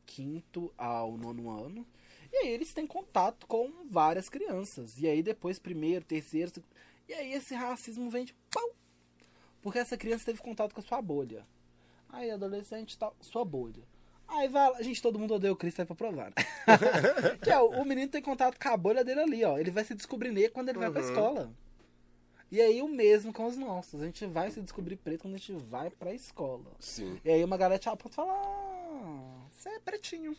quinto 0.06 0.74
ao 0.78 1.18
nono 1.18 1.50
ano. 1.50 1.86
E 2.32 2.38
aí 2.38 2.48
eles 2.50 2.74
têm 2.74 2.88
contato 2.88 3.46
com 3.46 3.86
várias 3.90 4.30
crianças. 4.30 4.98
E 4.98 5.08
aí 5.08 5.22
depois, 5.22 5.60
primeiro, 5.60 6.06
terceiro, 6.06 6.52
e 7.08 7.14
aí 7.14 7.34
esse 7.34 7.54
racismo 7.54 8.10
vem 8.10 8.26
de 8.26 8.34
pau. 8.50 8.72
Porque 9.62 9.80
essa 9.80 9.98
criança 9.98 10.26
teve 10.26 10.42
contato 10.42 10.74
com 10.74 10.80
a 10.80 10.84
sua 10.84 11.02
bolha. 11.02 11.46
Aí, 12.10 12.32
adolescente, 12.32 12.98
tal, 12.98 13.16
sua 13.22 13.46
bolha. 13.46 13.84
Aí 14.34 14.48
vai 14.48 14.72
lá, 14.72 14.82
gente, 14.82 15.02
todo 15.02 15.20
mundo 15.20 15.34
odeia 15.34 15.52
o 15.52 15.56
Cristo 15.56 15.82
aí 15.82 15.86
pra 15.86 15.96
provar. 15.96 16.28
né? 16.28 16.34
que 17.44 17.50
é, 17.50 17.60
o, 17.60 17.84
menino 17.84 18.10
tem 18.10 18.22
contato 18.22 18.58
com 18.58 18.70
a 18.70 18.78
bolha 18.78 19.04
dele 19.04 19.20
ali, 19.20 19.44
ó. 19.44 19.58
Ele 19.58 19.72
vai 19.72 19.84
se 19.84 19.94
descobrir 19.94 20.32
negro 20.32 20.54
quando 20.54 20.70
ele 20.70 20.80
vai 20.80 20.90
pra 20.90 21.02
Uhum. 21.02 21.08
escola. 21.10 21.52
E 22.50 22.60
aí 22.62 22.82
o 22.82 22.88
mesmo 22.88 23.32
com 23.34 23.46
os 23.46 23.58
nossos. 23.58 24.02
A 24.02 24.06
gente 24.06 24.26
vai 24.26 24.50
se 24.52 24.62
descobrir 24.62 24.96
preto 24.96 25.22
quando 25.24 25.36
a 25.36 25.38
gente 25.38 25.54
vai 25.54 25.90
pra 25.90 26.14
escola. 26.14 26.72
Sim. 26.80 27.20
E 27.26 27.30
aí 27.30 27.44
uma 27.44 27.58
galera 27.58 27.80
te 27.80 27.90
aponta 27.90 28.10
e 28.14 28.16
fala, 28.16 28.32
ah, 28.34 29.46
você 29.52 29.70
é 29.70 29.80
pretinho. 29.80 30.36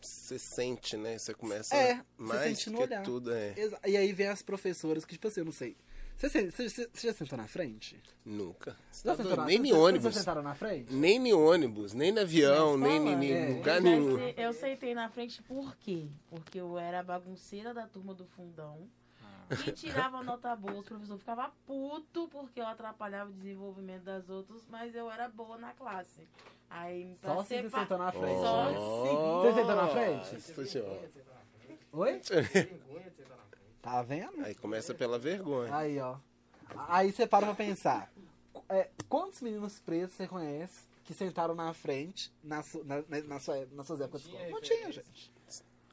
Você 0.00 0.38
sente, 0.38 0.96
né? 0.96 1.16
Você 1.18 1.32
começa 1.32 1.76
É, 1.76 2.00
mais 2.16 2.42
sente 2.42 2.70
no 2.70 2.78
que 2.78 2.84
olhar. 2.84 3.02
tudo, 3.02 3.32
é. 3.32 3.54
E 3.86 3.96
aí 3.96 4.12
vem 4.12 4.26
as 4.28 4.42
professoras 4.42 5.04
que, 5.04 5.12
tipo 5.12 5.28
assim, 5.28 5.40
eu 5.40 5.44
não 5.44 5.52
sei. 5.52 5.76
Você, 6.28 6.50
você, 6.50 6.68
você- 6.68 6.88
já 7.08 7.12
sentou 7.12 7.36
na 7.36 7.48
frente? 7.48 8.00
Nunca. 8.24 8.76
Você 8.92 9.08
Já 9.08 9.16
tá 9.16 9.24
na- 9.36 9.44
nem 9.46 9.56
em 9.58 9.62
vocês 9.62 9.74
ônibus. 9.74 10.14
já 10.14 10.20
sentaram 10.20 10.42
na 10.42 10.54
frente? 10.54 10.92
Nem 10.92 11.28
em 11.28 11.32
ônibus, 11.32 11.92
nem 11.94 12.12
no 12.12 12.20
avião, 12.20 12.76
nem 12.78 12.96
em 13.08 13.32
É. 13.32 13.48
lugar 13.48 13.76
Eu, 13.78 13.82
nenhum. 13.82 14.18
eu 14.18 14.52
sentei 14.52 14.94
na 14.94 15.08
frente 15.08 15.42
por 15.42 15.76
quê? 15.78 16.06
Porque 16.30 16.60
eu 16.60 16.78
era 16.78 17.00
a 17.00 17.02
bagunceira 17.02 17.74
da 17.74 17.86
turma 17.88 18.14
do 18.14 18.24
fundão. 18.24 18.88
Ah. 19.20 19.46
E 19.66 19.72
tirava 19.72 20.22
nota 20.22 20.54
boa, 20.54 20.78
os 20.78 20.86
professores 20.86 21.20
ficavam 21.20 21.50
puto 21.66 22.28
porque 22.28 22.60
eu 22.60 22.66
atrapalhava 22.66 23.28
o 23.30 23.34
desenvolvimento 23.34 24.04
das 24.04 24.28
outras, 24.30 24.62
mas 24.68 24.94
eu 24.94 25.10
era 25.10 25.28
boa 25.28 25.58
na 25.58 25.72
classe. 25.72 26.28
Aí, 26.70 27.16
Só 27.22 27.42
se 27.42 27.68
sentou 27.68 27.98
na 27.98 28.12
frente. 28.12 28.40
Só 28.40 28.70
né? 28.70 28.78
Oh, 28.78 29.40
Você 29.42 29.54
sentou 29.54 29.76
na 29.76 29.88
frente? 29.88 30.78
Ó. 31.92 31.98
Oi? 31.98 32.20
Vergonha 32.20 33.12
Tá 33.82 34.00
vendo? 34.02 34.44
Aí 34.44 34.54
começa 34.54 34.94
pela 34.94 35.18
vergonha. 35.18 35.74
Aí, 35.76 35.98
ó. 35.98 36.16
Aí 36.88 37.10
você 37.12 37.26
para 37.26 37.46
pra 37.46 37.54
pensar. 37.54 38.10
É, 38.68 38.88
quantos 39.08 39.40
meninos 39.42 39.80
pretos 39.80 40.14
você 40.16 40.26
conhece 40.28 40.86
que 41.04 41.12
sentaram 41.12 41.54
na 41.54 41.74
frente 41.74 42.32
na, 42.44 42.62
su- 42.62 42.84
na, 42.84 43.02
na, 43.08 43.20
na 43.22 43.40
sua, 43.40 43.66
nas 43.72 43.86
suas 43.86 44.00
épocas 44.00 44.22
de 44.22 44.28
escola? 44.30 44.50
Não 44.50 44.60
tinha, 44.60 44.92
gente. 44.92 45.32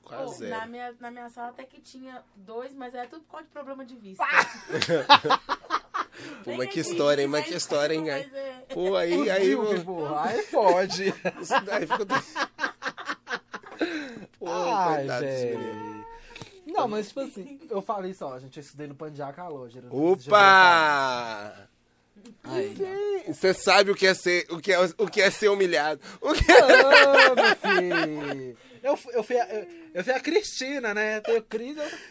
Quase 0.04 0.24
Pô, 0.24 0.30
na, 0.46 0.58
zero. 0.60 0.70
minha, 0.72 0.96
na 1.00 1.12
minha 1.12 1.30
sala 1.30 1.50
até 1.50 1.64
que 1.66 1.82
tinha 1.82 2.24
dois, 2.36 2.74
mas 2.74 2.94
era 2.94 3.08
tudo 3.10 3.24
por 3.24 3.32
causa 3.32 3.48
de 3.48 3.52
problema 3.52 3.84
de 3.84 3.96
vista. 3.96 4.24
Pô, 6.44 6.50
Nem 6.52 6.58
mas 6.58 6.70
que 6.70 6.80
história, 6.82 7.22
hein? 7.24 7.28
Mas 7.28 7.46
que 7.48 7.56
história, 7.56 7.94
hein? 7.96 8.10
Aí, 8.10 8.24
mas 8.30 8.34
é- 8.34 8.66
Pô, 8.74 8.96
aí, 8.96 9.30
aí, 9.32 9.56
pô, 9.56 9.84
porra? 9.84 10.26
Aí 10.30 10.44
pode. 10.44 11.08
isso 11.42 11.62
daí 11.66 11.88
ficou... 11.88 12.06
Pô, 14.40 14.48
Ai, 14.50 14.98
coitado 15.00 15.26
gente. 15.26 15.89
Não, 16.72 16.88
mas 16.88 17.08
tipo 17.08 17.20
assim, 17.22 17.60
eu 17.70 17.82
falei 17.82 18.14
só, 18.14 18.38
gente, 18.40 18.58
eu 18.58 18.62
estudei 18.62 18.88
no 18.88 18.96
Pandiá 18.96 19.32
Calógero. 19.34 19.88
Opa! 19.96 21.68
Aí. 22.44 22.76
Você 23.28 23.54
sabe 23.54 23.92
o 23.92 23.96
que 23.96 24.06
é 24.06 24.14
ser, 24.14 24.46
o 24.50 24.60
que 24.60 24.74
é, 24.74 24.80
o 24.98 25.08
que 25.08 25.22
é 25.22 25.30
ser 25.32 25.50
humilhado. 25.50 26.02
O 26.22 26.34
que 26.34 26.44
Ô, 26.52 27.36
meu 27.36 27.56
filho. 27.56 28.58
Eu, 28.84 28.98
fui- 28.98 29.16
eu, 29.16 29.24
fui 29.24 29.38
a, 29.40 29.54
eu, 29.54 29.68
eu 29.94 30.04
fui 30.04 30.14
a 30.14 30.20
Cristina, 30.20 30.94
né? 30.94 31.20
O 31.20 31.42
Cris, 31.44 31.78
eu 31.78 31.84
fui 31.84 31.92
a 31.92 31.96
Eu- 31.96 32.10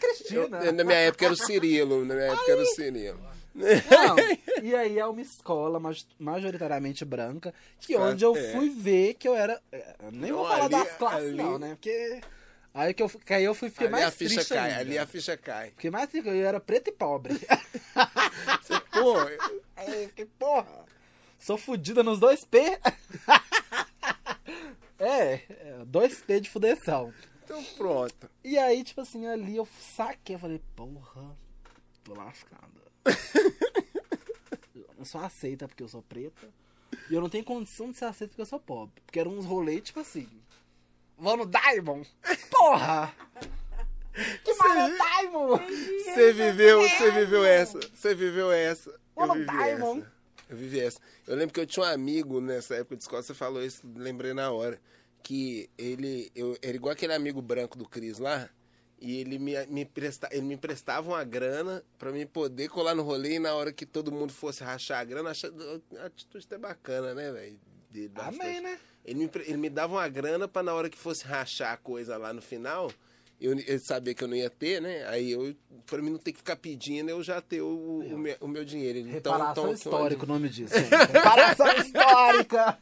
Cristina. 0.49 0.73
na 0.73 0.85
minha 0.85 0.99
época 0.99 1.25
era 1.27 1.35
o 1.35 1.37
Cirilo, 1.37 2.05
na 2.05 2.15
minha 2.15 2.27
época 2.27 2.51
era 2.53 2.61
o 2.63 2.67
Cirilo. 2.67 3.21
Não, 3.55 4.63
e 4.65 4.75
aí 4.75 4.99
é 4.99 5.07
uma 5.07 5.21
escola 5.21 5.81
ma- 5.81 5.91
majoritariamente 6.19 7.05
branca, 7.05 7.53
que 7.81 7.97
onde 7.97 8.25
eu 8.25 8.37
É. 8.37 8.53
fui 8.53 8.71
ver 8.71 9.15
que 9.15 9.27
eu 9.27 9.35
era. 9.35 9.61
é, 9.73 9.95
eu 10.05 10.13
Nem 10.13 10.31
vou 10.33 10.45
falar 10.47 10.65
ali- 10.67 10.71
das 10.71 10.93
classes, 10.97 11.29
ali- 11.29 11.37
não, 11.37 11.59
né? 11.59 11.71
Porque. 11.71 12.21
Aí 12.75 12.95
que 12.95 13.03
eu, 13.03 13.09
que 13.09 13.35
aí 13.35 13.45
eu 13.45 13.55
fui, 13.55 13.71
fiquei 13.71 13.87
Ali 13.87 13.93
mais 13.93 14.05
a 14.07 14.11
ficha 14.11 14.35
triste 14.37 14.55
cai, 14.55 14.71
ainda. 14.71 14.81
ali 14.81 14.99
a 14.99 15.07
ficha 15.07 15.37
cai. 15.37 15.71
Fiquei 15.71 15.91
mais 15.91 16.09
triste, 16.11 16.29
eu 16.29 16.35
era 16.47 16.61
preto 16.61 16.89
e 16.89 16.93
pobre. 16.93 17.35
Pô, 18.93 19.17
Aí 19.77 20.03
eu 20.03 20.09
fiquei, 20.09 20.27
porra, 20.27 20.85
sou 21.39 21.57
fudida 21.59 22.03
nos 22.03 22.21
dois 22.21 22.45
P. 22.45 22.59
é, 24.99 25.35
é, 25.35 25.83
dois 25.87 26.21
P 26.21 26.41
de 26.41 26.51
fudeção. 26.51 27.13
então 27.45 27.63
pronto. 27.77 28.31
E 28.45 28.59
aí, 28.59 28.85
tipo 28.85 29.01
assim, 29.01 29.27
ali 29.27 29.57
eu 29.57 29.67
saquei, 29.81 30.37
eu 30.37 30.41
falei, 30.41 30.61
porra, 30.77 31.37
tô 32.05 32.15
lascada. 32.15 32.67
eu 34.99 35.05
sou 35.05 35.21
aceita 35.21 35.67
porque 35.69 35.83
eu 35.83 35.89
sou 35.89 36.03
preta. 36.03 36.49
E 37.11 37.15
eu 37.15 37.21
não 37.21 37.29
tenho 37.29 37.45
condição 37.45 37.91
de 37.91 37.99
ser 37.99 38.07
aceita 38.07 38.31
porque 38.31 38.43
eu 38.43 38.47
sou 38.47 38.61
pobre. 38.61 39.01
Porque 39.05 39.19
eram 39.21 39.33
uns 39.33 39.45
rolês, 39.45 39.83
tipo 39.83 40.01
assim. 40.01 40.29
Vou 41.19 41.37
no 41.37 41.47
Diamond? 41.47 42.09
Porra! 42.51 43.15
Que 44.45 44.55
mal 44.55 44.77
é 44.77 44.91
Diamond? 44.91 45.65
Você 46.05 46.33
viveu, 46.33 46.81
você 46.81 47.11
viveu 47.11 47.45
essa. 47.45 47.81
Você 47.93 48.15
viveu 48.15 48.53
essa. 48.53 48.91
Eu 49.17 49.25
Ô, 49.25 49.33
vivi 49.35 49.47
Diamond. 49.47 50.01
essa. 50.01 50.13
Eu 50.49 50.57
vivi 50.57 50.81
essa. 50.81 51.01
Eu 51.27 51.37
lembro 51.37 51.53
que 51.53 51.61
eu 51.61 51.67
tinha 51.67 51.85
um 51.85 51.89
amigo 51.89 52.41
nessa 52.41 52.77
época 52.77 52.97
de 52.97 53.03
escola, 53.03 53.23
você 53.23 53.35
falou 53.35 53.63
isso, 53.63 53.83
lembrei 53.97 54.33
na 54.33 54.51
hora. 54.51 54.81
Que 55.23 55.69
ele, 55.77 56.31
eu, 56.35 56.57
era 56.63 56.77
igual 56.77 56.93
aquele 56.93 57.13
amigo 57.13 57.43
branco 57.43 57.77
do 57.77 57.89
Cris 57.89 58.19
lá. 58.19 58.49
E 59.01 59.21
ele 59.21 59.39
me, 59.39 59.55
me, 59.67 59.85
presta, 59.85 60.29
ele 60.33 60.43
me 60.43 60.55
emprestava 60.55 61.09
uma 61.09 61.23
grana 61.23 61.85
pra 61.99 62.11
mim 62.11 62.27
poder 62.27 62.69
colar 62.69 62.95
no 62.95 63.03
rolê 63.03 63.35
e 63.35 63.39
na 63.39 63.55
hora 63.55 63.73
que 63.73 63.87
todo 63.87 64.11
mundo 64.11 64.33
fosse 64.33 64.65
rachar 64.65 65.01
a 65.01 65.05
grana, 65.05 65.31
achando 65.31 65.83
a 66.01 66.07
atitude 66.07 66.45
até 66.47 66.59
bacana, 66.59 67.15
né, 67.15 67.31
velho? 67.31 67.61
Amém, 68.17 68.61
né? 68.61 68.79
Ele 69.09 69.21
me, 69.21 69.31
ele 69.47 69.57
me 69.57 69.71
dava 69.71 69.95
uma 69.95 70.09
grana 70.09 70.47
pra 70.47 70.63
na 70.63 70.75
hora 70.75 70.91
que 70.91 70.99
fosse 70.99 71.25
rachar 71.25 71.73
a 71.73 71.77
coisa 71.77 72.17
lá 72.17 72.33
no 72.33 72.43
final, 72.43 72.91
eu, 73.41 73.53
ele 73.53 73.79
sabia 73.79 74.15
que 74.15 74.23
eu 74.23 74.29
não 74.29 74.37
ia 74.37 74.51
ter, 74.51 74.83
né? 74.83 75.07
Aí 75.09 75.31
eu, 75.31 75.55
pra 75.87 76.03
mim 76.03 76.11
não 76.11 76.19
ter 76.19 76.33
que 76.33 76.39
ficar 76.39 76.57
pedindo, 76.57 77.09
eu 77.09 77.23
já 77.23 77.41
ter 77.41 77.63
o, 77.63 78.01
o, 78.01 78.19
meu, 78.19 78.37
o 78.41 78.49
meu 78.49 78.65
dinheiro. 78.65 78.99
Então, 78.99 79.33
Reparação 79.33 79.65
então, 79.65 79.73
histórica, 79.73 80.25
o 80.25 80.29
nome 80.29 80.49
disso. 80.49 80.75
Reparação 81.13 81.73
histórica! 81.77 82.79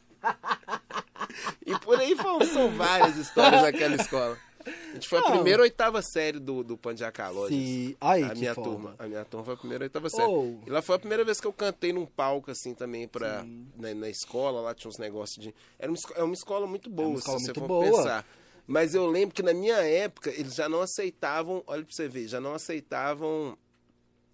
E 1.65 1.77
por 1.79 1.99
aí 1.99 2.15
foram, 2.15 2.45
são 2.45 2.71
várias 2.71 3.17
histórias 3.17 3.61
daquela 3.61 3.95
escola. 3.95 4.37
A 4.67 4.93
gente 4.93 5.07
foi 5.07 5.19
a 5.19 5.21
Não. 5.21 5.31
primeira 5.31 5.61
oitava 5.63 6.01
série 6.01 6.39
do, 6.39 6.63
do 6.63 6.77
Pandiacá 6.77 7.29
Lojas. 7.29 7.57
Sim. 7.57 7.95
A 8.01 8.35
minha 8.35 8.53
foda. 8.55 8.69
turma. 8.69 8.95
A 8.99 9.07
minha 9.07 9.25
turma 9.25 9.45
foi 9.45 9.53
a 9.53 9.57
primeira 9.57 9.83
oitava 9.85 10.09
série. 10.09 10.27
Oh. 10.31 10.59
E 10.65 10.69
lá 10.69 10.81
foi 10.81 10.95
a 10.95 10.99
primeira 10.99 11.23
vez 11.23 11.39
que 11.39 11.47
eu 11.47 11.53
cantei 11.53 11.91
num 11.93 12.05
palco, 12.05 12.51
assim, 12.51 12.73
também, 12.73 13.07
pra, 13.07 13.45
na, 13.75 13.93
na 13.93 14.09
escola. 14.09 14.61
Lá 14.61 14.73
tinha 14.73 14.89
uns 14.89 14.97
negócios 14.97 15.43
de. 15.43 15.53
Era 15.79 15.91
uma, 15.91 15.97
esco- 15.97 16.13
é 16.15 16.23
uma 16.23 16.33
escola 16.33 16.67
muito 16.67 16.89
boa, 16.89 17.07
É 17.07 17.09
uma 17.11 17.19
escola 17.19 17.39
se 17.39 17.45
você 17.45 17.51
muito 17.59 17.59
for 17.67 17.67
boa. 17.67 17.85
pensar. 18.03 18.25
Mas 18.65 18.93
eu 18.93 19.05
lembro 19.07 19.33
que 19.33 19.41
na 19.41 19.53
minha 19.53 19.77
época, 19.77 20.29
eles 20.29 20.53
já 20.53 20.67
não 20.67 20.81
aceitavam, 20.81 21.63
olha 21.65 21.85
pra 21.85 21.95
você 21.95 22.07
ver, 22.07 22.27
já 22.27 22.41
não 22.41 22.53
aceitavam 22.53 23.57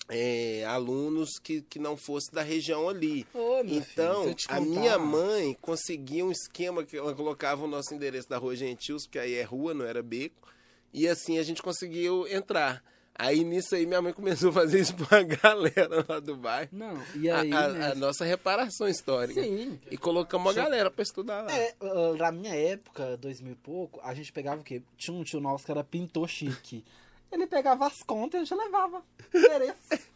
é, 0.10 0.66
alunos 0.66 1.40
que, 1.42 1.62
que 1.62 1.80
não 1.80 1.96
fossem 1.96 2.34
da 2.34 2.42
região 2.42 2.90
ali. 2.90 3.26
Ô, 3.34 3.62
filho, 3.64 3.76
Então, 3.78 4.34
te 4.34 4.46
a 4.50 4.58
contar- 4.58 4.70
minha 4.80 4.98
mãe 5.00 5.58
conseguia 5.62 6.26
um 6.26 6.32
esquema 6.32 6.84
que 6.84 6.98
ela 6.98 7.14
colocava 7.16 7.64
o 7.64 7.68
nosso 7.68 7.94
endereço 7.94 8.28
da 8.30 8.38
rua 8.38 8.56
Gentios, 8.56 9.06
porque 9.06 9.20
aí 9.20 9.34
é 9.36 9.44
rua, 9.44 9.74
não 9.74 9.86
era 9.86 10.04
beco. 10.04 10.50
E 10.94 11.08
assim 11.08 11.40
a 11.40 11.44
gente 11.44 11.62
conseguiu 11.62 12.28
entrar. 12.28 12.84
Aí 13.16 13.44
nisso 13.44 13.76
aí 13.76 13.86
minha 13.86 14.02
mãe 14.02 14.12
começou 14.12 14.50
a 14.50 14.54
fazer 14.54 14.80
isso 14.82 14.94
pra 15.08 15.22
galera 15.24 16.04
lá 16.10 16.20
do 16.20 16.36
bairro. 16.36 16.70
Não, 16.74 17.00
e 17.16 17.30
A, 17.30 17.42
aí. 17.42 17.54
a- 17.54 17.68
né, 17.70 17.92
a 17.92 17.96
nossa 17.96 18.26
reparação 18.26 18.88
histórica. 18.88 19.42
Sim. 19.42 19.80
E 19.90 19.96
colocamos 19.98 20.52
a 20.58 20.62
galera 20.64 20.90
pra 20.92 21.04
estudar 21.04 21.44
lá. 21.44 21.52
É, 21.56 21.76
ah, 21.80 22.14
na 22.18 22.32
minha 22.32 22.54
época, 22.56 23.16
2000 23.18 23.54
e 23.54 23.56
pouco, 23.56 24.00
a 24.04 24.14
gente 24.16 24.32
pegava 24.34 24.62
o 24.62 24.64
quê? 24.64 24.82
Tinha 24.98 25.16
um 25.16 25.24
tio 25.24 25.40
nosso 25.40 25.64
que 25.64 25.72
era 25.72 25.84
pintor 25.84 26.28
chique. 26.28 26.84
Ele 27.34 27.48
pegava 27.48 27.88
as 27.88 28.02
contas 28.04 28.40
e 28.40 28.42
a 28.42 28.46
gente 28.46 28.56
levava. 28.66 29.04
Endereço. 29.34 29.74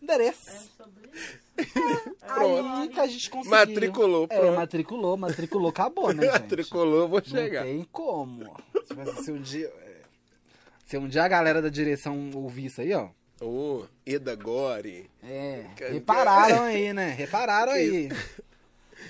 É 0.00 0.04
Endereço. 0.04 0.70
sobre 0.78 1.10
isso. 1.12 1.38
Aí 2.22 2.88
que 2.88 3.00
a 3.00 3.06
gente 3.06 3.28
conseguiu. 3.30 3.58
Matriculou, 3.58 4.26
É, 4.30 4.38
pronto. 4.38 4.56
matriculou, 4.56 5.16
matriculou, 5.18 5.68
acabou, 5.68 6.12
né, 6.14 6.22
gente? 6.32 6.40
Matriculou, 6.40 7.06
vou 7.08 7.18
Não 7.20 7.24
chegar. 7.28 7.64
tem 7.64 7.86
como. 7.92 8.56
Tipo 8.88 9.22
se 9.22 9.30
um 9.30 9.40
dia. 9.42 9.66
é, 9.66 9.96
Se 10.86 10.96
um 10.96 11.06
dia 11.06 11.22
a 11.22 11.28
galera 11.28 11.60
da 11.60 11.68
direção 11.68 12.30
ouvir 12.34 12.66
isso 12.66 12.80
aí, 12.80 12.94
ó. 12.94 13.10
Ô, 13.42 13.84
Eda 14.06 14.34
Gore. 14.34 15.10
É, 15.22 15.66
repararam 15.90 16.62
aí, 16.64 16.92
né? 16.94 17.10
Repararam 17.10 17.72
aí. 17.72 18.08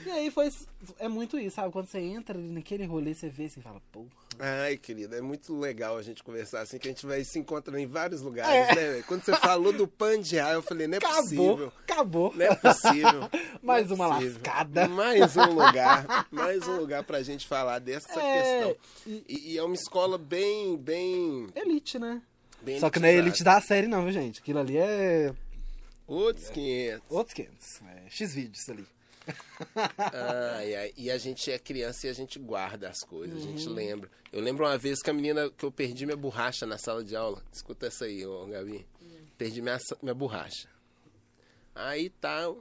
E 0.07 0.11
aí 0.11 0.31
foi. 0.31 0.51
É 0.99 1.09
muito 1.09 1.39
isso, 1.39 1.57
sabe? 1.57 1.73
Quando 1.73 1.87
você 1.87 1.99
entra 1.99 2.39
ali 2.39 2.49
naquele 2.51 2.85
rolê, 2.87 3.13
você 3.15 3.29
vê 3.29 3.45
assim 3.45 3.61
e 3.61 3.63
fala, 3.63 3.81
porra. 3.93 4.07
Ai, 4.39 4.77
querida, 4.79 5.17
é 5.17 5.21
muito 5.21 5.55
legal 5.59 5.99
a 5.99 6.03
gente 6.03 6.23
conversar 6.25 6.61
assim, 6.63 6.79
que 6.79 6.89
a 6.89 6.91
gente 6.91 7.05
vai 7.05 7.23
se 7.25 7.39
encontrando 7.39 7.79
em 7.79 7.87
vários 7.87 8.23
lugares, 8.23 8.75
né? 8.75 8.91
velho? 8.93 9.05
Quando 9.05 9.23
você 9.23 9.37
falou 9.37 9.73
do 9.73 9.87
Pandiá, 9.87 10.53
eu 10.53 10.63
falei, 10.63 10.87
não 10.87 10.95
é 10.95 10.97
Acabou, 10.99 11.21
possível. 11.23 11.73
acabou. 11.83 12.35
Não 12.35 12.47
é 12.47 12.55
possível. 12.55 13.31
Mais 13.63 13.89
Não 13.91 13.97
é 13.97 13.99
uma 13.99 14.15
possível. 14.15 14.41
lascada. 14.43 14.89
Mais 14.89 15.37
um 15.37 15.53
lugar. 15.53 16.27
Mais 16.33 16.67
um 16.67 16.77
lugar 16.77 17.05
pra 17.05 17.23
gente 17.23 17.47
falar 17.47 17.79
dessa 17.81 18.19
É, 18.19 18.39
questão. 18.65 18.77
E, 19.07 19.53
e 19.53 19.59
é 19.59 19.63
uma 19.63 19.75
escola 19.75 20.17
bem, 20.17 20.77
bem, 20.79 21.47
Elite, 21.55 21.99
né? 21.99 22.23
bem 22.63 22.79
Só 22.81 22.89
que 22.89 22.99
não 22.99 23.09
é 23.09 23.15
elite 23.15 23.45
da 23.45 23.61
série, 23.61 23.87
não, 23.87 24.03
viu, 24.05 24.13
gente? 24.13 24.41
Aquilo 24.41 24.59
ali 24.61 24.79
é 24.79 25.35
Outros 26.07 26.49
500. 26.51 27.03
outros 27.11 27.35
500. 27.35 27.83
É 27.83 28.03
X-vídeos 28.09 28.69
ali. 28.71 28.87
Ai, 30.13 30.75
ai. 30.75 30.93
E 30.97 31.11
a 31.11 31.19
gente 31.19 31.51
é 31.51 31.59
criança 31.59 32.07
e 32.07 32.11
a 32.11 32.13
gente 32.13 32.39
guarda 32.39 32.89
as 32.89 33.01
coisas, 33.01 33.37
a 33.37 33.47
Uhum. 33.47 33.57
gente 33.57 33.69
lembra. 33.69 34.11
Eu 34.33 34.41
lembro 34.41 34.65
uma 34.65 34.77
vez 34.79 35.01
que 35.03 35.11
a 35.11 35.13
menina 35.13 35.51
que 35.51 35.65
eu 35.65 35.73
perdi 35.73 36.07
minha 36.07 36.17
borracha 36.17 36.67
na 36.67 36.79
sala 36.79 37.03
de 37.05 37.15
aula. 37.17 37.43
Escuta 37.53 37.87
essa 37.87 38.05
aí, 38.05 38.25
ô 38.27 38.47
Gabi. 38.47 38.87
Perdi 39.37 39.61
minha, 39.63 39.79
minha 40.03 40.15
borracha. 40.15 40.69
Aí 41.75 42.11
tá. 42.11 42.53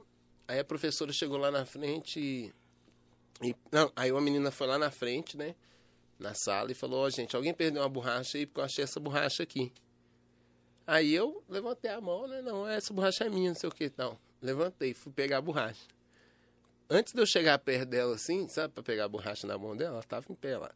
Aí 0.48 0.58
a 0.58 0.64
professora 0.64 1.12
chegou 1.12 1.36
lá 1.36 1.50
na 1.50 1.64
frente 1.64 2.18
e. 2.20 2.52
e- 3.48 3.56
não, 3.70 3.92
aí 3.94 4.10
uma 4.10 4.20
menina 4.20 4.50
foi 4.50 4.66
lá 4.66 4.78
na 4.78 4.90
frente, 4.90 5.36
né? 5.36 5.54
Na 6.18 6.34
sala 6.34 6.70
e 6.72 6.74
falou: 6.74 7.04
Ó, 7.04 7.10
gente, 7.10 7.34
alguém 7.36 7.54
perdeu 7.54 7.82
uma 7.82 7.88
borracha 7.88 8.36
aí 8.38 8.46
porque 8.46 8.60
eu 8.60 8.64
achei 8.64 8.84
essa 8.84 8.98
borracha 9.00 9.42
aqui. 9.42 9.72
Aí 10.86 11.14
eu 11.14 11.42
levantei 11.48 11.90
a 11.90 12.00
mão, 12.00 12.26
né? 12.26 12.42
Não, 12.42 12.66
essa 12.68 12.92
borracha 12.92 13.24
é 13.24 13.28
minha, 13.30 13.50
não 13.50 13.54
sei 13.56 13.68
o 13.68 13.72
que. 13.72 13.92
Não, 13.96 14.18
levantei, 14.42 14.92
fui 14.92 15.12
pegar 15.12 15.38
a 15.38 15.40
borracha. 15.40 15.82
Antes 16.92 17.12
de 17.12 17.20
eu 17.20 17.26
chegar 17.26 17.56
perto 17.60 17.88
dela 17.88 18.16
assim, 18.16 18.48
sabe, 18.48 18.74
pra 18.74 18.82
pegar 18.82 19.04
a 19.04 19.08
borracha 19.08 19.46
na 19.46 19.56
mão 19.56 19.76
dela, 19.76 19.94
ela 19.94 20.02
tava 20.02 20.26
em 20.28 20.34
pé 20.34 20.58
lá. 20.58 20.72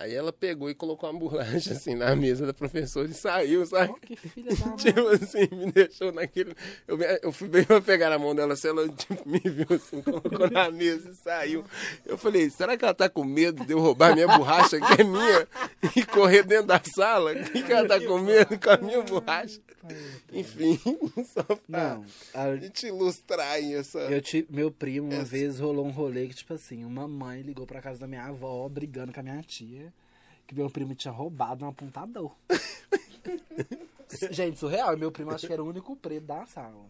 Aí 0.00 0.14
ela 0.14 0.32
pegou 0.32 0.70
e 0.70 0.74
colocou 0.76 1.10
uma 1.10 1.18
borracha 1.18 1.72
assim 1.72 1.96
na 1.96 2.14
mesa 2.14 2.46
da 2.46 2.54
professora 2.54 3.08
e 3.08 3.12
saiu, 3.14 3.66
sabe? 3.66 3.90
Ó, 3.92 3.94
que 3.98 4.14
filha 4.14 4.54
da 4.54 4.66
mãe. 4.66 4.76
Tipo 4.76 5.08
assim, 5.08 5.48
me 5.52 5.72
deixou 5.72 6.12
naquele. 6.12 6.54
Eu, 6.86 6.96
eu 7.20 7.32
fui 7.32 7.48
bem 7.48 7.64
pra 7.64 7.80
pegar 7.80 8.08
na 8.10 8.18
mão 8.18 8.32
dela, 8.32 8.52
assim, 8.54 8.68
ela 8.68 8.88
tipo, 8.88 9.28
me 9.28 9.40
viu 9.40 9.66
assim, 9.70 10.00
colocou 10.00 10.48
na 10.48 10.70
mesa 10.70 11.10
e 11.10 11.14
saiu. 11.16 11.64
Eu 12.06 12.16
falei, 12.16 12.48
será 12.48 12.76
que 12.76 12.84
ela 12.84 12.94
tá 12.94 13.08
com 13.08 13.24
medo 13.24 13.66
de 13.66 13.72
eu 13.72 13.80
roubar 13.80 14.14
minha 14.14 14.28
borracha, 14.28 14.78
que 14.78 15.00
é 15.00 15.04
minha, 15.04 15.48
e 15.96 16.04
correr 16.06 16.44
dentro 16.44 16.68
da 16.68 16.80
sala? 16.94 17.32
O 17.32 17.44
que, 17.50 17.60
que 17.64 17.72
ela 17.72 17.88
tá 17.88 18.00
com 18.00 18.20
medo 18.20 18.56
com 18.56 18.70
a 18.70 18.76
minha 18.76 19.02
borracha? 19.02 19.60
Enfim, 20.32 20.78
só 21.32 21.42
pra 21.42 21.58
Não, 21.66 22.04
a- 22.34 22.56
gente 22.56 22.86
ilustrar 22.86 23.52
aí 23.52 23.74
essa. 23.74 23.98
eu 24.00 24.20
ti- 24.20 24.46
meu 24.50 24.70
primo, 24.70 25.08
uma 25.08 25.22
Essa- 25.22 25.24
vez, 25.24 25.58
rolou 25.58 25.84
um 25.86 25.90
rolê 25.90 26.28
que, 26.28 26.34
tipo 26.34 26.52
assim, 26.54 26.84
uma 26.84 27.08
mãe 27.08 27.40
ligou 27.42 27.66
pra 27.66 27.80
casa 27.80 27.98
da 27.98 28.06
minha 28.06 28.24
avó, 28.24 28.68
brigando 28.68 29.12
com 29.12 29.20
a 29.20 29.22
minha 29.22 29.42
tia, 29.42 29.87
que 30.48 30.54
meu 30.54 30.68
primo 30.70 30.94
tinha 30.94 31.12
roubado 31.12 31.64
um 31.64 31.68
apontador. 31.68 32.34
Gente, 34.30 34.58
surreal. 34.58 34.96
Meu 34.96 35.12
primo 35.12 35.30
acho 35.30 35.46
que 35.46 35.52
era 35.52 35.62
o 35.62 35.68
único 35.68 35.94
preto 35.94 36.24
da 36.24 36.46
sala. 36.46 36.86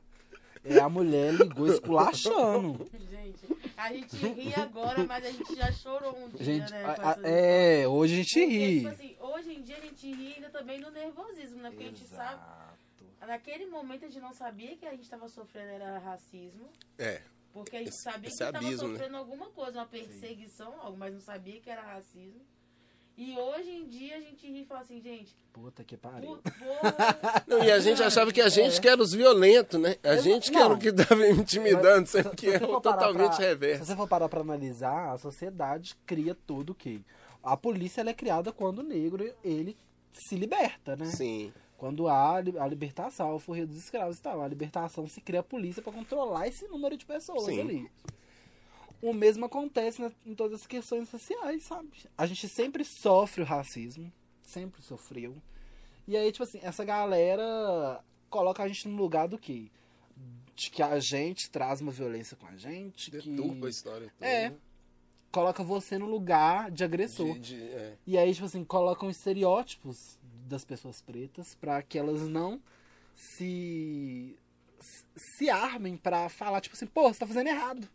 E 0.64 0.78
a 0.78 0.88
mulher 0.88 1.34
ligou 1.34 1.66
esculachando. 1.66 2.88
Gente, 3.10 3.72
a 3.76 3.92
gente 3.92 4.16
ri 4.28 4.54
agora, 4.54 5.04
mas 5.04 5.24
a 5.24 5.30
gente 5.32 5.54
já 5.56 5.72
chorou 5.72 6.16
um 6.16 6.28
dia, 6.28 6.44
Gente, 6.44 6.70
né? 6.72 6.84
a- 6.84 7.10
a- 7.12 7.16
é, 7.28 7.88
hoje 7.88 8.14
a 8.14 8.16
gente 8.18 8.34
Porque, 8.40 8.56
ri. 8.56 8.76
tipo 8.78 8.88
assim, 8.88 9.16
hoje 9.20 9.52
em 9.54 9.62
dia 9.62 9.76
a 9.76 9.80
gente 9.80 10.12
ri 10.12 10.34
ainda 10.34 10.50
também 10.50 10.80
no 10.80 10.90
nervosismo, 10.90 11.60
né? 11.62 11.70
Porque 11.70 11.84
a 11.84 11.88
gente 11.88 12.04
sabe. 12.04 12.40
Naquele 13.20 13.66
momento 13.66 14.04
a 14.04 14.08
gente 14.08 14.20
não 14.20 14.32
sabia 14.32 14.76
que 14.76 14.86
a 14.86 14.90
gente 14.92 15.02
estava 15.02 15.28
sofrendo 15.28 15.70
era 15.70 15.98
racismo. 15.98 16.68
É. 16.98 17.20
Porque 17.52 17.76
a 17.76 17.78
gente 17.80 17.88
Esse- 17.90 18.02
sabia 18.02 18.28
esse 18.28 18.38
que 18.38 18.44
estava 18.44 18.58
abismo, 18.64 18.88
né? 18.88 18.94
sofrendo 18.94 19.16
alguma 19.16 19.46
coisa, 19.50 19.78
uma 19.80 19.86
perseguição, 19.86 20.80
algo, 20.80 20.96
mas 20.96 21.12
não 21.12 21.20
sabia 21.20 21.60
que 21.60 21.68
era 21.70 21.82
racismo. 21.82 22.40
E 23.20 23.36
hoje 23.36 23.68
em 23.70 23.88
dia 23.88 24.16
a 24.16 24.20
gente 24.20 24.46
ri 24.46 24.60
e 24.60 24.64
fala 24.64 24.80
assim, 24.82 25.00
gente, 25.00 25.34
Puta 25.52 25.82
que 25.82 25.96
pariu. 25.96 26.38
porra. 26.38 27.44
Não, 27.48 27.64
e 27.64 27.70
a 27.72 27.80
gente 27.80 28.00
achava 28.00 28.32
que 28.32 28.40
a 28.40 28.48
gente 28.48 28.80
que 28.80 28.88
era 28.88 29.02
os 29.02 29.12
violentos, 29.12 29.80
né? 29.80 29.96
A 30.04 30.10
É. 30.10 30.18
Eu- 30.18 30.22
gente 30.22 30.52
que 30.52 30.56
era 30.56 30.66
o 30.68 30.70
não. 30.70 30.78
que 30.78 30.92
tava 30.92 31.26
intimidando, 31.28 32.06
Se- 32.06 32.22
sendo 32.22 32.30
se 32.30 32.36
que 32.36 32.46
é 32.46 32.60
for 32.60 32.80
parar 32.80 32.96
totalmente 32.96 33.34
pra- 33.36 33.44
reverso. 33.44 33.84
Se 33.84 33.90
você 33.90 33.96
for 33.96 34.06
parar 34.08 34.28
pra 34.28 34.40
analisar, 34.40 35.12
a 35.12 35.18
sociedade 35.18 35.96
cria 36.06 36.36
tudo 36.46 36.72
que. 36.76 37.04
A 37.42 37.56
polícia 37.56 38.02
ela 38.02 38.10
é 38.10 38.14
criada 38.14 38.52
quando 38.52 38.78
o 38.78 38.82
negro 38.84 39.28
ele 39.42 39.76
se 40.12 40.36
liberta, 40.36 40.94
né? 40.94 41.06
Sim. 41.06 41.52
Quando 41.76 42.06
há 42.08 42.36
a 42.36 42.40
li- 42.40 42.58
a 42.58 42.66
libertação, 42.68 43.34
o 43.34 43.38
forreio 43.40 43.66
dos 43.66 43.78
escravos 43.78 44.18
e 44.18 44.22
tal. 44.22 44.40
A 44.42 44.46
libertação 44.48 45.06
se 45.08 45.20
cria 45.20 45.40
a 45.40 45.44
polícia 45.44 45.82
pra 45.82 45.92
controlar 45.92 46.46
esse 46.46 46.66
número 46.68 46.96
de 46.96 47.04
pessoas 47.04 47.44
Sim. 47.46 47.60
ali. 47.60 47.90
O 49.00 49.12
mesmo 49.12 49.44
acontece 49.44 50.00
na- 50.00 50.10
em 50.26 50.34
todas 50.34 50.60
as 50.60 50.66
questões 50.66 51.08
sociais, 51.08 51.62
sabe? 51.64 51.90
A 52.16 52.26
gente 52.26 52.48
sempre 52.48 52.84
sofre 52.84 53.42
o 53.42 53.46
racismo, 53.46 54.12
sempre 54.42 54.82
sofreu. 54.82 55.36
E 56.06 56.16
aí, 56.16 56.32
tipo 56.32 56.42
assim, 56.42 56.58
essa 56.62 56.84
galera 56.84 58.02
coloca 58.28 58.62
a 58.62 58.68
gente 58.68 58.88
no 58.88 58.96
lugar 58.96 59.28
do 59.28 59.38
quê? 59.38 59.70
De 60.56 60.70
que 60.70 60.82
a 60.82 60.98
gente 60.98 61.48
traz 61.50 61.80
uma 61.80 61.92
violência 61.92 62.36
com 62.36 62.46
a 62.46 62.56
gente, 62.56 63.10
que 63.10 63.16
Deturpa 63.30 63.66
a 63.66 63.70
história 63.70 64.10
toda. 64.18 64.26
É. 64.30 64.52
coloca 65.30 65.62
você 65.62 65.98
no 65.98 66.06
lugar 66.06 66.70
de 66.70 66.82
agressor. 66.82 67.34
De- 67.34 67.38
de- 67.56 67.62
é. 67.62 67.96
E 68.06 68.16
aí, 68.18 68.32
tipo 68.32 68.46
assim, 68.46 68.64
colocam 68.64 69.10
estereótipos 69.10 70.18
das 70.48 70.64
pessoas 70.64 71.00
pretas 71.02 71.54
pra 71.54 71.82
que 71.82 71.98
elas 71.98 72.26
não 72.26 72.60
se 73.14 74.36
se 75.36 75.50
armem 75.50 75.96
pra 75.96 76.28
falar, 76.28 76.60
tipo 76.60 76.74
assim, 76.74 76.86
pô, 76.86 77.12
você 77.12 77.18
tá 77.20 77.26
fazendo 77.26 77.48
errado. 77.48 77.88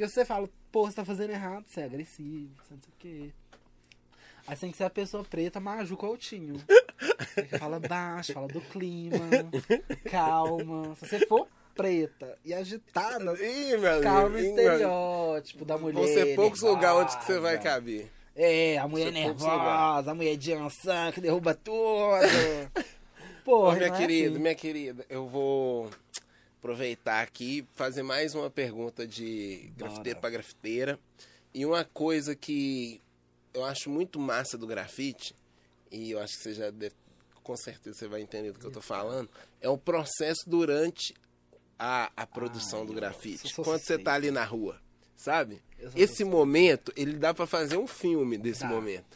Porque 0.00 0.14
você 0.14 0.24
fala, 0.24 0.48
pô, 0.72 0.86
você 0.86 0.96
tá 0.96 1.04
fazendo 1.04 1.28
errado, 1.28 1.66
você 1.68 1.82
é 1.82 1.84
agressivo, 1.84 2.48
você 2.56 2.72
não 2.72 2.80
sei 2.80 2.88
o 2.88 2.96
quê. 2.98 3.30
Aí 4.46 4.56
você 4.56 4.60
tem 4.62 4.70
que 4.70 4.78
ser 4.78 4.84
a 4.84 4.88
pessoa 4.90 5.22
preta, 5.22 5.60
Maju 5.60 5.94
Coutinho. 5.94 6.58
Fala 7.58 7.78
baixo, 7.78 8.32
fala 8.32 8.48
do 8.48 8.62
clima, 8.62 9.18
calma. 10.10 10.96
Se 10.96 11.06
você 11.06 11.26
for 11.26 11.46
preta 11.74 12.38
e 12.42 12.54
agitada, 12.54 13.34
Ih, 13.44 13.76
meu 13.76 14.00
calma 14.00 14.36
o 14.36 14.38
estereótipo 14.38 15.66
da 15.66 15.76
mulher. 15.76 16.02
Vão 16.02 16.06
ser 16.06 16.34
poucos 16.34 16.62
nervosa. 16.62 16.80
lugares 16.80 17.00
onde 17.02 17.18
que 17.18 17.24
você 17.26 17.38
vai 17.38 17.58
caber. 17.58 18.10
É, 18.34 18.78
a 18.78 18.88
mulher 18.88 19.12
Você 19.12 19.22
poucos 19.24 19.42
nervosa, 19.42 20.10
a 20.10 20.14
mulher 20.14 20.36
de 20.38 20.52
ançã 20.54 21.12
que 21.12 21.20
derruba 21.20 21.54
tudo. 21.54 21.76
Ô, 23.44 23.44
Porra, 23.44 23.76
minha 23.76 23.88
não 23.88 23.96
é 23.96 23.98
querida, 23.98 24.30
assim. 24.30 24.38
minha 24.40 24.54
querida, 24.54 25.04
eu 25.10 25.28
vou 25.28 25.90
aproveitar 26.60 27.22
aqui 27.22 27.60
e 27.60 27.66
fazer 27.74 28.02
mais 28.02 28.34
uma 28.34 28.50
pergunta 28.50 29.06
de 29.06 29.72
grafiteiro 29.76 30.20
pra 30.20 30.28
grafiteira. 30.30 31.00
E 31.54 31.64
uma 31.64 31.84
coisa 31.84 32.36
que 32.36 33.00
eu 33.54 33.64
acho 33.64 33.88
muito 33.88 34.20
massa 34.20 34.58
do 34.58 34.66
grafite, 34.66 35.34
e 35.90 36.10
eu 36.12 36.20
acho 36.20 36.36
que 36.36 36.42
você 36.42 36.54
já 36.54 36.70
deve, 36.70 36.94
com 37.42 37.56
certeza 37.56 37.98
você 37.98 38.06
vai 38.06 38.20
entender 38.20 38.52
do 38.52 38.58
que 38.58 38.66
eu 38.66 38.70
tô 38.70 38.82
falando, 38.82 39.28
é 39.60 39.68
o 39.68 39.78
processo 39.78 40.42
durante 40.46 41.14
a, 41.78 42.12
a 42.14 42.26
produção 42.26 42.80
Ai, 42.80 42.86
do 42.86 42.92
grafite. 42.92 43.54
Quando 43.54 43.64
você 43.66 43.72
tá 43.72 43.78
suspeito. 43.78 44.10
ali 44.10 44.30
na 44.30 44.44
rua, 44.44 44.78
sabe? 45.16 45.62
Esse 45.96 46.24
momento, 46.24 46.92
ele 46.94 47.14
dá 47.14 47.32
pra 47.32 47.46
fazer 47.46 47.78
um 47.78 47.86
filme 47.86 48.36
desse 48.36 48.60
Dá. 48.60 48.68
momento. 48.68 49.06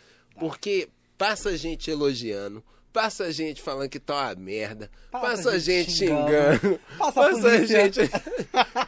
Porque 0.41 0.89
passa 1.19 1.57
gente 1.57 1.91
elogiando, 1.91 2.65
passa 2.95 3.33
gente 3.33 3.61
falando 3.61 3.89
que 3.91 3.99
tá 3.99 4.15
uma 4.29 4.35
merda, 4.37 4.89
Passa 5.11 5.27
passa, 5.27 5.59
gente 5.59 5.91
xingando, 5.91 6.59
xingando, 6.61 6.81
passa 6.97 7.21
a 7.27 7.31
polícia. 7.31 7.93
gente. 7.93 8.01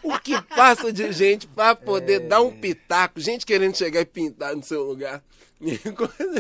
o 0.05 0.19
que 0.21 0.41
passa 0.43 0.93
de 0.93 1.13
gente 1.13 1.47
pra 1.49 1.75
poder 1.75 2.23
É. 2.23 2.27
dar 2.27 2.41
um 2.41 2.57
pitaco, 2.59 3.21
gente 3.21 3.45
querendo 3.45 3.77
chegar 3.77 4.01
e 4.01 4.05
pintar 4.07 4.55
no 4.55 4.63
seu 4.63 4.85
lugar. 4.85 5.23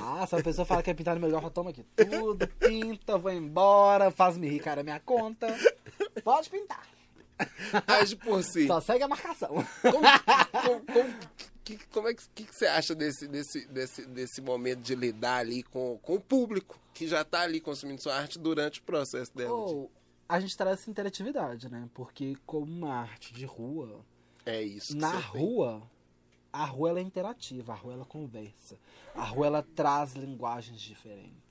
Ah, 0.03 0.27
se 0.27 0.37
a 0.37 0.43
pessoa 0.43 0.65
fala 0.65 0.83
que 0.83 0.91
é 0.91 0.95
pintar 0.95 1.15
no 1.15 1.21
meu 1.21 1.29
lugar, 1.31 1.51
toma 1.51 1.71
aqui 1.71 1.85
tudo, 1.97 2.47
pinta, 2.47 3.19
vou 3.19 3.33
embora, 3.33 4.11
faz-me 4.11 4.49
rir, 4.49 4.61
cara, 4.61 4.83
minha 4.85 5.01
conta. 5.01 5.47
Pode 6.23 6.49
pintar. 6.49 6.87
Age 7.87 8.17
por 8.17 8.43
si. 8.43 8.67
Só 8.67 8.81
segue 8.81 9.03
a 9.05 9.09
marcação. 9.09 9.49
Como, 9.83 9.99
como, 10.63 10.81
como, 10.87 11.15
que, 11.77 11.87
como 11.89 12.09
é 12.09 12.15
que, 12.15 12.23
que, 12.35 12.45
que 12.45 12.55
você 12.55 12.67
acha 12.67 12.95
desse, 12.95 13.27
desse, 13.27 13.67
desse, 13.67 14.07
desse 14.07 14.41
momento 14.41 14.81
de 14.81 14.95
lidar 14.95 15.39
ali 15.39 15.63
com, 15.65 15.99
com 16.03 16.15
o 16.15 16.21
público 16.21 16.79
que 16.95 17.07
já 17.09 17.25
tá 17.25 17.41
ali 17.41 17.61
consumindo 17.61 18.01
sua 18.03 18.15
arte 18.17 18.39
durante 18.39 18.81
o 18.81 18.83
processo 18.85 19.35
dela? 19.37 19.49
de- 19.67 19.75
Ou, 19.75 19.91
a 20.29 20.41
gente 20.41 20.57
traz 20.57 20.81
essa 20.81 20.91
interatividade, 20.91 21.69
né? 21.69 21.89
Porque 21.95 22.37
como 22.47 22.67
uma 22.73 22.95
arte 22.95 23.33
de 23.33 23.45
rua, 23.45 24.05
É 24.45 24.63
isso. 24.63 24.97
na 24.97 25.11
você 25.21 25.33
tem. 25.33 25.41
rua, 25.43 25.83
a 26.53 26.65
rua 26.65 26.91
ela 26.91 26.99
é 27.01 27.03
interativa, 27.03 27.73
a 27.73 27.77
rua 27.77 27.93
ela 27.95 28.05
conversa, 28.05 28.77
a 29.15 29.25
rua 29.25 29.47
ela 29.47 29.63
traz 29.63 30.15
linguagens 30.15 30.81
diferentes. 30.81 31.46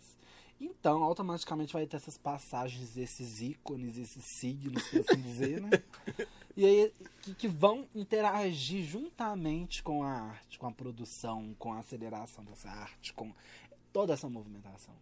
Então, 0.59 1.03
automaticamente 1.03 1.73
vai 1.73 1.85
ter 1.85 1.97
essas 1.97 2.17
passagens, 2.17 2.95
esses 2.95 3.41
ícones, 3.41 3.97
esses 3.97 4.23
signos, 4.23 4.87
por 4.87 5.01
assim 5.01 5.21
dizer, 5.21 5.61
né? 5.61 5.69
E 6.55 6.65
aí, 6.65 6.93
que, 7.21 7.33
que 7.35 7.47
vão 7.47 7.85
interagir 7.93 8.83
juntamente 8.85 9.83
com 9.83 10.03
a 10.03 10.09
arte, 10.09 10.57
com 10.57 10.67
a 10.67 10.71
produção, 10.71 11.53
com 11.59 11.73
a 11.73 11.79
aceleração 11.79 12.45
dessa 12.45 12.69
arte, 12.69 13.13
com 13.13 13.33
toda 13.91 14.13
essa 14.13 14.29
movimentação. 14.29 14.93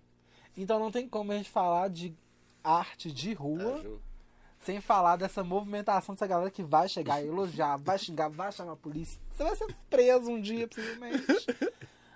Então, 0.57 0.79
não 0.79 0.91
tem 0.91 1.07
como 1.07 1.31
a 1.31 1.37
gente 1.37 1.49
falar 1.51 1.89
de 1.89 2.15
arte 2.63 3.11
de 3.11 3.33
rua 3.33 3.75
Ah, 3.77 3.81
Ju. 3.83 4.01
Sem 4.59 4.79
falar 4.79 5.17
dessa 5.17 5.43
movimentação 5.43 6.15
dessa 6.15 6.25
galera 6.25 6.49
que 6.49 6.63
vai 6.63 6.87
chegar 6.87 7.21
e 7.21 7.27
elogiar, 7.27 7.75
vai 7.77 7.99
xingar, 7.99 8.29
vai 8.29 8.49
chamar 8.49 8.71
a 8.71 8.77
polícia. 8.77 9.19
Você 9.29 9.43
vai 9.43 9.55
ser 9.57 9.75
preso 9.89 10.31
um 10.31 10.39
dia, 10.39 10.67
possivelmente. 10.69 11.25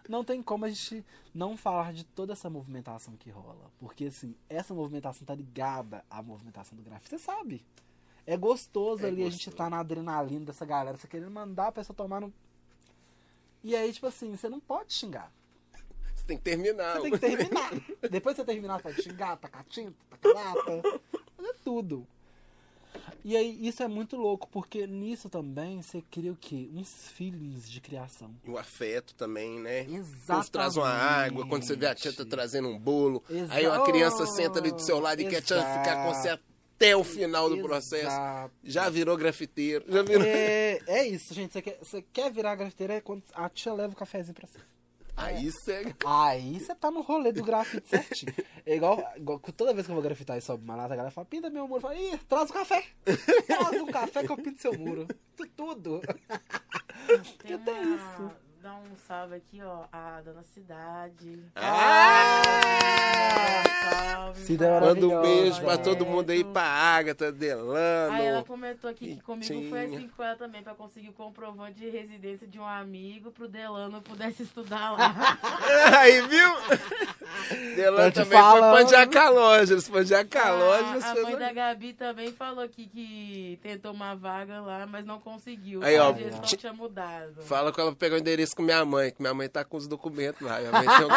Não 0.08 0.24
tem 0.24 0.42
como 0.42 0.66
a 0.66 0.70
gente 0.70 1.06
não 1.34 1.58
falar 1.58 1.94
de 1.94 2.04
toda 2.04 2.34
essa 2.34 2.50
movimentação 2.50 3.16
que 3.18 3.30
rola. 3.30 3.72
Porque, 3.80 4.06
assim, 4.06 4.36
essa 4.50 4.74
movimentação 4.74 5.26
tá 5.26 5.36
ligada 5.36 6.04
à 6.10 6.22
movimentação 6.22 6.78
do 6.78 6.84
grafite. 6.84 7.10
Você 7.10 7.20
sabe. 7.20 7.66
É 8.26 8.36
gostoso 8.36 9.06
É 9.06 9.08
ali 9.08 9.22
a 9.22 9.26
gente 9.30 9.46
gostoso. 9.46 9.58
tá 9.58 9.70
na 9.70 9.80
adrenalina 9.80 10.46
dessa 10.46 10.66
galera. 10.66 10.98
Você 10.98 11.08
querendo 11.08 11.32
mandar 11.32 11.68
a 11.68 11.72
pessoa 11.72 11.96
tomar 11.96 12.22
no. 12.22 12.34
E 13.64 13.76
aí, 13.76 13.92
tipo 13.92 14.08
assim, 14.08 14.36
você 14.36 14.48
não 14.50 14.60
pode 14.60 14.94
xingar. 14.94 15.32
Você 16.16 16.26
tem 16.26 16.38
que 16.38 16.44
terminar. 16.44 16.96
Você 16.96 17.02
tem 17.04 17.12
que 17.12 17.20
terminar. 17.20 17.72
Depois 18.10 18.36
que 18.36 18.42
você 18.42 18.46
terminar, 18.46 18.78
você 18.78 18.84
pode 18.84 19.02
xingar, 19.02 19.38
tacar 19.38 19.64
tinta, 19.66 19.96
tacar 20.10 20.34
lata, 20.34 21.02
fazer 21.36 21.56
tudo. 21.64 22.08
E 23.23 23.35
aí, 23.35 23.57
isso 23.68 23.84
é 23.84 23.88
muito 23.88 24.15
louco, 24.15 24.47
porque 24.49 24.88
nisso 24.88 25.30
também 25.30 25.81
você 25.81 26.01
cria 26.09 26.31
o 26.31 26.35
quê? 26.35 26.69
Uns 26.73 27.09
feelings 27.09 27.69
de 27.69 27.81
criação. 27.81 28.34
E 28.45 28.49
o 28.49 28.57
afeto 28.57 29.14
também, 29.15 29.59
né? 29.59 29.81
Exatamente. 29.81 30.45
Você 30.45 30.51
traz 30.51 30.77
uma 30.77 30.88
água, 30.89 31.45
quando 31.47 31.64
você 31.64 31.76
vê 31.76 31.88
a 31.88 31.95
tia 31.95 32.14
tá 32.14 32.23
trazendo 32.23 32.69
um 32.69 32.80
bolo, 32.80 33.22
Exa- 33.30 33.53
aí 33.53 33.68
uma 33.68 33.84
criança 33.84 34.26
senta 34.26 34.59
ali 34.59 34.72
do 34.72 34.80
seu 34.81 34.99
lado 34.99 35.22
e 35.22 35.26
quer 35.26 35.41
te- 35.41 35.53
Exato. 35.53 35.80
ficar 35.80 36.05
com 36.05 36.14
você 36.14 36.30
até 36.30 36.95
o 36.95 37.03
final 37.03 37.49
do 37.49 37.57
processo. 37.61 38.05
Exato. 38.05 38.53
Já 38.64 38.88
virou 38.89 39.18
grafiteiro, 39.18 39.84
já 39.89 40.03
virou. 40.03 40.23
É, 40.26 40.80
é 40.88 41.07
isso, 41.07 41.34
gente. 41.34 41.51
Você 41.53 41.61
quer, 41.61 41.77
você 41.81 42.01
quer 42.14 42.31
virar 42.31 42.55
grafiteira 42.55 42.93
é 42.93 43.01
quando 43.01 43.23
a 43.34 43.49
tia 43.49 43.73
leva 43.73 43.91
o 43.91 43.95
cafezinho 43.97 44.35
pra 44.35 44.47
você. 44.47 44.59
Aí 45.18 45.49
você. 45.52 45.95
Aí 46.06 46.60
você 46.60 46.76
tá 46.76 46.91
no 46.91 47.02
rolê 47.02 47.31
do 47.31 47.44
grafite 47.44 47.89
certinho. 47.89 48.34
É 48.65 48.76
igual, 48.76 49.03
igual 49.15 49.39
toda 49.39 49.73
vez 49.73 49.85
que 49.85 49.91
eu 49.91 49.95
vou 49.95 50.03
grafitar 50.03 50.38
e 50.38 50.41
sobe 50.41 50.64
uma 50.64 50.76
lata, 50.76 50.94
a 50.94 50.98
galera 50.98 51.11
fala, 51.11 51.26
pinta 51.26 51.49
meu 51.49 51.68
muro. 51.68 51.77
Eu 51.77 51.81
falo, 51.81 51.94
ih, 51.95 52.18
traz 52.30 52.49
o 52.49 52.53
café. 52.53 52.84
Traz 53.48 53.81
um 53.81 53.88
café 53.88 54.23
que 54.23 54.31
eu 54.31 54.38
pinto 54.38 54.61
seu 54.61 54.77
muro. 54.77 55.07
Tu- 55.35 55.48
Tudo. 55.56 56.02
Tem 57.39 57.52
Eu 57.52 57.60
tenho 57.60 57.95
uma... 57.95 58.47
Dá 58.68 58.73
um 58.73 58.98
salve 59.07 59.35
aqui, 59.35 59.61
ó. 59.64 59.85
A 59.94 60.19
dona 60.26 60.44
Cidade. 60.44 61.41
Ah! 61.56 62.41
Salve. 63.89 64.41
Cida 64.41 64.65
é 64.65 64.80
Manda 64.81 65.07
um 65.07 65.22
beijo 65.22 65.61
pra 65.61 65.73
É. 65.76 65.77
todo 65.77 66.06
mundo 66.06 66.31
aí, 66.31 66.44
pra 66.44 66.64
Agatha, 66.64 67.31
Delano. 67.31 68.14
Aí 68.14 68.26
ela 68.26 68.44
comentou 68.44 68.89
aqui 68.89 69.15
que 69.15 69.22
comigo 69.22 69.45
Tinha. 69.48 69.69
foi 69.69 69.85
assim 69.85 70.10
com 70.10 70.22
ela 70.22 70.35
também, 70.35 70.61
pra 70.61 70.73
conseguir 70.76 71.07
o 71.07 71.14
comprovante 71.14 71.80
de 71.80 71.89
residência 71.89 72.45
de 72.45 72.60
um 72.60 72.65
amigo 72.65 73.31
pro 73.31 73.48
Delano 73.48 74.02
pudesse 74.02 74.44
estudar 74.44 74.91
lá. 74.91 75.15
Aí, 76.02 76.22
viu? 76.27 76.49
Delano 77.77 78.11
te 78.11 78.15
também 78.15 78.38
foi 78.38 78.41
falando. 78.41 78.60
pra. 78.60 78.72
Foi 79.81 80.03
Diacalógeros. 80.03 81.03
a, 81.06 81.11
a 81.11 81.15
mãe 81.23 81.38
da 81.38 81.53
Gabi 81.53 81.94
também 81.94 82.34
falou 82.34 82.65
aqui 82.65 82.85
que 82.88 83.57
tentou 83.64 83.94
uma 83.94 84.14
vaga 84.14 84.60
lá, 84.60 84.85
mas 84.85 85.06
não 85.06 85.19
conseguiu. 85.22 85.81
Aí, 85.85 85.98
ó, 85.98 86.10
a 86.10 86.14
gestão 86.14 86.41
ti- 86.41 86.57
tinha 86.57 86.73
mudado. 86.73 87.41
Fala 87.44 87.72
que 87.72 87.80
ela 87.80 87.95
pegou 87.95 88.18
o 88.18 88.19
endereço 88.19 88.53
com 88.58 88.64
minha 88.64 88.84
mãe, 88.84 89.12
que 89.12 89.22
minha 89.22 89.34
mãe 89.36 89.48
tá 89.48 89.64
com 89.64 89.78
os 89.78 89.88
documentos 89.88 90.42
lá. 90.42 90.60
Minha 90.60 90.72
mãe, 90.72 90.88
um 90.88 91.08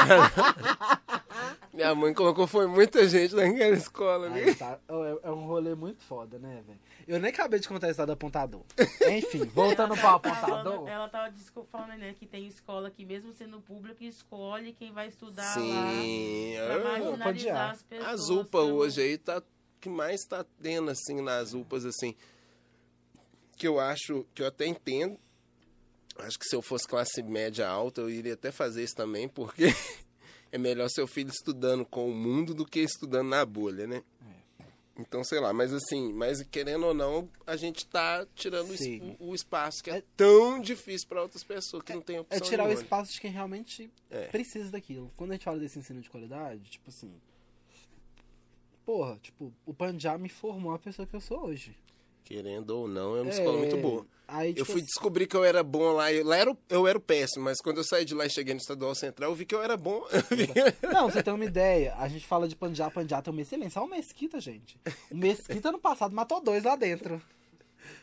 minha 1.75 1.95
mãe 1.95 2.13
colocou, 2.13 2.47
foi 2.47 2.67
muita 2.67 3.09
gente 3.09 3.35
naquela 3.35 3.75
escola. 3.75 4.29
Aí 4.31 4.55
tá- 4.55 4.79
é, 4.87 5.29
é 5.29 5.31
um 5.31 5.47
rolê 5.47 5.75
muito 5.75 6.03
foda, 6.05 6.39
né, 6.39 6.63
velho? 6.67 6.79
Eu 7.09 7.19
nem 7.19 7.31
acabei 7.31 7.59
de 7.59 7.67
contar 7.67 7.87
a 7.87 7.91
história 7.91 8.09
do 8.09 8.13
apontador. 8.13 8.63
Enfim, 9.11 9.45
voltando 9.47 9.95
pro 9.95 10.01
Ela 10.07 10.15
apontador. 10.17 10.63
Falando, 10.75 10.89
ela 10.89 11.09
tava 11.09 11.33
falando, 11.73 11.99
né, 11.99 12.15
que 12.17 12.27
tem 12.27 12.47
escola 12.47 12.91
que 12.91 13.05
mesmo 13.07 13.33
sendo 13.33 13.59
pública, 13.61 14.05
escolhe 14.05 14.73
quem 14.75 14.93
vai 14.93 15.09
estudar 15.09 15.55
Sim, 15.55 16.55
lá. 16.59 16.67
Pra 16.67 16.75
ah, 16.75 16.85
marginalizar 16.99 17.69
ir. 17.69 17.73
as 17.73 17.83
pessoas. 17.83 18.09
As 18.13 18.29
UPA 18.29 18.51
pelo- 18.51 18.75
hoje 18.75 19.01
aí 19.01 19.19
tá 19.19 19.43
que 19.81 19.89
mais 19.89 20.21
tá 20.29 20.45
tendo 20.63 20.91
assim 20.91 21.23
nas 21.23 21.55
UPAs 21.55 21.87
assim 21.87 22.15
que 23.57 23.67
eu 23.67 23.81
acho 23.81 24.27
que 24.35 24.43
eu 24.43 24.47
até 24.47 24.67
entendo. 24.67 25.19
Acho 26.19 26.39
que 26.39 26.45
se 26.45 26.55
eu 26.55 26.61
fosse 26.63 26.87
classe 26.87 27.23
média 27.23 27.67
alta, 27.69 28.01
eu 28.01 28.11
iria 28.11 28.35
até 28.35 28.51
fazer 28.53 28.83
isso 28.85 28.95
também, 28.95 29.29
porque 29.29 29.65
é 30.53 30.59
melhor 30.59 30.89
seu 30.91 31.07
filho 31.07 31.31
estudando 31.31 31.85
com 31.87 32.11
o 32.11 32.15
mundo 32.15 32.53
do 32.55 32.67
que 32.67 32.81
estudando 32.81 33.29
na 33.29 33.45
bolha, 33.45 33.87
né? 33.87 34.03
Então, 34.99 35.25
sei 35.25 35.41
lá, 35.41 35.51
mas 35.51 35.73
assim, 35.73 36.13
mas 36.13 36.43
querendo 36.43 36.85
ou 36.85 36.93
não, 36.93 37.27
a 37.47 37.57
gente 37.57 37.87
tá 37.87 38.27
tirando 38.35 38.71
o 38.71 38.77
Sim. 38.77 39.17
o, 39.19 39.31
o 39.31 39.35
espaço 39.35 39.83
que 39.83 39.89
é, 39.91 40.03
tão 40.15 40.61
difícil 40.61 41.09
para 41.09 41.23
outras 41.23 41.43
pessoas 41.43 41.83
que 41.83 41.95
não 41.95 42.03
tem 42.03 42.19
opção 42.19 42.37
É 42.37 42.41
tirar 42.41 42.65
o 42.65 42.67
nenhuma. 42.67 42.83
espaço 42.83 43.13
de 43.13 43.19
quem 43.21 43.31
realmente 43.31 43.91
É. 44.11 44.27
precisa 44.27 44.71
daquilo. 44.71 45.11
Quando 45.17 45.31
a 45.31 45.35
gente 45.35 45.45
fala 45.45 45.59
desse 45.59 45.79
ensino 45.79 46.03
de 46.03 46.11
qualidade, 46.11 46.69
tipo 46.71 46.91
assim. 46.91 47.11
Porra, 48.85 49.19
tipo, 49.23 49.53
o 49.65 49.73
Panjá 49.73 50.19
me 50.19 50.29
formou 50.29 50.75
a 50.75 50.79
pessoa 50.79 51.07
que 51.07 51.15
eu 51.17 51.21
sou 51.21 51.45
hoje. 51.47 51.75
Querendo 52.31 52.71
ou 52.71 52.87
não, 52.87 53.17
é 53.17 53.23
uma 53.23 53.31
É, 53.33 53.35
escola 53.35 53.59
muito 53.59 53.77
boa. 53.79 54.07
Aí, 54.29 54.51
Eu 54.51 54.55
tipo 54.55 54.67
fui 54.67 54.77
assim, 54.77 54.85
descobrir 54.87 55.27
que 55.27 55.37
eu 55.37 55.43
era 55.43 55.65
bom 55.65 55.91
lá. 55.95 56.13
Eu, 56.13 56.25
lá 56.25 56.37
era, 56.37 56.57
eu 56.69 56.87
era 56.87 56.97
o 56.97 57.01
péssimo, 57.01 57.45
mas 57.45 57.59
quando 57.61 57.79
eu 57.79 57.85
saí 57.85 58.05
de 58.05 58.15
lá 58.15 58.25
e 58.25 58.31
cheguei 58.31 58.55
no 58.55 58.61
Estadual 58.61 58.95
Central, 58.95 59.31
eu 59.31 59.35
vi 59.35 59.45
que 59.45 59.53
eu 59.53 59.61
era 59.61 59.77
bom. 59.77 60.05
Não, 60.95 61.11
você 61.11 61.25
tem 61.25 61.35
uma 61.35 61.45
ideia. 61.45 61.93
A 61.99 62.07
gente 62.07 62.25
fala 62.25 62.47
de 62.47 62.55
Panjá, 62.55 62.89
Panjá 62.89 63.21
tem 63.21 63.33
uma 63.33 63.43
excelência. 63.43 63.81
Olha 63.83 63.89
o 63.89 63.91
Mesquita, 63.97 64.41
gente. 64.41 64.79
O 65.11 65.17
Mesquita 65.17 65.73
no 65.73 65.81
passado 65.81 66.15
matou 66.15 66.41
dois 66.41 66.63
lá 66.63 66.77
dentro. 66.77 67.21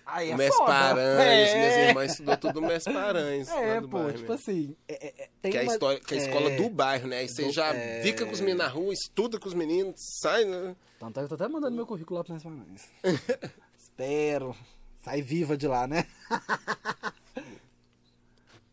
Aí 0.05 0.31
é 0.31 0.35
o 0.35 0.37
Mes 0.37 0.53
foda. 0.53 0.65
Paranhos, 0.73 1.49
É. 1.49 1.55
minhas 1.57 1.75
irmãs 1.89 2.11
estudou 2.11 2.35
tudo 2.37 2.61
Mes 2.61 2.83
Paranhos. 2.83 3.47
É, 3.47 3.79
pô, 3.79 3.87
bairro 3.87 4.07
tipo 4.11 4.19
mesmo. 4.23 4.33
assim. 4.33 4.75
é- 4.89 5.07
é- 5.07 5.13
é- 5.23 5.29
tem 5.41 5.51
Que 5.53 5.57
é 5.57 5.61
a, 5.61 5.63
história, 5.63 5.99
que 6.01 6.13
é 6.13 6.17
a 6.17 6.21
escola 6.21 6.51
é, 6.51 6.55
do 6.57 6.69
bairro, 6.69 7.07
né? 7.07 7.19
Aí 7.19 7.29
você 7.29 7.43
do- 7.45 7.51
já 7.53 7.73
é. 7.73 8.01
fica 8.01 8.25
com 8.25 8.33
os 8.33 8.41
meninos 8.41 8.65
na 8.65 8.69
rua, 8.69 8.91
estuda 8.93 9.39
com 9.39 9.47
os 9.47 9.53
meninos, 9.53 9.95
sai, 10.21 10.43
né? 10.43 10.75
Tanto 10.99 11.19
é 11.19 11.21
que 11.21 11.25
eu 11.33 11.37
tô 11.37 11.41
até 11.43 11.47
mandando 11.53 11.73
meu 11.75 11.85
currículo 11.85 12.17
lá 12.17 12.23
pro 12.25 12.33
Nes 12.33 12.43
Paranhos. 12.43 12.81
Espero. 13.97 14.55
Sai 14.99 15.23
viva 15.23 15.57
de 15.57 15.67
lá, 15.67 15.87
né? 15.87 16.05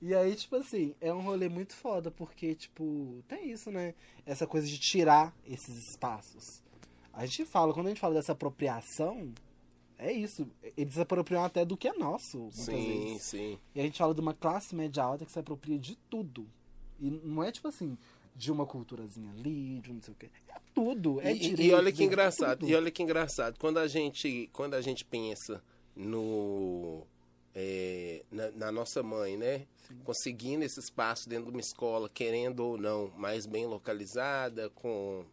E 0.02 0.14
aí, 0.14 0.34
tipo 0.34 0.56
assim, 0.56 0.94
é 1.00 1.14
um 1.14 1.22
rolê 1.22 1.48
muito 1.48 1.74
foda, 1.74 2.10
porque, 2.10 2.54
tipo, 2.54 3.24
tem 3.26 3.50
isso, 3.50 3.70
né? 3.70 3.94
Essa 4.26 4.46
coisa 4.46 4.66
de 4.66 4.76
tirar 4.78 5.34
esses 5.46 5.88
espaços. 5.88 6.62
A 7.10 7.24
gente 7.24 7.46
fala, 7.46 7.72
quando 7.72 7.86
a 7.86 7.88
gente 7.88 8.00
fala 8.02 8.12
dessa 8.12 8.32
apropriação, 8.32 9.32
é 9.96 10.12
isso. 10.12 10.46
Eles 10.76 10.92
se 10.92 11.00
apropriam 11.00 11.42
até 11.42 11.64
do 11.64 11.74
que 11.74 11.88
é 11.88 11.94
nosso, 11.94 12.36
muitas 12.38 12.60
Sim, 12.60 13.04
vezes. 13.04 13.22
sim. 13.22 13.58
E 13.74 13.80
a 13.80 13.82
gente 13.82 13.96
fala 13.96 14.14
de 14.14 14.20
uma 14.20 14.34
classe 14.34 14.74
média 14.74 15.02
alta 15.02 15.24
que 15.24 15.32
se 15.32 15.38
apropria 15.38 15.78
de 15.78 15.96
tudo. 16.10 16.46
E 17.00 17.08
não 17.08 17.42
é 17.42 17.50
tipo 17.50 17.68
assim, 17.68 17.96
de 18.34 18.50
uma 18.50 18.66
culturazinha 18.66 19.30
ali, 19.32 19.80
de 19.80 19.90
um 19.90 19.94
não 19.94 20.02
sei 20.02 20.12
o 20.12 20.16
quê. 20.16 20.30
É 20.48 20.58
tudo. 20.74 21.20
É 21.20 21.32
e, 21.32 21.38
direito, 21.38 21.62
e 21.62 21.72
olha 21.72 21.92
que 21.92 22.02
é 22.02 22.06
engraçado, 22.06 22.60
tudo. 22.60 22.70
e 22.70 22.74
olha 22.74 22.90
que 22.90 23.02
engraçado. 23.02 23.58
Quando 23.58 23.78
a 23.78 23.86
gente, 23.86 24.48
quando 24.52 24.74
a 24.74 24.80
gente 24.80 25.04
pensa 25.04 25.62
no 25.94 27.06
é, 27.54 28.24
na, 28.30 28.50
na 28.50 28.72
nossa 28.72 29.02
mãe, 29.02 29.36
né? 29.36 29.66
Conseguindo 30.02 30.64
esse 30.64 30.80
espaço 30.80 31.28
dentro 31.28 31.46
de 31.46 31.50
uma 31.50 31.60
escola, 31.60 32.08
querendo 32.08 32.60
ou 32.60 32.78
não, 32.78 33.12
mais 33.16 33.46
bem 33.46 33.66
localizada, 33.66 34.70
com, 34.70 35.24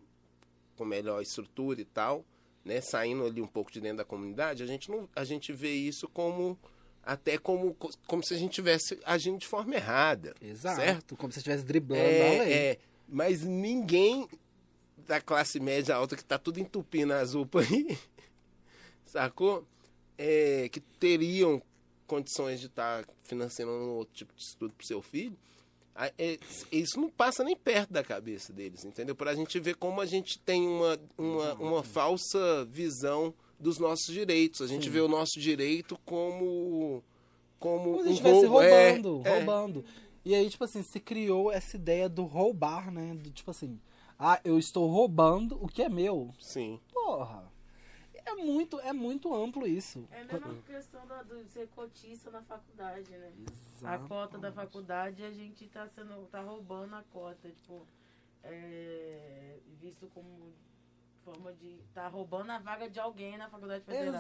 com 0.78 0.86
melhor 0.86 1.22
estrutura 1.22 1.82
e 1.82 1.86
tal, 1.86 2.24
né? 2.64 2.80
Saindo 2.82 3.26
ali 3.26 3.42
um 3.42 3.48
pouco 3.48 3.72
de 3.72 3.82
dentro 3.82 3.98
da 3.98 4.06
comunidade, 4.06 4.62
a 4.62 4.68
gente 4.68 4.92
não, 4.92 5.10
a 5.16 5.24
gente 5.24 5.52
vê 5.52 5.74
isso 5.74 6.08
como 6.08 6.60
até 7.04 7.38
como, 7.38 7.76
como 8.06 8.24
se 8.24 8.34
a 8.36 8.38
gente 8.38 8.52
tivesse 8.52 9.00
agindo 9.04 9.40
de 9.40 9.48
forma 9.48 9.74
errada, 9.74 10.36
Exato. 10.40 10.76
certo? 10.76 11.18
Como 11.18 11.32
se 11.32 11.40
estivesse 11.40 11.66
driblando 11.66 12.04
a 12.04 12.06
lei. 12.06 12.40
É, 12.40 12.72
é, 12.72 12.80
mas 13.12 13.44
ninguém 13.44 14.28
da 15.06 15.20
classe 15.22 15.60
média 15.60 15.96
alta 15.96 16.16
que 16.16 16.24
tá 16.24 16.38
tudo 16.40 16.60
entupindo 16.60 17.14
as 17.14 17.36
UPA 17.36 17.60
aí, 17.62 17.98
sacou? 19.06 19.66
É, 20.18 20.70
que 20.72 20.80
teriam 20.80 21.62
condições 22.06 22.60
de 22.60 22.68
estar 22.68 23.06
financiando 23.24 23.72
um 23.72 23.96
outro 23.96 24.14
tipo 24.14 24.34
de 24.36 24.42
estudo 24.42 24.74
pro 24.78 24.86
seu 24.86 25.02
filho, 25.02 25.36
a- 25.96 26.12
é, 26.18 26.38
isso 26.72 27.00
não 27.00 27.10
passa 27.10 27.44
nem 27.44 27.56
perto 27.56 27.92
da 27.92 28.04
cabeça 28.04 28.54
deles, 28.54 28.86
entendeu? 28.86 29.16
Pra 29.16 29.34
gente 29.34 29.60
ver 29.60 29.76
como 29.76 30.00
a 30.00 30.06
gente 30.06 30.38
tem 30.40 30.68
uma, 30.68 31.00
uma, 31.18 31.54
uma 31.56 31.84
falsa 31.84 32.66
visão 32.66 33.34
dos 33.60 33.78
nossos 33.80 34.14
direitos. 34.14 34.62
A 34.62 34.68
gente 34.68 34.86
Sim. 34.86 34.90
vê 34.92 35.00
o 35.02 35.08
nosso 35.08 35.40
direito 35.40 35.98
como 36.06 37.04
como 37.60 37.84
Como 37.92 38.04
se 38.04 38.10
um 38.10 38.12
estivesse 38.12 38.46
roubo, 38.46 38.62
é, 38.64 38.92
roubando, 38.92 39.22
é. 39.28 39.92
E 40.24 40.36
aí, 40.36 40.50
tipo 40.50 40.64
assim, 40.64 40.84
se 40.84 41.00
criou 41.00 41.52
essa 41.52 41.76
ideia 41.76 42.08
do 42.08 42.24
roubar, 42.24 42.92
né? 42.92 43.16
Do, 43.16 43.32
tipo 43.32 43.52
assim, 43.52 43.80
ah, 44.20 44.40
eu 44.44 44.60
estou 44.60 44.88
roubando 44.88 45.58
o 45.64 45.68
que 45.68 45.82
é 45.82 45.90
meu. 45.90 46.34
Sim. 46.40 46.80
Porra. 46.94 47.52
É 48.24 48.36
muito, 48.36 48.80
é 48.80 48.94
muito 48.94 49.34
amplo 49.34 49.66
isso. 49.66 50.08
É 50.12 50.22
a 50.22 50.26
mesma 50.26 50.56
questão 50.62 51.06
da, 51.08 51.24
do 51.24 51.44
ser 51.46 51.68
cotista 51.70 52.30
na 52.30 52.42
faculdade, 52.44 53.10
né? 53.10 53.32
A 53.84 53.96
Exato. 53.96 54.08
cota 54.08 54.38
da 54.38 54.52
faculdade, 54.52 55.24
a 55.24 55.32
gente 55.32 55.68
tá 55.68 55.88
sendo. 55.90 56.28
tá 56.28 56.40
roubando 56.42 56.96
a 56.96 57.04
cota, 57.12 57.50
tipo, 57.50 57.88
é, 58.44 59.58
visto 59.80 60.08
como 60.14 60.54
forma 61.24 61.54
de. 61.54 61.78
tá 61.94 62.08
roubando 62.08 62.50
a 62.52 62.60
vaga 62.60 62.90
de 62.90 63.00
alguém 63.00 63.38
na 63.38 63.50
faculdade 63.50 63.84
federal. 63.86 64.14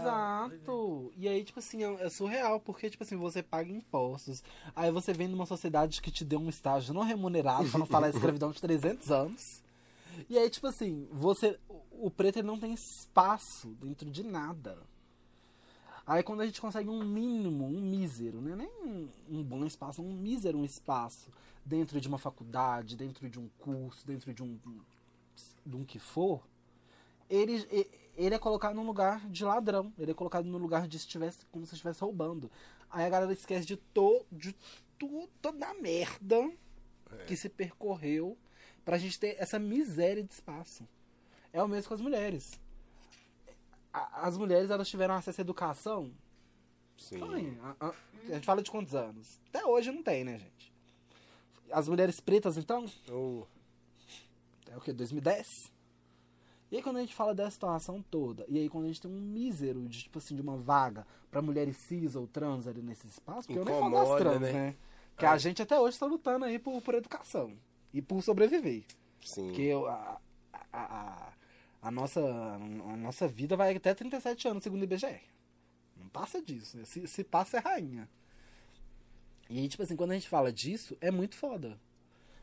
Exato. 0.52 1.11
E 1.18 1.28
aí, 1.28 1.44
tipo 1.44 1.60
assim, 1.60 1.84
é 1.84 2.06
é 2.06 2.10
surreal, 2.10 2.60
porque, 2.60 2.90
tipo 2.90 3.03
assim, 3.03 3.15
você 3.18 3.41
paga 3.44 3.72
impostos. 3.72 4.44
Aí 4.76 4.91
você 4.91 5.14
vem 5.14 5.28
numa 5.28 5.45
sociedade 5.45 6.02
que 6.02 6.11
te 6.11 6.23
deu 6.23 6.40
um 6.40 6.49
estágio 6.49 6.94
não 6.94 7.03
remunerado, 7.03 7.69
pra 7.69 7.80
não 7.80 7.86
falar 7.86 8.10
escravidão 8.10 8.52
de 8.52 8.61
300 8.61 9.11
anos. 9.11 9.64
E 10.30 10.38
aí, 10.38 10.49
tipo 10.49 10.68
assim, 10.68 11.07
você. 11.11 11.60
o- 11.91 12.10
preto 12.11 12.41
não 12.44 12.60
tem 12.60 12.73
espaço 12.73 13.69
dentro 13.82 14.10
de 14.10 14.23
nada. 14.23 14.78
Aí 16.06 16.23
quando 16.23 16.41
a 16.41 16.45
gente 16.45 16.60
consegue 16.60 16.90
um 16.90 17.03
mínimo, 17.03 17.65
um 17.65 17.80
mísero, 17.80 18.41
né? 18.41 18.56
nem 18.56 18.68
um, 18.84 19.07
um 19.30 19.44
bom 19.44 19.64
espaço, 19.65 20.02
um 20.02 20.11
mísero 20.11 20.57
um 20.57 20.65
espaço 20.65 21.30
dentro 21.64 22.02
de 22.02 22.07
uma 22.07 22.18
faculdade, 22.18 22.98
dentro 22.98 23.30
de 23.30 23.40
um 23.40 23.48
curso, 23.60 24.06
dentro 24.06 24.34
de 24.34 24.41
um, 24.44 24.60
de 25.65 25.76
um 25.76 25.86
que 25.86 25.99
for, 25.99 26.41
ele, 27.32 27.66
ele 28.16 28.36
é 28.36 28.40
colocado 28.40 28.76
num 28.76 28.86
lugar 28.86 29.28
de 29.30 29.44
ladrão, 29.44 29.91
ele 29.98 30.12
é 30.12 30.14
colocado 30.14 30.45
no 30.45 30.58
lugar 30.58 30.88
de 30.88 30.99
se 30.99 31.08
tivesse, 31.08 31.45
como 31.52 31.66
se 31.66 31.74
estivesse 31.74 32.02
roubando. 32.02 32.52
Aí 32.90 33.06
a 33.06 33.10
galera 33.10 33.32
esquece 33.34 33.66
de, 33.66 33.78
to, 33.78 34.26
de 34.32 34.53
tu, 34.99 35.30
toda 35.41 35.68
a 35.68 35.74
merda 35.74 36.52
que 37.28 37.36
se 37.36 37.49
percorreu 37.49 38.38
pra 38.86 38.98
gente 38.98 39.20
ter 39.20 39.36
essa 39.40 39.58
miséria 39.58 40.24
de 40.24 40.34
espaço. 40.34 40.88
É 41.53 41.62
o 41.64 41.68
mesmo 41.68 41.88
com 41.90 41.94
as 41.94 42.02
mulheres. 42.02 42.60
As 43.94 44.38
mulheres, 44.38 44.70
elas 44.70 44.88
tiveram 44.88 45.14
acesso 45.16 45.41
à 45.41 45.44
educação 45.44 46.14
Sim. 46.98 47.20
Sim, 47.20 47.58
a, 47.62 47.88
a- 47.88 47.94
a 48.30 48.34
gente 48.36 48.45
fala 48.45 48.62
de 48.62 48.70
quantos 48.70 48.94
anos? 48.94 49.40
Até 49.49 49.66
hoje 49.66 49.91
não 49.91 50.03
tem, 50.03 50.24
né, 50.24 50.38
gente? 50.38 50.72
As 51.72 51.88
mulheres 51.90 52.20
pretas, 52.20 52.58
então, 52.58 52.86
Oh, 53.10 53.44
é 54.70 54.78
o 54.78 54.82
que? 54.82 54.94
2010? 54.94 55.70
E 56.72 56.77
aí 56.77 56.81
quando 56.81 56.98
a 56.98 57.02
gente 57.02 57.14
fala 57.14 57.35
dessa 57.35 57.52
situação 57.52 58.02
toda, 58.10 58.45
e 58.48 58.57
aí 58.57 58.69
quando 58.69 58.85
a 58.85 58.88
gente 58.88 59.02
tem 59.02 59.11
um 59.11 59.19
mísero 59.19 59.88
de, 59.89 60.03
tipo 60.03 60.19
assim, 60.19 60.35
de 60.35 60.41
uma 60.41 60.56
vaga 60.56 61.06
pra 61.30 61.41
mulheres 61.41 61.76
cis 61.76 62.15
ou 62.15 62.26
trans 62.27 62.65
ali 62.65 62.81
nesse 62.81 63.06
espaço, 63.07 63.48
porque 63.48 63.60
eu 63.60 63.65
nem 63.65 63.73
falo 63.77 63.91
das 63.91 64.02
Incomoda, 64.03 64.23
trans, 64.23 64.41
né? 64.41 64.53
né? 64.53 64.76
Que 65.18 65.26
a 65.26 65.38
gente 65.38 65.61
até 65.61 65.77
hoje 65.80 65.99
tá 65.99 66.06
lutando 66.06 66.45
aí 66.45 66.57
por, 66.57 66.81
por 66.81 66.95
educação 66.95 67.53
e 67.93 68.02
por 68.02 68.22
sobreviver. 68.23 68.84
sim. 69.22 69.48
Porque 69.48 69.61
eu- 69.64 69.85
a, 69.88 70.19
a, 70.72 70.80
a, 70.80 71.34
a 71.81 71.91
nossa, 71.91 72.22
a 72.22 72.95
nossa 72.98 73.27
vida 73.27 73.57
vai 73.57 73.76
até 73.76 73.93
37 73.93 74.48
anos, 74.48 74.64
segundo 74.64 74.81
o 74.81 74.85
IBGE. 74.85 75.19
Não 75.98 76.07
passa 76.07 76.41
disso. 76.41 76.77
né? 76.77 76.85
Se, 76.85 77.06
se 77.06 77.23
passa, 77.23 77.57
é 77.57 77.60
rainha. 77.60 78.10
E 79.49 79.60
aí, 79.60 79.68
tipo 79.68 79.84
assim, 79.84 79.95
quando 79.98 80.11
a 80.11 80.14
gente 80.14 80.30
fala 80.30 80.52
disso, 80.53 80.98
é 81.02 81.11
muito 81.11 81.35
foda. 81.35 81.77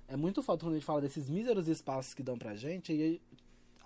É 0.07 0.17
muito 0.17 0.43
foda 0.43 0.63
quando 0.65 0.73
a 0.73 0.77
gente 0.77 0.85
fala 0.87 1.01
desses 1.01 1.29
míseros 1.29 1.67
espaços 1.67 2.13
que 2.15 2.23
dão 2.23 2.37
pra 2.39 2.55
gente. 2.55 2.93
E 2.93 3.21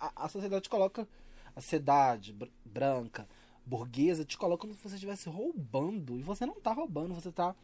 a, 0.03 0.24
a 0.24 0.29
sociedade 0.29 0.69
coloca. 0.69 1.09
A 1.55 1.61
sociedade 1.61 2.33
br- 2.33 2.49
branca, 2.65 3.29
burguesa, 3.65 4.24
te 4.24 4.37
coloca 4.37 4.62
como 4.62 4.74
se 4.74 4.83
você 4.83 4.95
estivesse 4.97 5.29
roubando. 5.29 6.19
E 6.19 6.23
você 6.23 6.45
não 6.45 6.61
tá 6.61 6.73
roubando, 6.73 7.15
você 7.15 7.31
tá 7.31 7.55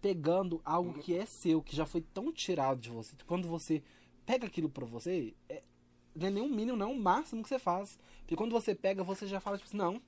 pegando 0.00 0.60
algo 0.64 0.94
que 0.94 1.16
é 1.16 1.26
seu, 1.26 1.62
que 1.62 1.76
já 1.76 1.84
foi 1.86 2.00
tão 2.00 2.32
tirado 2.32 2.80
de 2.80 2.90
você. 2.90 3.14
Quando 3.26 3.46
você 3.46 3.82
pega 4.24 4.46
aquilo 4.46 4.68
pra 4.68 4.86
você, 4.86 5.34
é, 5.48 5.62
não 6.14 6.26
é 6.26 6.30
nem 6.30 6.42
um 6.42 6.48
mínimo, 6.48 6.76
não 6.76 6.88
é 6.88 6.92
o 6.92 6.98
máximo 6.98 7.42
que 7.42 7.48
você 7.48 7.58
faz. 7.58 7.98
Porque 8.20 8.36
quando 8.36 8.52
você 8.52 8.74
pega, 8.74 9.04
você 9.04 9.26
já 9.26 9.40
fala, 9.40 9.56
tipo 9.58 9.68
assim, 9.68 9.76
não, 9.76 10.00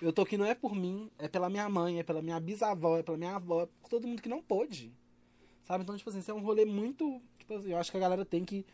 eu 0.00 0.12
tô 0.12 0.22
aqui 0.22 0.36
não 0.36 0.46
é 0.46 0.54
por 0.54 0.74
mim, 0.74 1.10
é 1.18 1.28
pela 1.28 1.50
minha 1.50 1.68
mãe, 1.68 1.98
é 1.98 2.02
pela 2.02 2.22
minha 2.22 2.38
bisavó, 2.40 2.98
é 2.98 3.02
pela 3.02 3.18
minha 3.18 3.36
avó, 3.36 3.62
é 3.62 3.66
por 3.66 3.88
todo 3.88 4.06
mundo 4.06 4.22
que 4.22 4.28
não 4.28 4.42
pôde. 4.42 4.92
Sabe? 5.64 5.84
Então, 5.84 5.96
tipo 5.96 6.10
assim, 6.10 6.20
isso 6.20 6.30
é 6.30 6.34
um 6.34 6.40
rolê 6.40 6.64
muito. 6.64 7.20
Tipo 7.38 7.54
assim, 7.54 7.70
eu 7.70 7.78
acho 7.78 7.90
que 7.90 7.96
a 7.96 8.00
galera 8.00 8.24
tem 8.24 8.44
que 8.44 8.64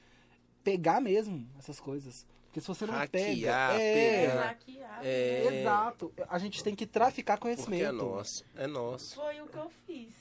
pegar 0.62 1.00
mesmo 1.00 1.46
essas 1.58 1.80
coisas. 1.80 2.26
Porque 2.56 2.60
se 2.62 2.68
você 2.68 2.86
não 2.86 2.94
Hackear, 2.94 3.72
pega. 3.74 3.82
É, 3.82 4.24
É, 4.24 4.28
pegar. 4.30 4.42
hackear. 4.46 5.00
É. 5.04 5.60
exato. 5.60 6.12
A 6.26 6.38
gente 6.38 6.64
tem 6.64 6.74
que 6.74 6.86
traficar 6.86 7.36
Porque 7.36 7.54
conhecimento. 7.54 7.84
é 7.84 7.92
nosso. 7.92 8.44
É 8.56 8.66
nosso. 8.66 9.14
Foi 9.14 9.42
o 9.42 9.46
que 9.46 9.56
eu 9.58 9.70
fiz. 9.86 10.14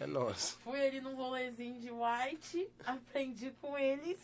É 0.00 0.06
nosso. 0.06 0.58
Fui 0.60 0.80
ali 0.80 1.02
num 1.02 1.14
rolezinho 1.14 1.78
de 1.78 1.90
white, 1.90 2.70
aprendi 2.86 3.52
com 3.60 3.76
eles. 3.76 4.18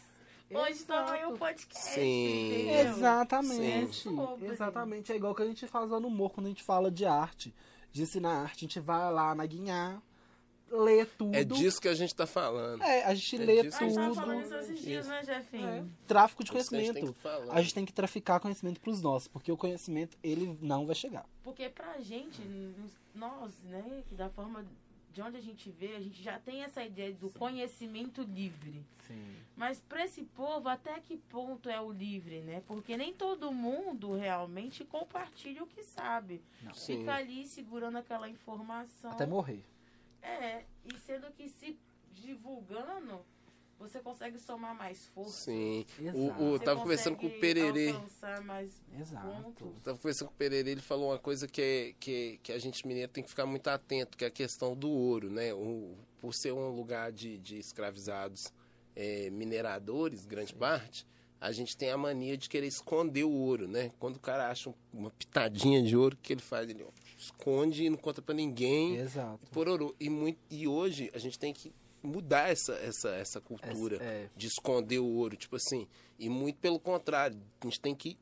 Hoje 0.51 0.85
também 0.85 1.27
o 1.27 1.37
podcast. 1.37 1.91
Sim. 1.91 2.63
entendeu? 2.65 2.93
Exatamente. 2.97 3.95
Sim. 3.97 4.17
Sobre. 4.17 4.47
Exatamente. 4.49 5.13
É 5.13 5.17
igual 5.17 5.35
que 5.35 5.43
a 5.43 5.47
gente 5.47 5.67
faz 5.67 5.91
lá 5.91 6.01
no 6.01 6.09
humor 6.09 6.31
quando 6.33 6.47
a 6.47 6.49
gente 6.49 6.63
fala 6.63 6.91
de 6.91 7.05
arte, 7.05 7.55
de 7.93 8.03
ensinar 8.03 8.41
arte. 8.41 8.57
A 8.65 8.69
gente 8.69 8.81
vai 8.81 9.13
lá 9.13 9.35
na 9.35 9.45
Guinhar, 9.45 10.03
lê 10.71 11.05
tudo. 11.05 11.35
É 11.35 11.45
disso 11.45 11.81
que 11.81 11.89
a 11.89 11.95
gente 11.95 12.15
tá 12.15 12.27
falando. 12.27 12.83
É, 12.83 13.05
a 13.05 13.15
gente 13.15 13.37
É 13.37 13.39
lê 13.45 13.63
disso 13.63 13.77
A 13.79 13.81
gente 13.87 13.95
tava 13.95 14.07
tudo. 14.09 14.15
falando 14.21 14.43
isso 14.45 14.55
esses 14.55 14.81
dias, 14.81 15.07
né, 15.07 15.25
Jefinho? 15.25 15.69
É. 15.69 15.85
Tráfico 16.07 16.45
de 16.45 16.57
Isso 16.57 16.69
que 16.71 16.77
a 16.77 16.79
gente 16.79 16.93
conhecimento. 16.93 17.05
tem 17.05 17.13
que 17.15 17.21
falar. 17.21 17.55
A 17.55 17.63
gente 17.63 17.75
tem 17.75 17.85
que 17.85 17.93
traficar 17.93 18.41
conhecimento 18.41 18.81
pros 18.81 19.01
nossos, 19.03 19.29
porque 19.29 19.51
o 19.51 19.57
conhecimento, 19.57 20.17
ele 20.23 20.57
não 20.61 20.87
vai 20.87 20.95
chegar. 20.95 21.27
Porque 21.43 21.69
pra 21.69 21.99
gente, 22.01 22.41
nós, 23.15 23.53
né, 23.65 24.03
que 24.09 24.15
da 24.15 24.29
forma 24.31 24.65
de 25.13 25.21
onde 25.21 25.37
a 25.37 25.41
gente 25.41 25.69
vê, 25.73 25.97
a 25.97 26.01
gente 26.01 26.23
já 26.23 26.39
tem 26.39 26.63
essa 26.63 26.85
ideia 26.85 27.13
do 27.13 27.31
conhecimento 27.31 28.23
livre. 28.23 28.81
Sim. 29.09 29.35
Mas 29.57 29.81
pra 29.81 30.05
esse 30.05 30.23
povo, 30.23 30.69
até 30.69 31.01
que 31.01 31.17
ponto 31.17 31.69
é 31.69 31.81
o 31.81 31.91
livre, 31.91 32.41
né? 32.43 32.63
Porque 32.65 32.97
nem 32.97 33.13
todo 33.13 33.51
mundo 33.51 34.15
realmente 34.15 34.85
compartilha 34.85 35.65
o 35.65 35.67
que 35.67 35.83
sabe. 35.83 36.41
Sim. 36.75 36.99
Fica 36.99 37.15
ali 37.17 37.45
segurando 37.45 37.99
aquela 37.99 38.29
informação. 38.29 39.11
Até 39.11 39.27
morrer. 39.27 39.65
É, 40.23 40.65
e 40.85 40.99
sendo 40.99 41.31
que 41.33 41.49
se 41.49 41.79
divulgando, 42.13 43.21
você 43.79 43.99
consegue 44.01 44.39
somar 44.39 44.75
mais 44.75 45.07
força. 45.09 45.45
Sim. 45.51 45.87
Exato. 45.99 46.19
O, 46.19 46.53
o, 46.55 46.59
tava 46.59 46.81
conversando 46.81 47.17
com 47.17 47.27
o 47.27 47.41
Pererê. 47.41 47.95
mais 48.45 48.71
Exato. 48.99 49.27
pontos. 49.27 49.67
Eu 49.67 49.81
tava 49.83 49.97
conversando 49.99 50.29
com 50.29 50.35
o 50.35 50.37
Pererê, 50.37 50.71
ele 50.73 50.83
falou 50.83 51.11
uma 51.11 51.19
coisa 51.19 51.49
que, 51.49 51.63
é, 51.63 51.95
que, 51.99 52.39
que 52.43 52.53
a 52.53 52.59
gente 52.59 52.87
mineiro 52.87 53.11
tem 53.11 53.25
que 53.25 53.31
ficar 53.31 53.47
muito 53.47 53.67
atento, 53.69 54.17
que 54.19 54.25
é 54.25 54.29
a 54.29 54.31
questão 54.31 54.77
do 54.77 54.91
ouro, 54.91 55.31
né? 55.31 55.55
O, 55.55 55.97
por 56.21 56.35
ser 56.35 56.53
um 56.53 56.69
lugar 56.75 57.11
de, 57.11 57.39
de 57.39 57.59
escravizados 57.59 58.53
é, 58.95 59.31
mineradores, 59.31 60.27
grande 60.27 60.55
parte, 60.55 61.07
a 61.41 61.51
gente 61.53 61.75
tem 61.75 61.89
a 61.91 61.97
mania 61.97 62.37
de 62.37 62.51
querer 62.51 62.67
esconder 62.67 63.25
o 63.25 63.31
ouro, 63.33 63.67
né? 63.67 63.91
Quando 63.99 64.17
o 64.17 64.21
cara 64.21 64.51
acha 64.51 64.69
um- 64.69 64.75
uma 64.93 65.11
pitadinha 65.11 65.83
de 65.83 65.97
ouro, 65.97 66.15
o 66.15 66.19
que 66.19 66.35
ele 66.35 66.43
faz? 66.43 66.69
Ele 66.69 66.83
ó, 66.83 66.89
esconde 67.21 67.85
e 67.85 67.91
não 67.91 67.97
conta 67.99 68.21
pra 68.23 68.35
ninguém. 68.35 68.97
Exato. 68.97 69.39
Pororô. 69.53 69.95
E, 70.01 70.09
muito, 70.09 70.39
e 70.51 70.67
hoje 70.67 71.11
a 71.15 71.19
gente 71.19 71.39
tem 71.39 71.53
que 71.53 71.73
mudar 72.03 72.49
essa, 72.51 72.73
essa, 72.75 73.11
essa 73.11 73.41
cultura 73.41 73.97
Essa- 73.97 74.05
é. 74.05 74.31
de 74.37 74.47
esconder 74.47 74.99
o 74.99 75.07
ouro, 75.07 75.37
tipo 75.37 75.57
assim. 75.57 75.87
E 76.19 76.29
muito 76.29 76.59
pelo 76.59 76.81
contrário, 76.81 77.39
a 77.61 77.65
gente 77.67 77.81
tem 77.81 77.95
que 77.95 78.17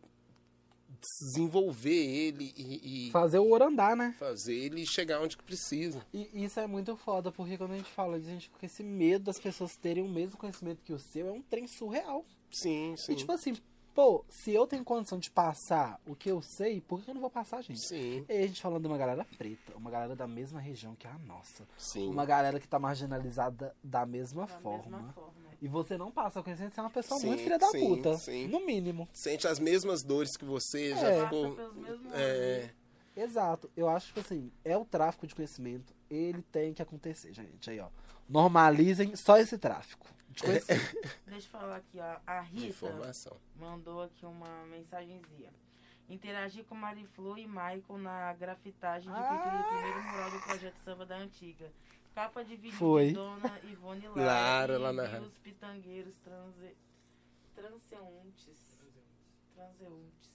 desenvolver 1.01 1.91
ele 1.95 2.53
e, 2.57 3.09
e 3.09 3.11
Fazer 3.12 3.39
o 3.39 3.47
ouro 3.49 3.65
andar, 3.66 3.97
né? 3.97 4.16
fazer 4.19 4.55
ele 4.55 4.85
chegar 4.85 5.20
onde 5.20 5.37
que 5.37 5.45
precisa. 5.45 6.05
E 6.12 6.45
isso 6.45 6.59
é 6.59 6.66
muito 6.66 6.97
foda, 6.97 7.31
porque 7.31 7.57
quando 7.57 7.73
a 7.73 7.77
gente 7.77 7.91
fala 7.91 8.19
disso, 8.19 8.31
a 8.31 8.33
gente 8.33 8.51
com 8.51 8.66
esse 8.66 8.83
medo 8.83 9.27
das 9.27 9.39
pessoas 9.39 9.77
terem 9.77 10.03
o 10.03 10.09
mesmo 10.09 10.37
conhecimento 10.37 10.83
que 10.83 10.93
o 10.93 10.99
seu, 10.99 11.29
é 11.29 11.33
um 11.33 11.43
trem 11.43 11.66
surreal. 11.69 12.25
Sim, 12.51 12.95
sim. 12.97 13.12
E 13.12 13.16
tipo 13.16 13.31
assim, 13.31 13.55
pô, 13.99 14.25
se 14.29 14.53
eu 14.55 14.65
tenho 14.65 14.85
condição 14.85 15.19
de 15.19 15.29
passar 15.29 16.01
o 16.07 16.15
que 16.15 16.31
eu 16.31 16.41
sei, 16.41 16.81
por 16.81 17.03
que 17.03 17.11
eu 17.11 17.15
não 17.15 17.20
vou 17.20 17.29
passar, 17.29 17.61
gente? 17.62 17.81
sim, 17.81 18.25
E 18.29 18.33
a 18.33 18.47
gente 18.47 18.62
falando 18.62 18.83
de 18.83 18.87
uma 18.87 18.97
galera 18.97 19.27
preta, 19.37 19.77
uma 19.77 19.91
galera 19.91 20.15
da 20.15 20.25
mesma 20.29 20.61
região 20.61 20.95
que 20.95 21.05
a 21.09 21.19
nossa. 21.19 21.66
sim. 21.77 22.09
Uma 22.09 22.25
galera 22.25 22.61
que 22.61 22.69
tá 22.69 22.79
marginalizada 22.79 23.75
da 23.83 24.07
mesma 24.07 24.43
Da 24.47 24.61
forma. 24.61 24.99
mesma 24.99 25.12
forma. 25.12 25.33
E 25.61 25.66
você 25.66 25.99
não 25.99 26.12
passa 26.12 26.39
o 26.39 26.45
conhecimento, 26.45 26.75
você 26.75 26.79
é 26.81 26.83
uma 26.85 26.91
pessoa 26.91 27.19
Sim, 27.19 27.27
muito 27.27 27.43
filha 27.43 27.59
da 27.59 27.66
sim, 27.70 27.81
puta. 27.89 28.16
sim. 28.19 28.47
No 28.47 28.65
mínimo. 28.65 29.09
Sente 29.12 29.49
as 29.49 29.59
mesmas 29.59 30.05
dores 30.05 30.37
que 30.37 30.45
você, 30.45 30.93
É. 30.93 30.97
já 30.97 31.25
ficou. 31.25 31.57
É, 32.12 32.70
Exato. 33.16 33.69
Eu 33.77 33.89
acho 33.89 34.15
que 34.15 34.20
assim, 34.20 34.53
é 34.65 34.77
o 34.77 34.85
tráfico 34.85 35.27
de 35.27 35.35
conhecimento. 35.35 35.93
Ele 36.09 36.41
tem 36.53 36.73
que 36.73 36.81
acontecer, 36.81 37.33
gente. 37.35 37.69
Aí, 37.69 37.81
ó. 37.81 37.89
Normalizem 38.29 39.16
só 39.16 39.37
esse 39.39 39.59
tráfico. 39.59 40.07
Deixa 41.27 41.47
eu 41.47 41.51
falar 41.51 41.77
aqui, 41.77 41.98
ó. 42.01 42.19
A 42.27 42.40
Rita 42.40 42.66
informação. 42.66 43.36
mandou 43.56 44.02
aqui 44.02 44.24
uma 44.27 44.65
mensagenzinha. 44.66 45.52
Interagi 46.09 46.62
com 46.65 46.74
Mariflu 46.74 47.36
e 47.39 47.47
Michael 47.47 47.98
na 47.98 48.32
grafitagem 48.32 49.12
de 49.12 49.19
pintura 49.19 49.59
do 49.59 49.65
primeiro 49.65 50.02
mural 50.05 50.31
do 50.31 50.40
projeto 50.40 50.77
Samba 50.85 51.05
da 51.06 51.16
Antiga. 51.16 51.70
Capa 52.15 52.43
de 52.43 52.56
vinil 52.56 52.77
Foi. 52.78 53.09
de 53.09 53.12
Dona 53.12 53.60
Ivone 53.65 54.09
Lara. 54.16 54.23
Lara, 54.24 54.74
e 54.74 54.78
lá 54.78 54.93
na 54.93 55.06
rádio. 55.06 55.27
os 55.27 55.39
pitangueiros 55.39 56.15
transe... 56.24 56.74
transeuntes. 57.55 58.78
Transeuntes. 59.55 60.32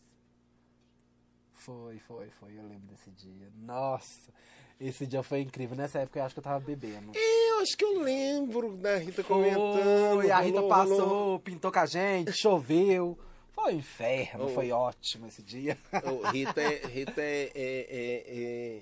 Foi, 1.54 1.98
foi, 2.00 2.30
foi. 2.30 2.58
Eu 2.58 2.68
lembro 2.68 2.88
desse 2.88 3.10
dia. 3.12 3.52
Nossa. 3.56 4.32
Esse 4.80 5.06
dia 5.08 5.24
foi 5.24 5.42
incrível. 5.42 5.76
Nessa 5.78 6.00
época 6.00 6.20
eu 6.20 6.24
acho 6.24 6.36
que 6.36 6.40
eu 6.40 6.44
tava 6.44 6.60
bebendo. 6.60 7.12
Eu 7.16 7.60
acho 7.62 7.78
que 7.78 7.86
eu 7.86 8.02
lembro 8.02 8.76
da 8.78 8.98
Rita 8.98 9.24
comentando. 9.24 10.16
Foi, 10.16 10.32
a 10.32 10.40
Rita 10.40 10.60
rolou- 10.60 10.70
passou, 10.70 11.06
rolou- 11.08 11.40
pintou 11.40 11.72
com 11.72 11.80
a 11.80 11.86
gente, 11.86 12.34
choveu. 12.34 13.18
Foi 13.54 13.74
um 13.74 13.78
inferno, 13.78 14.46
Oh. 14.46 14.50
foi 14.50 14.72
ótimo 14.72 15.28
esse 15.28 15.42
dia. 15.42 15.78
Ô, 16.04 16.28
Rita 16.30 16.60
é, 16.62 16.86
Rita 16.88 17.22
é, 17.22 17.52
é, 17.56 18.26
é, 18.28 18.80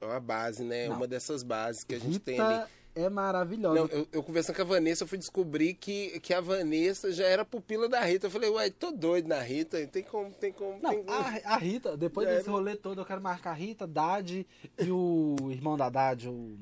é 0.00 0.04
uma 0.06 0.20
base, 0.20 0.62
né? 0.64 0.88
Não. 0.88 0.96
Uma 0.96 1.06
dessas 1.06 1.42
bases 1.42 1.84
que 1.84 1.94
a 1.94 1.98
gente 2.00 2.18
tem 2.18 2.40
ali. 2.40 2.64
É 2.94 3.08
maravilhosa. 3.08 3.74
Não, 3.74 3.86
eu, 3.86 4.06
eu 4.12 4.22
conversando 4.22 4.56
com 4.56 4.62
a 4.62 4.66
Vanessa, 4.66 5.04
eu 5.04 5.08
fui 5.08 5.16
descobrir 5.16 5.74
que, 5.74 6.20
que 6.20 6.34
a 6.34 6.40
Vanessa 6.40 7.10
já 7.10 7.24
era 7.24 7.44
pupila 7.44 7.88
da 7.88 8.00
Rita. 8.00 8.26
Eu 8.26 8.30
falei, 8.30 8.50
uai, 8.50 8.70
tô 8.70 8.92
doido 8.92 9.28
na 9.28 9.40
Rita, 9.40 9.86
tem 9.86 10.02
como, 10.02 10.30
tem 10.32 10.52
como. 10.52 10.78
Não, 10.82 10.90
tem 10.90 11.02
como. 11.02 11.18
a, 11.18 11.54
a 11.54 11.56
Rita, 11.56 11.96
depois 11.96 12.28
É, 12.28 12.34
desse 12.36 12.48
né? 12.48 12.52
rolê 12.52 12.76
todo, 12.76 13.00
eu 13.00 13.04
quero 13.06 13.22
marcar 13.22 13.52
a 13.52 13.54
Rita, 13.54 13.86
Dade 13.86 14.46
e 14.78 14.90
o 14.90 15.36
irmão 15.50 15.76
da 15.76 15.88
Dade, 15.88 16.28
o, 16.28 16.58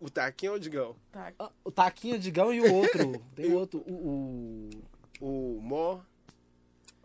O 0.00 0.10
Taquinho 0.10 0.52
ou 0.52 0.58
o 0.58 0.60
Digão? 0.60 0.96
Tá. 1.12 1.32
ah, 1.38 1.50
o 1.64 1.70
Taquinho, 1.70 2.16
o 2.16 2.18
Digão 2.18 2.52
e 2.52 2.60
o 2.60 2.74
outro. 2.74 3.12
Tem 3.36 3.46
o 3.46 3.54
outro, 3.54 3.80
o. 3.86 3.92
o... 3.92 4.90
O 5.22 5.60
Mó 5.60 6.00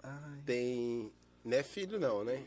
Ai. 0.02 0.40
tem. 0.46 1.12
Não 1.44 1.58
é 1.58 1.64
filho, 1.64 2.00
não, 2.00 2.24
né? 2.24 2.44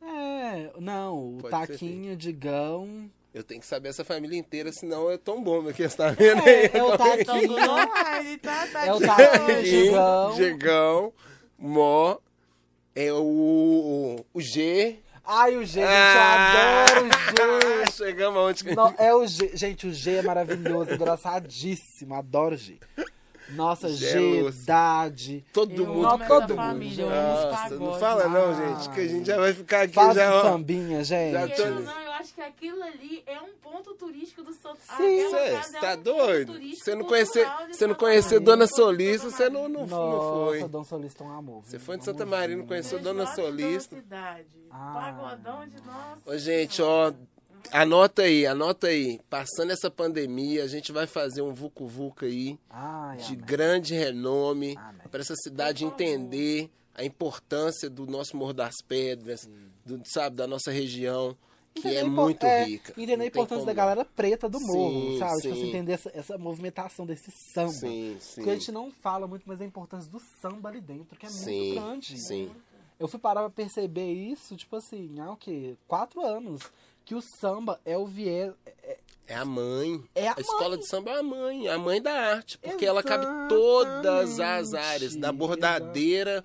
É, 0.00 0.72
não, 0.80 1.34
o 1.34 1.38
Pode 1.38 1.50
Taquinho, 1.50 2.16
Digão. 2.16 3.10
Eu 3.34 3.42
tenho 3.42 3.60
que 3.60 3.66
saber 3.66 3.88
essa 3.88 4.04
família 4.04 4.38
inteira, 4.38 4.70
senão 4.70 5.10
é 5.10 5.18
tão 5.18 5.42
bom 5.42 5.60
meu 5.60 5.74
que 5.74 5.86
você 5.88 5.96
tá 5.96 6.10
vendo 6.10 6.40
aí. 6.46 6.70
É, 6.72 6.78
é 6.78 6.82
o 6.84 6.92
online, 6.92 8.38
tá? 8.38 8.66
tá 8.72 8.86
É 8.86 8.92
o 8.92 8.96
aqui. 8.98 9.62
Digão. 9.64 10.34
Digão, 10.36 11.12
Mó, 11.58 12.16
é 12.94 13.12
o, 13.12 14.24
o 14.32 14.40
G. 14.40 15.00
Ai, 15.26 15.56
o 15.56 15.64
G, 15.64 15.80
gente, 15.80 15.84
Ah! 15.88 16.84
eu 16.90 16.96
adoro 16.98 17.08
o 17.08 17.86
G. 17.86 17.92
Chegamos 17.96 18.38
aonde 18.40 18.64
que... 18.64 18.74
Não, 18.76 18.94
é 18.98 19.14
o 19.14 19.26
G. 19.26 19.50
Gente, 19.54 19.86
o 19.88 19.92
G 19.92 20.16
é 20.16 20.22
maravilhoso, 20.22 20.92
engraçadíssimo. 20.94 22.14
Adoro 22.14 22.54
o 22.54 22.58
G. 22.58 22.78
Nossa, 23.50 23.88
G, 23.88 24.10
Geloso. 24.12 24.64
Dade. 24.66 25.44
Todo 25.52 25.72
Eu 25.74 25.86
mundo, 25.86 26.06
amo 26.08 26.24
todo 26.26 26.40
mundo. 26.50 26.54
família, 26.56 27.06
Nossa, 27.06 27.74
não 27.74 27.98
fala 27.98 28.28
não, 28.28 28.54
Ai. 28.54 28.54
gente, 28.76 28.90
que 28.94 29.00
a 29.00 29.08
gente 29.08 29.26
já 29.26 29.36
vai 29.38 29.52
ficar 29.52 29.82
aqui 29.82 29.94
Faz 29.94 30.14
já, 30.14 30.30
um 30.34 30.38
ó. 30.38 30.42
sambinha, 30.42 31.04
gente. 31.04 31.32
Já 31.32 31.48
tô- 31.48 32.03
Não, 32.34 32.42
que 32.42 32.42
aquilo 32.42 32.82
ali 32.82 33.22
é 33.26 33.40
um 33.40 33.54
ponto 33.62 33.94
turístico 33.94 34.42
do 34.42 34.52
Santo 34.52 34.78
Sim. 34.96 35.28
Você 35.28 35.56
Você 35.56 35.80
tá 35.80 35.94
doido? 35.96 36.54
Você 36.74 36.94
não 36.94 37.04
conhecer, 37.04 37.46
você 37.70 37.86
não 37.86 37.94
conhecer 37.94 38.40
Dona 38.40 38.66
Solista, 38.66 39.30
você 39.30 39.48
não, 39.48 39.68
não, 39.68 39.86
não 39.86 39.86
Nossa, 39.86 40.50
foi. 40.60 40.68
Dom 40.68 40.84
Solista 40.84 41.22
é 41.24 41.26
um 41.26 41.30
amor. 41.30 41.62
Você 41.64 41.78
foi 41.78 41.96
de 41.98 42.04
Santa. 42.04 42.26
Maria, 42.26 42.56
não 42.56 42.66
conheceu 42.66 42.98
Dona 42.98 43.26
Solista. 43.26 43.96
Cidade. 43.96 44.48
Ah. 44.70 44.92
Pagodão 44.94 45.66
de 45.68 45.76
nossa. 45.82 46.30
Ô, 46.30 46.36
gente, 46.36 46.82
ó, 46.82 47.12
anota 47.70 48.22
aí, 48.22 48.46
anota 48.46 48.88
aí. 48.88 49.20
Passando 49.30 49.70
essa 49.70 49.90
pandemia, 49.90 50.64
a 50.64 50.66
gente 50.66 50.90
vai 50.90 51.06
fazer 51.06 51.42
um 51.42 51.52
Vucu 51.52 51.86
Vucu 51.86 52.24
aí, 52.24 52.58
Ai, 52.70 53.18
de 53.18 53.34
amém. 53.34 53.44
grande 53.44 53.94
renome, 53.94 54.76
para 55.10 55.20
essa 55.20 55.36
cidade 55.36 55.84
entender 55.84 56.70
a 56.94 57.04
importância 57.04 57.90
do 57.90 58.06
nosso 58.06 58.36
Morro 58.36 58.52
das 58.52 58.74
Pedras, 58.86 59.48
do, 59.84 60.00
sabe, 60.06 60.36
da 60.36 60.46
nossa 60.46 60.70
região, 60.70 61.36
que 61.74 61.88
é 61.88 62.00
a 62.00 62.06
muito 62.06 62.44
é, 62.44 62.64
rica. 62.64 62.92
Entender 62.96 63.24
a 63.24 63.26
importância 63.26 63.66
da 63.66 63.72
galera 63.72 64.04
preta 64.04 64.48
do 64.48 64.60
morro, 64.60 65.12
Sim, 65.12 65.18
sabe? 65.18 65.42
Tipo 65.42 65.54
sim. 65.54 65.60
assim, 65.60 65.68
entender 65.70 65.92
essa, 65.92 66.10
essa 66.14 66.38
movimentação 66.38 67.04
desse 67.04 67.30
samba. 67.30 67.72
Sim, 67.72 68.16
sim. 68.20 68.34
Porque 68.36 68.50
a 68.50 68.54
gente 68.54 68.72
não 68.72 68.90
fala 68.90 69.26
muito, 69.26 69.42
mas 69.46 69.60
a 69.60 69.64
importância 69.64 70.10
do 70.10 70.20
samba 70.40 70.68
ali 70.68 70.80
dentro, 70.80 71.18
que 71.18 71.26
é 71.26 71.28
Sim, 71.28 71.68
muito 71.70 71.74
grande. 71.80 72.18
sim. 72.18 72.50
Eu 72.98 73.08
fui 73.08 73.18
parar 73.18 73.40
pra 73.40 73.50
perceber 73.50 74.12
isso, 74.12 74.54
tipo 74.56 74.76
assim, 74.76 75.18
há 75.20 75.30
o 75.32 75.36
quê? 75.36 75.74
Quatro 75.88 76.20
anos. 76.24 76.62
Que 77.04 77.14
o 77.14 77.20
samba 77.20 77.78
é 77.84 77.98
o 77.98 78.06
viés. 78.06 78.54
é- 78.82 78.98
É 79.26 79.34
a 79.34 79.44
mãe. 79.44 80.02
É 80.14 80.28
a 80.28 80.36
escola 80.38 80.70
mãe. 80.70 80.78
de 80.78 80.86
samba 80.86 81.10
é 81.10 81.18
a 81.18 81.22
mãe, 81.22 81.68
a 81.68 81.76
mãe 81.78 82.00
da 82.00 82.12
arte, 82.12 82.56
porque 82.58 82.86
ela 82.86 83.02
cabe 83.02 83.26
todas 83.48 84.38
as 84.38 84.68
Exatamente. 84.68 84.76
áreas, 84.94 85.16
da 85.16 85.32
bordadeira 85.32 86.44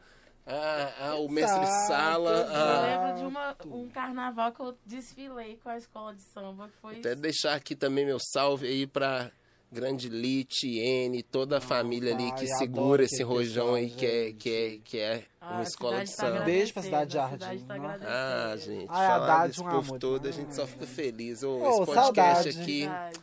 a- 0.49 1.09
ao 1.11 1.27
mestre 1.29 1.61
Exato, 1.61 1.87
sala, 1.87 2.31
Eu 2.31 2.55
a- 2.55 2.81
lembro 2.81 3.19
de 3.19 3.25
uma, 3.27 3.55
um 3.77 3.89
carnaval 3.89 4.51
que 4.51 4.59
eu 4.61 4.75
desfilei 4.85 5.57
com 5.63 5.69
a 5.69 5.77
escola 5.77 6.13
de 6.13 6.21
samba, 6.23 6.67
que 6.67 6.77
foi 6.81 6.99
até 6.99 7.15
deixar 7.15 7.53
aqui 7.55 7.75
também 7.75 8.05
meu 8.05 8.17
salve 8.19 8.67
aí 8.67 8.87
pra 8.87 9.31
Grande 9.71 10.09
Lite, 10.09 10.67
N, 10.79 11.21
toda 11.21 11.57
a 11.57 11.61
família 11.61 12.15
ali 12.15 12.31
que 12.31 12.47
segura 12.47 13.03
esse 13.03 13.21
rojão 13.21 13.75
aí 13.75 13.91
que 13.91 14.05
é, 14.05 14.33
que 14.33 14.49
é, 14.49 14.77
que 14.83 14.97
é 14.97 15.23
Ah, 15.39 15.51
uma 15.53 15.61
escola 15.63 16.03
de 16.03 16.09
tá 16.15 16.25
samba. 16.25 16.39
Beijo 16.41 16.73
pra 16.73 16.81
cidade 16.81 17.13
Jardim, 17.13 17.59
cidade 17.59 17.63
tá. 17.67 17.95
Ah, 18.07 18.57
gente, 18.57 18.87
Ai, 18.89 19.07
falar 19.07 19.47
desse 19.47 19.61
um 19.61 19.65
povo 19.65 19.77
amor 19.89 19.99
todo, 19.99 20.27
a 20.27 20.31
demais. 20.31 20.35
gente 20.35 20.55
só 20.55 20.65
fica 20.65 20.87
feliz. 20.87 21.43
Ô, 21.43 21.51
Ô, 21.59 21.69
esse 21.69 21.85
podcast 21.85 22.33
saudade. 22.51 22.61
aqui, 22.61 22.79
Verdade. 22.81 23.19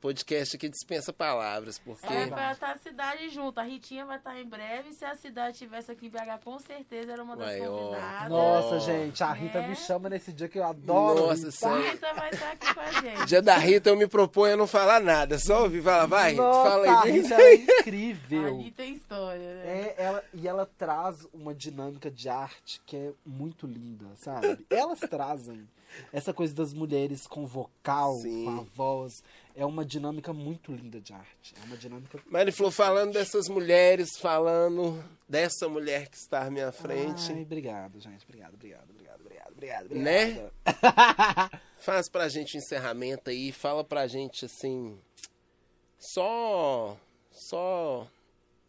Podcast 0.00 0.56
aqui 0.56 0.68
dispensa 0.68 1.12
palavras, 1.12 1.78
porque 1.78 2.06
É, 2.06 2.26
vai 2.26 2.52
estar 2.52 2.72
a 2.72 2.78
cidade 2.78 3.28
junto. 3.28 3.58
A 3.58 3.62
Ritinha 3.62 4.06
vai 4.06 4.16
estar 4.16 4.38
em 4.40 4.46
breve. 4.46 4.92
Se 4.94 5.04
a 5.04 5.14
cidade 5.14 5.52
estivesse 5.52 5.90
aqui 5.92 6.06
em 6.06 6.10
BH, 6.10 6.42
com 6.42 6.58
certeza 6.58 7.12
era 7.12 7.22
uma 7.22 7.36
das 7.36 7.48
Uai, 7.48 7.58
convidadas. 7.60 8.28
Nossa, 8.30 8.74
Ó. 8.76 8.78
gente, 8.78 9.22
a 9.22 9.32
Rita 9.32 9.58
É. 9.58 9.68
me 9.68 9.76
chama 9.76 10.08
nesse 10.08 10.32
dia 10.32 10.48
que 10.48 10.58
eu 10.58 10.64
adoro. 10.64 11.26
Nossa, 11.26 11.34
Rita. 11.36 11.50
sério. 11.50 11.76
A 11.86 11.90
Rita 11.90 12.14
vai 12.14 12.30
estar 12.30 12.50
aqui 12.52 12.74
com 12.74 12.80
a 12.80 12.92
gente. 12.92 13.26
Dia 13.26 13.42
da 13.42 13.56
Rita 13.58 13.90
eu 13.90 13.96
me 13.96 14.06
proponho 14.06 14.54
a 14.54 14.56
não 14.56 14.66
falar 14.66 15.00
nada, 15.00 15.38
só 15.38 15.62
ouvir, 15.64 15.82
fala, 15.82 16.06
vai, 16.06 16.32
Nossa, 16.34 16.70
fala 16.70 16.90
a 16.90 17.02
aí. 17.02 17.10
Rita 17.20 17.34
é 17.34 17.54
incrível. 17.80 18.46
Ali 18.56 18.70
tem 18.70 18.94
história, 18.94 19.54
né? 19.54 19.62
É, 19.66 19.94
ela, 19.98 20.24
e 20.32 20.48
ela 20.48 20.66
traz 20.78 21.26
uma 21.32 21.54
dinâmica 21.54 22.10
de 22.10 22.28
arte 22.28 22.80
que 22.86 22.96
é 22.96 23.12
muito 23.26 23.66
linda, 23.66 24.06
sabe? 24.16 24.64
Elas 24.70 25.00
trazem 25.00 25.68
essa 26.12 26.32
coisa 26.32 26.54
das 26.54 26.72
mulheres 26.72 27.26
com 27.26 27.44
vocal, 27.46 28.14
Sim. 28.14 28.44
com 28.44 28.60
a 28.60 28.64
voz. 28.74 29.22
É 29.54 29.66
uma 29.66 29.84
dinâmica 29.84 30.32
muito 30.32 30.72
linda 30.72 31.00
de 31.00 31.12
arte. 31.12 31.54
É 31.60 31.66
uma 31.66 31.76
dinâmica. 31.76 32.18
Falando 32.70 33.12
dessas 33.12 33.48
mulheres, 33.48 34.16
falando 34.18 35.02
dessa 35.28 35.68
mulher 35.68 36.08
que 36.08 36.16
está 36.16 36.46
à 36.46 36.50
minha 36.50 36.72
frente, 36.72 37.32
Ai, 37.32 37.42
obrigado, 37.42 38.00
gente. 38.00 38.24
Obrigado, 38.24 38.54
obrigado, 38.54 38.90
obrigado, 38.90 39.20
obrigado, 39.20 39.52
obrigado. 39.52 39.84
obrigado. 39.86 40.02
Né? 40.02 40.50
faz 41.80 42.08
pra 42.08 42.28
gente 42.28 42.56
o 42.56 42.58
encerramento 42.58 43.30
aí, 43.30 43.52
fala 43.52 43.82
pra 43.82 44.06
gente 44.06 44.44
assim, 44.44 44.98
só, 45.98 46.96
só 47.30 48.06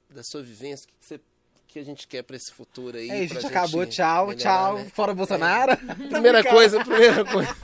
da 0.10 0.24
sua 0.24 0.42
vivência, 0.42 0.86
o 0.86 0.88
que, 0.88 1.06
você 1.06 1.22
que 1.68 1.80
a 1.80 1.84
gente 1.84 2.06
quer 2.06 2.22
pra 2.22 2.36
esse 2.36 2.52
futuro 2.52 2.98
aí. 2.98 3.10
É, 3.10 3.14
a 3.14 3.28
gente 3.28 3.46
acabou. 3.48 3.80
melhorar, 3.80 3.92
Tchau, 3.92 4.36
tchau. 4.36 4.76
né? 4.76 4.92
Fora 4.94 5.14
Bolsonaro. 5.14 5.78
Primeira 6.10 6.44
coisa, 6.44 6.84
primeira 6.84 7.24
coisa. 7.24 7.56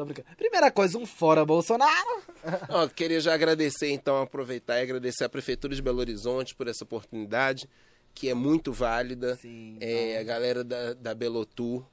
Tô 0.00 0.04
brincando. 0.06 0.28
Primeira 0.34 0.70
coisa, 0.70 0.96
um 0.96 1.04
fora 1.04 1.44
Bolsonaro. 1.44 2.22
Ó, 2.70 2.88
queria 2.88 3.20
já 3.20 3.34
agradecer, 3.34 3.90
então, 3.90 4.16
aproveitar 4.16 4.78
e 4.78 4.82
agradecer 4.82 5.24
à 5.24 5.28
Prefeitura 5.28 5.74
de 5.74 5.82
Belo 5.82 5.98
Horizonte 5.98 6.54
por 6.54 6.66
essa 6.68 6.84
oportunidade, 6.84 7.68
que 8.14 8.30
é 8.30 8.32
muito 8.32 8.72
válida. 8.72 9.36
Sim, 9.36 9.76
É, 9.78 10.16
a 10.18 10.22
galera 10.22 10.64
da, 10.64 10.94
da 10.94 11.14
Belotur, 11.14 11.84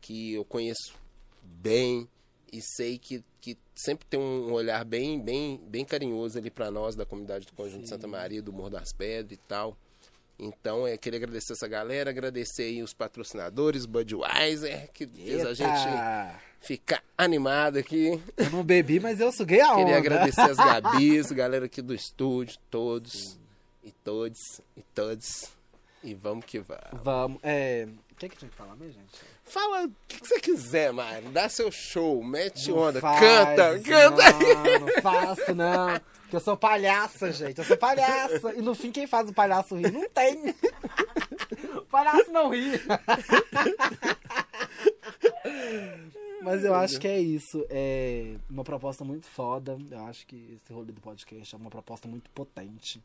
que 0.00 0.32
eu 0.32 0.46
conheço 0.46 0.94
bem 1.42 2.08
e 2.50 2.62
sei 2.62 2.96
que, 2.96 3.22
que 3.38 3.58
sempre 3.74 4.06
tem 4.06 4.18
um 4.18 4.50
olhar 4.52 4.82
bem, 4.82 5.20
bem, 5.20 5.60
bem 5.66 5.84
carinhoso 5.84 6.38
ali 6.38 6.50
para 6.50 6.70
nós, 6.70 6.94
da 6.94 7.04
comunidade 7.04 7.44
do 7.44 7.52
Conjunto 7.52 7.82
Sim. 7.82 7.86
Santa 7.86 8.06
Maria, 8.06 8.40
do 8.40 8.50
Morro 8.50 8.70
das 8.70 8.94
Pedras 8.94 9.32
e 9.32 9.36
tal. 9.36 9.76
Então, 10.38 10.86
é, 10.86 10.96
queria 10.96 11.18
agradecer 11.18 11.52
essa 11.52 11.68
galera, 11.68 12.10
agradecer 12.10 12.64
aí 12.64 12.82
os 12.82 12.92
patrocinadores, 12.92 13.86
Budweiser, 13.86 14.90
que 14.92 15.06
fez 15.06 15.46
a 15.46 15.54
gente 15.54 15.88
ficar 16.60 17.02
animado 17.16 17.78
aqui. 17.78 18.20
Eu 18.36 18.50
não 18.50 18.64
bebi, 18.64 18.98
mas 18.98 19.20
eu 19.20 19.30
suguei 19.30 19.60
a 19.60 19.72
onda. 19.72 19.84
Queria 19.84 19.98
agradecer 19.98 20.40
as 20.40 20.56
Gabis, 20.58 21.30
galera 21.30 21.66
aqui 21.66 21.82
do 21.82 21.94
estúdio, 21.94 22.56
todos 22.70 23.38
e 23.84 23.92
todos 23.92 24.60
e 24.76 24.82
todos. 24.94 25.50
E 26.02 26.14
vamos 26.14 26.44
que 26.44 26.58
vamos. 26.58 27.02
Vamos. 27.02 27.38
É... 27.42 27.86
O 28.10 28.14
que, 28.16 28.28
que 28.28 28.36
tinha 28.36 28.50
que 28.50 28.56
falar 28.56 28.76
mesmo, 28.76 28.94
gente? 28.94 29.18
Fala 29.44 29.86
o 29.86 29.92
que 30.06 30.20
que 30.20 30.28
você 30.28 30.40
quiser, 30.40 30.92
Mário. 30.92 31.30
Dá 31.30 31.48
seu 31.48 31.70
show, 31.70 32.22
mete 32.22 32.70
Não 32.70 32.78
onda, 32.78 33.00
faz, 33.00 33.20
canta, 33.20 33.80
canta. 33.80 34.32
Não, 34.32 34.80
não 34.80 35.02
faço, 35.02 35.54
não. 35.54 36.00
Porque 36.32 36.36
eu 36.36 36.40
sou 36.40 36.56
palhaça, 36.56 37.30
gente. 37.30 37.58
Eu 37.58 37.64
sou 37.64 37.76
palhaça. 37.76 38.54
E 38.54 38.62
no 38.62 38.74
fim, 38.74 38.90
quem 38.90 39.06
faz 39.06 39.28
o 39.28 39.34
palhaço 39.34 39.76
rir? 39.76 39.92
Não 39.92 40.08
tem. 40.08 40.54
O 41.76 41.82
palhaço 41.82 42.32
não 42.32 42.48
ri. 42.48 42.80
Mas 46.40 46.64
eu 46.64 46.74
acho 46.74 46.98
que 46.98 47.06
é 47.06 47.20
isso. 47.20 47.66
É 47.68 48.36
uma 48.48 48.64
proposta 48.64 49.04
muito 49.04 49.26
foda. 49.26 49.76
Eu 49.90 50.06
acho 50.06 50.26
que 50.26 50.58
esse 50.58 50.72
rolê 50.72 50.90
do 50.90 51.02
podcast 51.02 51.54
é 51.54 51.58
uma 51.58 51.68
proposta 51.68 52.08
muito 52.08 52.30
potente. 52.30 53.04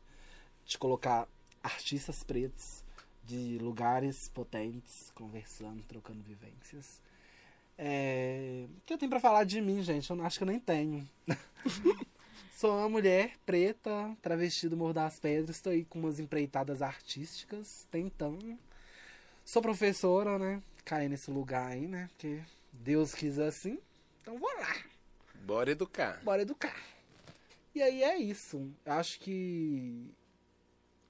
De 0.64 0.78
colocar 0.78 1.28
artistas 1.62 2.24
pretos 2.24 2.82
de 3.24 3.58
lugares 3.58 4.30
potentes, 4.30 5.12
conversando, 5.14 5.82
trocando 5.82 6.22
vivências. 6.22 6.98
É... 7.76 8.64
O 8.78 8.80
que 8.86 8.94
eu 8.94 8.98
tenho 8.98 9.10
pra 9.10 9.20
falar 9.20 9.44
de 9.44 9.60
mim, 9.60 9.82
gente? 9.82 10.08
Eu 10.08 10.24
acho 10.24 10.38
que 10.38 10.44
eu 10.44 10.48
nem 10.48 10.58
tenho. 10.58 11.06
Sou 12.58 12.76
uma 12.76 12.88
mulher 12.88 13.34
preta, 13.46 14.16
travesti 14.20 14.68
do 14.68 14.76
Morro 14.76 14.92
das 14.92 15.20
Pedras. 15.20 15.54
Estou 15.54 15.72
aí 15.72 15.84
com 15.84 16.00
umas 16.00 16.18
empreitadas 16.18 16.82
artísticas, 16.82 17.86
tentando. 17.88 18.58
Sou 19.44 19.62
professora, 19.62 20.40
né? 20.40 20.60
Caí 20.84 21.08
nesse 21.08 21.30
lugar 21.30 21.70
aí, 21.70 21.86
né? 21.86 22.08
Porque 22.08 22.42
Deus 22.72 23.14
quis 23.14 23.38
assim. 23.38 23.78
Então 24.20 24.36
vou 24.40 24.50
lá. 24.58 24.76
Bora 25.36 25.70
educar. 25.70 26.20
Bora 26.24 26.42
educar. 26.42 26.74
E 27.76 27.80
aí 27.80 28.02
é 28.02 28.16
isso. 28.16 28.68
Eu 28.84 28.92
acho 28.94 29.20
que. 29.20 30.12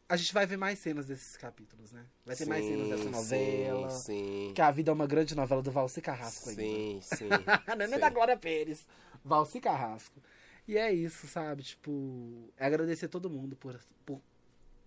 A 0.06 0.18
gente 0.18 0.34
vai 0.34 0.44
ver 0.44 0.58
mais 0.58 0.78
cenas 0.78 1.06
desses 1.06 1.34
capítulos, 1.38 1.92
né? 1.92 2.04
Vai 2.26 2.36
ter 2.36 2.44
mais 2.44 2.62
cenas 2.62 2.88
dessa 2.90 3.04
Sim, 3.04 3.08
novela. 3.08 3.88
Sim, 3.88 4.48
sim. 4.48 4.52
Que 4.54 4.60
a 4.60 4.70
vida 4.70 4.90
é 4.90 4.94
uma 4.94 5.06
grande 5.06 5.34
novela 5.34 5.62
do 5.62 5.70
Valci 5.70 6.02
Carrasco 6.02 6.50
ainda. 6.50 6.60
Sim, 6.60 7.00
sim. 7.02 7.28
Não 7.74 7.86
é 7.86 7.88
sim. 7.88 7.98
da 7.98 8.10
Glória 8.10 8.36
Pérez. 8.36 8.86
Valci 9.24 9.62
Carrasco. 9.62 10.20
E 10.69 10.77
é 10.77 10.93
isso, 10.93 11.27
sabe? 11.27 11.62
Tipo, 11.62 12.51
é 12.59 12.66
agradecer 12.66 13.09
todo 13.09 13.31
mundo 13.31 13.57
por, 13.57 13.81
por, 14.05 14.20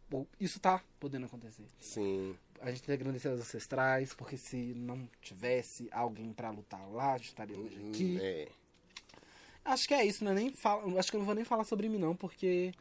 por 0.09 0.27
isso 0.39 0.59
tá 0.59 0.81
podendo 0.99 1.25
acontecer. 1.25 1.65
Sim. 1.79 2.35
A 2.59 2.69
gente 2.69 2.83
tem 2.83 2.95
que 2.95 3.01
agradecer 3.01 3.27
aos 3.29 3.39
ancestrais, 3.41 4.13
porque 4.13 4.37
se 4.37 4.55
não 4.75 5.09
tivesse 5.19 5.89
alguém 5.91 6.31
pra 6.31 6.51
lutar 6.51 6.87
lá, 6.91 7.13
a 7.13 7.17
gente 7.17 7.29
estaria 7.29 7.57
hoje 7.57 7.79
aqui. 7.89 8.19
É. 8.21 8.47
Acho 9.65 9.87
que 9.87 9.93
é 9.95 10.05
isso, 10.05 10.23
não 10.23 10.31
é 10.31 10.35
nem 10.35 10.51
fala, 10.53 10.99
acho 10.99 11.09
que 11.09 11.15
eu 11.15 11.19
não 11.19 11.25
vou 11.25 11.35
nem 11.35 11.43
falar 11.43 11.63
sobre 11.63 11.89
mim 11.89 11.97
não, 11.97 12.15
porque 12.15 12.71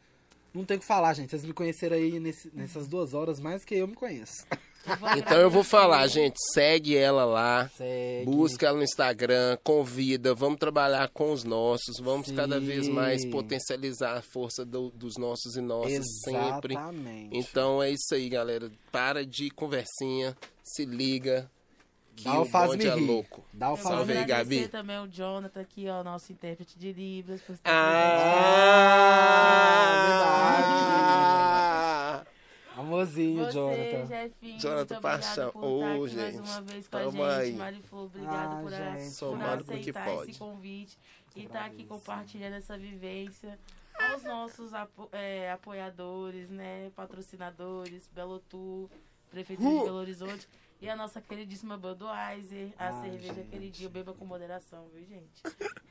não 0.53 0.65
tem 0.65 0.77
o 0.77 0.81
que 0.81 0.87
falar, 0.87 1.15
gente. 1.15 1.31
Vocês 1.31 1.45
me 1.45 1.53
conheceram 1.55 1.97
aí 1.97 2.21
nesse- 2.21 2.55
nessas 2.55 2.87
duas 2.89 3.15
horas 3.15 3.41
mais 3.41 3.65
que 3.65 3.75
eu 3.75 3.89
me 3.89 3.95
conheço. 3.95 4.47
Então 5.16 5.39
eu 5.39 5.51
vou 5.51 5.62
falar, 5.62 6.07
gente, 6.07 6.36
segue 6.55 6.97
ela 6.97 7.24
lá. 7.24 7.69
Segue. 7.77 8.24
Busca 8.24 8.66
ela 8.66 8.78
no 8.78 8.82
Instagram, 8.85 9.57
convida, 9.62 10.35
vamos 10.35 10.59
trabalhar 10.59 11.09
com 11.09 11.32
os 11.32 11.44
nossos, 11.44 11.98
vamos 12.01 12.28
Sim. 12.28 12.35
cada 12.35 12.59
vez 12.59 12.89
mais 12.89 13.24
potencializar 13.27 14.16
a 14.16 14.23
força 14.23 14.65
do- 14.65 14.90
dos 14.90 15.16
nossos 15.16 15.55
e 15.57 15.61
nossas 15.61 16.05
sempre. 16.24 16.74
Exatamente. 16.74 17.36
Então 17.36 17.82
é 17.82 17.90
isso 17.90 18.15
aí, 18.15 18.28
galera. 18.28 18.70
Para 18.90 19.24
de 19.24 19.51
conversinha, 19.51 20.36
se 20.65 20.85
liga. 20.85 21.51
Que 22.16 22.24
Dá 22.24 22.39
o 22.39 22.43
o 22.43 22.44
faz-me 22.44 22.77
bonde 22.77 22.89
é 22.89 22.94
rir. 22.94 23.07
louco. 23.07 23.44
Dá 23.52 23.73
o 23.73 23.77
faz 23.77 23.97
Salve 23.97 24.12
aí, 24.12 24.24
Gabi. 24.27 24.69
também 24.69 24.98
o 24.98 25.07
Jonathan 25.09 25.61
aqui, 25.61 25.89
ó, 25.89 26.02
nosso 26.05 26.31
intérprete 26.32 26.78
de 26.78 26.93
Libras. 26.93 27.40
Estar 27.48 27.61
Ah, 29.73 30.97
Amorzinho, 32.81 33.44
Você, 33.44 33.52
Jonathan. 33.52 34.07
Jefinho, 34.07 34.57
obrigado 34.57 35.01
Paixão. 35.01 35.51
por 35.52 35.59
estar 35.61 35.66
Ô, 35.69 35.85
aqui 35.85 36.01
mais 36.01 36.12
gente, 36.12 36.39
uma 36.48 36.61
vez 36.62 36.89
com 36.89 36.98
tamo 36.98 37.24
a 37.24 37.44
gente. 37.44 37.61
aí. 37.62 37.81
Obrigado 37.93 38.57
Ah, 38.57 38.61
por, 38.62 38.74
a- 38.74 38.77
gente, 38.98 39.05
por 39.05 39.11
somando 39.12 39.65
pro 39.65 39.74
que 39.74 39.81
aceitar 39.81 40.05
pode. 40.07 40.31
esse 40.31 40.39
convite 40.39 40.98
e 41.36 41.44
estar 41.44 41.65
aqui 41.66 41.85
compartilhando 41.85 42.55
essa 42.55 42.77
vivência. 42.78 43.59
Aos 44.12 44.23
nossos 44.24 44.73
apo- 44.73 45.09
é, 45.12 45.51
apoiadores, 45.52 46.48
né, 46.48 46.90
patrocinadores, 46.97 48.09
Belo 48.15 48.39
Tour, 48.40 48.89
Prefeitura 49.31 49.69
de 49.70 49.85
Belo 49.85 49.97
Horizonte 49.98 50.48
e 50.81 50.89
a 50.89 50.97
nossa 50.97 51.20
queridíssima 51.20 51.77
Budweiser, 51.77 52.73
a 52.78 52.89
Ah, 52.89 53.02
cerveja 53.02 53.35
gente. 53.35 53.40
aquele 53.40 53.69
dia, 53.69 53.90
beba 53.90 54.15
com 54.15 54.24
moderação, 54.24 54.89
viu, 54.94 55.05
gente? 55.05 55.43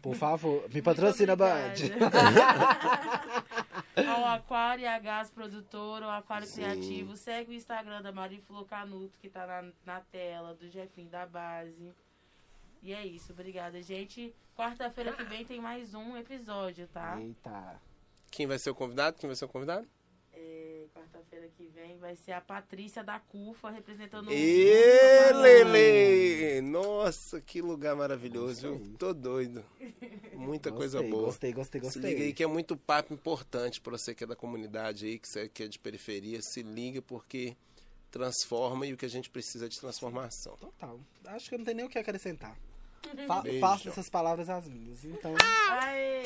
Por 0.02 0.16
favor, 0.16 0.66
me 0.74 0.82
patrocina, 0.82 1.36
Band. 1.36 1.74
Ao 4.08 4.26
Aquário 4.26 4.84
e 4.84 4.88
a 4.88 5.00
Gás 5.00 5.30
Produtora, 5.30 6.08
o 6.08 6.10
Aquário 6.10 6.48
Sim. 6.48 6.62
Criativo. 6.62 7.16
Segue 7.18 7.52
o 7.52 7.54
Instagram 7.54 8.02
da 8.02 8.12
Mariflu 8.12 8.66
Canuto, 8.66 9.18
que 9.20 9.30
tá 9.30 9.46
na, 9.46 9.72
na 9.86 10.02
tela, 10.02 10.54
do 10.54 10.70
Jefinho 10.70 11.10
da 11.10 11.26
Base. 11.26 11.94
E 12.82 12.94
é 12.94 13.06
isso, 13.06 13.34
obrigada, 13.34 13.82
gente. 13.82 14.34
Quarta-feira 14.56 15.14
que 15.14 15.24
vem 15.24 15.46
tem 15.46 15.60
mais 15.60 15.94
um 15.94 16.18
episódio, 16.18 16.88
tá? 16.88 17.20
Eita. 17.20 17.80
Quem 18.32 18.48
vai 18.48 18.58
ser 18.60 18.70
o 18.70 18.76
convidado? 18.76 19.18
Quem 19.18 19.28
vai 19.28 19.36
ser 19.36 19.46
o 19.46 19.50
convidado? 19.50 19.88
É, 20.42 20.86
Quarta-feira 20.94 21.50
que 21.58 21.68
vem 21.68 21.98
vai 21.98 22.16
ser 22.16 22.32
a 22.32 22.40
Patrícia 22.42 23.04
da 23.04 23.20
CUFA, 23.20 23.70
representando 23.70 24.32
Ê, 24.32 25.32
o 25.34 25.38
Lele! 25.38 26.62
Nossa, 26.62 27.42
que 27.42 27.62
lugar 27.62 27.96
maravilhoso, 27.96 28.62
viu? 28.78 28.94
Tô 28.98 29.14
doido. 29.14 29.64
Muita 30.34 30.72
coisa 30.72 30.98
Gostei, 31.00 31.12
boa. 31.12 31.26
Gostei, 31.26 31.54
gostei, 31.54 31.82
Se 31.82 31.86
gostei. 31.88 32.14
liga 32.14 32.24
aí 32.24 32.34
que 32.34 32.44
é 32.44 32.48
muito 32.48 32.78
papo 32.78 33.14
importante 33.14 33.82
pra 33.82 33.98
você 33.98 34.16
que 34.16 34.24
é 34.24 34.28
da 34.28 34.36
comunidade 34.36 35.06
aí, 35.06 35.20
que 35.20 35.28
você 35.28 35.50
que 35.50 35.64
é 35.64 35.68
de 35.68 35.78
periferia. 35.78 36.42
Se 36.42 36.64
liga 36.64 37.02
porque 37.02 37.56
transforma 38.10 38.86
e 38.88 38.94
o 38.94 38.98
que 38.98 39.06
a 39.06 39.10
gente 39.10 39.30
precisa 39.30 39.66
é 39.66 39.70
de 39.70 39.80
transformação. 39.80 40.56
Total. 40.58 41.00
Acho 41.26 41.50
que 41.50 41.56
eu 41.56 41.60
não 41.60 41.66
tenho 41.66 41.78
nem 41.78 41.86
o 41.86 41.90
que 41.90 42.00
acrescentar. 42.00 42.58
Fa 43.28 43.42
Beijo. 43.42 43.60
faço 43.60 43.90
essas 43.90 44.10
palavras 44.10 44.50
as 44.50 44.68
minhas. 44.68 45.04
Então. 45.04 45.36
Aê! 45.70 46.24